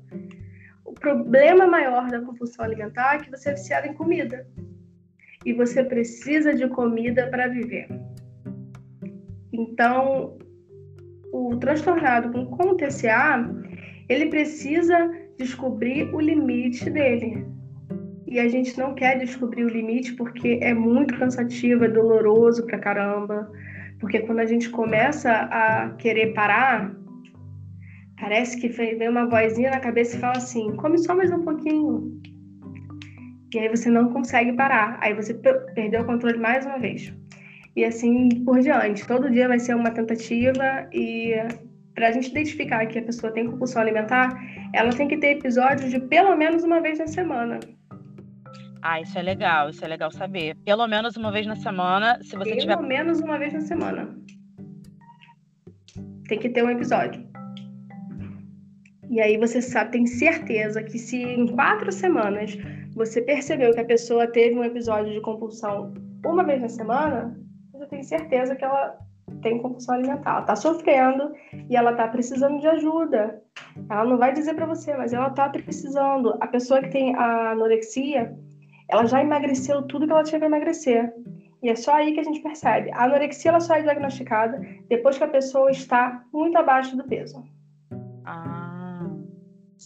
O 1.01 1.09
problema 1.09 1.65
maior 1.65 2.07
da 2.11 2.21
compulsão 2.21 2.63
alimentar 2.63 3.15
é 3.15 3.17
que 3.17 3.31
você 3.31 3.49
é 3.49 3.53
viciado 3.53 3.87
em 3.87 3.93
comida. 3.95 4.45
E 5.43 5.51
você 5.51 5.83
precisa 5.83 6.53
de 6.53 6.67
comida 6.67 7.25
para 7.25 7.47
viver. 7.47 7.87
Então, 9.51 10.37
o 11.33 11.57
transtornado 11.57 12.31
com, 12.31 12.45
com 12.45 12.77
TCA, 12.77 13.49
ele 14.07 14.27
precisa 14.27 15.11
descobrir 15.39 16.13
o 16.13 16.19
limite 16.19 16.87
dele 16.87 17.47
e 18.27 18.39
a 18.39 18.47
gente 18.47 18.77
não 18.77 18.93
quer 18.93 19.17
descobrir 19.17 19.65
o 19.65 19.69
limite 19.69 20.13
porque 20.13 20.59
é 20.61 20.71
muito 20.71 21.17
cansativo, 21.17 21.83
é 21.83 21.87
doloroso 21.87 22.63
pra 22.67 22.77
caramba. 22.77 23.51
Porque 23.99 24.19
quando 24.19 24.39
a 24.39 24.45
gente 24.45 24.69
começa 24.69 25.31
a 25.31 25.89
querer 25.97 26.35
parar, 26.35 26.95
parece 28.21 28.57
que 28.61 28.69
vem 28.69 29.09
uma 29.09 29.25
vozinha 29.25 29.71
na 29.71 29.79
cabeça 29.79 30.15
e 30.15 30.19
fala 30.19 30.37
assim: 30.37 30.73
come 30.77 30.97
só 30.99 31.15
mais 31.15 31.31
um 31.31 31.43
pouquinho. 31.43 32.21
E 33.53 33.59
aí 33.59 33.67
você 33.67 33.89
não 33.89 34.13
consegue 34.13 34.53
parar. 34.53 34.97
Aí 35.01 35.13
você 35.13 35.33
perdeu 35.33 36.03
o 36.03 36.05
controle 36.05 36.37
mais 36.37 36.65
uma 36.65 36.77
vez. 36.77 37.13
E 37.75 37.83
assim 37.83 38.29
por 38.45 38.59
diante. 38.59 39.05
Todo 39.05 39.29
dia 39.29 39.47
vai 39.47 39.59
ser 39.59 39.75
uma 39.75 39.91
tentativa 39.91 40.87
e 40.93 41.33
para 41.95 42.07
a 42.07 42.11
gente 42.11 42.29
identificar 42.29 42.85
que 42.85 42.99
a 42.99 43.03
pessoa 43.03 43.33
tem 43.33 43.49
compulsão 43.49 43.81
alimentar, 43.81 44.29
ela 44.73 44.91
tem 44.91 45.07
que 45.07 45.17
ter 45.17 45.37
episódios 45.37 45.89
de 45.89 45.99
pelo 45.99 46.35
menos 46.37 46.63
uma 46.63 46.79
vez 46.79 46.99
na 46.99 47.07
semana. 47.07 47.59
Ah, 48.81 49.01
isso 49.01 49.17
é 49.17 49.21
legal, 49.21 49.69
isso 49.69 49.83
é 49.83 49.87
legal 49.87 50.11
saber. 50.11 50.55
Pelo 50.63 50.87
menos 50.87 51.17
uma 51.17 51.31
vez 51.31 51.45
na 51.45 51.55
semana, 51.55 52.17
se 52.23 52.35
você 52.35 52.51
Pelo 52.51 52.61
tiver. 52.61 52.75
Pelo 52.77 52.87
menos 52.87 53.19
uma 53.19 53.37
vez 53.37 53.53
na 53.53 53.61
semana. 53.61 54.15
Tem 56.27 56.39
que 56.39 56.49
ter 56.49 56.63
um 56.63 56.69
episódio. 56.69 57.30
E 59.11 59.19
aí 59.19 59.37
você 59.37 59.61
sabe, 59.61 59.91
tem 59.91 60.07
certeza 60.07 60.81
que 60.81 60.97
se 60.97 61.21
em 61.21 61.45
quatro 61.45 61.91
semanas 61.91 62.57
você 62.95 63.21
percebeu 63.21 63.73
que 63.73 63.81
a 63.81 63.85
pessoa 63.85 64.25
teve 64.25 64.57
um 64.57 64.63
episódio 64.63 65.11
de 65.11 65.19
compulsão 65.19 65.93
uma 66.25 66.45
vez 66.45 66.61
na 66.61 66.69
semana, 66.69 67.37
você 67.73 67.87
tem 67.87 68.03
certeza 68.03 68.55
que 68.55 68.63
ela 68.63 68.97
tem 69.41 69.61
compulsão 69.61 69.95
alimentar. 69.95 70.31
Ela 70.31 70.41
tá 70.43 70.55
sofrendo 70.55 71.33
e 71.69 71.75
ela 71.75 71.93
tá 71.93 72.07
precisando 72.07 72.61
de 72.61 72.67
ajuda. 72.67 73.41
Ela 73.89 74.05
não 74.05 74.17
vai 74.17 74.31
dizer 74.31 74.53
para 74.53 74.65
você, 74.65 74.95
mas 74.95 75.11
ela 75.11 75.29
tá 75.29 75.49
precisando. 75.49 76.37
A 76.39 76.47
pessoa 76.47 76.81
que 76.81 76.89
tem 76.89 77.13
a 77.13 77.51
anorexia, 77.51 78.33
ela 78.87 79.05
já 79.05 79.21
emagreceu 79.21 79.81
tudo 79.81 80.05
que 80.05 80.13
ela 80.13 80.23
tinha 80.23 80.39
que 80.39 80.45
emagrecer. 80.45 81.13
E 81.61 81.69
é 81.69 81.75
só 81.75 81.95
aí 81.95 82.13
que 82.13 82.21
a 82.21 82.23
gente 82.23 82.39
percebe. 82.39 82.89
A 82.93 83.03
anorexia 83.03 83.51
ela 83.51 83.59
só 83.59 83.75
é 83.75 83.81
diagnosticada 83.81 84.61
depois 84.87 85.17
que 85.17 85.23
a 85.25 85.27
pessoa 85.27 85.69
está 85.69 86.23
muito 86.31 86.57
abaixo 86.57 86.95
do 86.95 87.03
peso. 87.03 87.43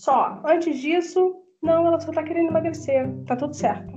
Só. 0.06 0.40
Antes 0.46 0.78
disso, 0.80 1.36
não, 1.64 1.88
ela 1.88 2.00
só 2.00 2.12
está 2.12 2.22
querendo 2.22 2.50
emagrecer. 2.50 3.10
Tá 3.26 3.36
tudo 3.36 3.56
certo. 3.56 3.92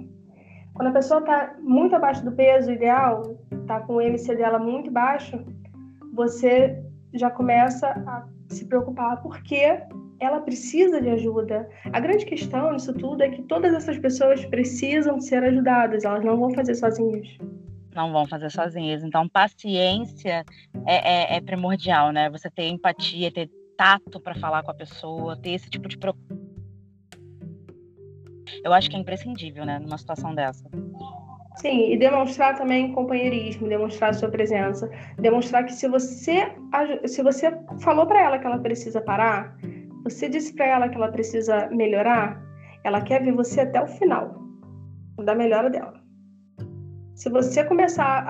Quando 0.72 0.88
a 0.88 0.92
pessoa 0.92 1.20
está 1.20 1.54
muito 1.60 1.94
abaixo 1.94 2.24
do 2.24 2.32
peso 2.32 2.72
ideal, 2.72 3.22
tá 3.66 3.80
com 3.80 3.96
o 3.96 4.00
MC 4.00 4.34
dela 4.34 4.58
muito 4.58 4.90
baixo, 4.90 5.38
você 6.14 6.82
já 7.12 7.30
começa 7.30 7.88
a 7.88 8.26
se 8.48 8.64
preocupar 8.64 9.20
porque 9.20 9.82
ela 10.18 10.40
precisa 10.40 10.98
de 10.98 11.10
ajuda. 11.10 11.68
A 11.92 12.00
grande 12.00 12.24
questão 12.24 12.74
disso 12.74 12.94
tudo 12.94 13.22
é 13.22 13.28
que 13.28 13.42
todas 13.42 13.74
essas 13.74 13.98
pessoas 13.98 14.42
precisam 14.46 15.20
ser 15.20 15.44
ajudadas, 15.44 16.04
elas 16.04 16.24
não 16.24 16.38
vão 16.38 16.54
fazer 16.54 16.74
sozinhas. 16.74 17.36
Não 17.94 18.10
vão 18.12 18.26
fazer 18.26 18.50
sozinhas. 18.50 19.04
Então, 19.04 19.28
paciência 19.28 20.42
é, 20.86 21.34
é, 21.34 21.36
é 21.36 21.40
primordial, 21.42 22.12
né? 22.12 22.30
Você 22.30 22.48
ter 22.48 22.68
empatia, 22.68 23.30
ter 23.30 23.50
tato 23.78 24.20
para 24.20 24.34
falar 24.34 24.64
com 24.64 24.72
a 24.72 24.74
pessoa, 24.74 25.40
ter 25.40 25.52
esse 25.52 25.70
tipo 25.70 25.88
de 25.88 25.96
preocupação. 25.96 26.36
Eu 28.64 28.72
acho 28.72 28.90
que 28.90 28.96
é 28.96 28.98
imprescindível, 28.98 29.64
né, 29.64 29.78
numa 29.78 29.96
situação 29.96 30.34
dessa. 30.34 30.68
Sim, 31.56 31.92
e 31.92 31.96
demonstrar 31.96 32.56
também 32.56 32.92
companheirismo, 32.92 33.68
demonstrar 33.68 34.14
sua 34.14 34.28
presença, 34.28 34.90
demonstrar 35.18 35.64
que 35.64 35.72
se 35.72 35.88
você 35.88 36.52
se 37.06 37.22
você 37.22 37.56
falou 37.80 38.06
para 38.06 38.20
ela 38.20 38.38
que 38.38 38.46
ela 38.46 38.58
precisa 38.58 39.00
parar, 39.00 39.56
você 40.04 40.28
disse 40.28 40.54
para 40.54 40.66
ela 40.66 40.88
que 40.88 40.96
ela 40.96 41.10
precisa 41.10 41.68
melhorar, 41.70 42.40
ela 42.84 43.00
quer 43.00 43.22
ver 43.22 43.32
você 43.32 43.60
até 43.60 43.82
o 43.82 43.86
final 43.86 44.36
da 45.24 45.34
melhora 45.34 45.68
dela. 45.68 46.00
Se 47.14 47.28
você 47.28 47.64
começar 47.64 48.24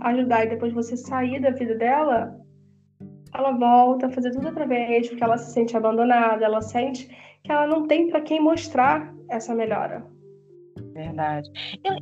a 0.00 0.08
ajudar 0.08 0.46
e 0.46 0.48
depois 0.48 0.72
você 0.72 0.96
sair 0.96 1.40
da 1.40 1.50
vida 1.50 1.74
dela, 1.76 2.41
ela 3.34 3.52
volta 3.52 4.06
a 4.06 4.10
fazer 4.10 4.30
tudo 4.32 4.48
outra 4.48 4.66
vez, 4.66 5.08
porque 5.08 5.24
ela 5.24 5.38
se 5.38 5.52
sente 5.52 5.76
abandonada, 5.76 6.44
ela 6.44 6.60
sente 6.60 7.06
que 7.42 7.50
ela 7.50 7.66
não 7.66 7.86
tem 7.86 8.08
para 8.08 8.20
quem 8.20 8.40
mostrar 8.40 9.12
essa 9.28 9.54
melhora. 9.54 10.06
Verdade. 10.94 11.50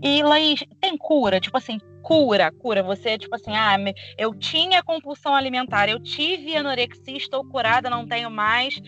E, 0.02 0.18
e 0.18 0.22
Laís, 0.22 0.64
tem 0.80 0.96
cura? 0.96 1.40
Tipo 1.40 1.56
assim, 1.56 1.78
cura, 2.02 2.50
cura. 2.50 2.82
Você, 2.82 3.16
tipo 3.16 3.34
assim, 3.34 3.52
ah, 3.52 3.76
eu 4.18 4.34
tinha 4.34 4.82
compulsão 4.82 5.34
alimentar, 5.34 5.88
eu 5.88 6.00
tive 6.02 6.56
anorexia, 6.56 7.16
estou 7.16 7.44
curada, 7.44 7.88
não 7.88 8.06
tenho 8.06 8.30
mais. 8.30 8.80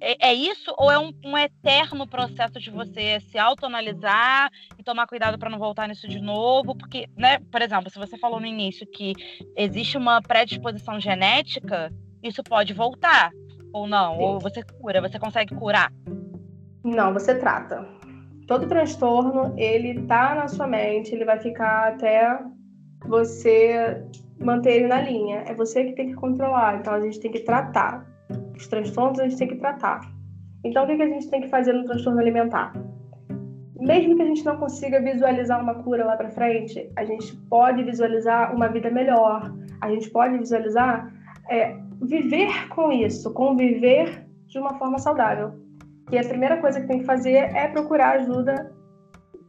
É, 0.00 0.28
é 0.28 0.34
isso 0.34 0.74
ou 0.76 0.90
é 0.90 0.98
um, 0.98 1.10
um, 1.24 1.38
eterno 1.38 2.06
processo 2.06 2.60
de 2.60 2.70
você 2.70 3.20
se 3.20 3.38
autoanalisar 3.38 4.50
e 4.78 4.82
tomar 4.82 5.06
cuidado 5.06 5.38
para 5.38 5.50
não 5.50 5.58
voltar 5.58 5.88
nisso 5.88 6.06
de 6.06 6.20
novo? 6.20 6.76
Porque, 6.76 7.08
né, 7.16 7.38
por 7.50 7.62
exemplo, 7.62 7.90
se 7.90 7.98
você 7.98 8.18
falou 8.18 8.38
no 8.38 8.46
início 8.46 8.86
que 8.86 9.14
existe 9.56 9.96
uma 9.96 10.20
predisposição 10.20 11.00
genética, 11.00 11.90
isso 12.22 12.42
pode 12.42 12.72
voltar 12.72 13.30
ou 13.72 13.86
não? 13.86 14.16
Sim. 14.16 14.22
Ou 14.22 14.40
você 14.40 14.62
cura, 14.62 15.00
você 15.00 15.18
consegue 15.18 15.54
curar? 15.54 15.92
Não, 16.84 17.12
você 17.12 17.34
trata 17.34 17.96
todo 18.46 18.68
transtorno, 18.68 19.54
ele 19.58 20.02
tá 20.06 20.34
na 20.34 20.48
sua 20.48 20.66
mente, 20.66 21.14
ele 21.14 21.24
vai 21.24 21.38
ficar 21.38 21.88
até 21.88 22.38
você 23.04 24.04
manter 24.38 24.76
ele 24.76 24.86
na 24.86 25.00
linha. 25.00 25.44
É 25.46 25.54
você 25.54 25.84
que 25.84 25.92
tem 25.92 26.08
que 26.08 26.14
controlar, 26.14 26.76
então 26.76 26.94
a 26.94 27.00
gente 27.00 27.20
tem 27.20 27.30
que 27.30 27.40
tratar. 27.40 28.06
Os 28.56 28.66
transtornos 28.66 29.18
a 29.18 29.24
gente 29.24 29.38
tem 29.38 29.48
que 29.48 29.56
tratar. 29.56 30.00
Então 30.64 30.84
o 30.84 30.86
que 30.86 31.02
a 31.02 31.08
gente 31.08 31.28
tem 31.30 31.42
que 31.42 31.48
fazer 31.48 31.72
no 31.72 31.84
transtorno 31.84 32.20
alimentar? 32.20 32.72
Mesmo 33.78 34.16
que 34.16 34.22
a 34.22 34.26
gente 34.26 34.44
não 34.44 34.56
consiga 34.56 35.00
visualizar 35.00 35.62
uma 35.62 35.74
cura 35.74 36.04
lá 36.04 36.16
para 36.16 36.30
frente, 36.30 36.90
a 36.96 37.04
gente 37.04 37.36
pode 37.48 37.84
visualizar 37.84 38.54
uma 38.54 38.68
vida 38.68 38.90
melhor. 38.90 39.52
A 39.80 39.90
gente 39.90 40.10
pode 40.10 40.38
visualizar 40.38 41.12
é, 41.50 41.76
viver 42.02 42.68
com 42.68 42.90
isso, 42.90 43.32
conviver 43.32 44.26
de 44.46 44.58
uma 44.58 44.74
forma 44.78 44.98
saudável. 44.98 45.52
E 46.10 46.18
a 46.18 46.24
primeira 46.24 46.56
coisa 46.60 46.80
que 46.80 46.86
tem 46.86 47.00
que 47.00 47.04
fazer 47.04 47.34
é 47.54 47.68
procurar 47.68 48.20
ajuda 48.20 48.72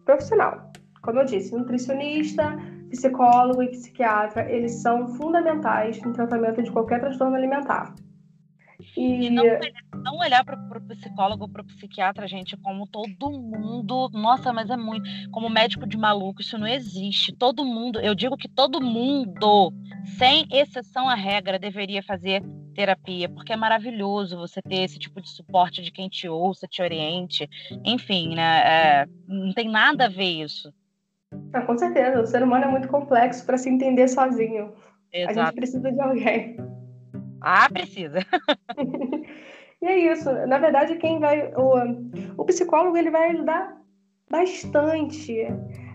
profissional. 0.06 0.72
Como 1.04 1.20
eu 1.20 1.26
disse, 1.26 1.56
nutricionista, 1.56 2.58
psicólogo 2.90 3.64
e 3.64 3.70
psiquiatra, 3.70 4.50
eles 4.52 4.82
são 4.82 5.08
fundamentais 5.16 6.02
no 6.02 6.14
tratamento 6.14 6.62
de 6.64 6.72
qualquer 6.72 7.00
transtorno 7.00 7.36
alimentar. 7.36 7.94
E, 8.96 9.26
e 9.26 9.30
não, 9.30 9.44
não 10.04 10.18
olhar 10.18 10.44
para 10.46 10.56
o 10.56 10.88
psicólogo 10.88 11.44
ou 11.44 11.50
para 11.50 11.62
o 11.62 11.66
psiquiatra, 11.66 12.28
gente, 12.28 12.56
como 12.58 12.88
todo 12.88 13.32
mundo. 13.32 14.10
Nossa, 14.14 14.54
mas 14.54 14.70
é 14.70 14.78
muito. 14.78 15.10
Como 15.32 15.50
médico 15.50 15.88
de 15.88 15.98
maluco, 15.98 16.42
isso 16.42 16.58
não 16.58 16.68
existe. 16.68 17.36
Todo 17.36 17.66
mundo, 17.66 18.00
eu 18.00 18.14
digo 18.14 18.38
que 18.38 18.48
todo 18.48 18.82
mundo, 18.82 19.74
sem 20.18 20.48
exceção 20.52 21.10
à 21.10 21.16
regra, 21.16 21.58
deveria 21.58 22.04
fazer 22.04 22.44
terapia, 22.76 23.28
porque 23.28 23.54
é 23.54 23.56
maravilhoso 23.56 24.38
você 24.38 24.62
ter 24.62 24.84
esse 24.84 25.00
tipo 25.00 25.20
de 25.20 25.30
suporte 25.32 25.82
de 25.82 25.92
quem 25.92 26.08
te 26.08 26.30
ouça, 26.30 26.68
te 26.68 26.82
oriente. 26.82 27.50
Enfim, 27.84 28.36
né? 28.36 28.60
É, 29.02 29.08
não 29.28 29.54
tem 29.54 29.68
nada 29.68 30.06
a 30.06 30.10
ver 30.10 30.44
isso. 30.44 30.72
Ah, 31.52 31.62
com 31.62 31.78
certeza, 31.78 32.22
o 32.22 32.28
ser 32.28 32.44
humano 32.44 32.66
é 32.66 32.68
muito 32.68 32.88
complexo 32.88 33.46
para 33.46 33.58
se 33.58 33.70
entender 33.70 34.08
sozinho. 34.08 34.74
Exato. 35.12 35.40
A 35.40 35.46
gente 35.46 35.56
precisa 35.56 35.92
de 35.92 36.00
alguém. 36.00 36.77
Ah, 37.42 37.70
precisa. 37.70 38.20
e 39.82 39.86
é 39.86 40.12
isso. 40.12 40.32
Na 40.48 40.58
verdade, 40.58 40.96
quem 40.98 41.20
vai. 41.20 41.52
O, 41.56 42.42
o 42.42 42.46
psicólogo 42.46 42.98
ele 42.98 43.12
vai 43.12 43.32
ajudar 43.32 43.78
bastante. 44.30 45.48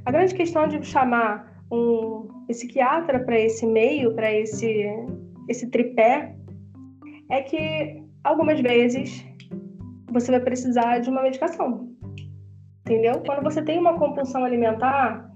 A 0.05 0.11
grande 0.11 0.34
questão 0.34 0.66
de 0.66 0.84
chamar 0.84 1.62
um 1.70 2.28
psiquiatra 2.47 3.20
para 3.20 3.38
esse 3.38 3.66
meio, 3.66 4.14
para 4.14 4.32
esse, 4.32 4.86
esse 5.49 5.70
tripé, 5.70 6.34
é 7.30 7.43
que 7.43 8.03
algumas 8.24 8.61
vezes 8.61 9.24
você 10.11 10.30
vai 10.30 10.40
precisar 10.40 10.99
de 10.99 11.09
uma 11.09 11.22
medicação. 11.22 11.88
Entendeu? 12.80 13.22
Quando 13.24 13.43
você 13.43 13.62
tem 13.62 13.78
uma 13.78 13.99
compulsão 13.99 14.45
alimentar, 14.45 15.32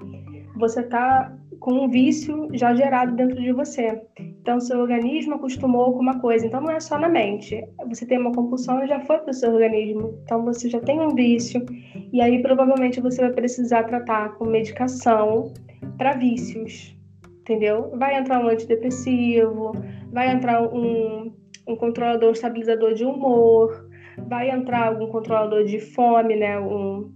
você 0.56 0.80
está 0.80 1.32
com 1.60 1.72
um 1.72 1.88
vício 1.88 2.48
já 2.52 2.74
gerado 2.74 3.14
dentro 3.16 3.40
de 3.40 3.52
você. 3.52 4.00
Então, 4.18 4.60
seu 4.60 4.78
organismo 4.78 5.34
acostumou 5.34 5.92
com 5.92 6.00
uma 6.00 6.20
coisa. 6.20 6.46
Então, 6.46 6.60
não 6.60 6.70
é 6.70 6.80
só 6.80 6.98
na 6.98 7.08
mente. 7.08 7.62
Você 7.88 8.06
tem 8.06 8.18
uma 8.18 8.32
compulsão 8.32 8.84
e 8.84 8.86
já 8.86 9.00
foi 9.00 9.18
para 9.18 9.30
o 9.30 9.34
seu 9.34 9.52
organismo. 9.52 10.18
Então, 10.22 10.44
você 10.44 10.68
já 10.68 10.80
tem 10.80 11.00
um 11.00 11.14
vício. 11.14 11.64
E 12.12 12.20
aí, 12.20 12.40
provavelmente, 12.42 13.00
você 13.00 13.20
vai 13.20 13.32
precisar 13.32 13.84
tratar 13.84 14.34
com 14.36 14.46
medicação 14.46 15.52
para 15.96 16.12
vícios. 16.12 16.96
Entendeu? 17.40 17.92
Vai 17.96 18.18
entrar 18.18 18.44
um 18.44 18.48
antidepressivo, 18.48 19.72
vai 20.12 20.32
entrar 20.32 20.62
um, 20.62 21.32
um 21.66 21.76
controlador, 21.76 22.32
estabilizador 22.32 22.94
de 22.94 23.04
humor, 23.04 23.88
vai 24.28 24.50
entrar 24.50 24.88
algum 24.88 25.06
controlador 25.06 25.64
de 25.64 25.78
fome, 25.78 26.34
né? 26.34 26.58
Um, 26.58 27.12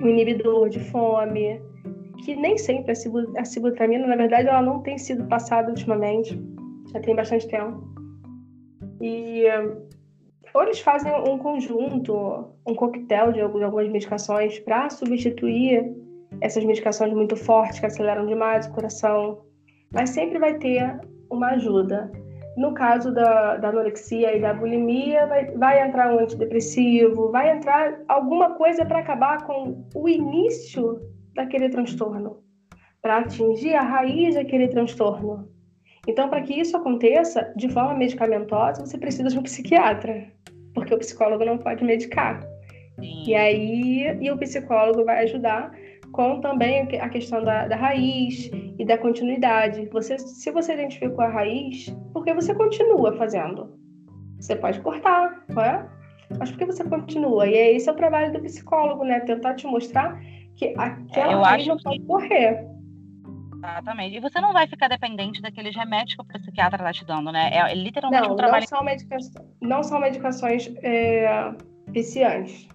um 0.00 0.08
inibidor 0.08 0.70
de 0.70 0.80
fome 0.80 1.60
que 2.24 2.36
nem 2.36 2.56
sempre 2.58 2.92
a 2.92 3.44
sibutramina, 3.44 4.06
na 4.06 4.16
verdade, 4.16 4.48
ela 4.48 4.62
não 4.62 4.80
tem 4.80 4.98
sido 4.98 5.26
passada 5.26 5.68
ultimamente, 5.70 6.40
já 6.92 7.00
tem 7.00 7.14
bastante 7.14 7.48
tempo. 7.48 7.82
E 9.00 9.44
ou 10.52 10.62
eles 10.62 10.80
fazem 10.80 11.12
um 11.28 11.38
conjunto, 11.38 12.48
um 12.66 12.74
coquetel 12.74 13.32
de 13.32 13.40
algumas 13.40 13.88
medicações 13.88 14.58
para 14.58 14.90
substituir 14.90 15.94
essas 16.40 16.64
medicações 16.64 17.12
muito 17.12 17.36
fortes 17.36 17.80
que 17.80 17.86
aceleram 17.86 18.26
demais 18.26 18.66
o 18.66 18.72
coração, 18.72 19.42
mas 19.92 20.10
sempre 20.10 20.38
vai 20.38 20.54
ter 20.58 20.98
uma 21.30 21.50
ajuda. 21.50 22.10
No 22.56 22.74
caso 22.74 23.14
da, 23.14 23.56
da 23.56 23.68
anorexia 23.68 24.36
e 24.36 24.40
da 24.40 24.52
bulimia, 24.52 25.26
vai, 25.26 25.50
vai 25.52 25.86
entrar 25.86 26.12
um 26.12 26.18
antidepressivo, 26.18 27.30
vai 27.30 27.56
entrar 27.56 28.00
alguma 28.08 28.54
coisa 28.54 28.84
para 28.84 28.98
acabar 28.98 29.46
com 29.46 29.84
o 29.94 30.08
início 30.08 31.00
daquele 31.34 31.68
transtorno, 31.68 32.42
para 33.02 33.18
atingir 33.18 33.74
a 33.74 33.82
raiz 33.82 34.34
daquele 34.34 34.68
transtorno. 34.68 35.48
Então, 36.06 36.28
para 36.28 36.42
que 36.42 36.54
isso 36.54 36.76
aconteça 36.76 37.52
de 37.56 37.68
forma 37.68 37.94
medicamentosa, 37.94 38.84
você 38.84 38.96
precisa 38.98 39.28
de 39.28 39.38
um 39.38 39.42
psiquiatra, 39.42 40.32
porque 40.74 40.94
o 40.94 40.98
psicólogo 40.98 41.44
não 41.44 41.58
pode 41.58 41.84
medicar. 41.84 42.40
E 43.02 43.34
aí, 43.34 44.18
e 44.20 44.30
o 44.30 44.38
psicólogo 44.38 45.04
vai 45.04 45.24
ajudar 45.24 45.72
com 46.12 46.40
também 46.40 46.88
a 47.00 47.08
questão 47.08 47.42
da, 47.42 47.66
da, 47.68 47.76
raiz 47.76 48.50
e 48.78 48.84
da 48.84 48.98
continuidade. 48.98 49.88
Você, 49.92 50.18
se 50.18 50.50
você 50.50 50.74
identificou 50.74 51.24
a 51.24 51.28
raiz, 51.28 51.94
por 52.12 52.24
que 52.24 52.34
você 52.34 52.54
continua 52.54 53.16
fazendo? 53.16 53.78
Você 54.40 54.56
pode 54.56 54.80
cortar, 54.80 55.44
não 55.48 55.62
é? 55.62 55.88
Mas 56.38 56.50
por 56.50 56.58
que 56.58 56.66
você 56.66 56.84
continua? 56.84 57.46
E 57.46 57.54
esse 57.54 57.88
é 57.88 57.92
o 57.92 57.96
trabalho 57.96 58.32
do 58.32 58.40
psicólogo, 58.40 59.04
né? 59.04 59.20
Tentar 59.20 59.54
te 59.54 59.66
mostrar 59.66 60.20
que 60.60 60.74
aquela 60.76 61.32
eu 61.32 61.40
raiz 61.40 61.66
não 61.66 61.78
pode 61.78 62.00
morrer. 62.00 62.68
Exatamente. 63.56 64.16
E 64.16 64.20
você 64.20 64.40
não 64.40 64.52
vai 64.52 64.66
ficar 64.66 64.88
dependente 64.88 65.40
daqueles 65.40 65.74
remédios 65.74 66.14
que 66.14 66.22
o 66.22 66.24
psiquiatra 66.24 66.76
está 66.76 66.92
te 66.92 67.04
dando, 67.04 67.32
né? 67.32 67.50
É, 67.52 67.74
literalmente 67.74 68.26
não, 68.26 68.34
um 68.34 68.36
trabalho. 68.36 68.62
Não 68.62 68.78
são, 68.78 68.84
medicações, 68.84 69.46
não 69.60 69.82
são 69.82 70.00
medicações 70.00 70.74
é, 70.82 71.52
viciantes. 71.88 72.68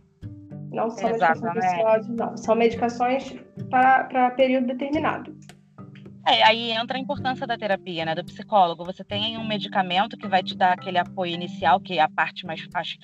Não 0.72 0.90
são 0.90 1.10
Exatamente. 1.10 1.44
medicações 1.44 1.54
preciosas, 1.54 2.10
não. 2.10 2.38
São 2.38 2.56
medicações 2.56 3.36
para, 3.70 4.04
para 4.06 4.32
período 4.32 4.68
determinado. 4.68 5.35
É, 6.28 6.44
aí 6.44 6.72
entra 6.72 6.98
a 6.98 7.00
importância 7.00 7.46
da 7.46 7.56
terapia, 7.56 8.04
né, 8.04 8.16
do 8.16 8.26
psicólogo. 8.26 8.84
Você 8.84 9.04
tem 9.04 9.38
um 9.38 9.46
medicamento 9.46 10.18
que 10.18 10.28
vai 10.28 10.42
te 10.42 10.56
dar 10.56 10.74
aquele 10.74 10.98
apoio 10.98 11.34
inicial, 11.34 11.80
que 11.80 12.00
é 12.00 12.02
a 12.02 12.10
parte 12.10 12.48
mais 12.48 12.68
acho, 12.74 12.98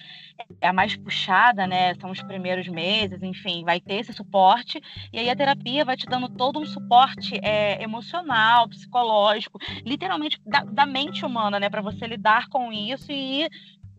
é 0.60 0.68
a 0.68 0.74
mais 0.74 0.98
puxada, 0.98 1.68
né? 1.68 1.94
São 1.96 2.10
os 2.10 2.22
primeiros 2.24 2.68
meses, 2.68 3.22
enfim, 3.22 3.64
vai 3.64 3.80
ter 3.80 3.96
esse 3.96 4.12
suporte. 4.12 4.82
E 5.14 5.20
aí 5.20 5.30
a 5.30 5.36
terapia 5.36 5.86
vai 5.86 5.96
te 5.96 6.08
dando 6.08 6.28
todo 6.30 6.60
um 6.60 6.66
suporte 6.66 7.40
é, 7.44 7.82
emocional, 7.84 8.68
psicológico, 8.68 9.60
literalmente 9.86 10.42
da, 10.44 10.64
da 10.64 10.86
mente 10.88 11.24
humana, 11.24 11.60
né, 11.60 11.70
para 11.70 11.82
você 11.82 12.08
lidar 12.08 12.50
com 12.50 12.72
isso 12.72 13.12
e 13.12 13.48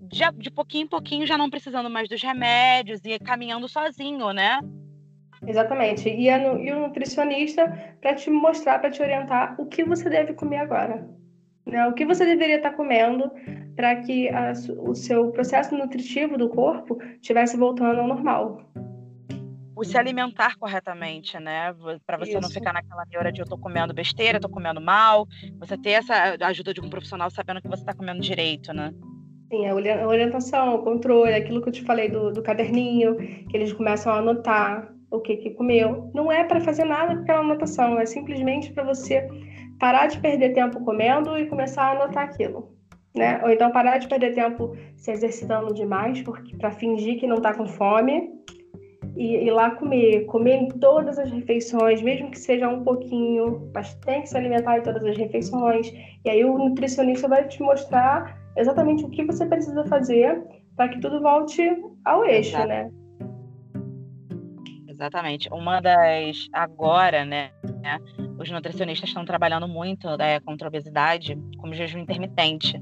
de, 0.01 0.25
de 0.37 0.51
pouquinho 0.51 0.85
em 0.85 0.89
pouquinho 0.89 1.27
já 1.27 1.39
não 1.39 1.49
precisando 1.49 1.89
mais 1.89 2.09
dos 2.09 2.21
remédios 2.21 3.01
e 3.05 3.21
caminhando 3.21 3.69
sozinho, 3.69 4.33
né? 4.33 4.59
Exatamente. 5.47 6.09
E, 6.09 6.31
a, 6.31 6.39
e 6.39 6.73
o 6.73 6.81
nutricionista 6.81 7.67
para 8.01 8.15
te 8.15 8.31
mostrar, 8.31 8.79
para 8.79 8.91
te 8.91 9.03
orientar 9.03 9.55
o 9.59 9.67
que 9.67 9.85
você 9.85 10.09
deve 10.09 10.35
comer 10.35 10.59
agora. 10.59 11.09
Né? 11.67 11.87
O 11.87 11.93
que 11.93 12.05
você 12.05 12.25
deveria 12.25 12.57
estar 12.57 12.71
tá 12.71 12.77
comendo 12.77 13.31
para 13.75 13.97
que 13.97 14.29
a, 14.29 14.53
o 14.79 14.95
seu 14.95 15.31
processo 15.31 15.77
nutritivo 15.77 16.37
do 16.37 16.49
corpo 16.49 16.99
estivesse 17.21 17.57
voltando 17.57 18.01
ao 18.01 18.07
normal. 18.07 18.71
O 19.75 19.85
se 19.85 19.97
alimentar 19.97 20.57
corretamente, 20.59 21.39
né? 21.41 21.75
Para 22.07 22.19
você 22.19 22.33
Isso. 22.33 22.41
não 22.41 22.51
ficar 22.51 22.73
naquela 22.73 23.05
neura 23.11 23.33
de 23.33 23.41
eu 23.41 23.47
tô 23.47 23.57
comendo 23.57 23.95
besteira, 23.95 24.39
tô 24.39 24.49
comendo 24.49 24.81
mal. 24.81 25.27
Você 25.59 25.77
ter 25.79 25.93
essa 25.93 26.37
ajuda 26.43 26.75
de 26.75 26.81
um 26.81 26.91
profissional 26.91 27.31
sabendo 27.31 27.61
que 27.61 27.69
você 27.69 27.83
está 27.83 27.95
comendo 27.95 28.21
direito, 28.21 28.73
né? 28.73 28.93
Sim, 29.51 29.67
a 29.67 29.75
orientação, 30.07 30.77
o 30.77 30.83
controle, 30.83 31.35
aquilo 31.35 31.61
que 31.63 31.69
eu 31.71 31.73
te 31.73 31.83
falei 31.83 32.09
do, 32.09 32.33
do 32.33 32.43
caderninho, 32.43 33.17
que 33.17 33.57
eles 33.57 33.73
começam 33.73 34.13
a 34.13 34.19
anotar 34.19 34.93
o 35.13 35.21
que, 35.21 35.37
que 35.37 35.51
comeu. 35.51 36.11
Não 36.15 36.33
é 36.33 36.43
para 36.43 36.61
fazer 36.61 36.85
nada 36.85 37.15
com 37.15 37.23
aquela 37.23 37.41
anotação, 37.41 38.01
é 38.01 38.07
simplesmente 38.07 38.73
para 38.73 38.83
você 38.83 39.29
parar 39.79 40.07
de 40.07 40.19
perder 40.19 40.55
tempo 40.55 40.83
comendo 40.85 41.37
e 41.37 41.47
começar 41.47 41.85
a 41.85 41.93
anotar 41.93 42.25
aquilo. 42.25 42.73
Né? 43.15 43.41
Ou 43.45 43.51
então 43.51 43.71
parar 43.71 43.99
de 43.99 44.09
perder 44.09 44.33
tempo 44.35 44.75
se 44.97 45.11
exercitando 45.11 45.75
demais 45.75 46.23
para 46.59 46.71
fingir 46.71 47.21
que 47.21 47.27
não 47.27 47.37
está 47.37 47.53
com 47.53 47.67
fome 47.67 48.31
e 49.15 49.47
ir 49.47 49.51
lá 49.51 49.73
comer, 49.73 50.25
comer 50.25 50.55
em 50.55 50.69
todas 50.69 51.19
as 51.19 51.31
refeições, 51.31 52.01
mesmo 52.01 52.31
que 52.31 52.39
seja 52.39 52.67
um 52.69 52.83
pouquinho, 52.83 53.71
mas 53.75 53.95
tem 53.97 54.23
que 54.23 54.29
se 54.31 54.37
alimentar 54.37 54.79
em 54.79 54.83
todas 54.83 55.05
as 55.05 55.19
refeições. 55.19 55.93
E 56.25 56.31
aí 56.31 56.43
o 56.43 56.57
nutricionista 56.57 57.29
vai 57.29 57.47
te 57.47 57.61
mostrar 57.61 58.39
exatamente 58.57 59.05
o 59.05 59.11
que 59.11 59.25
você 59.25 59.45
precisa 59.45 59.85
fazer 59.85 60.43
para 60.75 60.89
que 60.89 61.01
tudo 61.01 61.21
volte 61.21 61.63
ao 62.05 62.25
eixo, 62.25 62.57
Exato. 62.57 62.69
né? 62.69 62.91
Exatamente. 65.03 65.49
Uma 65.53 65.81
das 65.81 66.47
agora, 66.53 67.25
né? 67.25 67.51
Os 68.39 68.51
nutricionistas 68.51 69.09
estão 69.09 69.25
trabalhando 69.25 69.69
muito 69.69 70.17
né, 70.17 70.41
contra 70.41 70.67
a 70.67 70.71
obesidade 70.71 71.39
como 71.59 71.75
jejum 71.75 71.99
intermitente. 71.99 72.81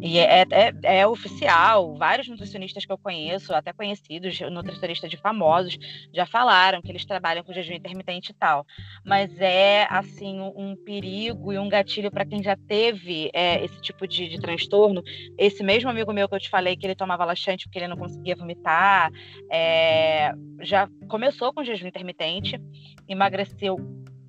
E 0.00 0.18
é, 0.18 0.44
é, 0.50 0.72
é, 0.82 1.06
oficial, 1.06 1.94
vários 1.96 2.28
nutricionistas 2.28 2.84
que 2.84 2.92
eu 2.92 2.98
conheço, 2.98 3.54
até 3.54 3.72
conhecidos, 3.72 4.40
nutricionistas 4.40 5.10
de 5.10 5.16
famosos, 5.16 5.78
já 6.12 6.26
falaram 6.26 6.80
que 6.80 6.90
eles 6.90 7.04
trabalham 7.04 7.44
com 7.44 7.52
jejum 7.52 7.74
intermitente 7.74 8.30
e 8.30 8.34
tal. 8.34 8.66
Mas 9.04 9.38
é, 9.38 9.86
assim, 9.90 10.40
um 10.40 10.76
perigo 10.76 11.52
e 11.52 11.58
um 11.58 11.68
gatilho 11.68 12.10
para 12.10 12.24
quem 12.24 12.42
já 12.42 12.56
teve 12.56 13.30
é, 13.34 13.64
esse 13.64 13.80
tipo 13.80 14.06
de, 14.06 14.28
de, 14.28 14.40
transtorno. 14.40 15.02
Esse 15.38 15.62
mesmo 15.62 15.90
amigo 15.90 16.12
meu 16.12 16.28
que 16.28 16.34
eu 16.34 16.40
te 16.40 16.48
falei 16.48 16.76
que 16.76 16.86
ele 16.86 16.94
tomava 16.94 17.24
laxante 17.24 17.66
porque 17.66 17.78
ele 17.78 17.88
não 17.88 17.96
conseguia 17.96 18.36
vomitar, 18.36 19.10
é, 19.50 20.32
já 20.60 20.88
começou 21.08 21.52
com 21.52 21.64
jejum 21.64 21.86
intermitente, 21.86 22.60
emagreceu 23.08 23.76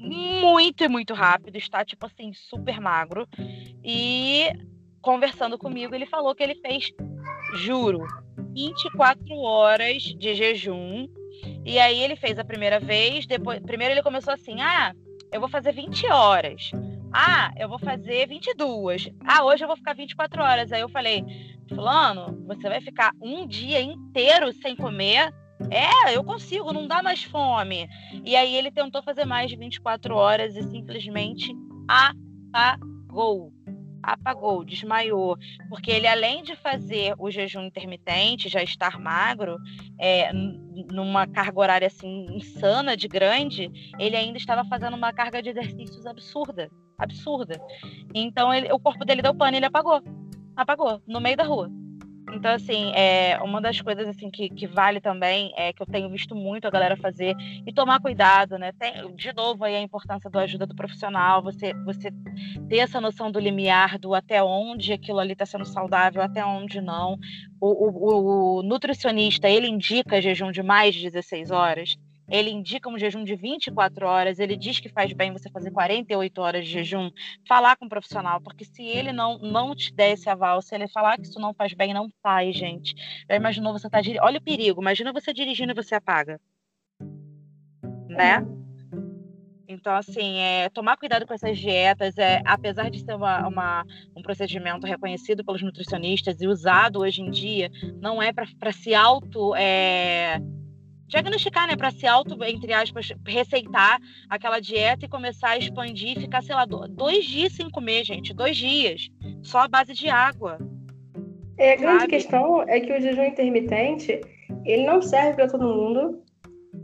muito 0.04 0.90
muito 0.90 1.14
rápido, 1.14 1.56
está 1.58 1.84
tipo 1.86 2.06
assim, 2.06 2.34
super 2.34 2.80
magro. 2.80 3.28
E 3.84 4.50
conversando 5.02 5.58
comigo, 5.58 5.94
ele 5.94 6.06
falou 6.06 6.34
que 6.36 6.44
ele 6.44 6.56
fez, 6.56 6.92
juro, 7.56 8.06
24 8.54 9.36
horas 9.38 10.04
de 10.04 10.34
jejum. 10.36 11.08
E 11.66 11.80
aí 11.80 12.02
ele 12.02 12.16
fez 12.16 12.38
a 12.40 12.44
primeira 12.44 12.80
vez, 12.80 13.26
depois, 13.26 13.60
primeiro 13.62 13.94
ele 13.94 14.04
começou 14.04 14.34
assim: 14.34 14.62
"Ah, 14.62 14.94
eu 15.32 15.40
vou 15.40 15.50
fazer 15.50 15.74
20 15.74 16.06
horas. 16.08 16.72
Ah, 17.14 17.52
eu 17.58 17.70
vou 17.70 17.80
fazer 17.80 18.28
22. 18.28 19.10
Ah, 19.26 19.44
hoje 19.46 19.64
eu 19.64 19.68
vou 19.68 19.78
ficar 19.78 19.94
24 19.94 20.42
horas". 20.44 20.72
Aí 20.72 20.82
eu 20.82 20.90
falei: 20.90 21.24
"Fulano, 21.70 22.46
você 22.48 22.70
vai 22.70 22.82
ficar 22.82 23.12
um 23.22 23.48
dia 23.48 23.82
inteiro 23.82 24.52
sem 24.62 24.76
comer?" 24.76 25.32
É, 25.72 26.16
eu 26.16 26.24
consigo, 26.24 26.72
não 26.72 26.88
dá 26.88 27.02
mais 27.02 27.24
fome. 27.24 27.88
E 28.24 28.36
aí 28.36 28.56
ele 28.56 28.72
tentou 28.72 29.02
fazer 29.02 29.26
mais 29.26 29.50
de 29.50 29.56
24 29.56 30.16
horas 30.16 30.56
e 30.56 30.64
simplesmente 30.64 31.56
apagou. 31.88 33.52
Apagou, 34.02 34.66
desmaiou. 34.66 35.38
Porque 35.70 35.90
ele, 35.90 36.08
além 36.08 36.44
de 36.44 36.56
fazer 36.56 37.16
o 37.18 37.32
jejum 37.32 37.64
intermitente, 37.64 38.50
já 38.50 38.62
estar 38.62 39.00
magro, 39.00 39.58
é, 39.98 40.32
numa 40.92 41.26
carga 41.26 41.60
horária 41.60 41.88
assim 41.88 42.26
insana 42.30 42.98
de 42.98 43.08
grande, 43.08 43.72
ele 43.98 44.18
ainda 44.18 44.38
estava 44.38 44.66
fazendo 44.66 44.96
uma 44.96 45.14
carga 45.14 45.42
de 45.42 45.50
exercícios 45.50 46.06
absurda. 46.06 46.70
Absurda. 46.98 47.60
Então 48.14 48.54
ele, 48.54 48.72
o 48.72 48.80
corpo 48.80 49.06
dele 49.06 49.22
deu 49.22 49.34
pano 49.34 49.56
e 49.56 49.60
ele 49.60 49.66
apagou. 49.66 50.02
Apagou, 50.56 51.02
no 51.08 51.22
meio 51.22 51.38
da 51.38 51.44
rua. 51.44 51.72
Então, 52.34 52.52
assim, 52.52 52.92
é, 52.96 53.38
uma 53.44 53.62
das 53.62 53.80
coisas 53.80 54.08
assim 54.08 54.30
que, 54.30 54.50
que 54.50 54.66
vale 54.66 55.00
também 55.00 55.54
é 55.56 55.72
que 55.72 55.82
eu 55.82 55.86
tenho 55.86 56.10
visto 56.10 56.36
muito 56.36 56.68
a 56.68 56.72
galera 56.72 56.98
fazer 56.98 57.36
e 57.66 57.72
tomar 57.72 58.02
cuidado, 58.02 58.58
né? 58.58 58.72
Tem, 58.72 59.16
de 59.16 59.32
novo 59.34 59.64
aí 59.64 59.76
a 59.76 59.82
importância 59.82 60.30
da 60.30 60.42
ajuda 60.42 60.66
do 60.66 60.76
profissional, 60.76 61.44
você, 61.44 61.74
você 61.86 62.10
ter 62.68 62.78
essa 62.78 63.00
noção 63.00 63.32
do 63.32 63.40
limiar, 63.40 64.00
do 64.00 64.16
até 64.16 64.42
onde 64.44 64.94
aquilo 64.94 65.20
ali 65.20 65.34
está 65.34 65.46
sendo 65.46 65.66
saudável, 65.66 66.22
até 66.22 66.44
onde 66.44 66.82
não. 66.82 67.18
O, 67.62 67.68
o, 67.68 68.60
o 68.60 68.64
nutricionista, 68.64 69.48
ele 69.48 69.68
indica 69.68 70.22
jejum 70.22 70.52
de 70.52 70.64
mais 70.64 70.96
de 70.96 71.04
16 71.04 71.52
horas 71.52 71.96
ele 72.34 72.50
indica 72.50 72.90
um 72.90 72.98
jejum 72.98 73.24
de 73.24 73.36
24 73.36 74.08
horas, 74.08 74.40
ele 74.40 74.58
diz 74.58 74.80
que 74.80 74.90
faz 74.90 75.14
bem 75.14 75.32
você 75.32 75.52
fazer 75.52 75.70
48 75.70 76.42
horas 76.42 76.66
de 76.66 76.72
jejum, 76.72 77.12
falar 77.48 77.76
com 77.76 77.86
um 77.86 77.90
profissional, 77.90 78.42
porque 78.42 78.66
se 78.66 78.82
ele 78.82 79.14
não, 79.14 79.38
não 79.38 79.76
te 79.76 79.94
der 79.94 80.14
esse 80.14 80.28
aval, 80.28 80.60
se 80.60 80.74
ele 80.74 80.88
falar 80.88 81.18
que 81.18 81.28
isso 81.28 81.40
não 81.40 81.54
faz 81.54 81.74
bem, 81.76 81.94
não 81.94 82.10
faz, 82.24 82.56
gente. 82.56 82.96
Já 83.30 83.36
imaginou 83.36 83.72
você 83.72 83.88
tá 83.88 84.02
dirigindo? 84.02 84.26
Olha 84.26 84.40
o 84.40 84.44
perigo, 84.44 84.82
imagina 84.82 85.14
você 85.14 85.32
dirigindo 85.32 85.74
e 85.74 85.76
você 85.76 85.94
apaga. 85.94 86.42
Né? 88.10 88.44
Então, 89.68 89.94
assim, 89.94 90.40
é, 90.40 90.70
tomar 90.70 90.98
cuidado 90.98 91.28
com 91.28 91.36
essas 91.36 91.58
dietas, 91.60 92.18
é, 92.18 92.42
apesar 92.46 92.90
de 92.90 93.00
ser 93.00 93.16
uma, 93.16 93.48
uma, 93.48 93.86
um 94.16 94.24
procedimento 94.24 94.88
reconhecido 94.88 95.46
pelos 95.46 95.62
nutricionistas 95.62 96.42
e 96.42 96.48
usado 96.48 97.02
hoje 97.02 97.22
em 97.22 97.30
dia, 97.30 97.70
não 98.02 98.22
é 98.22 98.34
para 98.34 98.72
se 98.72 98.96
auto. 98.96 99.56
É, 99.56 100.42
diagnosticar, 101.14 101.68
né, 101.68 101.76
para 101.76 101.92
se 101.92 102.08
auto, 102.08 102.44
entre 102.44 102.74
aspas, 102.74 103.14
receitar 103.26 104.00
aquela 104.28 104.60
dieta 104.60 105.06
e 105.06 105.10
começar 105.10 105.50
a 105.50 105.58
expandir 105.58 106.18
e 106.18 106.22
ficar, 106.22 106.42
sei 106.42 106.56
lá, 106.56 106.66
dois 106.66 107.24
dias 107.24 107.54
sem 107.54 107.70
comer, 107.70 108.04
gente, 108.04 108.34
dois 108.34 108.58
dias, 108.58 109.10
só 109.44 109.60
a 109.60 109.68
base 109.68 109.94
de 109.94 110.10
água. 110.10 110.58
É, 111.58 111.74
a 111.74 111.76
grande 111.76 112.00
sabe? 112.00 112.14
questão 112.14 112.64
é 112.64 112.80
que 112.80 112.92
o 112.92 113.00
jejum 113.00 113.24
intermitente, 113.24 114.20
ele 114.66 114.86
não 114.88 115.02
serve 115.02 115.36
para 115.36 115.48
todo 115.48 115.64
mundo, 115.64 116.24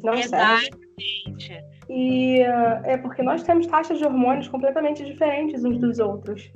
não 0.04 0.14
Exatamente. 0.14 0.70
serve. 1.40 1.70
E 1.90 2.42
uh, 2.42 2.86
é 2.86 2.98
porque 2.98 3.24
nós 3.24 3.42
temos 3.42 3.66
taxas 3.66 3.98
de 3.98 4.06
hormônios 4.06 4.48
completamente 4.48 5.04
diferentes 5.04 5.64
uns 5.64 5.80
dos 5.80 5.98
outros. 5.98 6.52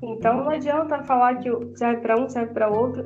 Então 0.00 0.36
não 0.36 0.50
adianta 0.50 1.02
falar 1.02 1.40
que 1.40 1.50
serve 1.76 2.00
para 2.00 2.16
um, 2.16 2.28
serve 2.28 2.54
para 2.54 2.68
outro. 2.68 3.04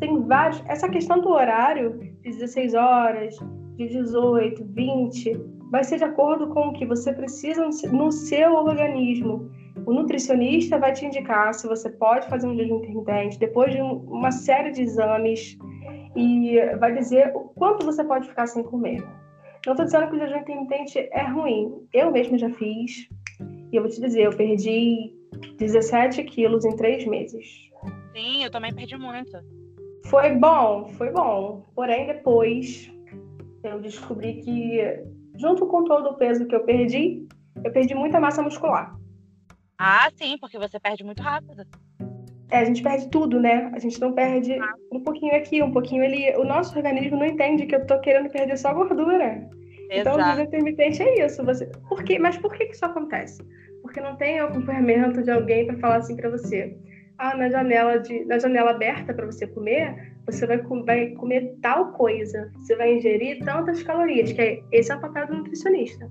Tem 0.00 0.20
vários. 0.22 0.62
Essa 0.66 0.88
questão 0.88 1.20
do 1.20 1.30
horário, 1.30 1.98
de 2.22 2.30
16 2.30 2.74
horas, 2.74 3.36
de 3.76 3.88
18, 3.88 4.64
20, 4.64 5.58
vai 5.70 5.84
ser 5.84 5.98
de 5.98 6.04
acordo 6.04 6.48
com 6.48 6.68
o 6.68 6.72
que 6.72 6.86
você 6.86 7.12
precisa 7.12 7.68
no 7.92 8.10
seu 8.10 8.54
organismo. 8.54 9.50
O 9.86 9.92
nutricionista 9.92 10.78
vai 10.78 10.92
te 10.92 11.06
indicar 11.06 11.54
se 11.54 11.66
você 11.66 11.88
pode 11.90 12.28
fazer 12.28 12.46
um 12.46 12.56
jejum 12.56 12.78
intermitente 12.78 13.38
depois 13.38 13.72
de 13.72 13.80
uma 13.80 14.30
série 14.30 14.70
de 14.72 14.82
exames 14.82 15.56
e 16.16 16.58
vai 16.78 16.94
dizer 16.94 17.32
o 17.34 17.40
quanto 17.40 17.86
você 17.86 18.02
pode 18.04 18.28
ficar 18.28 18.46
sem 18.46 18.62
comer. 18.62 19.00
Não 19.66 19.74
estou 19.74 19.84
dizendo 19.84 20.08
que 20.08 20.16
o 20.16 20.18
jejum 20.18 20.38
intermitente 20.38 20.98
é 20.98 21.22
ruim. 21.28 21.72
Eu 21.92 22.10
mesma 22.10 22.38
já 22.38 22.50
fiz. 22.50 23.08
E 23.70 23.76
eu 23.76 23.82
vou 23.82 23.90
te 23.90 24.00
dizer, 24.00 24.22
eu 24.22 24.36
perdi 24.36 25.12
17 25.58 26.24
quilos 26.24 26.64
em 26.64 26.74
três 26.74 27.06
meses. 27.06 27.46
Sim, 28.14 28.42
eu 28.42 28.50
também 28.50 28.74
perdi 28.74 28.96
muito. 28.96 29.38
Foi 30.08 30.30
bom, 30.34 30.88
foi 30.96 31.10
bom. 31.10 31.66
Porém, 31.74 32.06
depois 32.06 32.90
eu 33.62 33.78
descobri 33.78 34.40
que, 34.42 34.80
junto 35.36 35.66
com 35.66 35.84
todo 35.84 36.10
o 36.10 36.14
peso 36.14 36.46
que 36.46 36.54
eu 36.54 36.64
perdi, 36.64 37.28
eu 37.62 37.70
perdi 37.70 37.94
muita 37.94 38.18
massa 38.18 38.42
muscular. 38.42 38.96
Ah, 39.78 40.10
sim, 40.16 40.38
porque 40.38 40.58
você 40.58 40.80
perde 40.80 41.04
muito 41.04 41.22
rápido. 41.22 41.62
É, 42.50 42.60
a 42.60 42.64
gente 42.64 42.82
perde 42.82 43.10
tudo, 43.10 43.38
né? 43.38 43.70
A 43.74 43.78
gente 43.78 44.00
não 44.00 44.14
perde 44.14 44.58
um 44.90 45.00
pouquinho 45.00 45.36
aqui, 45.36 45.62
um 45.62 45.70
pouquinho 45.70 46.02
ali. 46.02 46.34
O 46.36 46.44
nosso 46.44 46.74
organismo 46.74 47.18
não 47.18 47.26
entende 47.26 47.66
que 47.66 47.76
eu 47.76 47.86
tô 47.86 48.00
querendo 48.00 48.30
perder 48.30 48.56
só 48.56 48.72
gordura. 48.72 49.46
Então, 49.90 50.16
o 50.16 50.22
jejum 50.22 50.42
intermitente 50.42 51.02
é 51.02 51.26
isso. 51.26 51.44
Você... 51.44 51.66
Por 51.88 52.02
quê? 52.02 52.18
Mas 52.18 52.38
por 52.38 52.54
que, 52.54 52.64
que 52.64 52.74
isso 52.74 52.84
acontece? 52.84 53.42
Porque 53.82 54.00
não 54.00 54.16
tem 54.16 54.40
acompanhamento 54.40 55.22
de 55.22 55.30
alguém 55.30 55.66
para 55.66 55.78
falar 55.78 55.96
assim 55.96 56.16
para 56.16 56.30
você. 56.30 56.74
Ah, 57.18 57.36
na 57.36 57.48
janela, 57.48 57.98
de, 57.98 58.24
na 58.24 58.38
janela 58.38 58.70
aberta 58.70 59.12
para 59.12 59.26
você 59.26 59.46
comer, 59.46 60.14
você 60.24 60.46
vai, 60.46 60.58
vai 60.86 61.08
comer 61.10 61.56
tal 61.60 61.92
coisa. 61.92 62.52
Você 62.56 62.76
vai 62.76 62.94
ingerir 62.94 63.44
tantas 63.44 63.82
calorias, 63.82 64.32
que 64.32 64.40
é, 64.40 64.62
esse 64.70 64.92
é 64.92 64.96
o 64.96 65.00
papel 65.00 65.26
do 65.26 65.34
nutricionista. 65.38 66.08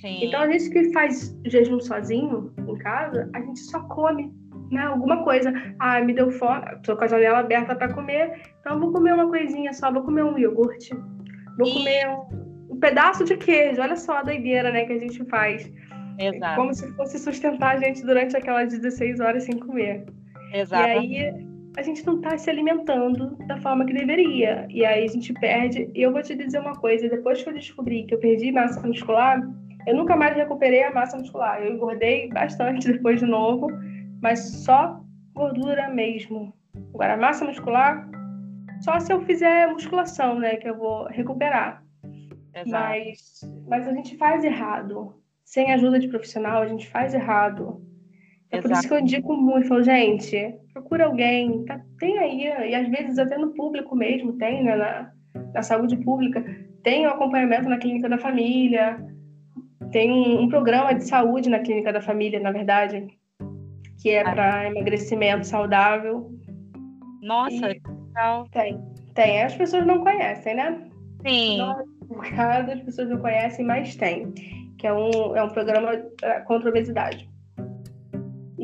Sim. 0.00 0.26
Então, 0.26 0.42
a 0.42 0.50
gente 0.50 0.70
que 0.70 0.92
faz 0.92 1.36
jejum 1.44 1.80
sozinho, 1.80 2.52
em 2.68 2.76
casa, 2.78 3.28
a 3.34 3.40
gente 3.40 3.58
só 3.60 3.80
come 3.88 4.32
né, 4.70 4.82
alguma 4.82 5.24
coisa. 5.24 5.52
Ah, 5.78 6.00
me 6.00 6.12
deu 6.12 6.30
fome, 6.30 6.62
tô 6.82 6.96
com 6.96 7.04
a 7.04 7.06
janela 7.06 7.38
aberta 7.38 7.74
para 7.74 7.92
comer, 7.92 8.40
então 8.60 8.78
vou 8.78 8.92
comer 8.92 9.14
uma 9.14 9.28
coisinha 9.28 9.72
só, 9.72 9.90
vou 9.90 10.02
comer 10.02 10.24
um 10.24 10.38
iogurte, 10.38 10.94
vou 11.58 11.66
e... 11.68 11.72
comer 11.72 12.08
um, 12.08 12.74
um, 12.74 12.78
pedaço 12.78 13.24
de 13.24 13.36
queijo. 13.36 13.80
Olha 13.80 13.96
só 13.96 14.18
a 14.18 14.22
doideira, 14.22 14.70
né, 14.70 14.84
que 14.84 14.92
a 14.92 14.98
gente 14.98 15.24
faz. 15.26 15.70
Exato. 16.18 16.56
Como 16.56 16.74
se 16.74 16.86
fosse 16.92 17.18
sustentar 17.18 17.76
a 17.76 17.80
gente 17.80 18.04
durante 18.04 18.36
aquelas 18.36 18.70
16 18.70 19.20
horas 19.20 19.44
sem 19.44 19.58
comer. 19.58 20.04
Exato. 20.54 20.88
E 20.88 21.18
aí 21.18 21.46
a 21.76 21.82
gente 21.82 22.06
não 22.06 22.16
está 22.16 22.38
se 22.38 22.48
alimentando 22.48 23.36
da 23.46 23.58
forma 23.58 23.84
que 23.84 23.92
deveria. 23.92 24.66
E 24.70 24.84
aí 24.84 25.04
a 25.04 25.08
gente 25.08 25.32
perde. 25.34 25.90
E 25.94 26.02
eu 26.02 26.12
vou 26.12 26.22
te 26.22 26.34
dizer 26.34 26.60
uma 26.60 26.74
coisa: 26.74 27.08
depois 27.08 27.42
que 27.42 27.48
eu 27.48 27.54
descobri 27.54 28.04
que 28.04 28.14
eu 28.14 28.18
perdi 28.18 28.52
massa 28.52 28.86
muscular, 28.86 29.42
eu 29.86 29.96
nunca 29.96 30.16
mais 30.16 30.36
recuperei 30.36 30.84
a 30.84 30.92
massa 30.92 31.18
muscular. 31.18 31.62
Eu 31.62 31.74
engordei 31.74 32.28
bastante 32.28 32.86
depois 32.92 33.20
de 33.20 33.26
novo 33.26 33.68
mas 34.24 34.40
só 34.64 35.04
gordura 35.34 35.90
mesmo. 35.90 36.54
Agora, 36.94 37.14
massa 37.14 37.44
muscular, 37.44 38.08
só 38.80 38.98
se 38.98 39.12
eu 39.12 39.20
fizer 39.20 39.70
musculação, 39.70 40.38
né, 40.38 40.56
que 40.56 40.66
eu 40.66 40.78
vou 40.78 41.06
recuperar. 41.08 41.84
Exato. 42.54 42.70
Mas, 42.70 43.40
mas 43.68 43.86
a 43.86 43.92
gente 43.92 44.16
faz 44.16 44.42
errado. 44.42 45.14
Sem 45.44 45.74
ajuda 45.74 45.98
de 45.98 46.08
profissional, 46.08 46.62
a 46.62 46.66
gente 46.66 46.88
faz 46.88 47.12
errado. 47.12 47.84
É 48.58 48.62
por 48.62 48.70
isso 48.70 48.88
que 48.88 48.94
eu 48.94 49.00
indico 49.00 49.34
muito, 49.34 49.68
falo, 49.68 49.82
gente, 49.82 50.54
procura 50.72 51.06
alguém, 51.06 51.64
tá, 51.64 51.80
tem 51.98 52.18
aí, 52.18 52.70
e 52.70 52.74
às 52.74 52.88
vezes 52.88 53.18
até 53.18 53.38
no 53.38 53.54
público 53.54 53.96
mesmo 53.96 54.34
tem, 54.34 54.62
né, 54.62 54.76
na, 54.76 55.10
na 55.52 55.62
saúde 55.62 55.96
pública, 55.96 56.44
tem 56.82 57.06
o 57.06 57.10
acompanhamento 57.10 57.68
na 57.68 57.78
clínica 57.78 58.08
da 58.08 58.18
família, 58.18 58.98
tem 59.90 60.10
um, 60.10 60.42
um 60.42 60.48
programa 60.48 60.94
de 60.94 61.04
saúde 61.04 61.48
na 61.48 61.60
clínica 61.60 61.92
da 61.92 62.00
família, 62.00 62.40
na 62.40 62.52
verdade, 62.52 63.06
que 64.00 64.10
é 64.10 64.22
para 64.22 64.66
emagrecimento 64.66 65.46
saudável. 65.46 66.30
Nossa, 67.22 67.54
e 67.54 67.60
legal. 67.60 68.46
Tem, 68.50 68.78
tem. 69.14 69.42
As 69.42 69.54
pessoas 69.54 69.86
não 69.86 70.02
conhecem, 70.02 70.54
né? 70.54 70.88
Sim. 71.26 71.58
Cada 72.36 72.74
as 72.74 72.80
pessoas 72.82 73.08
não 73.08 73.18
conhecem, 73.18 73.64
mas 73.64 73.96
tem. 73.96 74.32
Que 74.78 74.86
é 74.86 74.92
um, 74.92 75.36
é 75.36 75.42
um 75.42 75.48
programa 75.48 75.92
é, 76.22 76.40
contra 76.40 76.68
a 76.68 76.70
obesidade. 76.70 77.28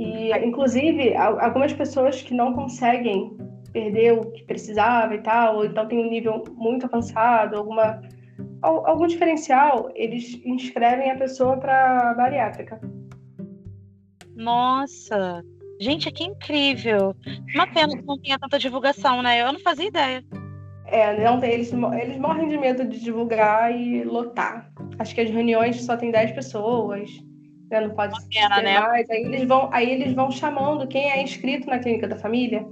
E, 0.00 0.32
inclusive, 0.38 1.14
algumas 1.14 1.74
pessoas 1.74 2.22
que 2.22 2.32
não 2.32 2.54
conseguem 2.54 3.36
perder 3.70 4.14
o 4.14 4.32
que 4.32 4.44
precisava 4.44 5.14
e 5.14 5.18
tal, 5.18 5.56
ou 5.56 5.66
então 5.66 5.86
tem 5.86 5.98
um 5.98 6.08
nível 6.08 6.42
muito 6.56 6.86
avançado, 6.86 7.58
alguma 7.58 8.00
algum 8.62 9.06
diferencial, 9.06 9.90
eles 9.94 10.40
inscrevem 10.42 11.10
a 11.10 11.18
pessoa 11.18 11.58
para 11.58 12.14
bariátrica. 12.14 12.80
Nossa! 14.34 15.44
Gente, 15.78 16.10
que 16.10 16.24
incrível! 16.24 17.14
Uma 17.54 17.66
pena 17.66 17.94
que 17.94 18.02
não 18.02 18.18
tenha 18.18 18.38
tanta 18.38 18.58
divulgação, 18.58 19.22
né? 19.22 19.42
Eu 19.42 19.52
não 19.52 19.60
fazia 19.60 19.88
ideia. 19.88 20.24
É, 20.86 21.22
não, 21.22 21.44
eles, 21.44 21.70
eles 22.00 22.18
morrem 22.18 22.48
de 22.48 22.56
medo 22.56 22.86
de 22.86 23.00
divulgar 23.00 23.70
e 23.78 24.02
lotar. 24.02 24.72
Acho 24.98 25.14
que 25.14 25.20
as 25.20 25.30
reuniões 25.30 25.84
só 25.84 25.94
tem 25.94 26.10
10 26.10 26.32
pessoas, 26.32 27.10
né? 27.70 27.80
não 27.80 27.94
pode 27.94 28.14
pena, 28.28 28.56
ter 28.56 28.62
né? 28.62 28.80
mais. 28.80 29.10
Aí 29.10 29.22
eles, 29.22 29.44
vão, 29.44 29.68
aí 29.72 29.90
eles 29.90 30.12
vão 30.14 30.30
chamando 30.30 30.86
quem 30.88 31.10
é 31.10 31.22
inscrito 31.22 31.68
na 31.68 31.78
clínica 31.78 32.08
da 32.08 32.16
família 32.16 32.66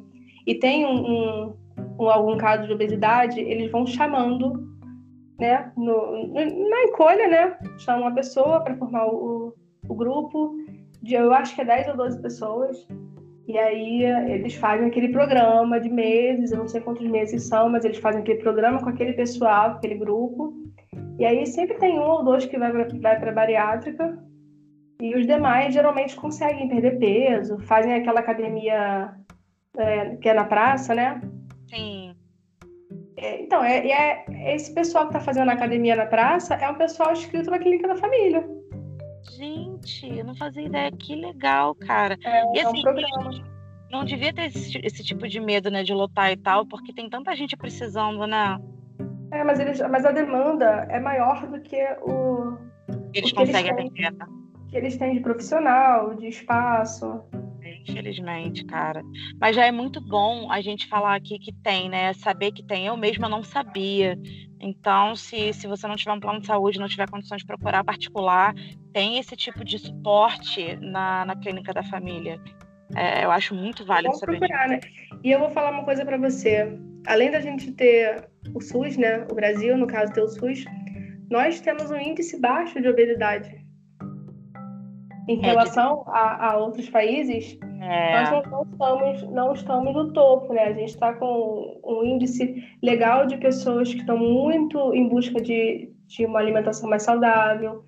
e 0.47 0.55
tem 0.55 0.85
um, 0.87 0.91
um, 0.91 1.57
um 2.01 2.09
algum 2.09 2.37
caso 2.37 2.67
de 2.67 2.73
obesidade, 2.73 3.41
eles 3.41 3.71
vão 3.71 3.87
chamando 3.87 4.69
né, 5.39 5.71
no, 5.77 6.33
na 6.35 6.85
encolha, 6.85 7.29
né? 7.29 7.59
Chamam 7.79 8.03
uma 8.03 8.15
pessoa 8.15 8.61
para 8.61 8.77
formar 8.77 9.07
o, 9.07 9.55
o 9.89 9.95
grupo 9.95 10.57
de 11.03 11.15
eu 11.15 11.33
acho 11.33 11.55
que 11.55 11.61
é 11.61 11.65
10 11.65 11.89
ou 11.89 11.97
12 11.97 12.23
pessoas. 12.23 12.89
E 13.47 13.57
aí 13.57 14.05
eles 14.31 14.55
fazem 14.55 14.89
aquele 14.89 15.09
programa 15.09 15.81
de 15.81 15.89
meses, 15.89 16.53
eu 16.53 16.59
não 16.59 16.69
sei 16.69 16.83
quantos 16.83 17.07
meses 17.07 17.45
são, 17.45 17.71
mas 17.71 17.85
eles 17.85 17.97
fazem 17.97 18.21
aquele 18.21 18.41
programa 18.41 18.79
com 18.79 18.91
aquele 18.91 19.15
pessoal, 19.15 19.71
aquele 19.71 19.95
grupo. 19.95 20.53
E 21.19 21.25
aí 21.25 21.47
sempre 21.47 21.79
tem 21.79 21.99
um 21.99 22.03
ou 22.03 22.25
dois 22.25 22.45
que 22.45 22.59
vai 22.59 22.71
para 22.71 23.31
a 23.31 23.35
bariátrica. 23.35 24.19
E 25.01 25.15
os 25.15 25.27
demais 25.27 25.73
geralmente 25.73 26.17
conseguem 26.17 26.69
perder 26.69 26.99
peso, 26.99 27.59
fazem 27.61 27.95
aquela 27.95 28.21
academia 28.21 29.15
é, 29.77 30.17
que 30.17 30.29
é 30.29 30.35
na 30.35 30.45
praça, 30.45 30.95
né? 30.95 31.21
Sim. 31.69 32.17
É, 33.17 33.41
então, 33.41 33.63
é, 33.63 33.87
é, 33.89 34.55
esse 34.55 34.73
pessoal 34.75 35.05
que 35.05 35.11
está 35.11 35.21
fazendo 35.21 35.51
a 35.51 35.55
academia 35.55 35.97
na 35.97 36.07
praça 36.07 36.55
é 36.55 36.69
um 36.69 36.75
pessoal 36.75 37.13
inscrito 37.13 37.51
na 37.51 37.59
clínica 37.59 37.89
da 37.89 37.97
família. 37.97 38.45
Gente, 39.37 40.19
eu 40.19 40.25
não 40.25 40.35
fazia 40.35 40.63
ideia. 40.63 40.91
Que 40.93 41.15
legal, 41.15 41.75
cara. 41.75 42.17
É, 42.25 42.57
e 42.57 42.61
assim, 42.61 42.83
é 42.87 42.91
um 42.91 43.59
não 43.91 44.05
devia 44.05 44.33
ter 44.33 44.47
esse, 44.47 44.79
esse, 44.85 45.03
tipo 45.03 45.27
de 45.27 45.41
medo, 45.41 45.71
né, 45.71 45.83
de 45.83 45.95
lotar 45.95 46.31
e 46.31 46.37
tal, 46.37 46.67
porque 46.67 46.93
tem 46.93 47.09
tanta 47.09 47.35
gente 47.35 47.57
precisando, 47.57 48.27
né? 48.27 48.59
É, 49.33 49.43
mas, 49.43 49.59
eles, 49.59 49.81
mas 49.81 50.05
a 50.05 50.13
demanda 50.13 50.87
é 50.91 51.01
maior 51.01 51.47
do 51.47 51.61
que 51.61 51.83
o. 52.03 52.59
Eles 53.15 53.33
conseguem 53.33 53.71
atender. 53.71 54.15
Que 54.69 54.77
eles 54.77 54.97
têm 54.97 55.15
de 55.15 55.21
profissional, 55.21 56.15
de 56.15 56.29
espaço. 56.29 57.23
Infelizmente, 57.89 58.65
cara. 58.65 59.03
Mas 59.41 59.57
já 59.57 59.65
é 59.65 59.73
muito 59.73 60.01
bom 60.01 60.51
a 60.51 60.61
gente 60.61 60.87
falar 60.89 61.15
aqui 61.15 61.39
que 61.39 61.53
tem, 61.53 61.89
né? 61.89 62.13
Saber 62.13 62.53
que 62.53 62.63
tem. 62.63 62.87
Eu 62.87 62.97
mesma 62.97 63.29
não 63.29 63.43
sabia. 63.43 64.19
Então, 64.61 65.17
se, 65.17 65.53
se 65.53 65.67
você 65.67 65.87
não 65.87 65.97
tiver 65.97 66.13
um 66.13 66.21
plano 66.21 66.41
de 66.41 66.47
saúde, 66.47 66.79
não 66.79 66.89
tiver 66.89 67.09
condições 67.09 67.41
de 67.41 67.47
procurar 67.47 67.85
particular, 67.85 68.55
tem 68.93 69.19
esse 69.19 69.37
tipo 69.37 69.65
de 69.65 69.79
suporte 69.79 70.77
na, 70.77 71.25
na 71.25 71.37
clínica 71.37 71.73
da 71.73 71.83
família. 71.83 72.41
É, 72.97 73.25
eu 73.25 73.31
acho 73.31 73.55
muito 73.55 73.85
válido 73.85 74.09
Vamos 74.09 74.21
saber. 74.21 74.39
Procurar, 74.39 74.69
né? 74.69 74.81
E 75.23 75.31
eu 75.31 75.39
vou 75.39 75.51
falar 75.51 75.71
uma 75.71 75.85
coisa 75.85 76.05
para 76.05 76.17
você. 76.17 76.79
Além 77.07 77.31
da 77.31 77.41
gente 77.41 77.73
ter 77.73 78.29
o 78.55 78.61
SUS, 78.61 78.97
né? 78.97 79.27
O 79.31 79.35
Brasil, 79.35 79.77
no 79.77 79.87
caso, 79.87 80.13
ter 80.13 80.23
o 80.23 80.29
SUS, 80.29 80.65
nós 81.31 81.61
temos 81.61 81.91
um 81.91 81.97
índice 81.97 82.41
baixo 82.41 82.81
de 82.81 82.89
obesidade. 82.89 83.68
Em 85.29 85.39
é, 85.39 85.47
relação 85.47 86.05
a, 86.07 86.53
a, 86.53 86.57
outros 86.57 86.89
países, 86.89 87.59
é. 87.81 88.13
nós 88.13 88.31
não, 88.51 88.63
estamos, 88.63 89.23
não 89.31 89.53
estamos 89.53 89.95
no 89.95 90.13
topo, 90.13 90.55
né? 90.55 90.65
A 90.65 90.73
gente 90.73 90.89
está 90.89 91.13
com 91.13 91.81
um 91.85 92.03
índice 92.03 92.65
legal 92.83 93.27
de 93.27 93.37
pessoas 93.37 93.93
que 93.93 94.01
estão 94.01 94.17
muito 94.17 94.95
em 94.95 95.09
busca 95.09 95.41
de, 95.41 95.93
de 96.07 96.25
uma 96.25 96.39
alimentação 96.39 96.89
mais 96.89 97.03
saudável, 97.03 97.85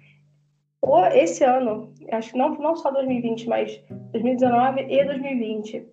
esse 1.15 1.45
ano, 1.45 1.93
acho 2.11 2.33
que 2.33 2.39
não, 2.39 2.55
não 2.55 2.75
só 2.75 2.91
2020, 2.91 3.49
mas 3.49 3.83
2019 4.13 4.87
e 4.89 5.05
2020, 5.05 5.77
está 5.77 5.89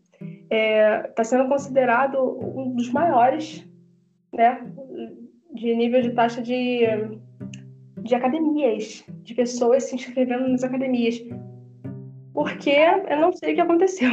é, 0.50 1.00
tá 1.16 1.24
sendo 1.24 1.50
considerado 1.50 2.18
um 2.42 2.74
dos 2.74 2.90
maiores, 2.92 3.68
né, 4.34 4.66
de 5.54 5.76
nível 5.76 6.02
de 6.02 6.12
taxa 6.12 6.42
de, 6.42 6.86
de 8.08 8.16
academias, 8.16 9.04
de 9.24 9.34
pessoas 9.34 9.84
se 9.84 9.96
inscrevendo 9.96 10.48
nas 10.48 10.64
academias. 10.64 11.22
Porque 12.34 12.70
eu 12.70 13.20
não 13.20 13.32
sei 13.34 13.52
o 13.52 13.56
que 13.56 13.62
aconteceu. 13.62 14.10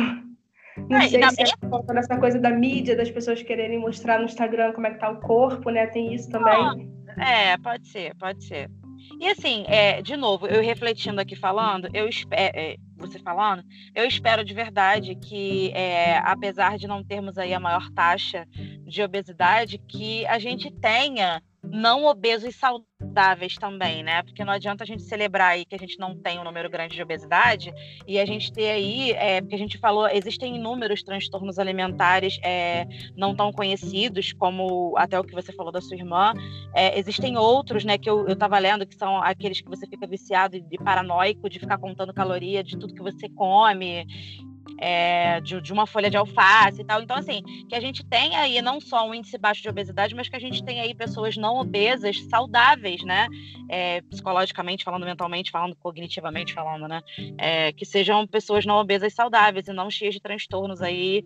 Não 0.88 1.00
sei 1.02 1.22
se 1.30 1.42
é 1.42 1.56
por 1.60 1.70
conta 1.70 1.94
dessa 1.94 2.18
coisa 2.18 2.38
da 2.38 2.50
mídia, 2.50 2.96
das 2.96 3.10
pessoas 3.10 3.42
quererem 3.42 3.78
mostrar 3.78 4.18
no 4.18 4.24
Instagram 4.24 4.72
como 4.72 4.86
é 4.86 4.90
que 4.90 4.98
tá 4.98 5.10
o 5.10 5.20
corpo, 5.20 5.70
né? 5.70 5.86
Tem 5.86 6.14
isso 6.14 6.30
também. 6.30 6.92
É, 7.18 7.56
pode 7.58 7.86
ser, 7.86 8.14
pode 8.16 8.44
ser. 8.44 8.68
E 9.20 9.28
assim, 9.28 9.64
é, 9.68 10.02
de 10.02 10.16
novo, 10.16 10.46
eu 10.46 10.62
refletindo 10.62 11.20
aqui 11.20 11.36
falando, 11.36 11.88
eu 11.92 12.08
espero, 12.08 12.52
é, 12.56 12.76
você 12.96 13.18
falando, 13.18 13.62
eu 13.94 14.04
espero 14.04 14.44
de 14.44 14.54
verdade 14.54 15.14
que, 15.14 15.70
é, 15.72 16.18
apesar 16.18 16.76
de 16.76 16.88
não 16.88 17.04
termos 17.04 17.38
aí 17.38 17.54
a 17.54 17.60
maior 17.60 17.88
taxa 17.90 18.46
de 18.84 19.02
obesidade, 19.02 19.78
que 19.78 20.26
a 20.26 20.38
gente 20.38 20.70
tenha 20.72 21.40
não 21.74 22.04
obesos 22.04 22.54
saudáveis 22.54 23.56
também, 23.56 24.04
né? 24.04 24.22
Porque 24.22 24.44
não 24.44 24.52
adianta 24.52 24.84
a 24.84 24.86
gente 24.86 25.02
celebrar 25.02 25.50
aí 25.50 25.64
que 25.64 25.74
a 25.74 25.78
gente 25.78 25.98
não 25.98 26.16
tem 26.16 26.38
um 26.38 26.44
número 26.44 26.70
grande 26.70 26.94
de 26.94 27.02
obesidade 27.02 27.74
e 28.06 28.18
a 28.18 28.24
gente 28.24 28.52
ter 28.52 28.70
aí, 28.70 29.10
é, 29.10 29.40
porque 29.40 29.56
a 29.56 29.58
gente 29.58 29.76
falou, 29.78 30.06
existem 30.08 30.54
inúmeros 30.54 31.02
transtornos 31.02 31.58
alimentares 31.58 32.38
é, 32.44 32.86
não 33.16 33.34
tão 33.34 33.52
conhecidos, 33.52 34.32
como 34.32 34.94
até 34.96 35.18
o 35.18 35.24
que 35.24 35.34
você 35.34 35.52
falou 35.52 35.72
da 35.72 35.80
sua 35.80 35.96
irmã. 35.96 36.32
É, 36.72 36.96
existem 36.96 37.36
outros, 37.36 37.84
né, 37.84 37.98
que 37.98 38.08
eu, 38.08 38.26
eu 38.28 38.36
tava 38.36 38.56
lendo, 38.58 38.86
que 38.86 38.94
são 38.94 39.16
aqueles 39.20 39.60
que 39.60 39.68
você 39.68 39.84
fica 39.84 40.06
viciado 40.06 40.56
e 40.56 40.78
paranoico 40.78 41.50
de 41.50 41.58
ficar 41.58 41.78
contando 41.78 42.14
caloria 42.14 42.62
de 42.62 42.78
tudo 42.78 42.94
que 42.94 43.02
você 43.02 43.28
come 43.28 44.06
é, 44.78 45.40
de, 45.40 45.60
de, 45.60 45.72
uma 45.72 45.86
folha 45.86 46.10
de 46.10 46.16
alface 46.16 46.80
e 46.80 46.84
tal. 46.84 47.02
Então, 47.02 47.16
assim, 47.16 47.42
que 47.68 47.74
a 47.74 47.80
gente 47.80 48.04
tem 48.04 48.36
aí 48.36 48.60
não 48.60 48.80
só 48.80 49.08
um 49.08 49.14
índice 49.14 49.38
baixo 49.38 49.62
de 49.62 49.68
obesidade, 49.68 50.14
mas 50.14 50.28
que 50.28 50.36
a 50.36 50.40
gente 50.40 50.64
tem 50.64 50.80
aí 50.80 50.94
pessoas 50.94 51.36
não 51.36 51.56
obesas, 51.56 52.20
saudáveis, 52.24 53.02
né? 53.02 53.26
É, 53.68 54.00
psicologicamente 54.02 54.84
falando, 54.84 55.04
mentalmente 55.04 55.50
falando, 55.50 55.76
cognitivamente 55.76 56.52
falando, 56.52 56.88
né? 56.88 57.00
É, 57.38 57.72
que 57.72 57.84
sejam 57.84 58.26
pessoas 58.26 58.64
não 58.66 58.76
obesas 58.76 59.12
saudáveis 59.12 59.68
e 59.68 59.72
não 59.72 59.90
cheias 59.90 60.14
de 60.14 60.20
transtornos 60.20 60.82
aí, 60.82 61.22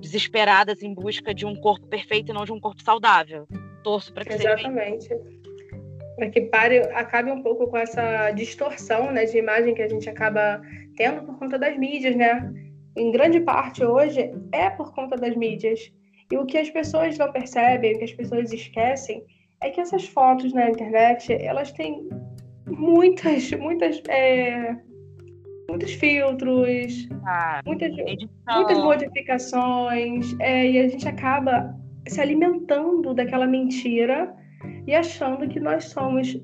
desesperadas 0.00 0.82
em 0.82 0.94
busca 0.94 1.34
de 1.34 1.44
um 1.44 1.54
corpo 1.54 1.86
perfeito 1.86 2.30
e 2.30 2.34
não 2.34 2.44
de 2.44 2.52
um 2.52 2.60
corpo 2.60 2.82
saudável. 2.82 3.46
Torço 3.82 4.12
para 4.12 4.24
que 4.24 4.34
Exatamente. 4.34 5.08
Para 6.16 6.30
que 6.30 6.42
pare, 6.42 6.78
acabe 6.92 7.30
um 7.30 7.42
pouco 7.42 7.66
com 7.68 7.76
essa 7.76 8.30
distorção 8.32 9.10
né, 9.10 9.24
de 9.24 9.38
imagem 9.38 9.74
que 9.74 9.82
a 9.82 9.88
gente 9.88 10.08
acaba 10.08 10.60
tendo 10.96 11.22
por 11.22 11.38
conta 11.38 11.58
das 11.58 11.76
mídias, 11.76 12.14
né? 12.14 12.52
Em 12.96 13.10
grande 13.10 13.40
parte 13.40 13.84
hoje, 13.84 14.32
é 14.52 14.70
por 14.70 14.92
conta 14.94 15.16
das 15.16 15.36
mídias. 15.36 15.92
E 16.30 16.36
o 16.36 16.46
que 16.46 16.58
as 16.58 16.70
pessoas 16.70 17.18
não 17.18 17.30
percebem, 17.30 17.94
o 17.94 17.98
que 17.98 18.04
as 18.04 18.12
pessoas 18.12 18.52
esquecem, 18.52 19.24
é 19.62 19.70
que 19.70 19.80
essas 19.80 20.06
fotos 20.06 20.52
na 20.52 20.70
internet, 20.70 21.32
elas 21.32 21.72
têm 21.72 22.08
muitas, 22.66 23.50
muitas, 23.52 24.02
é, 24.08 24.76
muitos 25.68 25.92
filtros, 25.92 27.08
ah, 27.26 27.60
muitas, 27.64 27.94
muitas 27.94 28.78
modificações, 28.78 30.34
é, 30.40 30.70
e 30.70 30.78
a 30.78 30.88
gente 30.88 31.08
acaba 31.08 31.74
se 32.08 32.20
alimentando 32.20 33.14
daquela 33.14 33.46
mentira 33.46 34.34
e 34.86 34.94
achando 34.94 35.48
que 35.48 35.60
nós 35.60 35.84
somos 35.84 36.40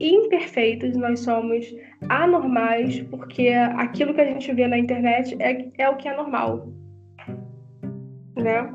imperfeitos, 0.00 0.96
nós 0.96 1.20
somos 1.20 1.64
anormais, 2.08 3.02
porque 3.04 3.48
aquilo 3.48 4.14
que 4.14 4.20
a 4.20 4.26
gente 4.26 4.52
vê 4.52 4.66
na 4.66 4.78
internet 4.78 5.36
é, 5.40 5.68
é 5.78 5.88
o 5.88 5.96
que 5.96 6.08
é 6.08 6.16
normal. 6.16 6.68
Né? 8.36 8.72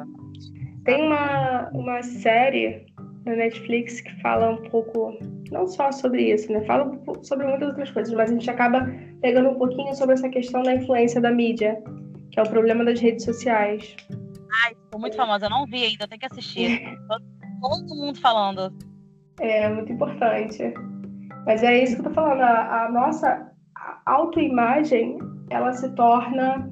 Tem 0.85 1.03
uma, 1.03 1.69
uma 1.69 2.02
série 2.02 2.85
na 3.26 3.35
Netflix 3.35 4.02
que 4.02 4.22
fala 4.22 4.49
um 4.49 4.69
pouco, 4.69 5.18
não 5.52 5.68
só 5.68 5.91
sobre 5.91 6.34
isso, 6.34 6.52
né? 6.52 6.61
Fala 6.65 6.91
sobre 7.22 7.45
muitas 7.45 7.69
outras 7.69 7.91
coisas, 7.91 8.14
mas 8.14 8.31
a 8.31 8.34
gente 8.34 8.49
acaba 8.49 8.91
pegando 9.22 9.49
um 9.49 9.56
pouquinho 9.56 9.93
sobre 9.93 10.15
essa 10.15 10.27
questão 10.30 10.64
da 10.64 10.73
influência 10.73 11.22
da 11.22 11.31
mídia, 11.31 11.77
que 12.31 12.39
é 12.39 12.43
o 12.43 12.49
problema 12.49 12.84
das 12.84 12.99
redes 12.99 13.23
sociais. 13.23 13.95
Ai, 14.64 14.73
ficou 14.73 14.99
muito 14.99 15.15
famosa, 15.15 15.45
eu 15.45 15.49
não 15.52 15.65
vi 15.65 15.85
ainda, 15.85 16.07
tem 16.07 16.18
que 16.18 16.26
assistir. 16.26 16.81
Todo 17.61 17.95
mundo 17.95 18.19
falando. 18.19 18.73
É, 19.39 19.69
muito 19.69 19.91
importante. 19.91 20.73
Mas 21.46 21.64
é 21.64 21.84
isso 21.84 21.96
que 21.96 22.02
eu 22.02 22.06
tô 22.06 22.12
falando, 22.12 22.42
a, 22.42 22.86
a 22.86 22.92
nossa 22.92 23.52
autoimagem, 24.06 25.18
ela 25.50 25.74
se 25.74 25.90
torna 25.96 26.70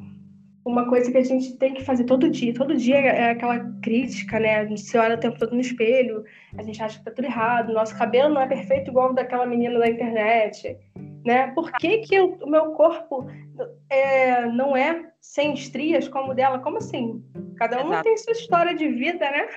uma 0.65 0.87
coisa 0.87 1.11
que 1.11 1.17
a 1.17 1.23
gente 1.23 1.57
tem 1.57 1.73
que 1.73 1.83
fazer 1.83 2.03
todo 2.03 2.29
dia. 2.29 2.53
Todo 2.53 2.75
dia 2.75 2.97
é 2.97 3.31
aquela 3.31 3.59
crítica, 3.81 4.39
né? 4.39 4.57
A 4.57 4.65
gente 4.65 4.81
se 4.81 4.97
olha 4.97 5.15
o 5.15 5.19
tempo 5.19 5.39
todo 5.39 5.53
no 5.53 5.61
espelho, 5.61 6.23
a 6.57 6.61
gente 6.61 6.81
acha 6.81 6.99
que 6.99 7.05
tá 7.05 7.11
tudo 7.11 7.25
errado, 7.25 7.73
nosso 7.73 7.97
cabelo 7.97 8.33
não 8.33 8.41
é 8.41 8.47
perfeito 8.47 8.91
igual 8.91 9.11
o 9.11 9.13
daquela 9.13 9.45
menina 9.45 9.79
da 9.79 9.89
internet, 9.89 10.77
né? 11.25 11.47
Por 11.47 11.71
que, 11.73 11.99
que 11.99 12.19
o 12.19 12.47
meu 12.47 12.71
corpo 12.71 13.27
é, 13.89 14.45
não 14.47 14.75
é 14.75 15.11
sem 15.19 15.53
estrias 15.53 16.07
como 16.07 16.31
o 16.31 16.35
dela? 16.35 16.59
Como 16.59 16.77
assim? 16.77 17.23
Cada 17.57 17.83
um 17.83 18.01
tem 18.01 18.17
sua 18.17 18.33
história 18.33 18.75
de 18.75 18.87
vida, 18.87 19.29
né? 19.31 19.47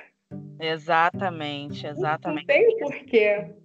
Exatamente, 0.59 1.85
exatamente. 1.85 2.47
Não 2.47 2.55
tem 2.55 2.77
porquê. 2.77 3.62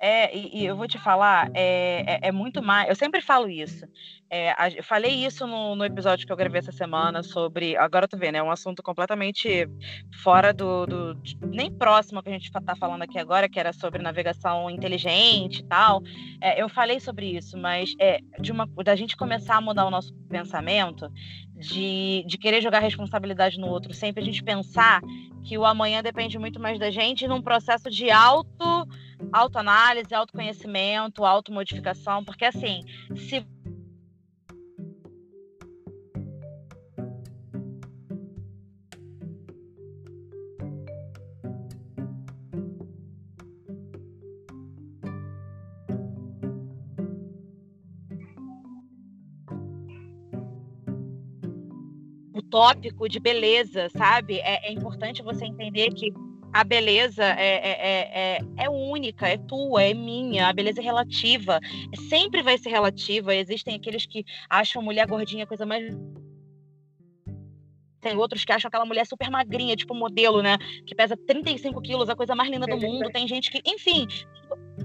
É, 0.00 0.36
e, 0.36 0.60
e, 0.60 0.66
eu 0.66 0.76
vou 0.76 0.86
te 0.86 0.96
falar, 0.96 1.50
é, 1.54 2.04
é, 2.06 2.28
é, 2.28 2.32
muito 2.32 2.62
mais. 2.62 2.88
Eu 2.88 2.94
sempre 2.94 3.20
falo 3.20 3.48
isso. 3.48 3.84
É, 4.30 4.50
a, 4.56 4.70
eu 4.70 4.84
falei 4.84 5.12
isso 5.24 5.46
no, 5.46 5.74
no, 5.74 5.84
episódio 5.84 6.24
que 6.24 6.32
eu 6.32 6.36
gravei 6.36 6.60
essa 6.60 6.70
semana 6.70 7.22
sobre. 7.22 7.76
Agora 7.76 8.06
tu 8.06 8.16
vê, 8.16 8.30
né? 8.30 8.38
É 8.38 8.42
um 8.42 8.50
assunto 8.50 8.80
completamente 8.80 9.68
fora 10.22 10.52
do. 10.52 10.86
do 10.86 11.20
nem 11.42 11.72
próximo 11.72 12.22
que 12.22 12.28
a 12.28 12.32
gente 12.32 12.44
está 12.44 12.76
falando 12.76 13.02
aqui 13.02 13.18
agora, 13.18 13.48
que 13.48 13.58
era 13.58 13.72
sobre 13.72 14.00
navegação 14.00 14.70
inteligente 14.70 15.60
e 15.60 15.64
tal. 15.64 16.00
É, 16.40 16.62
eu 16.62 16.68
falei 16.68 17.00
sobre 17.00 17.36
isso, 17.36 17.58
mas 17.58 17.92
é 17.98 18.20
de 18.40 18.52
uma, 18.52 18.66
da 18.84 18.94
gente 18.94 19.16
começar 19.16 19.56
a 19.56 19.60
mudar 19.60 19.84
o 19.84 19.90
nosso 19.90 20.14
pensamento, 20.28 21.10
de, 21.58 22.24
de 22.26 22.38
querer 22.38 22.62
jogar 22.62 22.78
responsabilidade 22.78 23.58
no 23.58 23.66
outro, 23.66 23.92
sempre 23.92 24.22
a 24.22 24.24
gente 24.24 24.42
pensar 24.42 25.00
que 25.44 25.58
o 25.58 25.64
amanhã 25.64 26.02
depende 26.02 26.38
muito 26.38 26.60
mais 26.60 26.78
da 26.78 26.90
gente 26.90 27.26
num 27.26 27.42
processo 27.42 27.90
de 27.90 28.10
auto 28.10 28.86
autoanálise, 29.32 30.14
autoconhecimento, 30.14 31.24
automodificação, 31.24 32.24
porque 32.24 32.44
assim, 32.44 32.82
se 33.16 33.44
tópico 52.58 53.08
de 53.08 53.20
beleza, 53.20 53.88
sabe? 53.96 54.40
É, 54.40 54.68
é, 54.68 54.72
importante 54.72 55.22
você 55.22 55.44
entender 55.44 55.94
que 55.94 56.12
a 56.52 56.64
beleza 56.64 57.22
é, 57.24 57.54
é, 57.54 58.36
é, 58.36 58.38
é, 58.56 58.68
única, 58.68 59.28
é 59.28 59.36
tua, 59.36 59.80
é 59.84 59.94
minha, 59.94 60.48
a 60.48 60.52
beleza 60.52 60.80
é 60.80 60.82
relativa, 60.82 61.60
sempre 62.08 62.42
vai 62.42 62.58
ser 62.58 62.70
relativa. 62.70 63.32
Existem 63.32 63.76
aqueles 63.76 64.06
que 64.06 64.24
acham 64.50 64.82
mulher 64.82 65.06
gordinha 65.06 65.44
a 65.44 65.46
coisa 65.46 65.64
mais 65.64 65.84
tem 68.00 68.16
outros 68.16 68.44
que 68.44 68.52
acham 68.52 68.68
aquela 68.68 68.84
mulher 68.84 69.06
super 69.06 69.30
magrinha, 69.30 69.76
tipo 69.76 69.94
modelo, 69.94 70.42
né? 70.42 70.56
Que 70.86 70.94
pesa 70.94 71.16
35 71.16 71.80
quilos, 71.80 72.08
a 72.08 72.16
coisa 72.16 72.34
mais 72.34 72.50
linda 72.50 72.66
do 72.66 72.76
mundo. 72.76 73.10
Tem 73.10 73.26
gente 73.26 73.50
que, 73.50 73.60
enfim, 73.66 74.06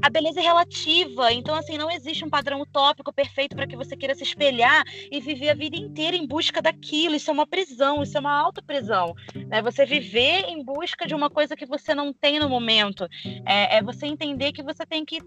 a 0.04 0.10
beleza 0.10 0.42
é 0.42 0.44
relativa. 0.44 1.32
Então, 1.32 1.56
assim, 1.56 1.78
não 1.78 1.90
existe 1.90 2.26
um 2.26 2.30
padrão 2.30 2.60
utópico 2.60 3.14
perfeito 3.14 3.56
para 3.56 3.66
que 3.66 3.78
você 3.78 3.96
queira 3.96 4.14
se 4.14 4.24
espelhar 4.24 4.84
e 5.10 5.22
viver 5.22 5.50
a 5.50 5.54
vida 5.54 5.78
inteira 5.78 6.18
em 6.18 6.28
busca 6.28 6.62
daquilo. 6.62 7.16
Isso 7.16 7.32
é 7.32 7.34
uma 7.34 7.48
prisão, 7.48 8.04
isso 8.04 8.18
é 8.18 8.20
uma 8.20 8.38
autoprisão. 8.38 9.16
Né? 9.48 9.62
Você 9.62 9.86
viver 9.86 10.44
em 10.50 10.62
busca 10.62 11.08
de 11.08 11.16
uma 11.16 11.30
coisa 11.30 11.56
que 11.56 11.66
você 11.66 11.96
não 11.96 12.12
tem 12.12 12.38
no 12.38 12.50
momento. 12.50 13.08
É, 13.46 13.78
é 13.78 13.82
você 13.82 14.06
entender 14.06 14.52
que 14.52 14.62
você 14.62 14.86
tem 14.86 15.06
que 15.06 15.22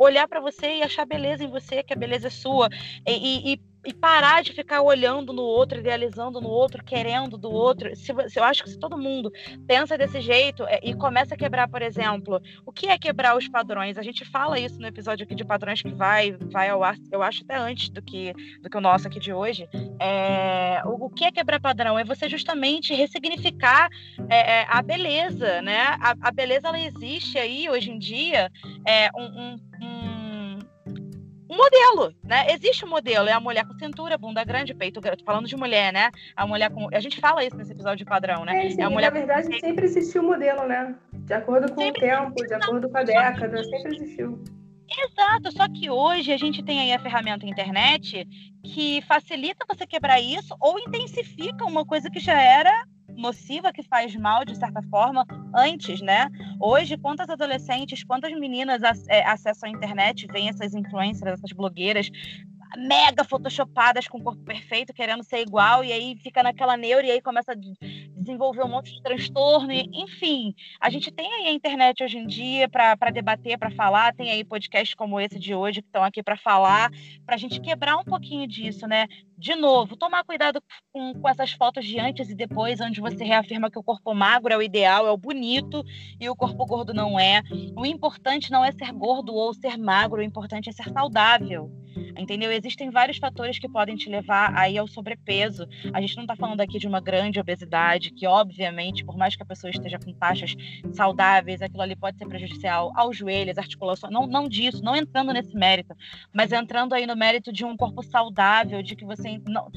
olhar 0.00 0.26
para 0.26 0.40
você 0.40 0.78
e 0.78 0.82
achar 0.82 1.04
beleza 1.04 1.44
em 1.44 1.50
você, 1.50 1.82
que 1.82 1.92
a 1.92 1.96
beleza 1.96 2.28
é 2.28 2.30
sua. 2.30 2.70
E, 3.06 3.52
e, 3.52 3.60
e, 3.86 3.94
parar 3.94 4.42
de 4.42 4.52
ficar 4.52 4.82
olhando 4.82 5.32
no 5.32 5.42
outro, 5.42 5.78
idealizando 5.78 6.40
no 6.40 6.48
outro, 6.48 6.82
querendo 6.84 7.36
do 7.36 7.50
outro. 7.50 7.94
Se, 7.94 8.12
eu 8.12 8.44
acho 8.44 8.62
que 8.62 8.70
se 8.70 8.78
todo 8.78 8.96
mundo 8.96 9.30
pensa 9.66 9.98
desse 9.98 10.20
jeito 10.20 10.64
é, 10.64 10.80
e 10.82 10.94
começa 10.94 11.34
a 11.34 11.36
quebrar, 11.36 11.68
por 11.68 11.82
exemplo, 11.82 12.40
o 12.64 12.72
que 12.72 12.88
é 12.88 12.98
quebrar 12.98 13.36
os 13.36 13.48
padrões? 13.48 13.98
A 13.98 14.02
gente 14.02 14.24
fala 14.24 14.58
isso 14.58 14.78
no 14.80 14.86
episódio 14.86 15.24
aqui 15.24 15.34
de 15.34 15.44
padrões 15.44 15.82
que 15.82 15.92
vai, 15.92 16.32
vai 16.32 16.68
ao 16.70 16.82
ar, 16.82 16.96
eu 17.10 17.22
acho 17.22 17.42
até 17.42 17.56
antes 17.56 17.90
do 17.90 18.02
que, 18.02 18.32
do 18.62 18.70
que 18.70 18.76
o 18.76 18.80
nosso 18.80 19.06
aqui 19.06 19.20
de 19.20 19.32
hoje. 19.32 19.68
É, 19.98 20.82
o, 20.84 21.06
o, 21.06 21.10
que 21.10 21.24
é 21.24 21.32
quebrar 21.32 21.60
padrão? 21.60 21.98
É 21.98 22.04
você 22.04 22.28
justamente 22.28 22.94
ressignificar 22.94 23.88
é, 24.28 24.60
é 24.60 24.66
a 24.68 24.82
beleza, 24.82 25.60
né? 25.62 25.78
A, 26.00 26.14
a, 26.20 26.30
beleza 26.30 26.68
ela 26.68 26.80
existe 26.80 27.38
aí 27.38 27.68
hoje 27.68 27.90
em 27.90 27.98
dia, 27.98 28.50
é 28.86 29.10
um, 29.16 29.24
um 29.24 29.69
um 31.50 31.56
modelo, 31.56 32.14
né? 32.22 32.46
Existe 32.52 32.84
um 32.84 32.88
modelo, 32.88 33.28
é 33.28 33.32
a 33.32 33.40
mulher 33.40 33.66
com 33.66 33.74
cintura, 33.74 34.16
bunda 34.16 34.44
grande, 34.44 34.72
peito 34.72 35.00
grande. 35.00 35.18
Tô 35.18 35.24
falando 35.24 35.48
de 35.48 35.56
mulher, 35.56 35.92
né? 35.92 36.12
A 36.36 36.46
mulher 36.46 36.70
com. 36.70 36.88
A 36.94 37.00
gente 37.00 37.20
fala 37.20 37.44
isso 37.44 37.56
nesse 37.56 37.72
episódio 37.72 37.98
de 37.98 38.04
padrão, 38.04 38.44
né? 38.44 38.66
É, 38.66 38.70
sim, 38.70 38.80
é 38.80 38.84
a 38.84 38.90
mulher 38.90 39.12
na 39.12 39.18
verdade, 39.18 39.48
com... 39.48 39.58
sempre 39.58 39.84
existiu 39.84 40.22
um 40.22 40.28
modelo, 40.28 40.64
né? 40.68 40.94
De 41.12 41.34
acordo 41.34 41.72
com 41.74 41.82
sempre 41.82 42.06
o 42.06 42.08
tempo, 42.08 42.46
de 42.46 42.54
acordo 42.54 42.88
com 42.88 42.96
a 42.96 43.02
década, 43.02 43.64
sempre 43.64 43.96
existiu. 43.96 44.40
Exato, 44.92 45.52
só 45.52 45.68
que 45.68 45.88
hoje 45.88 46.32
a 46.32 46.36
gente 46.36 46.64
tem 46.64 46.80
aí 46.80 46.92
a 46.92 46.98
ferramenta 46.98 47.46
internet 47.46 48.26
que 48.64 49.00
facilita 49.02 49.64
você 49.68 49.86
quebrar 49.86 50.20
isso 50.20 50.54
ou 50.60 50.78
intensifica 50.78 51.64
uma 51.64 51.84
coisa 51.84 52.10
que 52.10 52.18
já 52.18 52.40
era 52.40 52.84
nociva 53.20 53.72
que 53.72 53.82
faz 53.82 54.16
mal, 54.16 54.44
de 54.44 54.56
certa 54.56 54.82
forma, 54.82 55.26
antes, 55.54 56.00
né? 56.00 56.28
Hoje, 56.58 56.96
quantas 56.96 57.28
adolescentes, 57.28 58.02
quantas 58.02 58.32
meninas 58.32 58.82
é, 59.08 59.24
acessam 59.24 59.68
a 59.68 59.72
internet, 59.72 60.26
veem 60.26 60.48
essas 60.48 60.74
influencers, 60.74 61.32
essas 61.32 61.52
blogueiras 61.52 62.10
mega 62.76 63.24
photoshopadas 63.24 64.06
com 64.06 64.18
o 64.18 64.22
corpo 64.22 64.42
perfeito, 64.44 64.92
querendo 64.92 65.24
ser 65.24 65.40
igual, 65.40 65.84
e 65.84 65.92
aí 65.92 66.16
fica 66.22 66.42
naquela 66.42 66.76
neura 66.76 67.06
e 67.06 67.10
aí 67.10 67.20
começa 67.20 67.52
a 67.52 67.56
desenvolver 68.16 68.62
um 68.62 68.68
monte 68.68 68.94
de 68.94 69.02
transtorno. 69.02 69.72
E, 69.72 69.88
enfim, 69.92 70.54
a 70.80 70.90
gente 70.90 71.10
tem 71.10 71.32
aí 71.32 71.46
a 71.48 71.52
internet 71.52 72.02
hoje 72.02 72.18
em 72.18 72.26
dia 72.26 72.68
para 72.68 73.10
debater, 73.10 73.58
para 73.58 73.70
falar, 73.70 74.14
tem 74.14 74.30
aí 74.30 74.44
podcasts 74.44 74.94
como 74.94 75.20
esse 75.20 75.38
de 75.38 75.54
hoje 75.54 75.82
que 75.82 75.88
estão 75.88 76.04
aqui 76.04 76.22
para 76.22 76.36
falar, 76.36 76.90
para 77.24 77.34
a 77.34 77.38
gente 77.38 77.60
quebrar 77.60 77.96
um 77.96 78.04
pouquinho 78.04 78.46
disso, 78.46 78.86
né? 78.86 79.06
De 79.36 79.54
novo, 79.54 79.96
tomar 79.96 80.22
cuidado 80.22 80.62
com, 80.92 81.14
com 81.14 81.28
essas 81.28 81.52
fotos 81.52 81.86
de 81.86 81.98
antes 81.98 82.28
e 82.28 82.34
depois, 82.34 82.78
onde 82.78 83.00
você 83.00 83.24
reafirma 83.24 83.70
que 83.70 83.78
o 83.78 83.82
corpo 83.82 84.14
magro 84.14 84.52
é 84.52 84.56
o 84.56 84.62
ideal, 84.62 85.06
é 85.06 85.10
o 85.10 85.16
bonito, 85.16 85.82
e 86.20 86.28
o 86.28 86.36
corpo 86.36 86.66
gordo 86.66 86.92
não 86.92 87.18
é. 87.18 87.42
O 87.74 87.86
importante 87.86 88.50
não 88.50 88.62
é 88.62 88.70
ser 88.70 88.92
gordo 88.92 89.34
ou 89.34 89.54
ser 89.54 89.78
magro, 89.78 90.20
o 90.20 90.22
importante 90.22 90.68
é 90.68 90.72
ser 90.72 90.90
saudável. 90.92 91.70
entendeu? 92.18 92.52
Existem 92.60 92.90
vários 92.90 93.16
fatores 93.16 93.58
que 93.58 93.66
podem 93.66 93.96
te 93.96 94.10
levar 94.10 94.54
aí 94.54 94.76
ao 94.76 94.86
sobrepeso. 94.86 95.66
A 95.94 96.00
gente 96.00 96.14
não 96.14 96.24
está 96.24 96.36
falando 96.36 96.60
aqui 96.60 96.78
de 96.78 96.86
uma 96.86 97.00
grande 97.00 97.40
obesidade, 97.40 98.10
que 98.12 98.26
obviamente, 98.26 99.02
por 99.02 99.16
mais 99.16 99.34
que 99.34 99.42
a 99.42 99.46
pessoa 99.46 99.70
esteja 99.70 99.98
com 99.98 100.12
taxas 100.12 100.54
saudáveis, 100.92 101.62
aquilo 101.62 101.80
ali 101.80 101.96
pode 101.96 102.18
ser 102.18 102.26
prejudicial 102.26 102.92
aos 102.94 103.16
joelhos, 103.16 103.56
articulações, 103.56 104.12
não, 104.12 104.26
não 104.26 104.46
disso, 104.46 104.84
não 104.84 104.94
entrando 104.94 105.32
nesse 105.32 105.54
mérito, 105.56 105.94
mas 106.34 106.52
entrando 106.52 106.92
aí 106.92 107.06
no 107.06 107.16
mérito 107.16 107.50
de 107.50 107.64
um 107.64 107.74
corpo 107.76 108.02
saudável, 108.02 108.82
de 108.82 108.94
que 108.94 109.06
você 109.06 109.40
não, 109.46 109.70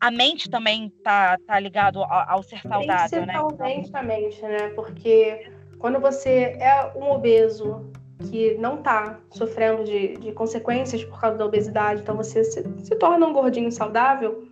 a 0.00 0.10
mente 0.10 0.50
também 0.50 0.90
tá, 1.04 1.38
tá 1.46 1.60
ligado 1.60 2.02
ao, 2.02 2.42
ser 2.42 2.60
saudável, 2.62 3.26
né? 3.26 3.34
Principalmente 3.34 3.96
a 3.96 4.02
mente, 4.02 4.42
né? 4.42 4.68
Porque 4.70 5.52
quando 5.78 6.00
você 6.00 6.56
é 6.60 6.92
um 6.96 7.10
obeso 7.12 7.92
que 8.18 8.54
não 8.58 8.78
está 8.78 9.20
sofrendo 9.30 9.84
de, 9.84 10.16
de, 10.16 10.32
consequências 10.32 11.04
por 11.04 11.20
causa 11.20 11.38
da 11.38 11.46
obesidade, 11.46 12.02
então 12.02 12.16
você 12.16 12.42
se, 12.42 12.64
se 12.78 12.96
torna 12.96 13.26
um 13.26 13.32
gordinho 13.32 13.70
saudável, 13.70 14.42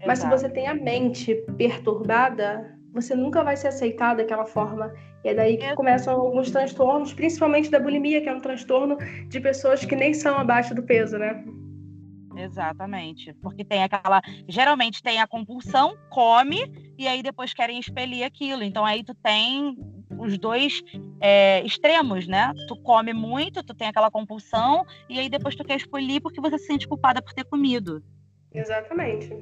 Exato. 0.00 0.06
mas 0.06 0.18
se 0.18 0.28
você 0.28 0.48
tem 0.48 0.66
a 0.66 0.74
mente 0.74 1.34
perturbada, 1.56 2.76
você 2.92 3.14
nunca 3.14 3.42
vai 3.42 3.56
ser 3.56 3.68
aceitado 3.68 4.18
daquela 4.18 4.44
forma. 4.44 4.92
E 5.24 5.28
é 5.28 5.34
daí 5.34 5.56
que 5.56 5.74
começam 5.74 6.14
alguns 6.14 6.50
transtornos, 6.50 7.12
principalmente 7.14 7.70
da 7.70 7.78
bulimia, 7.78 8.20
que 8.20 8.28
é 8.28 8.34
um 8.34 8.40
transtorno 8.40 8.96
de 9.28 9.40
pessoas 9.40 9.84
que 9.84 9.94
nem 9.94 10.12
são 10.12 10.36
abaixo 10.36 10.74
do 10.74 10.82
peso, 10.82 11.16
né? 11.18 11.44
Exatamente. 12.36 13.32
Porque 13.34 13.64
tem 13.64 13.82
aquela. 13.82 14.20
Geralmente 14.48 15.02
tem 15.02 15.20
a 15.20 15.26
compulsão, 15.26 15.96
come, 16.10 16.94
e 16.98 17.06
aí 17.06 17.22
depois 17.22 17.54
querem 17.54 17.78
expelir 17.78 18.24
aquilo. 18.24 18.62
Então 18.62 18.84
aí 18.84 19.04
tu 19.04 19.14
tem 19.14 19.76
os 20.18 20.38
dois 20.38 20.82
é, 21.22 21.64
extremos, 21.64 22.26
né? 22.26 22.52
Tu 22.66 22.76
come 22.82 23.12
muito, 23.12 23.62
tu 23.62 23.72
tem 23.72 23.88
aquela 23.88 24.10
compulsão, 24.10 24.84
e 25.08 25.20
aí 25.20 25.28
depois 25.28 25.54
tu 25.54 25.64
quer 25.64 25.76
expelir 25.76 26.20
porque 26.20 26.40
você 26.40 26.58
se 26.58 26.66
sente 26.66 26.88
culpada 26.88 27.22
por 27.22 27.32
ter 27.32 27.44
comido. 27.44 28.02
Exatamente. 28.52 29.32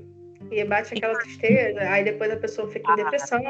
E 0.51 0.65
bate 0.65 0.95
aquela 0.95 1.19
tristeza, 1.19 1.81
aí 1.81 2.05
depois 2.05 2.31
a 2.31 2.37
pessoa 2.37 2.69
fica 2.69 2.93
em 2.93 2.97
depressão. 2.97 3.41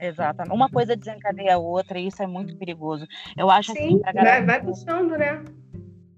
Exatamente. 0.00 0.54
Uma 0.54 0.68
coisa 0.68 0.96
desencadeia 0.96 1.54
a 1.54 1.58
outra, 1.58 1.98
e 1.98 2.08
isso 2.08 2.20
é 2.22 2.26
muito 2.26 2.56
perigoso. 2.56 3.06
Eu 3.36 3.48
acho 3.48 3.72
Sim, 3.72 4.00
assim. 4.04 4.18
Vai, 4.18 4.44
vai 4.44 4.62
puxando, 4.62 5.16
né? 5.16 5.42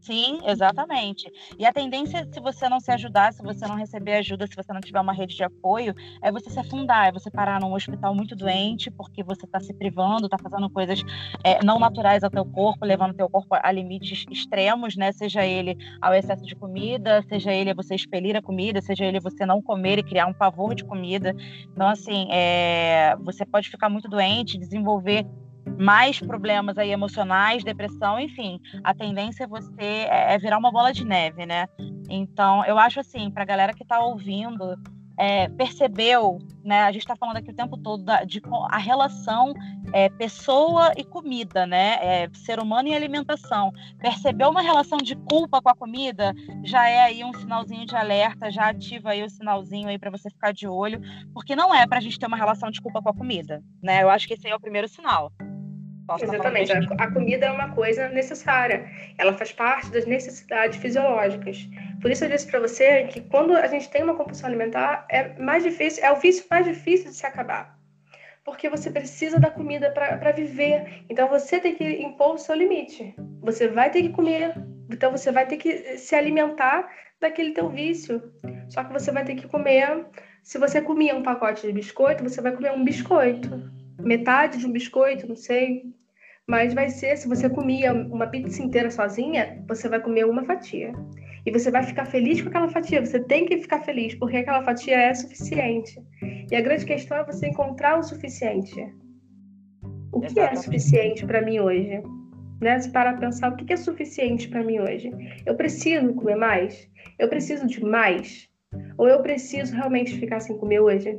Sim, 0.07 0.39
exatamente. 0.45 1.28
E 1.59 1.66
a 1.66 1.73
tendência, 1.73 2.24
se 2.33 2.39
você 2.39 2.69
não 2.69 2.78
se 2.78 2.93
ajudar, 2.93 3.33
se 3.33 3.43
você 3.43 3.66
não 3.66 3.74
receber 3.74 4.15
ajuda, 4.15 4.47
se 4.47 4.55
você 4.55 4.73
não 4.73 4.81
tiver 4.81 5.01
uma 5.01 5.12
rede 5.12 5.35
de 5.35 5.43
apoio, 5.43 5.93
é 6.23 6.31
você 6.31 6.49
se 6.49 6.61
afundar, 6.61 7.09
é 7.09 7.12
você 7.12 7.28
parar 7.28 7.61
num 7.61 7.73
hospital 7.74 8.15
muito 8.15 8.37
doente, 8.37 8.89
porque 8.89 9.24
você 9.24 9.45
está 9.47 9.59
se 9.59 9.74
privando, 9.74 10.27
está 10.27 10.39
fazendo 10.39 10.70
coisas 10.70 11.03
é, 11.43 11.61
não 11.65 11.81
naturais 11.81 12.23
ao 12.23 12.31
teu 12.31 12.45
corpo, 12.45 12.85
levando 12.87 13.15
teu 13.15 13.28
corpo 13.28 13.57
a 13.61 13.73
limites 13.73 14.24
extremos, 14.31 14.95
né? 14.95 15.11
Seja 15.11 15.45
ele 15.45 15.77
ao 16.01 16.15
excesso 16.15 16.45
de 16.45 16.55
comida, 16.55 17.20
seja 17.28 17.53
ele 17.53 17.74
você 17.74 17.97
expelir 17.97 18.37
a 18.37 18.43
comida, 18.43 18.81
seja 18.81 19.05
ele 19.05 19.19
você 19.19 19.45
não 19.45 19.61
comer 19.61 19.99
e 19.99 20.05
criar 20.05 20.27
um 20.27 20.35
pavor 20.35 20.73
de 20.77 20.85
comida. 20.85 21.35
Então, 21.73 21.89
assim, 21.89 22.28
é, 22.31 23.16
você 23.24 23.45
pode 23.45 23.69
ficar 23.69 23.89
muito 23.89 24.09
doente, 24.09 24.57
desenvolver 24.57 25.27
mais 25.79 26.21
problemas 26.21 26.79
aí 26.79 26.91
emocionais, 26.91 27.65
depressão, 27.65 28.19
enfim, 28.19 28.61
a 28.83 28.95
tendência 28.95 29.45
é 29.45 29.47
você 29.47 30.07
é, 30.09 30.35
é 30.35 30.39
virar 30.39 30.59
uma 30.59 30.71
bola 30.71 30.93
de 30.93 31.05
neve, 31.05 31.45
né? 31.45 31.67
Então, 32.09 32.65
eu 32.65 32.79
acho 32.79 33.01
assim, 33.01 33.31
para 33.31 33.43
a 33.43 33.47
galera 33.47 33.75
que 33.75 33.83
está 33.83 34.01
ouvindo, 34.01 34.77
é, 35.19 35.49
percebeu, 35.49 36.39
né? 36.63 36.83
A 36.83 36.93
gente 36.93 37.03
está 37.03 37.17
falando 37.17 37.39
aqui 37.39 37.51
o 37.51 37.55
tempo 37.55 37.77
todo 37.79 38.05
da, 38.05 38.23
de 38.25 38.41
a 38.71 38.79
relação 38.79 39.55
é, 39.93 40.09
pessoa 40.11 40.93
e 40.97 41.05
comida, 41.05 41.67
né? 41.67 41.99
É, 42.01 42.31
ser 42.35 42.61
humano 42.61 42.89
e 42.89 42.95
alimentação. 42.95 43.73
Percebeu 43.99 44.51
uma 44.51 44.61
relação 44.61 44.99
de 44.99 45.17
culpa 45.17 45.63
com 45.63 45.71
a 45.71 45.75
comida, 45.75 46.35
já 46.65 46.89
é 46.89 47.03
aí 47.03 47.25
um 47.25 47.33
sinalzinho 47.33 47.87
de 47.87 47.97
alerta, 47.97 48.51
já 48.51 48.69
ativa 48.69 49.11
aí 49.11 49.23
o 49.23 49.31
sinalzinho 49.31 49.89
aí 49.89 49.99
para 49.99 50.11
você 50.11 50.29
ficar 50.29 50.53
de 50.53 50.69
olho, 50.69 51.01
porque 51.33 51.57
não 51.57 51.75
é 51.75 51.87
para 51.87 51.99
a 51.99 52.01
gente 52.01 52.19
ter 52.19 52.27
uma 52.27 52.37
relação 52.37 52.71
de 52.71 52.81
culpa 52.81 53.01
com 53.01 53.09
a 53.09 53.15
comida, 53.15 53.63
né? 53.83 54.03
Eu 54.03 54.11
acho 54.11 54.29
que 54.29 54.35
esse 54.35 54.47
aí 54.47 54.53
é 54.53 54.57
o 54.57 54.61
primeiro 54.61 54.89
sinal. 54.89 55.33
Posso 56.07 56.24
Exatamente. 56.24 56.73
A, 56.73 57.11
comida 57.11 57.47
é 57.47 57.51
uma 57.51 57.74
coisa 57.74 58.09
necessária. 58.09 58.89
Ela 59.19 59.33
faz 59.33 59.51
parte 59.51 59.91
das 59.91 60.07
necessidades 60.07 60.78
fisiológicas. 60.78 61.69
Por 62.01 62.11
isso 62.11 62.24
eu 62.24 62.28
disse 62.28 62.47
para 62.47 62.61
você 62.61 63.05
que 63.05 63.20
quando 63.23 63.57
a 63.57 63.66
gente 63.66 63.91
tem 63.91 64.05
uma 64.05 64.15
compulsão 64.15 64.49
alimentar, 64.49 65.05
é 65.11 65.37
mais 65.41 65.65
difícil, 65.65 66.05
é 66.05 66.12
o 66.12 66.16
vício 66.16 66.45
mais 66.49 66.65
difícil 66.65 67.11
de 67.11 67.16
se 67.16 67.27
acabar. 67.27 67.77
Porque 68.45 68.69
você 68.69 68.89
precisa 68.89 69.41
da 69.41 69.51
comida 69.51 69.91
para 69.91 70.31
viver. 70.31 71.05
Então 71.11 71.28
você 71.28 71.59
tem 71.59 71.74
que 71.74 71.85
impor 71.85 72.35
o 72.35 72.39
seu 72.39 72.55
limite. 72.55 73.12
Você 73.41 73.66
vai 73.66 73.91
ter 73.91 74.03
que 74.03 74.11
comer. 74.11 74.55
Então 74.89 75.11
você 75.11 75.33
vai 75.33 75.45
ter 75.47 75.57
que 75.57 75.99
se 75.99 76.15
alimentar 76.15 76.89
daquele 77.20 77.51
teu 77.51 77.69
vício. 77.69 78.23
Só 78.69 78.85
que 78.85 78.93
você 78.93 79.11
vai 79.11 79.24
ter 79.24 79.35
que 79.35 79.49
comer. 79.49 80.07
Se 80.45 80.57
você 80.59 80.81
comia 80.81 81.16
um 81.16 81.24
pacote 81.24 81.66
de 81.66 81.73
biscoito, 81.73 82.23
você 82.23 82.41
vai 82.41 82.53
comer 82.53 82.70
um 82.70 82.85
biscoito 82.85 83.74
metade 84.07 84.59
de 84.59 84.66
um 84.66 84.73
biscoito, 84.73 85.27
não 85.27 85.37
sei. 85.37 85.95
Mas 86.48 86.73
vai 86.74 86.89
ser, 86.89 87.16
se 87.16 87.27
você 87.27 87.51
comia 87.51 87.93
uma 87.93 88.28
pizza 88.28 88.62
inteira 88.62 88.89
sozinha, 88.89 89.64
você 89.66 89.89
vai 89.89 90.01
comer 90.01 90.27
uma 90.27 90.44
fatia. 90.44 90.93
E 91.44 91.51
você 91.51 91.73
vai 91.73 91.82
ficar 91.82 92.06
feliz 92.06 92.40
com 92.40 92.48
aquela 92.48 92.68
fatia. 92.68 93.05
Você 93.05 93.18
tem 93.18 93.47
que 93.47 93.59
ficar 93.59 93.81
feliz, 93.81 94.14
porque 94.14 94.36
aquela 94.36 94.62
fatia 94.62 94.97
é 94.97 95.12
suficiente. 95.12 96.01
E 96.51 96.55
a 96.55 96.60
grande 96.60 96.85
questão 96.85 97.18
é 97.18 97.24
você 97.24 97.48
encontrar 97.48 97.98
o 97.98 98.02
suficiente. 98.02 98.74
O 100.12 100.20
que 100.20 100.39
é 100.39 100.55
suficiente 100.55 101.27
para 101.27 101.43
mim 101.43 101.59
hoje? 101.59 102.01
Né? 102.60 102.78
Se 102.78 102.90
parar 102.90 103.18
pensar, 103.18 103.52
o 103.52 103.56
que 103.56 103.73
é 103.73 103.77
suficiente 103.77 104.48
para 104.48 104.62
mim 104.62 104.78
hoje? 104.78 105.10
Eu 105.44 105.56
preciso 105.56 106.14
comer 106.14 106.36
mais? 106.36 106.89
Eu 107.18 107.28
preciso 107.28 107.66
de 107.66 107.85
mais? 107.85 108.48
Ou 108.97 109.09
eu 109.09 109.20
preciso 109.20 109.74
realmente 109.74 110.18
ficar 110.18 110.39
sem 110.39 110.56
comer 110.56 110.81
hoje? 110.81 111.18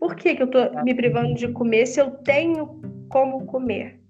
Por 0.00 0.16
que, 0.16 0.34
que 0.34 0.42
eu 0.42 0.50
tô 0.50 0.58
me 0.82 0.94
privando 0.94 1.34
de 1.34 1.48
comer 1.52 1.86
se 1.86 2.00
eu 2.00 2.10
tenho 2.10 2.80
como 3.08 3.46
comer? 3.46 4.03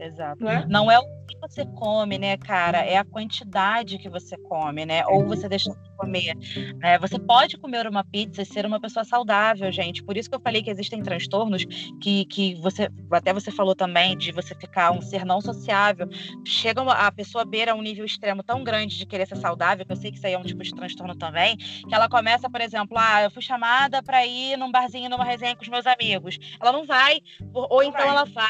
Exato. 0.00 0.42
Não 0.42 0.50
é? 0.50 0.66
Não 0.66 0.90
é 0.90 0.98
o 0.98 1.26
que 1.26 1.38
você 1.40 1.64
come, 1.66 2.18
né, 2.18 2.36
cara? 2.36 2.78
É 2.78 2.96
a 2.96 3.04
quantidade 3.04 3.98
que 3.98 4.08
você 4.08 4.36
come, 4.36 4.86
né? 4.86 5.04
Ou 5.06 5.26
você 5.26 5.48
deixa 5.48 5.70
de 5.70 5.90
comer. 5.96 6.36
Né? 6.76 6.98
Você 6.98 7.18
pode 7.18 7.58
comer 7.58 7.86
uma 7.86 8.04
pizza 8.04 8.42
e 8.42 8.46
ser 8.46 8.64
uma 8.64 8.80
pessoa 8.80 9.04
saudável, 9.04 9.70
gente. 9.72 10.02
Por 10.02 10.16
isso 10.16 10.28
que 10.28 10.36
eu 10.36 10.40
falei 10.40 10.62
que 10.62 10.70
existem 10.70 11.02
transtornos 11.02 11.64
que, 12.00 12.24
que 12.26 12.54
você, 12.56 12.88
até 13.10 13.32
você 13.32 13.50
falou 13.50 13.74
também, 13.74 14.16
de 14.16 14.32
você 14.32 14.54
ficar 14.54 14.92
um 14.92 15.02
ser 15.02 15.24
não 15.24 15.40
sociável. 15.40 16.08
Chega 16.44 16.80
uma, 16.80 16.92
a 16.92 17.12
pessoa 17.12 17.44
beira 17.44 17.74
um 17.74 17.82
nível 17.82 18.04
extremo 18.04 18.42
tão 18.42 18.62
grande 18.62 18.96
de 18.96 19.06
querer 19.06 19.26
ser 19.26 19.36
saudável, 19.36 19.84
que 19.84 19.92
eu 19.92 19.96
sei 19.96 20.10
que 20.10 20.16
isso 20.16 20.26
aí 20.26 20.34
é 20.34 20.38
um 20.38 20.42
tipo 20.42 20.62
de 20.62 20.74
transtorno 20.74 21.16
também, 21.16 21.56
que 21.56 21.94
ela 21.94 22.08
começa, 22.08 22.48
por 22.48 22.60
exemplo, 22.60 22.96
ah, 22.98 23.22
eu 23.22 23.30
fui 23.30 23.42
chamada 23.42 24.02
para 24.02 24.24
ir 24.24 24.56
num 24.56 24.70
barzinho, 24.70 25.10
numa 25.10 25.24
resenha 25.24 25.56
com 25.56 25.62
os 25.62 25.68
meus 25.68 25.86
amigos. 25.86 26.38
Ela 26.60 26.72
não 26.72 26.86
vai, 26.86 27.20
ou 27.52 27.82
então 27.82 28.00
ela 28.00 28.24
vai 28.24 28.48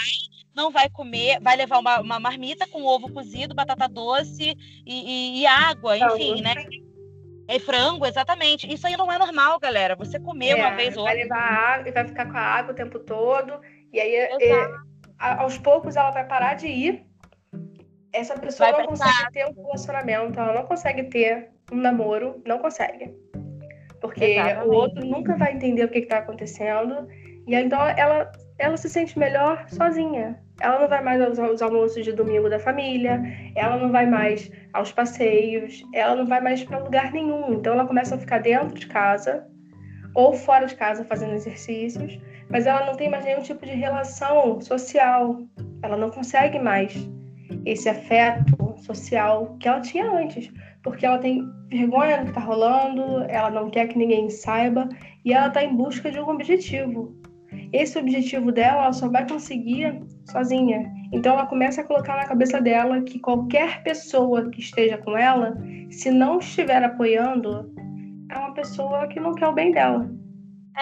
não 0.59 0.73
vai 0.73 0.91
comer, 0.91 1.39
vai 1.41 1.57
levar 1.57 1.79
uma, 1.79 2.01
uma 2.01 2.19
marmita 2.19 2.67
com 2.67 2.85
ovo 2.85 3.13
cozido, 3.13 3.55
batata 3.55 3.89
doce 3.89 4.57
e, 4.85 5.39
e, 5.39 5.41
e 5.41 5.47
água, 5.47 5.97
enfim, 5.97 6.43
né? 6.43 6.55
É 7.47 7.59
frango, 7.61 8.05
exatamente. 8.05 8.71
Isso 8.71 8.87
aí 8.87 8.97
não 8.97 9.11
é 9.11 9.17
normal, 9.17 9.59
galera. 9.59 9.95
Você 9.97 10.19
comer 10.19 10.51
é, 10.51 10.55
uma 10.57 10.71
vez 10.73 10.97
ou 10.97 11.05
outra. 11.05 11.15
Vai 11.15 11.23
levar 11.23 11.41
água 11.41 11.89
e 11.89 11.93
vai 11.93 12.07
ficar 12.07 12.27
com 12.27 12.37
a 12.37 12.41
água 12.41 12.73
o 12.73 12.77
tempo 12.77 12.99
todo. 12.99 13.61
E 13.91 14.01
aí, 14.01 14.15
é, 14.17 14.67
aos 15.19 15.57
poucos, 15.57 15.97
ela 15.97 16.11
vai 16.11 16.27
parar 16.27 16.55
de 16.55 16.67
ir. 16.67 17.07
Essa 18.13 18.39
pessoa 18.39 18.73
vai 18.73 18.81
não 18.81 18.89
consegue 18.89 19.33
ter 19.33 19.47
um 19.47 19.63
relacionamento, 19.63 20.41
ela 20.41 20.55
não 20.55 20.67
consegue 20.67 21.05
ter 21.05 21.51
um 21.73 21.77
namoro, 21.77 22.43
não 22.45 22.59
consegue. 22.59 23.15
Porque 24.01 24.25
Exatamente. 24.25 24.69
o 24.69 24.73
outro 24.73 25.07
nunca 25.07 25.37
vai 25.37 25.55
entender 25.55 25.85
o 25.85 25.89
que 25.89 26.01
está 26.01 26.19
acontecendo. 26.19 27.09
E 27.47 27.55
então 27.55 27.81
ela, 27.81 28.31
ela 28.59 28.77
se 28.77 28.89
sente 28.91 29.19
melhor 29.19 29.67
sozinha. 29.69 30.39
Ela 30.61 30.81
não 30.81 30.89
vai 30.89 31.03
mais 31.03 31.39
aos, 31.39 31.63
almoços 31.63 32.05
de 32.05 32.13
domingo 32.13 32.49
da 32.49 32.59
família, 32.59 33.23
ela 33.55 33.77
não 33.77 33.93
vai 33.93 34.07
mais 34.07 34.51
aos 34.73 34.91
passeios, 34.91 35.83
ela 35.95 36.17
não 36.17 36.27
vai 36.27 36.41
mais 36.41 36.65
para 36.65 36.79
lugar 36.79 37.13
nenhum. 37.13 37.55
Então 37.55 37.75
ela 37.75 37.87
começa 37.87 38.17
a 38.17 38.19
ficar 38.19 38.39
dentro 38.39 38.75
de 38.75 38.87
casa 38.87 39.47
ou 40.15 40.33
fora 40.33 40.67
de 40.67 40.75
casa 40.75 41.05
fazendo 41.05 41.35
exercícios, 41.35 42.19
mas 42.51 42.67
ela 42.67 42.85
não 42.87 42.97
tem 42.97 43.09
mais 43.09 43.25
nenhum 43.25 43.43
tipo 43.43 43.65
de 43.65 43.73
relação 43.73 44.61
social. 44.61 45.39
Ela 45.83 45.97
não 45.97 46.11
consegue 46.11 46.59
mais 46.59 47.09
esse 47.65 47.89
afeto 47.89 48.75
social 48.79 49.57
que 49.61 49.69
ela 49.69 49.81
tinha 49.81 50.11
antes, 50.11 50.51
porque 50.83 51.07
ela 51.07 51.19
tem 51.19 51.43
vergonha 51.69 52.19
do 52.19 52.25
que 52.25 52.31
está 52.31 52.41
rolando, 52.41 53.25
ela 53.29 53.51
não 53.51 53.71
quer 53.71 53.89
que 53.89 53.99
ninguém 53.99 54.31
saiba 54.31 54.89
e 55.25 55.33
ela 55.33 55.49
está 55.49 55.63
em 55.63 55.75
busca 55.77 56.11
de 56.11 56.19
um 56.19 56.29
objetivo. 56.29 57.15
Esse 57.73 57.99
objetivo 57.99 58.51
dela 58.51 58.85
ela 58.85 58.93
só 58.93 59.09
vai 59.09 59.29
conseguir 59.29 60.01
sozinha. 60.31 60.91
Então 61.13 61.35
ela 61.35 61.47
começa 61.47 61.81
a 61.81 61.85
colocar 61.85 62.17
na 62.17 62.27
cabeça 62.27 62.61
dela 62.61 63.03
que 63.03 63.19
qualquer 63.19 63.83
pessoa 63.83 64.51
que 64.51 64.61
esteja 64.61 64.99
com 64.99 65.17
ela, 65.17 65.57
se 65.91 66.11
não 66.11 66.39
estiver 66.39 66.83
apoiando, 66.83 67.73
é 68.31 68.39
uma 68.39 68.55
pessoa 68.55 69.07
que 69.09 69.21
não 69.21 69.35
quer 69.35 69.49
o 69.49 69.53
bem 69.53 69.73
dela. 69.73 70.09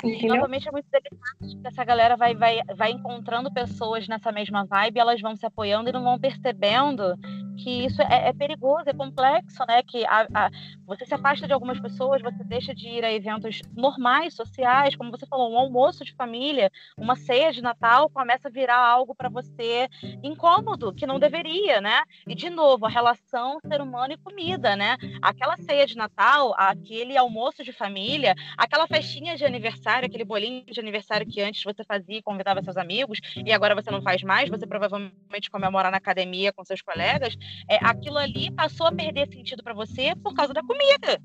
É, 0.05 0.27
novamente 0.27 0.69
é 0.69 0.73
muito 0.73 0.87
delicado 0.91 1.61
que 1.63 1.67
essa 1.67 1.85
galera 1.85 2.17
vai, 2.17 2.35
vai, 2.35 2.61
vai 2.77 2.91
encontrando 2.91 3.53
pessoas 3.53 4.07
nessa 4.07 4.31
mesma 4.31 4.67
vibe, 4.67 4.99
elas 4.99 5.21
vão 5.21 5.35
se 5.35 5.47
apoiando 5.47 5.89
e 5.89 5.93
não 5.93 6.03
vão 6.03 6.19
percebendo 6.19 7.15
que 7.57 7.87
isso 7.87 8.01
é, 8.03 8.29
é 8.29 8.33
perigoso, 8.33 8.89
é 8.89 8.93
complexo, 8.93 9.65
né? 9.67 9.83
Que 9.83 10.05
a, 10.07 10.27
a, 10.35 10.51
você 10.87 11.05
se 11.05 11.15
afasta 11.15 11.47
de 11.47 11.53
algumas 11.53 11.81
pessoas, 11.81 12.23
você 12.23 12.45
deixa 12.45 12.75
de 12.75 12.89
ir 12.89 13.05
a 13.05 13.13
eventos 13.13 13.61
normais, 13.75 14.35
sociais, 14.35 14.95
como 14.95 15.11
você 15.11 15.27
falou, 15.27 15.53
um 15.53 15.59
almoço 15.59 16.05
de 16.05 16.15
família, 16.15 16.71
uma 16.97 17.17
ceia 17.17 17.53
de 17.53 17.63
Natal 17.63 18.09
começa 18.11 18.49
a 18.49 18.51
virar 18.51 18.79
algo 18.79 19.15
para 19.15 19.29
você 19.29 19.89
incômodo, 20.23 20.93
que 20.93 21.07
não 21.07 21.19
deveria, 21.19 21.81
né? 21.81 22.03
E 22.27 22.35
de 22.35 22.51
novo, 22.51 22.87
a 22.87 22.89
relação 22.89 23.59
ser 23.67 23.81
humano 23.81 24.13
e 24.13 24.19
comida, 24.19 24.77
né? 24.77 24.97
Aquela 25.23 25.57
ceia 25.57 25.87
de 25.87 25.97
Natal, 25.97 26.55
aquele 26.57 27.17
almoço 27.17 27.65
de 27.65 27.73
família, 27.73 28.35
aquela 28.57 28.87
festinha 28.87 29.37
de 29.37 29.45
aniversário, 29.45 30.07
aquele 30.07 30.25
bolinho 30.25 30.65
de 30.67 30.81
aniversário 30.81 31.27
que 31.27 31.41
antes 31.41 31.63
você 31.63 31.83
fazia, 31.85 32.23
convidava 32.23 32.63
seus 32.63 32.77
amigos 32.77 33.19
e 33.37 33.53
agora 33.53 33.75
você 33.75 33.91
não 33.91 34.03
faz 34.03 34.23
mais, 34.23 34.49
você 34.49 34.67
provavelmente 34.67 35.51
comemora 35.51 35.91
na 35.91 35.97
academia 35.97 36.53
com 36.53 36.65
seus 36.65 36.83
colegas, 36.83 37.37
é, 37.69 37.77
aquilo 37.83 38.19
ali 38.19 38.51
passou 38.51 38.87
a 38.87 38.93
perder 38.93 39.29
sentido 39.29 39.63
para 39.63 39.75
você 39.75 40.15
por 40.17 40.35
causa 40.35 40.53
da 40.53 40.63
comida. 40.63 41.21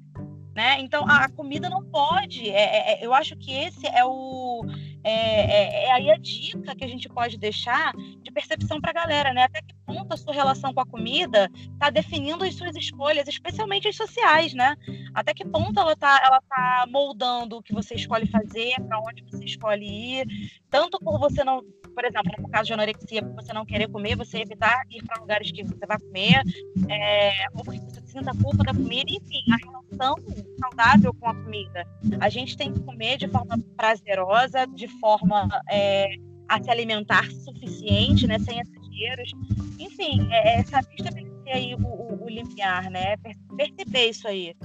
Né? 0.55 0.81
Então 0.81 1.05
a, 1.07 1.29
comida 1.29 1.69
não 1.69 1.83
pode. 1.83 2.49
É, 2.49 2.61
é, 2.61 2.93
é, 2.93 3.05
eu 3.05 3.13
acho 3.13 3.37
que 3.37 3.51
esse 3.53 3.87
é 3.87 4.03
o 4.03 4.63
é, 5.03 5.11
é, 5.11 5.85
é, 5.85 5.91
aí 5.91 6.11
a 6.11 6.17
dica 6.17 6.75
que 6.75 6.83
a 6.83 6.87
gente 6.87 7.09
pode 7.09 7.37
deixar 7.37 7.93
de 7.95 8.31
percepção 8.31 8.79
para 8.79 8.91
a 8.91 8.93
galera, 8.93 9.33
né? 9.33 9.43
Até 9.43 9.61
que 9.61 9.73
ponto 9.85 10.13
a 10.13 10.17
sua 10.17 10.33
relação 10.33 10.73
com 10.73 10.81
a 10.81 10.85
comida 10.85 11.49
está 11.73 11.89
definindo 11.89 12.43
as 12.43 12.55
suas 12.55 12.75
escolhas, 12.75 13.27
especialmente 13.27 13.87
as 13.87 13.95
sociais, 13.95 14.53
né? 14.53 14.75
Até 15.13 15.33
que 15.33 15.45
ponto 15.45 15.79
ela 15.79 15.93
está 15.93 16.21
ela 16.23 16.41
tá 16.41 16.85
moldando 16.89 17.57
o 17.57 17.63
que 17.63 17.73
você 17.73 17.95
escolhe 17.95 18.27
fazer, 18.27 18.75
para 18.87 18.99
onde 18.99 19.23
você 19.23 19.43
escolhe 19.43 20.19
ir, 20.21 20.27
tanto 20.69 20.99
por 20.99 21.19
você 21.19 21.43
não 21.43 21.61
por 21.93 22.05
exemplo, 22.05 22.31
no 22.39 22.49
caso 22.49 22.67
de 22.67 22.73
anorexia, 22.73 23.21
você 23.35 23.53
não 23.53 23.65
querer 23.65 23.87
comer, 23.89 24.15
você 24.15 24.39
evitar 24.39 24.81
ir 24.89 25.03
para 25.03 25.21
lugares 25.21 25.51
que 25.51 25.63
você 25.63 25.85
vai 25.85 25.99
comer, 25.99 26.41
é, 26.89 27.45
ou 27.53 27.63
porque 27.63 27.79
você 27.79 28.01
sinta 28.07 28.31
culpa 28.41 28.63
da 28.63 28.73
comida, 28.73 29.11
enfim, 29.11 29.43
a 29.51 29.57
relação 29.57 30.15
saudável 30.59 31.13
com 31.13 31.27
a 31.27 31.35
comida. 31.35 31.85
A 32.19 32.29
gente 32.29 32.57
tem 32.57 32.73
que 32.73 32.79
comer 32.81 33.17
de 33.17 33.27
forma 33.27 33.57
prazerosa, 33.75 34.65
de 34.67 34.87
forma 34.99 35.49
é, 35.69 36.09
a 36.47 36.61
se 36.61 36.69
alimentar 36.69 37.29
suficiente, 37.31 38.27
né, 38.27 38.37
sem 38.39 38.59
exageros. 38.59 39.31
Enfim, 39.79 40.27
é, 40.31 40.59
é 40.59 40.63
saber 40.63 40.95
estabelecer 40.97 41.53
aí 41.53 41.75
o, 41.75 41.85
o, 41.85 42.25
o 42.25 42.29
limiar, 42.29 42.89
né, 42.89 43.15
perceber 43.55 44.09
isso 44.09 44.27
aí. 44.27 44.55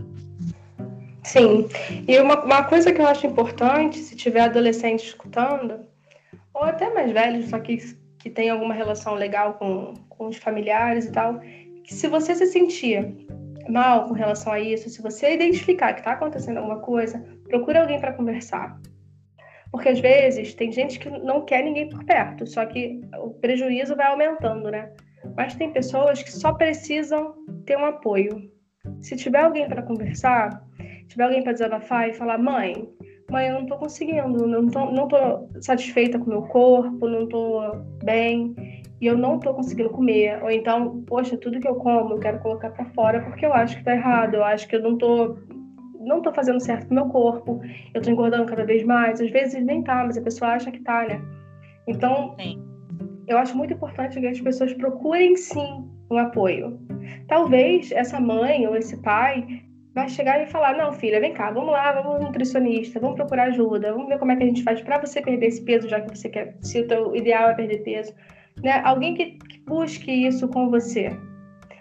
Sim, 1.24 1.68
e 2.06 2.18
uma, 2.20 2.44
uma 2.44 2.64
coisa 2.64 2.92
que 2.92 3.00
eu 3.00 3.06
acho 3.06 3.26
importante, 3.26 3.98
se 3.98 4.14
tiver 4.14 4.42
adolescente 4.42 5.06
escutando, 5.06 5.80
ou 6.54 6.62
até 6.62 6.92
mais 6.94 7.10
velhos, 7.12 7.50
só 7.50 7.58
que, 7.58 7.78
que 8.18 8.30
tem 8.30 8.48
alguma 8.48 8.72
relação 8.72 9.14
legal 9.14 9.54
com, 9.54 9.94
com 10.08 10.28
os 10.28 10.36
familiares 10.36 11.06
e 11.06 11.12
tal, 11.12 11.40
que 11.84 11.92
se 11.92 12.06
você 12.06 12.34
se 12.34 12.46
sentir 12.46 13.26
mal 13.68 14.06
com 14.06 14.14
relação 14.14 14.52
a 14.52 14.60
isso, 14.60 14.88
se 14.88 15.02
você 15.02 15.34
identificar 15.34 15.92
que 15.94 16.00
está 16.00 16.12
acontecendo 16.12 16.58
alguma 16.58 16.78
coisa, 16.78 17.18
procure 17.48 17.78
alguém 17.78 18.00
para 18.00 18.12
conversar. 18.12 18.80
Porque 19.76 19.90
às 19.90 20.00
vezes 20.00 20.54
tem 20.54 20.72
gente 20.72 20.98
que 20.98 21.10
não 21.10 21.44
quer 21.44 21.62
ninguém 21.62 21.86
por 21.86 22.02
perto, 22.02 22.46
só 22.46 22.64
que 22.64 22.98
o 23.22 23.28
prejuízo 23.34 23.94
vai 23.94 24.06
aumentando, 24.06 24.70
né? 24.70 24.90
Mas 25.36 25.54
tem 25.54 25.70
pessoas 25.70 26.22
que 26.22 26.32
só 26.32 26.54
precisam 26.54 27.34
ter 27.66 27.76
um 27.76 27.84
apoio. 27.84 28.50
Se 29.02 29.14
tiver 29.16 29.40
alguém 29.40 29.68
para 29.68 29.82
conversar, 29.82 30.64
tiver 31.08 31.24
alguém 31.24 31.42
para 31.42 31.52
desabafar 31.52 32.08
e 32.08 32.14
falar, 32.14 32.38
mãe, 32.38 32.88
mãe, 33.30 33.48
eu 33.48 33.54
não 33.60 33.66
tô 33.66 33.76
conseguindo, 33.76 34.46
não 34.46 34.66
tô, 34.66 34.90
não 34.90 35.08
tô 35.08 35.46
satisfeita 35.60 36.18
com 36.18 36.24
o 36.24 36.28
meu 36.30 36.42
corpo, 36.44 37.06
não 37.06 37.28
tô 37.28 37.60
bem, 38.02 38.56
e 38.98 39.06
eu 39.06 39.18
não 39.18 39.38
tô 39.38 39.52
conseguindo 39.52 39.90
comer. 39.90 40.42
Ou 40.42 40.50
então, 40.50 41.02
poxa, 41.06 41.36
tudo 41.36 41.60
que 41.60 41.68
eu 41.68 41.74
como 41.74 42.14
eu 42.14 42.18
quero 42.18 42.38
colocar 42.38 42.70
para 42.70 42.86
fora 42.86 43.20
porque 43.20 43.44
eu 43.44 43.52
acho 43.52 43.76
que 43.76 43.84
tá 43.84 43.94
errado, 43.94 44.36
eu 44.36 44.44
acho 44.44 44.66
que 44.66 44.76
eu 44.76 44.80
não 44.80 44.96
tô 44.96 45.36
não 46.06 46.22
tô 46.22 46.32
fazendo 46.32 46.60
certo 46.60 46.86
com 46.86 46.92
o 46.92 46.94
meu 46.94 47.08
corpo, 47.08 47.60
eu 47.92 48.00
tô 48.00 48.10
engordando 48.10 48.46
cada 48.46 48.64
vez 48.64 48.82
mais, 48.84 49.20
às 49.20 49.30
vezes 49.30 49.62
nem 49.64 49.82
tá, 49.82 50.04
mas 50.04 50.16
a 50.16 50.22
pessoa 50.22 50.52
acha 50.52 50.70
que 50.70 50.80
tá, 50.80 51.06
né? 51.06 51.20
Então, 51.86 52.34
sim. 52.40 52.62
eu 53.26 53.36
acho 53.36 53.56
muito 53.56 53.74
importante 53.74 54.18
que 54.18 54.26
as 54.26 54.40
pessoas 54.40 54.72
procurem 54.74 55.36
sim 55.36 55.84
um 56.10 56.18
apoio. 56.18 56.80
Talvez 57.26 57.90
essa 57.92 58.20
mãe 58.20 58.66
ou 58.66 58.76
esse 58.76 58.96
pai 59.02 59.62
vai 59.94 60.08
chegar 60.08 60.40
e 60.40 60.46
falar: 60.46 60.76
não, 60.76 60.92
filha, 60.92 61.20
vem 61.20 61.32
cá, 61.32 61.50
vamos 61.50 61.72
lá, 61.72 61.92
vamos 61.92 62.20
no 62.20 62.26
nutricionista, 62.26 63.00
vamos 63.00 63.16
procurar 63.16 63.44
ajuda, 63.44 63.92
vamos 63.92 64.08
ver 64.08 64.18
como 64.18 64.32
é 64.32 64.36
que 64.36 64.44
a 64.44 64.46
gente 64.46 64.62
faz 64.62 64.80
para 64.80 64.98
você 64.98 65.20
perder 65.20 65.46
esse 65.46 65.64
peso, 65.64 65.88
já 65.88 66.00
que 66.00 66.16
você 66.16 66.28
quer, 66.28 66.56
se 66.60 66.80
o 66.80 66.86
teu 66.86 67.16
ideal 67.16 67.50
é 67.50 67.54
perder 67.54 67.82
peso. 67.82 68.14
Né? 68.62 68.80
Alguém 68.84 69.14
que, 69.14 69.26
que 69.32 69.58
busque 69.66 70.10
isso 70.10 70.48
com 70.48 70.70
você, 70.70 71.10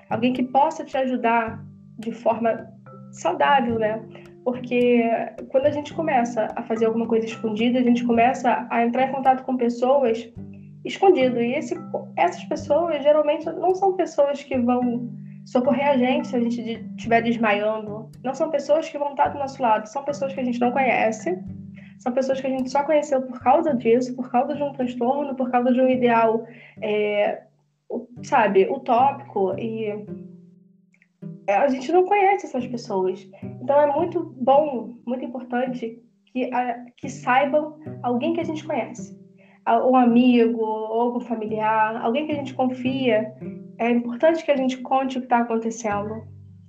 alguém 0.10 0.34
que 0.34 0.44
possa 0.44 0.84
te 0.84 0.98
ajudar 0.98 1.64
de 2.00 2.12
forma 2.12 2.75
saudável, 3.16 3.80
né? 3.80 4.02
Porque 4.44 5.04
quando 5.50 5.66
a 5.66 5.72
gente 5.72 5.94
começa 5.94 6.48
a 6.56 6.64
fazer 6.64 6.86
alguma 6.86 7.08
coisa 7.08 7.26
escondida, 7.26 7.80
a 7.80 7.84
gente 7.84 8.04
começa 8.04 8.68
a 8.70 8.86
entrar 8.86 9.08
em 9.08 9.12
contato 9.12 9.44
com 9.44 9.58
pessoas 9.58 10.32
escondido. 10.84 11.42
E 11.42 11.56
esse, 11.56 11.76
essas 12.16 12.44
pessoas 12.46 13.02
geralmente 13.02 13.46
não 13.46 13.74
são 13.74 13.94
pessoas 13.94 14.44
que 14.44 14.58
vão 14.58 15.10
socorrer 15.46 15.88
a 15.88 15.98
gente 15.98 16.28
se 16.28 16.36
a 16.36 16.40
gente 16.40 16.62
estiver 16.96 17.22
desmaiando. 17.22 18.10
Não 18.24 18.34
são 18.34 18.50
pessoas 18.50 18.88
que 18.88 18.98
vão 18.98 19.12
estar 19.12 19.30
do 19.30 19.40
nosso 19.40 19.62
lado, 19.62 19.88
são 19.88 20.04
pessoas 20.04 20.34
que 20.34 20.40
a 20.40 20.44
gente 20.44 20.60
não 20.60 20.72
conhece, 20.72 21.38
são 22.00 22.12
pessoas 22.12 22.40
que 22.40 22.48
a 22.48 22.50
gente 22.50 22.70
só 22.70 22.84
conheceu 22.84 23.22
por 23.22 23.40
causa 23.42 23.74
disso, 23.74 24.16
por 24.16 24.30
causa 24.30 24.56
de 24.56 24.62
um 24.62 24.74
transtorno, 24.74 25.36
por 25.36 25.50
causa 25.50 25.74
de 25.74 25.82
um 25.82 25.90
ideal, 25.90 26.46
é, 26.82 27.44
sabe, 28.24 28.68
utópico. 28.70 29.58
E 29.58 30.06
a 31.48 31.68
gente 31.68 31.92
não 31.92 32.06
conhece 32.06 32.46
essas 32.46 32.66
pessoas. 32.68 33.28
Então 33.62 33.80
é 33.80 33.88
muito 33.88 34.34
bom, 34.38 34.96
muito 35.06 35.26
importante 35.26 36.02
que, 36.26 36.50
que 36.98 37.10
saibam 37.10 37.78
alguém 38.04 38.34
que 38.34 38.42
a 38.42 38.46
gente 38.46 38.66
conhece. 38.66 39.18
Um 39.68 39.96
amigo, 39.96 40.62
ou 40.62 41.02
algum 41.02 41.20
familiar, 41.20 42.00
alguém 42.04 42.28
que 42.28 42.32
a 42.32 42.36
gente 42.36 42.54
confia 42.54 43.34
é 43.80 43.90
importante 43.90 44.46
que 44.46 44.52
a 44.52 44.58
gente 44.58 44.78
conte 44.78 45.18
o 45.18 45.22
que 45.22 45.26
está 45.26 45.40
acontecendo, 45.40 46.24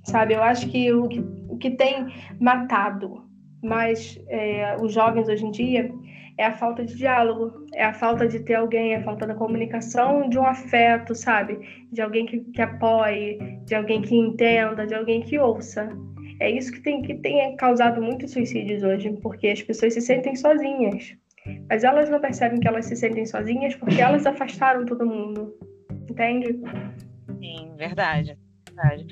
sabe? 0.04 0.34
Eu 0.34 0.42
acho 0.42 0.68
que 0.68 0.92
o 0.92 1.06
que, 1.06 1.20
o 1.48 1.58
que 1.58 1.70
tem 1.70 2.06
matado 2.40 3.24
mais 3.62 4.18
é, 4.28 4.76
os 4.80 4.92
jovens 4.92 5.28
hoje 5.28 5.44
em 5.44 5.50
dia 5.50 5.92
é 6.38 6.44
a 6.44 6.52
falta 6.52 6.84
de 6.84 6.94
diálogo, 6.96 7.66
é 7.74 7.84
a 7.84 7.92
falta 7.92 8.26
de 8.26 8.40
ter 8.40 8.54
alguém, 8.54 8.92
é 8.92 8.96
a 8.96 9.02
falta 9.02 9.26
da 9.26 9.34
comunicação, 9.34 10.28
de 10.28 10.38
um 10.38 10.46
afeto, 10.46 11.14
sabe? 11.14 11.58
De 11.90 12.00
alguém 12.00 12.26
que, 12.26 12.40
que 12.40 12.62
apoie, 12.62 13.38
de 13.64 13.74
alguém 13.74 14.02
que 14.02 14.14
entenda, 14.14 14.86
de 14.86 14.94
alguém 14.94 15.22
que 15.22 15.38
ouça. 15.38 15.88
É 16.40 16.50
isso 16.50 16.70
que 16.72 16.80
tem, 16.80 17.02
que 17.02 17.14
tem 17.14 17.56
causado 17.56 18.02
muitos 18.02 18.32
suicídios 18.32 18.82
hoje, 18.82 19.10
porque 19.22 19.48
as 19.48 19.62
pessoas 19.62 19.94
se 19.94 20.00
sentem 20.00 20.36
sozinhas. 20.36 21.16
Mas 21.70 21.84
elas 21.84 22.10
não 22.10 22.20
percebem 22.20 22.60
que 22.60 22.68
elas 22.68 22.86
se 22.86 22.96
sentem 22.96 23.24
sozinhas 23.24 23.74
porque 23.76 24.00
elas 24.00 24.26
afastaram 24.26 24.84
todo 24.84 25.06
mundo 25.06 25.54
entende? 26.10 26.58
Sim, 27.38 27.74
verdade. 27.76 28.38
Verdade. 28.76 29.06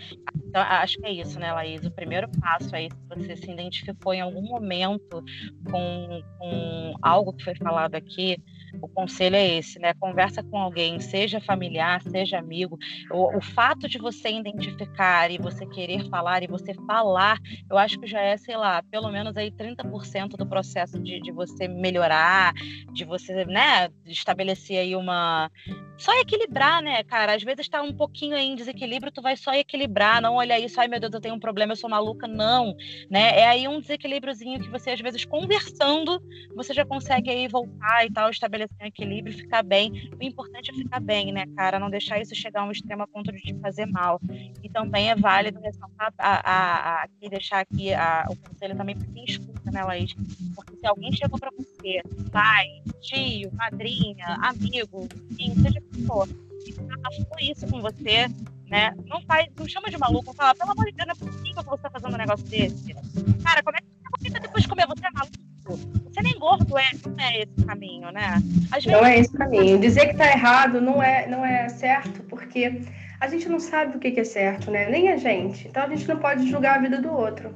Então, 0.47 0.62
acho 0.62 0.99
que 0.99 1.07
é 1.07 1.12
isso, 1.12 1.39
né, 1.39 1.53
Laís? 1.53 1.85
O 1.85 1.91
primeiro 1.91 2.28
passo 2.41 2.74
aí, 2.74 2.89
se 2.91 3.09
você 3.09 3.36
se 3.36 3.51
identificou 3.51 4.12
em 4.12 4.20
algum 4.20 4.43
momento 4.43 5.23
com, 5.70 6.23
com 6.39 6.95
algo 7.03 7.32
que 7.32 7.45
foi 7.45 7.55
falado 7.57 7.95
aqui, 7.95 8.36
o 8.80 8.88
conselho 8.88 9.36
é 9.36 9.56
esse, 9.56 9.78
né? 9.78 9.94
Conversa 9.94 10.42
com 10.42 10.59
alguém, 10.59 11.01
seja 11.01 11.40
familiar, 11.40 12.02
seja 12.02 12.38
amigo. 12.38 12.78
O, 13.10 13.36
o, 13.36 13.40
fato 13.40 13.88
de 13.88 13.98
você 13.98 14.30
identificar 14.30 15.30
e 15.30 15.38
você 15.38 15.66
querer 15.66 16.09
falar 16.09 16.42
e 16.42 16.46
você 16.46 16.74
falar, 16.86 17.38
eu 17.70 17.78
acho 17.78 17.98
que 17.98 18.06
já 18.06 18.20
é, 18.20 18.36
sei 18.36 18.56
lá, 18.56 18.82
pelo 18.82 19.10
menos 19.10 19.36
aí 19.36 19.51
30% 19.51 20.36
do 20.36 20.46
processo 20.46 20.98
de, 20.98 21.20
de 21.20 21.32
você 21.32 21.68
melhorar, 21.68 22.52
de 22.92 23.05
você, 23.05 23.44
né, 23.44 23.88
estabelecer 24.06 24.78
aí 24.78 24.96
uma. 24.96 25.51
Só 25.96 26.12
equilibrar, 26.20 26.82
né, 26.82 27.02
cara? 27.05 27.34
Às 27.34 27.42
vezes 27.42 27.68
tá 27.68 27.80
um 27.80 27.92
pouquinho 27.92 28.36
aí 28.36 28.46
em 28.46 28.56
desequilíbrio, 28.56 29.12
tu 29.12 29.22
vai 29.22 29.36
só 29.36 29.55
equilibrar, 29.55 30.20
não 30.20 30.34
olha 30.34 30.59
isso, 30.59 30.80
ai 30.80 30.88
meu 30.88 30.98
Deus, 30.98 31.12
eu 31.12 31.20
tenho 31.20 31.34
um 31.34 31.40
problema, 31.40 31.72
eu 31.72 31.76
sou 31.76 31.88
maluca. 31.88 32.26
Não, 32.26 32.74
né? 33.09 33.38
É 33.38 33.46
aí 33.46 33.68
um 33.68 33.80
desequilíbriozinho 33.80 34.60
que 34.60 34.70
você, 34.70 34.90
às 34.90 35.01
vezes, 35.01 35.24
conversando, 35.24 36.20
você 36.55 36.74
já 36.74 36.84
consegue 36.84 37.30
aí 37.30 37.46
voltar 37.46 38.05
e 38.05 38.12
tal, 38.12 38.30
estabelecer 38.30 38.64
estabelecer 38.65 38.77
um 38.82 38.86
equilíbrio 38.86 39.36
ficar 39.36 39.62
bem. 39.62 40.11
O 40.19 40.23
importante 40.23 40.70
é 40.70 40.74
ficar 40.74 41.01
bem, 41.01 41.32
né, 41.32 41.45
cara? 41.57 41.78
Não 41.78 41.91
deixar 41.91 42.20
isso 42.20 42.35
chegar 42.35 42.62
a 42.62 42.65
um 42.65 42.70
extremo 42.70 43.03
a 43.03 43.07
ponto 43.07 43.32
de 43.32 43.41
te 43.41 43.55
fazer 43.61 43.86
mal. 43.86 44.20
E 44.62 44.69
também 44.69 45.11
é 45.11 45.15
válido 45.15 45.61
ressaltar 45.61 46.12
a, 46.19 46.51
a, 46.51 47.01
a 47.01 47.03
aqui, 47.05 47.28
deixar 47.28 47.61
aqui 47.61 47.93
a, 47.93 48.27
o 48.31 48.36
conselho 48.36 48.77
também 48.77 48.97
para 48.97 49.07
quem 49.09 49.24
escuta, 49.24 49.70
né, 49.70 49.82
Laís? 49.85 50.15
Porque 50.55 50.77
se 50.77 50.86
alguém 50.86 51.12
chegou 51.12 51.39
para 51.39 51.51
você, 51.57 52.03
pai, 52.31 52.66
tio, 53.01 53.53
madrinha, 53.55 54.27
amigo, 54.43 55.09
enfim, 55.31 55.55
seja 55.62 55.81
quem 55.93 56.05
for, 56.05 56.28
e 56.66 56.73
passou 56.73 57.27
isso 57.41 57.66
com 57.66 57.81
você, 57.81 58.28
né? 58.69 58.95
Não 59.07 59.20
faz, 59.23 59.47
não 59.57 59.69
chama 59.69 59.91
de 59.91 59.99
maluco, 59.99 60.32
fala, 60.35 60.55
pelo 60.55 60.73
amor 60.73 60.86
de 60.86 60.93
Deus, 60.93 61.07
não 61.07 61.15
é 61.15 61.32
possível 61.32 61.62
que 61.62 61.70
você 61.70 61.86
está 61.86 61.91
fazendo 61.91 62.15
um 62.15 62.19
negócio 62.19 62.47
desse. 62.47 62.95
Cara, 63.43 63.62
como 63.62 63.77
é 63.77 63.81
que 63.81 64.31
você 64.31 64.41
depois 64.41 64.62
de 64.62 64.69
comer? 64.69 64.86
Você 64.86 65.07
é 65.07 65.11
maluco? 65.11 66.03
Você 66.15 66.23
nem 66.23 66.39
gordo 66.39 66.78
é, 66.78 66.93
não 67.05 67.19
é 67.19 67.43
esse 67.43 67.66
caminho, 67.66 68.12
né? 68.12 68.41
Vezes... 68.70 68.86
Não 68.86 69.05
é 69.05 69.19
esse 69.19 69.32
caminho. 69.36 69.81
Dizer 69.81 70.07
que 70.07 70.12
está 70.12 70.31
errado 70.31 70.81
não 70.81 71.03
é, 71.03 71.27
não 71.27 71.45
é 71.45 71.69
certo, 71.69 72.23
porque 72.23 72.82
a 73.19 73.27
gente 73.27 73.49
não 73.49 73.59
sabe 73.59 73.97
o 73.97 73.99
que 73.99 74.20
é 74.20 74.23
certo, 74.23 74.70
né? 74.70 74.89
Nem 74.89 75.09
a 75.09 75.16
gente. 75.16 75.66
Então 75.66 75.82
a 75.82 75.89
gente 75.89 76.07
não 76.07 76.16
pode 76.19 76.49
julgar 76.49 76.77
a 76.78 76.81
vida 76.81 77.03
do 77.03 77.12
outro. 77.12 77.53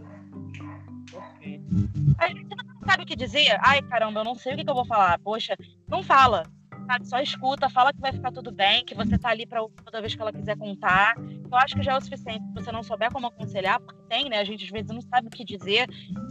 A 2.18 2.26
gente 2.26 2.48
não 2.48 2.84
sabe 2.84 3.04
o 3.04 3.06
que 3.06 3.14
dizer. 3.14 3.56
Ai, 3.60 3.80
caramba, 3.82 4.20
eu 4.20 4.24
não 4.24 4.34
sei 4.34 4.54
o 4.54 4.56
que, 4.56 4.68
eu 4.68 4.74
vou 4.74 4.84
falar. 4.84 5.20
Poxa, 5.20 5.56
não 5.86 6.02
fala. 6.02 6.42
Sabe? 6.88 7.06
Só 7.06 7.20
escuta, 7.20 7.68
fala 7.68 7.92
que 7.92 8.00
vai 8.00 8.12
ficar 8.12 8.32
tudo 8.32 8.50
bem, 8.50 8.82
que 8.82 8.94
você 8.94 9.18
tá 9.18 9.28
ali 9.28 9.44
para 9.44 9.60
toda 9.84 10.00
vez 10.00 10.14
que 10.14 10.22
ela 10.22 10.32
quiser 10.32 10.56
contar. 10.56 11.14
Eu 11.18 11.54
acho 11.58 11.76
que 11.76 11.82
já 11.82 11.92
é 11.92 11.98
o 11.98 12.00
suficiente 12.00 12.46
se 12.46 12.54
você 12.54 12.72
não 12.72 12.82
souber 12.82 13.12
como 13.12 13.26
aconselhar, 13.26 13.78
porque 13.78 14.00
tem, 14.08 14.30
né? 14.30 14.38
A 14.38 14.44
gente 14.44 14.64
às 14.64 14.70
vezes 14.70 14.90
não 14.90 15.02
sabe 15.02 15.26
o 15.26 15.30
que 15.30 15.44
dizer. 15.44 15.86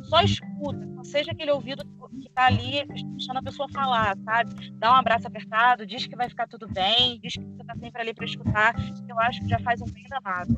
Só 0.10 0.20
escuta, 0.22 1.04
seja 1.04 1.32
aquele 1.32 1.52
ouvido 1.52 1.86
que 2.20 2.28
tá 2.30 2.48
ali 2.48 2.88
deixando 2.88 3.38
a 3.38 3.44
pessoa 3.44 3.70
falar, 3.70 4.18
sabe? 4.26 4.72
Dá 4.80 4.92
um 4.94 4.96
abraço 4.96 5.28
apertado, 5.28 5.86
diz 5.86 6.08
que 6.08 6.16
vai 6.16 6.28
ficar 6.28 6.48
tudo 6.48 6.68
bem, 6.68 7.20
diz 7.22 7.34
que 7.34 7.46
você 7.46 7.64
tá 7.64 7.76
sempre 7.76 8.02
ali 8.02 8.14
para 8.16 8.26
escutar. 8.26 8.76
Eu 9.08 9.20
acho 9.20 9.42
que 9.42 9.50
já 9.50 9.60
faz 9.60 9.80
um 9.80 9.86
bem 9.86 10.06
danado 10.10 10.58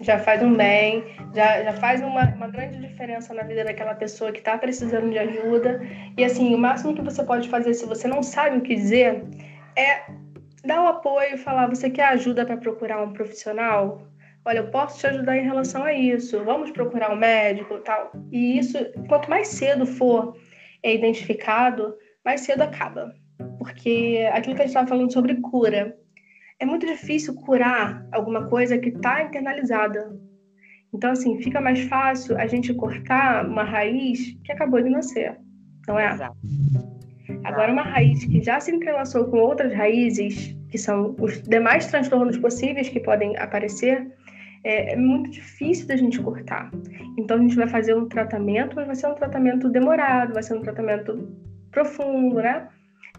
já 0.00 0.18
faz 0.18 0.42
um 0.42 0.54
bem, 0.54 1.04
já, 1.34 1.62
já 1.62 1.72
faz 1.74 2.00
uma, 2.00 2.24
uma 2.34 2.48
grande 2.48 2.78
diferença 2.78 3.34
na 3.34 3.42
vida 3.42 3.64
daquela 3.64 3.94
pessoa 3.94 4.32
que 4.32 4.38
está 4.38 4.56
precisando 4.56 5.10
de 5.10 5.18
ajuda. 5.18 5.80
E 6.16 6.24
assim, 6.24 6.54
o 6.54 6.58
máximo 6.58 6.94
que 6.94 7.02
você 7.02 7.22
pode 7.22 7.48
fazer 7.48 7.74
se 7.74 7.86
você 7.86 8.08
não 8.08 8.22
sabe 8.22 8.58
o 8.58 8.62
que 8.62 8.74
dizer 8.74 9.24
é 9.76 10.02
dar 10.64 10.82
o 10.82 10.86
apoio, 10.86 11.38
falar: 11.38 11.68
você 11.68 11.90
quer 11.90 12.06
ajuda 12.06 12.46
para 12.46 12.56
procurar 12.56 13.02
um 13.02 13.12
profissional? 13.12 14.02
Olha, 14.44 14.58
eu 14.58 14.70
posso 14.70 14.98
te 14.98 15.06
ajudar 15.06 15.36
em 15.36 15.44
relação 15.44 15.84
a 15.84 15.92
isso. 15.92 16.42
Vamos 16.44 16.72
procurar 16.72 17.12
um 17.12 17.16
médico, 17.16 17.78
tal. 17.78 18.10
E 18.32 18.58
isso, 18.58 18.76
quanto 19.08 19.30
mais 19.30 19.48
cedo 19.48 19.86
for 19.86 20.36
é 20.82 20.94
identificado, 20.94 21.94
mais 22.24 22.40
cedo 22.40 22.62
acaba. 22.62 23.14
Porque 23.58 24.28
aquilo 24.32 24.56
que 24.56 24.62
a 24.62 24.64
gente 24.64 24.70
estava 24.70 24.88
falando 24.88 25.12
sobre 25.12 25.36
cura, 25.36 25.96
é 26.62 26.64
muito 26.64 26.86
difícil 26.86 27.34
curar 27.34 28.06
alguma 28.12 28.46
coisa 28.46 28.78
que 28.78 28.90
está 28.90 29.24
internalizada. 29.24 30.16
Então, 30.94 31.10
assim, 31.10 31.42
fica 31.42 31.60
mais 31.60 31.80
fácil 31.88 32.38
a 32.38 32.46
gente 32.46 32.72
cortar 32.72 33.44
uma 33.48 33.64
raiz 33.64 34.38
que 34.44 34.52
acabou 34.52 34.80
de 34.80 34.88
nascer, 34.88 35.36
não 35.88 35.98
é? 35.98 36.12
Exato. 36.12 36.36
Agora, 37.42 37.72
uma 37.72 37.82
raiz 37.82 38.24
que 38.24 38.40
já 38.40 38.60
se 38.60 38.70
entrelaçou 38.70 39.24
com 39.24 39.38
outras 39.38 39.74
raízes, 39.74 40.56
que 40.70 40.78
são 40.78 41.16
os 41.18 41.42
demais 41.42 41.88
transtornos 41.88 42.38
possíveis 42.38 42.88
que 42.88 43.00
podem 43.00 43.36
aparecer, 43.38 44.06
é, 44.62 44.92
é 44.92 44.96
muito 44.96 45.30
difícil 45.30 45.88
da 45.88 45.96
gente 45.96 46.22
cortar. 46.22 46.70
Então, 47.18 47.38
a 47.38 47.40
gente 47.40 47.56
vai 47.56 47.66
fazer 47.66 47.96
um 47.96 48.06
tratamento, 48.06 48.76
mas 48.76 48.86
vai 48.86 48.94
ser 48.94 49.08
um 49.08 49.14
tratamento 49.14 49.68
demorado, 49.68 50.34
vai 50.34 50.44
ser 50.44 50.54
um 50.54 50.60
tratamento 50.60 51.28
profundo, 51.72 52.36
né? 52.36 52.68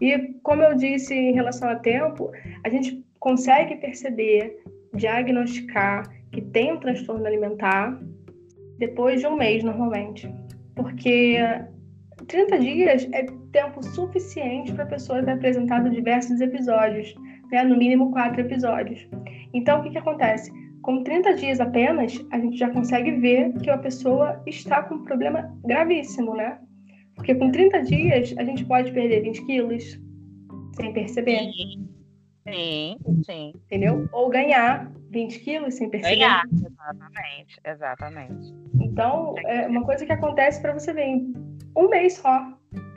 E, 0.00 0.34
como 0.42 0.62
eu 0.62 0.74
disse 0.74 1.12
em 1.14 1.34
relação 1.34 1.68
a 1.68 1.76
tempo, 1.76 2.32
a 2.64 2.70
gente 2.70 3.03
consegue 3.24 3.76
perceber, 3.76 4.62
diagnosticar 4.92 6.02
que 6.30 6.42
tem 6.42 6.74
um 6.74 6.78
transtorno 6.78 7.26
alimentar 7.26 7.98
depois 8.78 9.18
de 9.22 9.26
um 9.26 9.34
mês, 9.34 9.64
normalmente. 9.64 10.30
Porque 10.74 11.38
30 12.28 12.58
dias 12.58 13.08
é 13.12 13.24
tempo 13.50 13.82
suficiente 13.82 14.72
para 14.72 14.84
a 14.84 14.88
pessoa 14.88 15.22
ter 15.22 15.30
apresentado 15.30 15.88
diversos 15.88 16.38
episódios, 16.42 17.14
né? 17.50 17.64
no 17.64 17.78
mínimo 17.78 18.12
quatro 18.12 18.42
episódios. 18.42 19.08
Então, 19.54 19.80
o 19.80 19.82
que, 19.82 19.90
que 19.90 19.98
acontece? 19.98 20.52
Com 20.82 21.02
30 21.02 21.34
dias 21.36 21.60
apenas, 21.60 22.22
a 22.30 22.38
gente 22.38 22.58
já 22.58 22.68
consegue 22.68 23.10
ver 23.12 23.54
que 23.54 23.70
a 23.70 23.78
pessoa 23.78 24.42
está 24.44 24.82
com 24.82 24.96
um 24.96 25.04
problema 25.04 25.50
gravíssimo, 25.64 26.34
né? 26.34 26.58
Porque 27.14 27.34
com 27.34 27.50
30 27.50 27.84
dias, 27.84 28.34
a 28.36 28.44
gente 28.44 28.66
pode 28.66 28.92
perder 28.92 29.22
20 29.22 29.46
quilos 29.46 29.98
sem 30.76 30.92
perceber. 30.92 31.48
Sim, 32.46 32.96
sim. 33.24 33.52
Entendeu? 33.66 34.08
Ou 34.12 34.28
ganhar 34.28 34.90
20 35.10 35.40
quilos 35.40 35.74
sem 35.74 35.88
perceber. 35.88 36.16
Ganhar, 36.16 36.44
exatamente, 36.52 37.60
exatamente. 37.64 38.54
Então, 38.80 39.34
é 39.46 39.66
uma 39.66 39.84
coisa 39.84 40.04
que 40.04 40.12
acontece 40.12 40.60
para 40.60 40.72
você 40.72 40.92
ver 40.92 41.04
em 41.04 41.32
um 41.76 41.88
mês 41.88 42.14
só. 42.14 42.46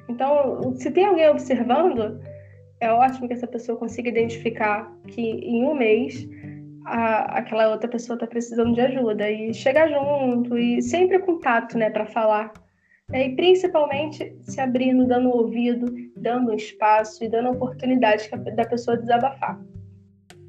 Então, 0.10 0.76
se 0.76 0.92
tem 0.92 1.06
alguém 1.06 1.30
observando, 1.30 2.20
é 2.80 2.92
ótimo 2.92 3.28
que 3.28 3.34
essa 3.34 3.48
pessoa 3.48 3.78
consiga 3.78 4.10
identificar 4.10 4.92
que 5.08 5.22
em 5.22 5.64
um 5.64 5.74
mês 5.74 6.28
a, 6.86 7.40
aquela 7.40 7.70
outra 7.70 7.90
pessoa 7.90 8.16
está 8.16 8.28
precisando 8.28 8.74
de 8.74 8.82
ajuda 8.82 9.30
e 9.30 9.54
chegar 9.54 9.90
junto 9.90 10.58
e 10.58 10.82
sempre 10.82 11.20
contato, 11.20 11.78
né, 11.78 11.90
para 11.90 12.06
falar 12.06 12.52
e 13.14 13.36
principalmente 13.36 14.36
se 14.42 14.60
abrindo, 14.60 15.08
dando 15.08 15.30
ouvido, 15.30 15.86
dando 16.16 16.54
espaço 16.54 17.24
e 17.24 17.30
dando 17.30 17.52
oportunidade 17.52 18.30
da 18.54 18.66
pessoa 18.66 18.98
desabafar. 18.98 19.60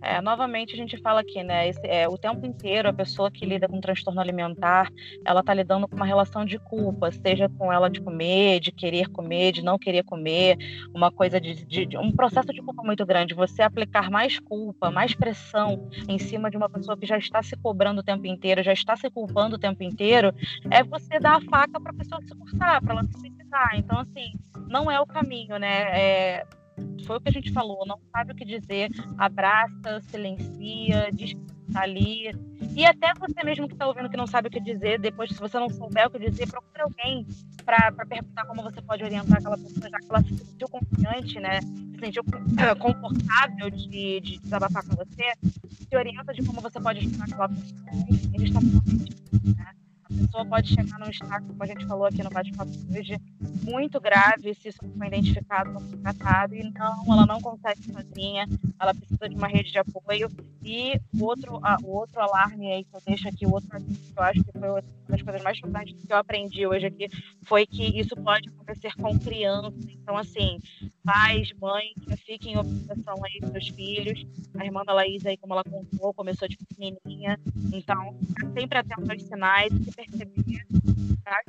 É, 0.00 0.20
novamente 0.20 0.74
a 0.74 0.76
gente 0.76 0.96
fala 0.98 1.20
aqui, 1.20 1.42
né? 1.42 1.68
Esse, 1.68 1.86
é, 1.86 2.08
o 2.08 2.16
tempo 2.16 2.46
inteiro 2.46 2.88
a 2.88 2.92
pessoa 2.92 3.30
que 3.30 3.44
lida 3.44 3.68
com 3.68 3.80
transtorno 3.80 4.20
alimentar, 4.20 4.90
ela 5.24 5.42
tá 5.42 5.52
lidando 5.52 5.88
com 5.88 5.96
uma 5.96 6.06
relação 6.06 6.44
de 6.44 6.58
culpa, 6.58 7.10
seja 7.10 7.48
com 7.48 7.72
ela 7.72 7.88
de 7.90 8.00
comer, 8.00 8.60
de 8.60 8.70
querer 8.70 9.08
comer, 9.08 9.52
de 9.52 9.62
não 9.62 9.78
querer 9.78 10.04
comer, 10.04 10.56
uma 10.94 11.10
coisa 11.10 11.40
de, 11.40 11.64
de, 11.64 11.86
de, 11.86 11.98
um 11.98 12.12
processo 12.12 12.52
de 12.52 12.62
culpa 12.62 12.82
muito 12.82 13.04
grande. 13.04 13.34
Você 13.34 13.62
aplicar 13.62 14.10
mais 14.10 14.38
culpa, 14.38 14.90
mais 14.90 15.14
pressão 15.14 15.88
em 16.08 16.18
cima 16.18 16.50
de 16.50 16.56
uma 16.56 16.68
pessoa 16.68 16.96
que 16.96 17.06
já 17.06 17.18
está 17.18 17.42
se 17.42 17.56
cobrando 17.56 18.00
o 18.00 18.04
tempo 18.04 18.26
inteiro, 18.26 18.62
já 18.62 18.72
está 18.72 18.96
se 18.96 19.10
culpando 19.10 19.56
o 19.56 19.58
tempo 19.58 19.82
inteiro, 19.82 20.32
é 20.70 20.82
você 20.84 21.18
dar 21.18 21.36
a 21.36 21.40
faca 21.40 21.80
para 21.80 21.90
a 21.90 21.94
pessoa 21.94 22.20
se 22.22 22.34
cortar, 22.34 22.80
para 22.80 22.94
ela 22.94 23.04
se 23.04 23.18
suicidar. 23.18 23.72
Então 23.74 23.98
assim, 23.98 24.32
não 24.68 24.90
é 24.90 25.00
o 25.00 25.06
caminho, 25.06 25.58
né? 25.58 25.82
É, 25.92 26.46
foi 27.06 27.16
o 27.16 27.20
que 27.20 27.28
a 27.28 27.32
gente 27.32 27.52
falou, 27.52 27.86
não 27.86 27.98
sabe 28.12 28.32
o 28.32 28.34
que 28.34 28.44
dizer, 28.44 28.90
abraça, 29.16 30.00
silencia, 30.08 31.10
diz 31.12 31.32
que 31.32 31.40
está 31.68 31.82
ali. 31.82 32.30
E 32.76 32.84
até 32.84 33.12
você 33.14 33.44
mesmo 33.44 33.66
que 33.66 33.74
está 33.74 33.86
ouvindo 33.86 34.08
que 34.08 34.16
não 34.16 34.26
sabe 34.26 34.48
o 34.48 34.50
que 34.50 34.60
dizer, 34.60 34.98
depois, 34.98 35.30
se 35.30 35.38
você 35.38 35.58
não 35.58 35.68
souber 35.68 36.06
o 36.06 36.10
que 36.10 36.18
dizer, 36.18 36.48
procure 36.48 36.82
alguém 36.82 37.26
para 37.64 37.92
perguntar 38.06 38.44
como 38.46 38.62
você 38.62 38.80
pode 38.82 39.04
orientar 39.04 39.38
aquela 39.38 39.56
pessoa, 39.56 39.88
já 39.88 39.98
que 39.98 40.06
ela 40.08 40.22
se 40.22 40.36
sentiu 40.36 40.68
confiante, 40.68 41.40
né? 41.40 41.60
Se 41.60 41.98
sentiu 42.00 42.24
confortável 42.78 43.70
de, 43.70 44.20
de 44.20 44.38
desabafar 44.38 44.84
com 44.86 44.96
você, 44.96 45.32
se 45.88 45.96
orienta 45.96 46.32
de 46.32 46.44
como 46.44 46.60
você 46.60 46.80
pode 46.80 46.98
ajudar 47.00 47.24
aquela 47.24 47.48
pessoa. 47.48 47.80
Eles 48.34 48.48
estão 48.48 48.62
né? 48.62 49.77
Pessoa 50.08 50.44
pode 50.44 50.68
chegar 50.74 50.98
num 50.98 51.10
estado, 51.10 51.46
como 51.46 51.62
a 51.62 51.66
gente 51.66 51.86
falou 51.86 52.06
aqui 52.06 52.22
no 52.22 52.30
bate-papo 52.30 52.70
hoje, 52.90 53.18
muito 53.62 54.00
grave 54.00 54.54
se 54.54 54.68
isso 54.68 54.78
for 54.78 55.06
identificado, 55.06 55.72
não 55.72 55.80
for 55.80 55.98
tratado, 55.98 56.54
e 56.54 56.62
não, 56.70 57.12
ela 57.12 57.26
não 57.26 57.40
consegue 57.40 57.82
sozinha, 57.92 58.46
ela 58.80 58.94
precisa 58.94 59.28
de 59.28 59.34
uma 59.34 59.48
rede 59.48 59.72
de 59.72 59.78
apoio. 59.78 60.30
E 60.62 61.00
outro, 61.20 61.58
a, 61.62 61.76
outro 61.84 62.20
alarme 62.20 62.72
aí 62.72 62.84
que 62.84 62.94
eu 62.94 63.00
deixo 63.06 63.28
aqui, 63.28 63.46
outro 63.46 63.68
que 63.78 64.12
eu 64.16 64.22
acho 64.22 64.44
que 64.44 64.52
foi 64.52 64.68
uma 64.68 64.82
das 65.08 65.22
coisas 65.22 65.42
mais 65.42 65.58
importantes 65.58 66.04
que 66.04 66.12
eu 66.12 66.16
aprendi 66.16 66.66
hoje 66.66 66.86
aqui, 66.86 67.08
foi 67.44 67.66
que 67.66 67.98
isso 67.98 68.14
pode 68.16 68.48
acontecer 68.48 68.94
com 68.96 69.18
criança. 69.18 69.72
Então, 69.88 70.16
assim, 70.16 70.58
pais, 71.04 71.52
mães, 71.60 71.92
fiquem 72.24 72.54
em 72.54 72.58
observação 72.58 73.14
aí 73.24 73.40
dos 73.40 73.50
seus 73.50 73.68
filhos. 73.68 74.26
A 74.58 74.64
irmã 74.64 74.82
da 74.84 74.92
Laís 74.92 75.24
aí, 75.24 75.36
como 75.36 75.54
ela 75.54 75.64
contou, 75.64 76.12
começou 76.14 76.48
de 76.48 76.56
pequenininha. 76.56 77.38
Então, 77.72 78.18
sempre 78.52 78.78
atento 78.78 79.10
aos 79.10 79.22
sinais 79.22 79.72
perceber. 79.98 80.64
Tá? 81.24 81.42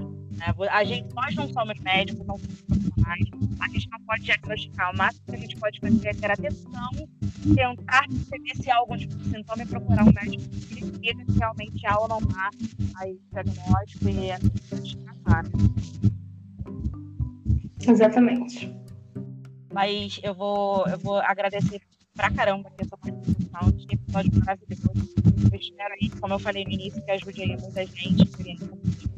A 0.71 0.83
gente, 0.83 1.13
nós 1.13 1.35
não 1.35 1.47
somos 1.53 1.79
médicos, 1.79 2.25
não 2.25 2.37
somos 2.37 2.61
profissionais. 2.61 3.25
A 3.59 3.67
gente 3.67 3.89
não 3.89 3.99
pode 4.01 4.23
diagnosticar. 4.23 4.91
O 4.93 4.97
máximo 4.97 5.25
que 5.25 5.35
a 5.35 5.37
gente 5.37 5.55
pode 5.57 5.79
fazer 5.79 6.07
é 6.07 6.13
ter 6.13 6.31
atenção, 6.31 6.89
tentar 7.55 8.07
perceber 8.07 8.55
se 8.55 8.71
há 8.71 8.77
algum 8.77 8.97
tipo 8.97 9.15
de 9.15 9.29
sintoma 9.29 9.63
e 9.63 9.65
procurar 9.65 10.03
um 10.03 10.11
médico 10.11 10.43
que 10.49 10.75
verifica 10.75 11.31
se 11.31 11.39
realmente 11.39 11.85
há 11.85 11.99
ou 11.99 12.07
não 12.07 12.19
há 12.35 12.49
aí 12.97 13.19
diagnóstico 13.31 14.09
e 14.09 15.03
tratar. 15.23 15.45
Exatamente. 17.87 18.75
Mas 19.71 20.19
eu 20.23 20.33
vou, 20.33 20.87
eu 20.87 20.97
vou 20.97 21.19
agradecer 21.19 21.81
pra 22.15 22.31
caramba 22.31 22.71
a 22.77 22.85
sua 22.85 22.97
participação. 22.97 23.71
Que 23.71 23.95
episódio 23.95 24.31
maravilhoso. 24.39 25.18
Eu 25.51 25.59
espero 25.59 25.93
aí, 25.93 26.09
como 26.19 26.33
eu 26.33 26.39
falei 26.39 26.63
no 26.65 26.71
início, 26.71 27.03
que 27.03 27.11
ajude 27.11 27.41
aí 27.41 27.57
muita 27.57 27.85
gente, 27.85 28.25
que 28.25 28.57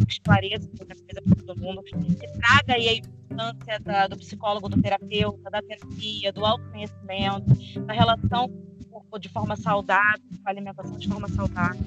esclareça 0.08 0.68
muita 0.78 0.96
coisa 0.96 1.22
para 1.22 1.36
todo 1.46 1.60
mundo, 1.60 1.84
que 1.84 2.28
traga 2.40 2.74
aí 2.74 2.88
a 2.88 2.94
importância 2.94 3.80
da, 3.80 4.08
do 4.08 4.18
psicólogo, 4.18 4.70
do 4.70 4.82
terapeuta, 4.82 5.50
da 5.50 5.62
terapia, 5.62 6.32
do 6.32 6.46
autoconhecimento, 6.46 7.82
da 7.86 7.94
relação 7.94 8.50
corpo 8.92 9.20
de 9.20 9.30
forma 9.30 9.56
saudável, 9.56 10.22
com 10.30 10.48
a 10.48 10.52
alimentação 10.52 10.98
de 10.98 11.08
forma 11.08 11.28
saudável. 11.30 11.86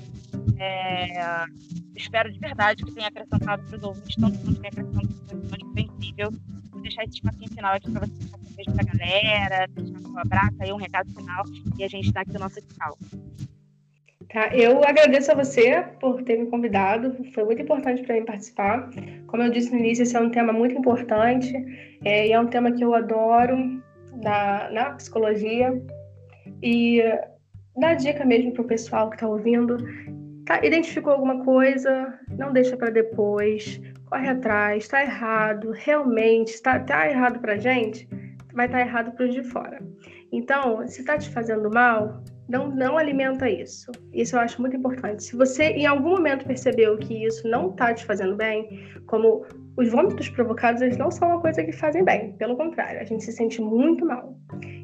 É, 0.58 1.44
espero 1.94 2.32
de 2.32 2.38
verdade 2.38 2.84
que 2.84 2.92
tenha 2.92 3.08
acrescentado 3.08 3.62
para 3.64 3.76
os 3.76 3.82
ouvintes, 3.82 4.16
tanto 4.16 4.38
quanto 4.38 4.60
tenha 4.60 4.68
acrescentado 4.68 5.08
para 5.08 5.36
o 5.36 5.38
episódio, 5.38 5.72
foi 5.72 5.82
incrível 5.82 6.30
deixar 6.82 7.04
esse 7.04 7.14
espacinho 7.14 7.50
final 7.50 7.74
aqui 7.74 7.90
para 7.90 8.06
você 8.06 8.12
deixar 8.12 8.36
um 8.36 8.54
beijo 8.54 8.72
pra 8.72 8.84
galera, 8.84 9.66
deixar 9.68 10.08
um 10.08 10.18
abraço 10.18 10.56
aí, 10.60 10.72
um 10.72 10.76
recado 10.76 11.10
final, 11.12 11.44
e 11.78 11.84
a 11.84 11.88
gente 11.88 12.12
dá 12.12 12.20
aqui 12.20 12.36
o 12.36 12.40
nosso 12.40 12.60
tchau. 12.60 12.98
Tá, 14.32 14.48
eu 14.54 14.82
agradeço 14.84 15.30
a 15.32 15.34
você 15.34 15.84
por 16.00 16.22
ter 16.22 16.38
me 16.38 16.46
convidado, 16.46 17.16
foi 17.32 17.44
muito 17.44 17.62
importante 17.62 18.02
para 18.02 18.14
mim 18.14 18.24
participar. 18.24 18.90
Como 19.26 19.42
eu 19.42 19.50
disse 19.50 19.72
no 19.72 19.78
início, 19.78 20.02
esse 20.02 20.16
é 20.16 20.20
um 20.20 20.30
tema 20.30 20.52
muito 20.52 20.76
importante 20.76 21.52
é, 22.04 22.28
e 22.28 22.32
é 22.32 22.40
um 22.40 22.46
tema 22.46 22.72
que 22.72 22.84
eu 22.84 22.94
adoro 22.94 23.56
na, 24.22 24.70
na 24.70 24.90
psicologia. 24.92 25.80
E 26.62 27.02
dá 27.76 27.94
dica 27.94 28.24
mesmo 28.24 28.52
pro 28.52 28.64
pessoal 28.64 29.10
que 29.10 29.16
está 29.16 29.28
ouvindo. 29.28 29.76
Tá, 30.46 30.64
identificou 30.64 31.12
alguma 31.12 31.42
coisa, 31.44 32.18
não 32.36 32.52
deixa 32.52 32.76
para 32.76 32.90
depois, 32.90 33.80
corre 34.06 34.28
atrás, 34.28 34.84
está 34.84 35.02
errado, 35.02 35.70
realmente, 35.72 36.50
está 36.50 36.78
tá 36.78 37.08
errado 37.08 37.40
para 37.40 37.56
gente, 37.56 38.06
vai 38.52 38.66
estar 38.66 38.78
tá 38.78 38.84
errado 38.84 39.12
para 39.12 39.24
os 39.24 39.34
de 39.34 39.42
fora. 39.42 39.80
Então, 40.30 40.86
se 40.86 41.00
está 41.00 41.16
te 41.16 41.30
fazendo 41.30 41.70
mal, 41.70 42.22
não, 42.48 42.68
não 42.68 42.98
alimenta 42.98 43.48
isso. 43.48 43.90
Isso 44.12 44.36
eu 44.36 44.40
acho 44.40 44.60
muito 44.60 44.76
importante. 44.76 45.22
Se 45.22 45.36
você 45.36 45.64
em 45.64 45.86
algum 45.86 46.10
momento 46.10 46.46
percebeu 46.46 46.96
que 46.98 47.24
isso 47.24 47.48
não 47.48 47.70
está 47.70 47.94
te 47.94 48.04
fazendo 48.04 48.36
bem, 48.36 48.86
como 49.06 49.44
os 49.76 49.90
vômitos 49.90 50.28
provocados, 50.28 50.82
eles 50.82 50.96
não 50.96 51.10
são 51.10 51.28
uma 51.28 51.40
coisa 51.40 51.62
que 51.62 51.72
fazem 51.72 52.04
bem. 52.04 52.32
Pelo 52.32 52.56
contrário, 52.56 53.00
a 53.00 53.04
gente 53.04 53.24
se 53.24 53.32
sente 53.32 53.60
muito 53.60 54.04
mal. 54.04 54.36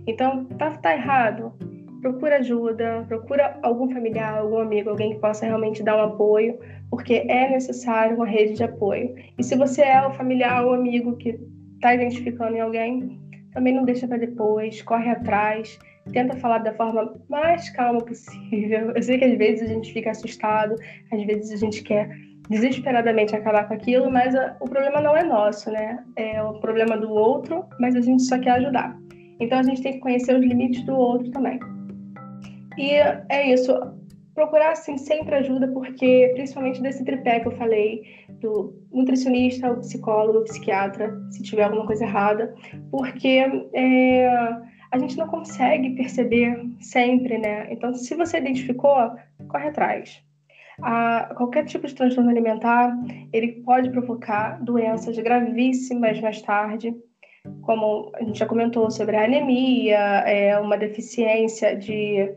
Então, 0.07 0.45
tá, 0.45 0.71
tá 0.73 0.95
errado? 0.95 1.53
Procura 2.01 2.39
ajuda, 2.39 3.05
procura 3.07 3.59
algum 3.63 3.91
familiar, 3.91 4.39
algum 4.39 4.59
amigo, 4.59 4.89
alguém 4.89 5.15
que 5.15 5.21
possa 5.21 5.45
realmente 5.45 5.83
dar 5.83 5.97
um 5.97 6.15
apoio, 6.15 6.59
porque 6.89 7.27
é 7.29 7.51
necessário 7.51 8.17
uma 8.17 8.27
rede 8.27 8.55
de 8.55 8.65
apoio. 8.65 9.15
E 9.39 9.45
se 9.45 9.55
você 9.55 9.83
é 9.83 10.07
o 10.07 10.13
familiar 10.13 10.65
ou 10.65 10.73
amigo 10.73 11.17
que 11.17 11.39
está 11.75 11.95
identificando 11.95 12.57
em 12.57 12.61
alguém, 12.61 13.21
também 13.53 13.75
não 13.75 13.85
deixa 13.85 14.09
para 14.09 14.17
depois, 14.17 14.81
corre 14.81 15.11
atrás 15.11 15.79
tenta 16.13 16.37
falar 16.37 16.59
da 16.59 16.73
forma 16.75 17.15
mais 17.29 17.71
calma 17.71 18.01
possível. 18.01 18.93
Eu 18.95 19.03
sei 19.03 19.19
que 19.19 19.25
às 19.25 19.37
vezes 19.39 19.69
a 19.69 19.73
gente 19.73 19.93
fica 19.93 20.11
assustado, 20.11 20.75
às 21.13 21.25
vezes 21.25 21.53
a 21.53 21.57
gente 21.57 21.83
quer 21.83 22.09
desesperadamente 22.49 23.35
acabar 23.35 23.69
com 23.69 23.75
aquilo, 23.75 24.11
mas 24.11 24.35
a, 24.35 24.57
o 24.61 24.69
problema 24.69 25.01
não 25.01 25.17
é 25.17 25.23
nosso, 25.23 25.71
né? 25.71 26.05
É 26.17 26.43
o 26.43 26.55
problema 26.61 26.97
do 26.97 27.11
outro, 27.11 27.65
mas 27.79 27.95
a 27.95 28.01
gente 28.01 28.23
só 28.23 28.39
quer 28.39 28.53
ajudar. 28.53 28.99
Então 29.39 29.59
a 29.59 29.63
gente 29.63 29.83
tem 29.83 29.93
que 29.93 30.01
conhecer 30.01 30.37
os 30.37 30.45
limites 30.45 30.85
do 30.85 30.95
outro 30.95 31.31
também. 31.31 31.59
E 32.77 32.91
é 33.29 33.53
isso. 33.53 33.73
Procurar 34.35 34.73
assim 34.73 34.97
sempre 34.97 35.35
ajuda, 35.37 35.69
porque 35.69 36.31
principalmente 36.35 36.83
desse 36.83 37.05
tripé 37.05 37.41
que 37.41 37.49
eu 37.49 37.53
falei, 37.53 38.03
do 38.41 38.75
nutricionista, 38.93 39.71
o 39.71 39.81
psicólogo, 39.81 40.39
o 40.39 40.45
psiquiatra, 40.45 41.15
se 41.31 41.43
tiver 41.43 41.65
alguma 41.65 41.87
coisa 41.87 42.05
errada, 42.05 42.55
porque 42.91 43.45
é, 43.75 44.57
a 44.91 44.99
gente 44.99 45.17
não 45.17 45.29
consegue 45.29 45.91
perceber 45.91 46.69
sempre, 46.81 47.39
né? 47.39 47.67
Então, 47.71 47.95
se 47.95 48.15
você 48.15 48.39
identificou, 48.39 49.13
corre 49.49 49.69
atrás. 49.69 50.23
Qualquer 51.37 51.65
tipo 51.67 51.87
de 51.87 51.95
transtorno 51.95 52.31
alimentar, 52.31 52.97
ele 53.33 53.63
pode 53.63 53.91
provocar 53.91 54.63
doenças 54.63 55.17
gravíssimas 55.19 56.21
mais 56.21 56.41
tarde, 56.41 56.95
como 57.63 58.11
a 58.15 58.23
gente 58.23 58.39
já 58.39 58.47
comentou 58.47 58.91
sobre 58.91 59.17
a 59.17 59.25
anemia, 59.25 59.99
é, 60.27 60.59
uma 60.59 60.77
deficiência 60.77 61.77
de, 61.77 62.35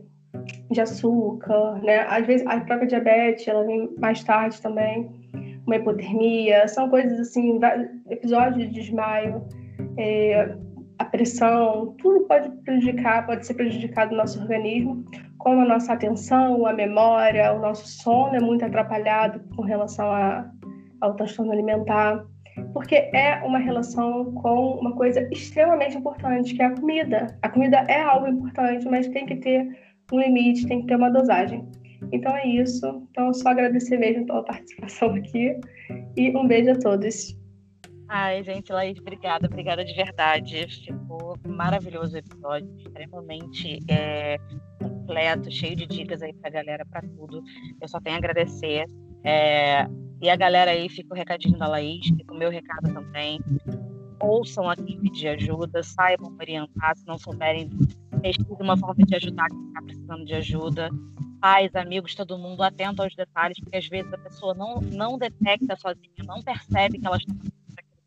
de 0.69 0.81
açúcar, 0.81 1.81
né? 1.81 2.01
Às 2.09 2.25
vezes 2.27 2.45
a 2.45 2.59
própria 2.59 2.87
diabetes, 2.87 3.47
ela 3.47 3.65
vem 3.65 3.89
mais 3.97 4.23
tarde 4.23 4.61
também, 4.61 5.09
uma 5.65 5.77
hipotermia, 5.77 6.67
são 6.67 6.89
coisas 6.89 7.19
assim, 7.19 7.59
episódios 8.09 8.67
de 8.67 8.73
desmaio, 8.73 9.41
é, 9.97 10.55
a 10.99 11.05
pressão, 11.05 11.95
tudo 11.99 12.25
pode 12.25 12.49
prejudicar, 12.63 13.25
pode 13.25 13.45
ser 13.45 13.53
prejudicado 13.55 14.11
no 14.11 14.17
nosso 14.17 14.39
organismo, 14.39 15.03
como 15.37 15.61
a 15.61 15.65
nossa 15.65 15.93
atenção, 15.93 16.65
a 16.65 16.73
memória, 16.73 17.53
o 17.53 17.59
nosso 17.59 17.87
sono 17.87 18.35
é 18.35 18.39
muito 18.39 18.63
atrapalhado 18.63 19.41
com 19.55 19.63
relação 19.63 20.09
a, 20.09 20.49
ao 21.01 21.15
transtorno 21.15 21.51
alimentar, 21.51 22.25
porque 22.73 22.95
é 23.13 23.41
uma 23.43 23.59
relação 23.59 24.31
com 24.35 24.79
uma 24.79 24.93
coisa 24.93 25.27
extremamente 25.31 25.97
importante, 25.97 26.53
que 26.53 26.61
é 26.61 26.65
a 26.65 26.75
comida. 26.75 27.37
A 27.41 27.49
comida 27.49 27.77
é 27.89 28.01
algo 28.01 28.27
importante, 28.27 28.85
mas 28.85 29.07
tem 29.07 29.25
que 29.25 29.35
ter 29.37 29.67
um 30.11 30.19
limite, 30.19 30.67
tem 30.67 30.81
que 30.81 30.87
ter 30.87 30.95
uma 30.95 31.09
dosagem. 31.09 31.67
Então 32.11 32.35
é 32.35 32.47
isso. 32.47 33.07
Então, 33.11 33.33
só 33.33 33.49
agradecer 33.49 33.97
mesmo 33.97 34.25
pela 34.25 34.43
participação 34.43 35.13
aqui 35.15 35.59
e 36.15 36.35
um 36.35 36.47
beijo 36.47 36.71
a 36.71 36.79
todos. 36.79 37.35
Ai, 38.15 38.43
gente, 38.43 38.71
Laís, 38.71 38.99
obrigada, 38.99 39.47
obrigada 39.47 39.83
de 39.83 39.91
verdade. 39.91 40.67
Ficou 40.67 41.35
maravilhoso 41.47 42.13
o 42.13 42.19
episódio, 42.19 42.71
extremamente 42.77 43.79
é, 43.89 44.37
completo, 44.79 45.49
cheio 45.49 45.75
de 45.75 45.87
dicas 45.87 46.21
aí 46.21 46.31
pra 46.31 46.51
galera, 46.51 46.85
pra 46.85 47.01
tudo. 47.01 47.41
Eu 47.81 47.87
só 47.87 47.99
tenho 47.99 48.15
a 48.15 48.19
agradecer. 48.19 48.85
É, 49.23 49.87
e 50.21 50.29
a 50.29 50.35
galera 50.35 50.69
aí, 50.69 50.87
fica 50.89 51.11
o 51.11 51.17
recadinho 51.17 51.57
da 51.57 51.67
Laís, 51.67 52.05
fica 52.05 52.31
o 52.31 52.37
meu 52.37 52.51
recado 52.51 52.93
também. 52.93 53.39
Ouçam 54.21 54.69
aqui 54.69 54.95
pedir 54.99 55.29
ajuda, 55.29 55.81
saibam 55.81 56.37
orientar, 56.39 56.95
se 56.95 57.07
não 57.07 57.17
souberem, 57.17 57.67
pesquise 58.21 58.61
uma 58.61 58.77
forma 58.77 59.03
de 59.03 59.15
ajudar 59.15 59.47
quem 59.49 59.67
está 59.69 59.81
precisando 59.81 60.23
de 60.23 60.35
ajuda. 60.35 60.91
Pais, 61.41 61.75
amigos, 61.75 62.13
todo 62.13 62.37
mundo 62.37 62.61
atento 62.61 63.01
aos 63.01 63.15
detalhes, 63.15 63.59
porque 63.59 63.77
às 63.77 63.87
vezes 63.87 64.13
a 64.13 64.19
pessoa 64.19 64.53
não, 64.53 64.75
não 64.81 65.17
detecta 65.17 65.75
sozinha, 65.75 66.23
não 66.27 66.43
percebe 66.43 66.99
que 66.99 67.07
ela 67.07 67.17
está 67.17 67.33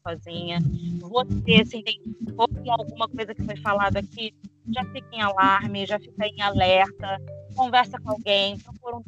sozinha. 0.07 0.59
Você 1.01 1.65
se 1.65 1.79
identificou 1.79 2.49
com 2.49 2.73
alguma 2.73 3.09
coisa 3.09 3.35
que 3.35 3.43
foi 3.43 3.57
falado 3.57 3.97
aqui, 3.97 4.33
já 4.69 4.85
fica 4.85 5.09
em 5.13 5.23
alarme, 5.23 5.87
já 5.87 5.99
fica 5.99 6.27
em 6.27 6.41
alerta, 6.41 7.21
conversa 7.55 7.99
com 7.99 8.11
alguém, 8.11 8.59
procura 8.59 8.97
um 8.97 9.03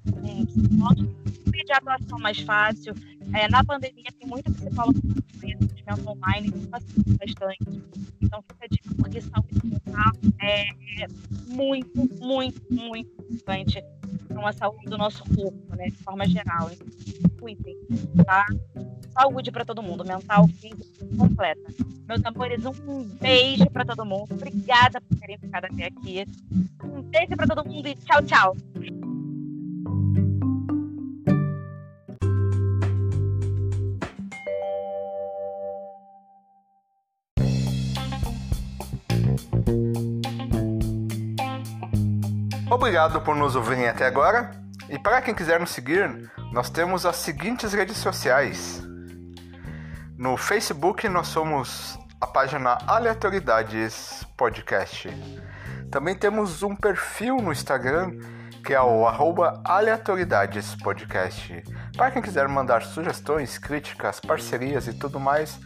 psicólogo, 0.47 1.15
pedir 1.51 1.73
atuação 1.73 2.19
mais 2.19 2.39
fácil. 2.41 2.95
É, 3.35 3.49
na 3.49 3.63
pandemia 3.63 4.11
tem 4.19 4.29
muito 4.29 4.51
psicólogo 4.53 4.99
atendimento 5.37 6.09
online, 6.09 6.51
facilita 6.71 7.27
bastante. 7.27 7.83
Então 8.21 8.43
fica 8.43 8.65
a 8.65 8.69
dica, 8.69 8.95
porque 8.97 9.21
saúde 9.21 9.61
mental 9.65 10.13
é 10.41 11.07
muito, 11.49 12.09
muito, 12.23 12.63
muito 12.71 13.11
importante 13.23 13.83
para 14.29 14.49
a 14.49 14.53
saúde 14.53 14.85
do 14.87 14.99
nosso 14.99 15.23
corpo, 15.35 15.77
né, 15.77 15.87
de 15.87 15.97
forma 15.97 16.27
geral. 16.27 16.71
Então, 16.71 17.31
cuidem, 17.39 17.77
tá? 18.25 18.47
Saúde 19.09 19.51
para 19.51 19.65
todo 19.65 19.83
mundo, 19.83 20.05
mental, 20.05 20.47
físico, 20.49 20.85
completa. 21.17 21.61
Meus 22.07 22.25
amores, 22.25 22.65
um 22.65 23.05
beijo 23.21 23.69
para 23.71 23.85
todo 23.85 24.05
mundo. 24.05 24.33
Obrigada 24.33 25.01
por 25.01 25.19
terem 25.19 25.39
ficado 25.39 25.67
até 25.67 25.87
aqui. 25.87 26.25
Um 26.83 27.03
beijo 27.03 27.37
para 27.37 27.47
todo 27.47 27.69
mundo 27.69 27.87
e 27.87 27.95
tchau, 27.95 28.23
tchau. 28.23 28.57
Obrigado 42.71 43.21
por 43.21 43.37
nos 43.37 43.55
ouvirem 43.55 43.89
até 43.89 44.07
agora. 44.07 44.51
E 44.89 44.99
para 44.99 45.21
quem 45.21 45.35
quiser 45.35 45.61
nos 45.61 45.71
seguir, 45.71 46.31
nós 46.53 46.71
temos 46.71 47.05
as 47.05 47.17
seguintes 47.17 47.73
redes 47.73 47.99
sociais: 47.99 48.83
no 50.19 50.37
Facebook 50.37 51.09
nós 51.09 51.29
somos 51.29 51.97
a 52.21 52.27
página 52.27 52.77
Aleatoridades 52.89 54.27
Podcast. 54.37 55.09
Também 55.93 56.17
temos 56.17 56.65
um 56.65 56.75
perfil 56.75 57.37
no 57.37 57.53
Instagram 57.53 58.19
que 58.65 58.75
é 58.75 58.83
o 58.83 59.07
arroba 59.07 59.63
Podcast. 60.83 61.63
Para 61.97 62.11
quem 62.11 62.21
quiser 62.21 62.49
mandar 62.49 62.83
sugestões, 62.83 63.59
críticas, 63.59 64.19
parcerias 64.19 64.89
e 64.89 64.93
tudo 64.93 65.21
mais, 65.21 65.61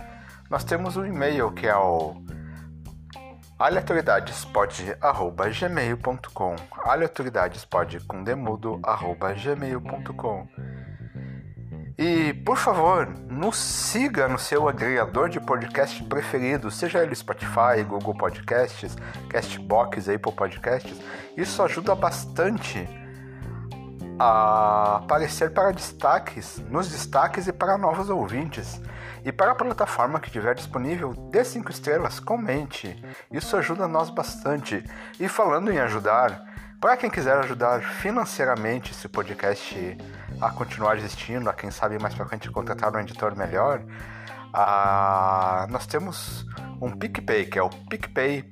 nós 0.50 0.64
temos 0.64 0.98
um 0.98 1.06
e-mail 1.06 1.50
que 1.50 1.66
é 1.66 1.74
o 1.74 2.22
aleatoriedadespod.gmail.com 3.58 6.56
aleatoriedadespod 6.82 8.00
com 8.00 8.22
e, 11.98 12.32
por 12.32 12.56
favor, 12.56 13.06
nos 13.28 13.56
siga 13.56 14.26
no 14.26 14.38
seu 14.38 14.68
agregador 14.68 15.28
de 15.28 15.38
podcast 15.38 16.02
preferido, 16.04 16.70
seja 16.70 17.02
ele 17.02 17.14
Spotify, 17.14 17.82
Google 17.86 18.14
Podcasts, 18.14 18.96
Castbox, 19.28 20.08
Apple 20.08 20.32
Podcasts. 20.32 20.98
Isso 21.36 21.62
ajuda 21.62 21.94
bastante 21.94 22.88
a 24.18 24.96
aparecer 24.96 25.52
para 25.52 25.72
destaques, 25.72 26.62
nos 26.70 26.88
destaques 26.88 27.46
e 27.46 27.52
para 27.52 27.76
novos 27.76 28.08
ouvintes. 28.08 28.80
E 29.24 29.30
para 29.30 29.52
a 29.52 29.54
plataforma 29.54 30.18
que 30.18 30.30
tiver 30.30 30.54
disponível, 30.54 31.12
dê 31.30 31.44
5 31.44 31.70
estrelas, 31.70 32.18
comente. 32.18 33.00
Isso 33.30 33.56
ajuda 33.56 33.86
nós 33.86 34.10
bastante. 34.10 34.84
E 35.20 35.28
falando 35.28 35.70
em 35.70 35.78
ajudar, 35.78 36.44
para 36.80 36.96
quem 36.96 37.08
quiser 37.08 37.36
ajudar 37.38 37.80
financeiramente 37.80 38.90
esse 38.90 39.08
podcast 39.08 39.96
a 40.42 40.50
continuar 40.50 40.96
existindo, 40.96 41.48
a 41.48 41.52
quem 41.52 41.70
sabe 41.70 41.98
mais 42.00 42.14
para 42.14 42.26
frente 42.26 42.50
contratar 42.50 42.94
um 42.94 42.98
editor 42.98 43.36
melhor, 43.36 43.80
a... 44.52 45.68
nós 45.70 45.86
temos 45.86 46.44
um 46.80 46.90
PicPay, 46.90 47.46
que 47.46 47.58
é 47.58 47.62
o 47.62 47.70
picpay.me 47.70 48.42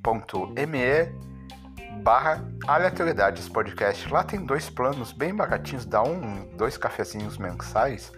barra 2.01 2.43
aleatoriedades 2.65 3.49
podcast. 3.49 4.09
Lá 4.11 4.23
tem 4.23 4.43
dois 4.45 4.69
planos 4.69 5.11
bem 5.11 5.35
baratinhos, 5.35 5.85
dá 5.85 6.01
um, 6.01 6.49
dois 6.55 6.77
cafezinhos 6.77 7.37
mensais 7.37 8.11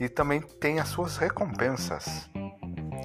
e 0.00 0.08
também 0.08 0.40
tem 0.40 0.80
as 0.80 0.88
suas 0.88 1.18
recompensas. 1.18 2.30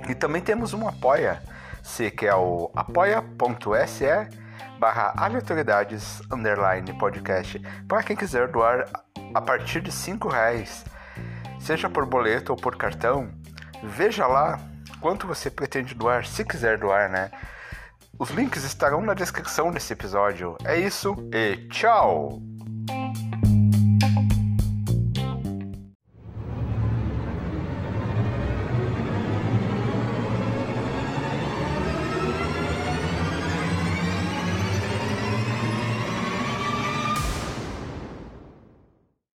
E 0.07 0.15
também 0.15 0.41
temos 0.41 0.73
um 0.73 0.87
apoia-se, 0.87 2.09
que 2.11 2.25
é 2.25 2.33
o 2.33 2.71
apoia.se 2.73 4.44
barra 4.79 5.13
aleatoriedades 5.17 6.21
underline 6.31 6.93
podcast 6.93 7.59
para 7.87 8.03
quem 8.03 8.15
quiser 8.15 8.47
doar 8.47 8.85
a 9.33 9.41
partir 9.41 9.81
de 9.81 9.91
cinco 9.91 10.27
reais, 10.27 10.85
seja 11.59 11.89
por 11.89 12.05
boleto 12.05 12.51
ou 12.51 12.57
por 12.57 12.75
cartão. 12.77 13.29
Veja 13.83 14.25
lá 14.27 14.59
quanto 14.99 15.27
você 15.27 15.49
pretende 15.49 15.93
doar, 15.93 16.25
se 16.25 16.43
quiser 16.43 16.77
doar, 16.77 17.09
né? 17.09 17.31
Os 18.17 18.29
links 18.29 18.63
estarão 18.63 19.01
na 19.01 19.13
descrição 19.13 19.71
desse 19.71 19.91
episódio. 19.91 20.57
É 20.63 20.77
isso 20.77 21.15
e 21.33 21.67
tchau! 21.67 22.41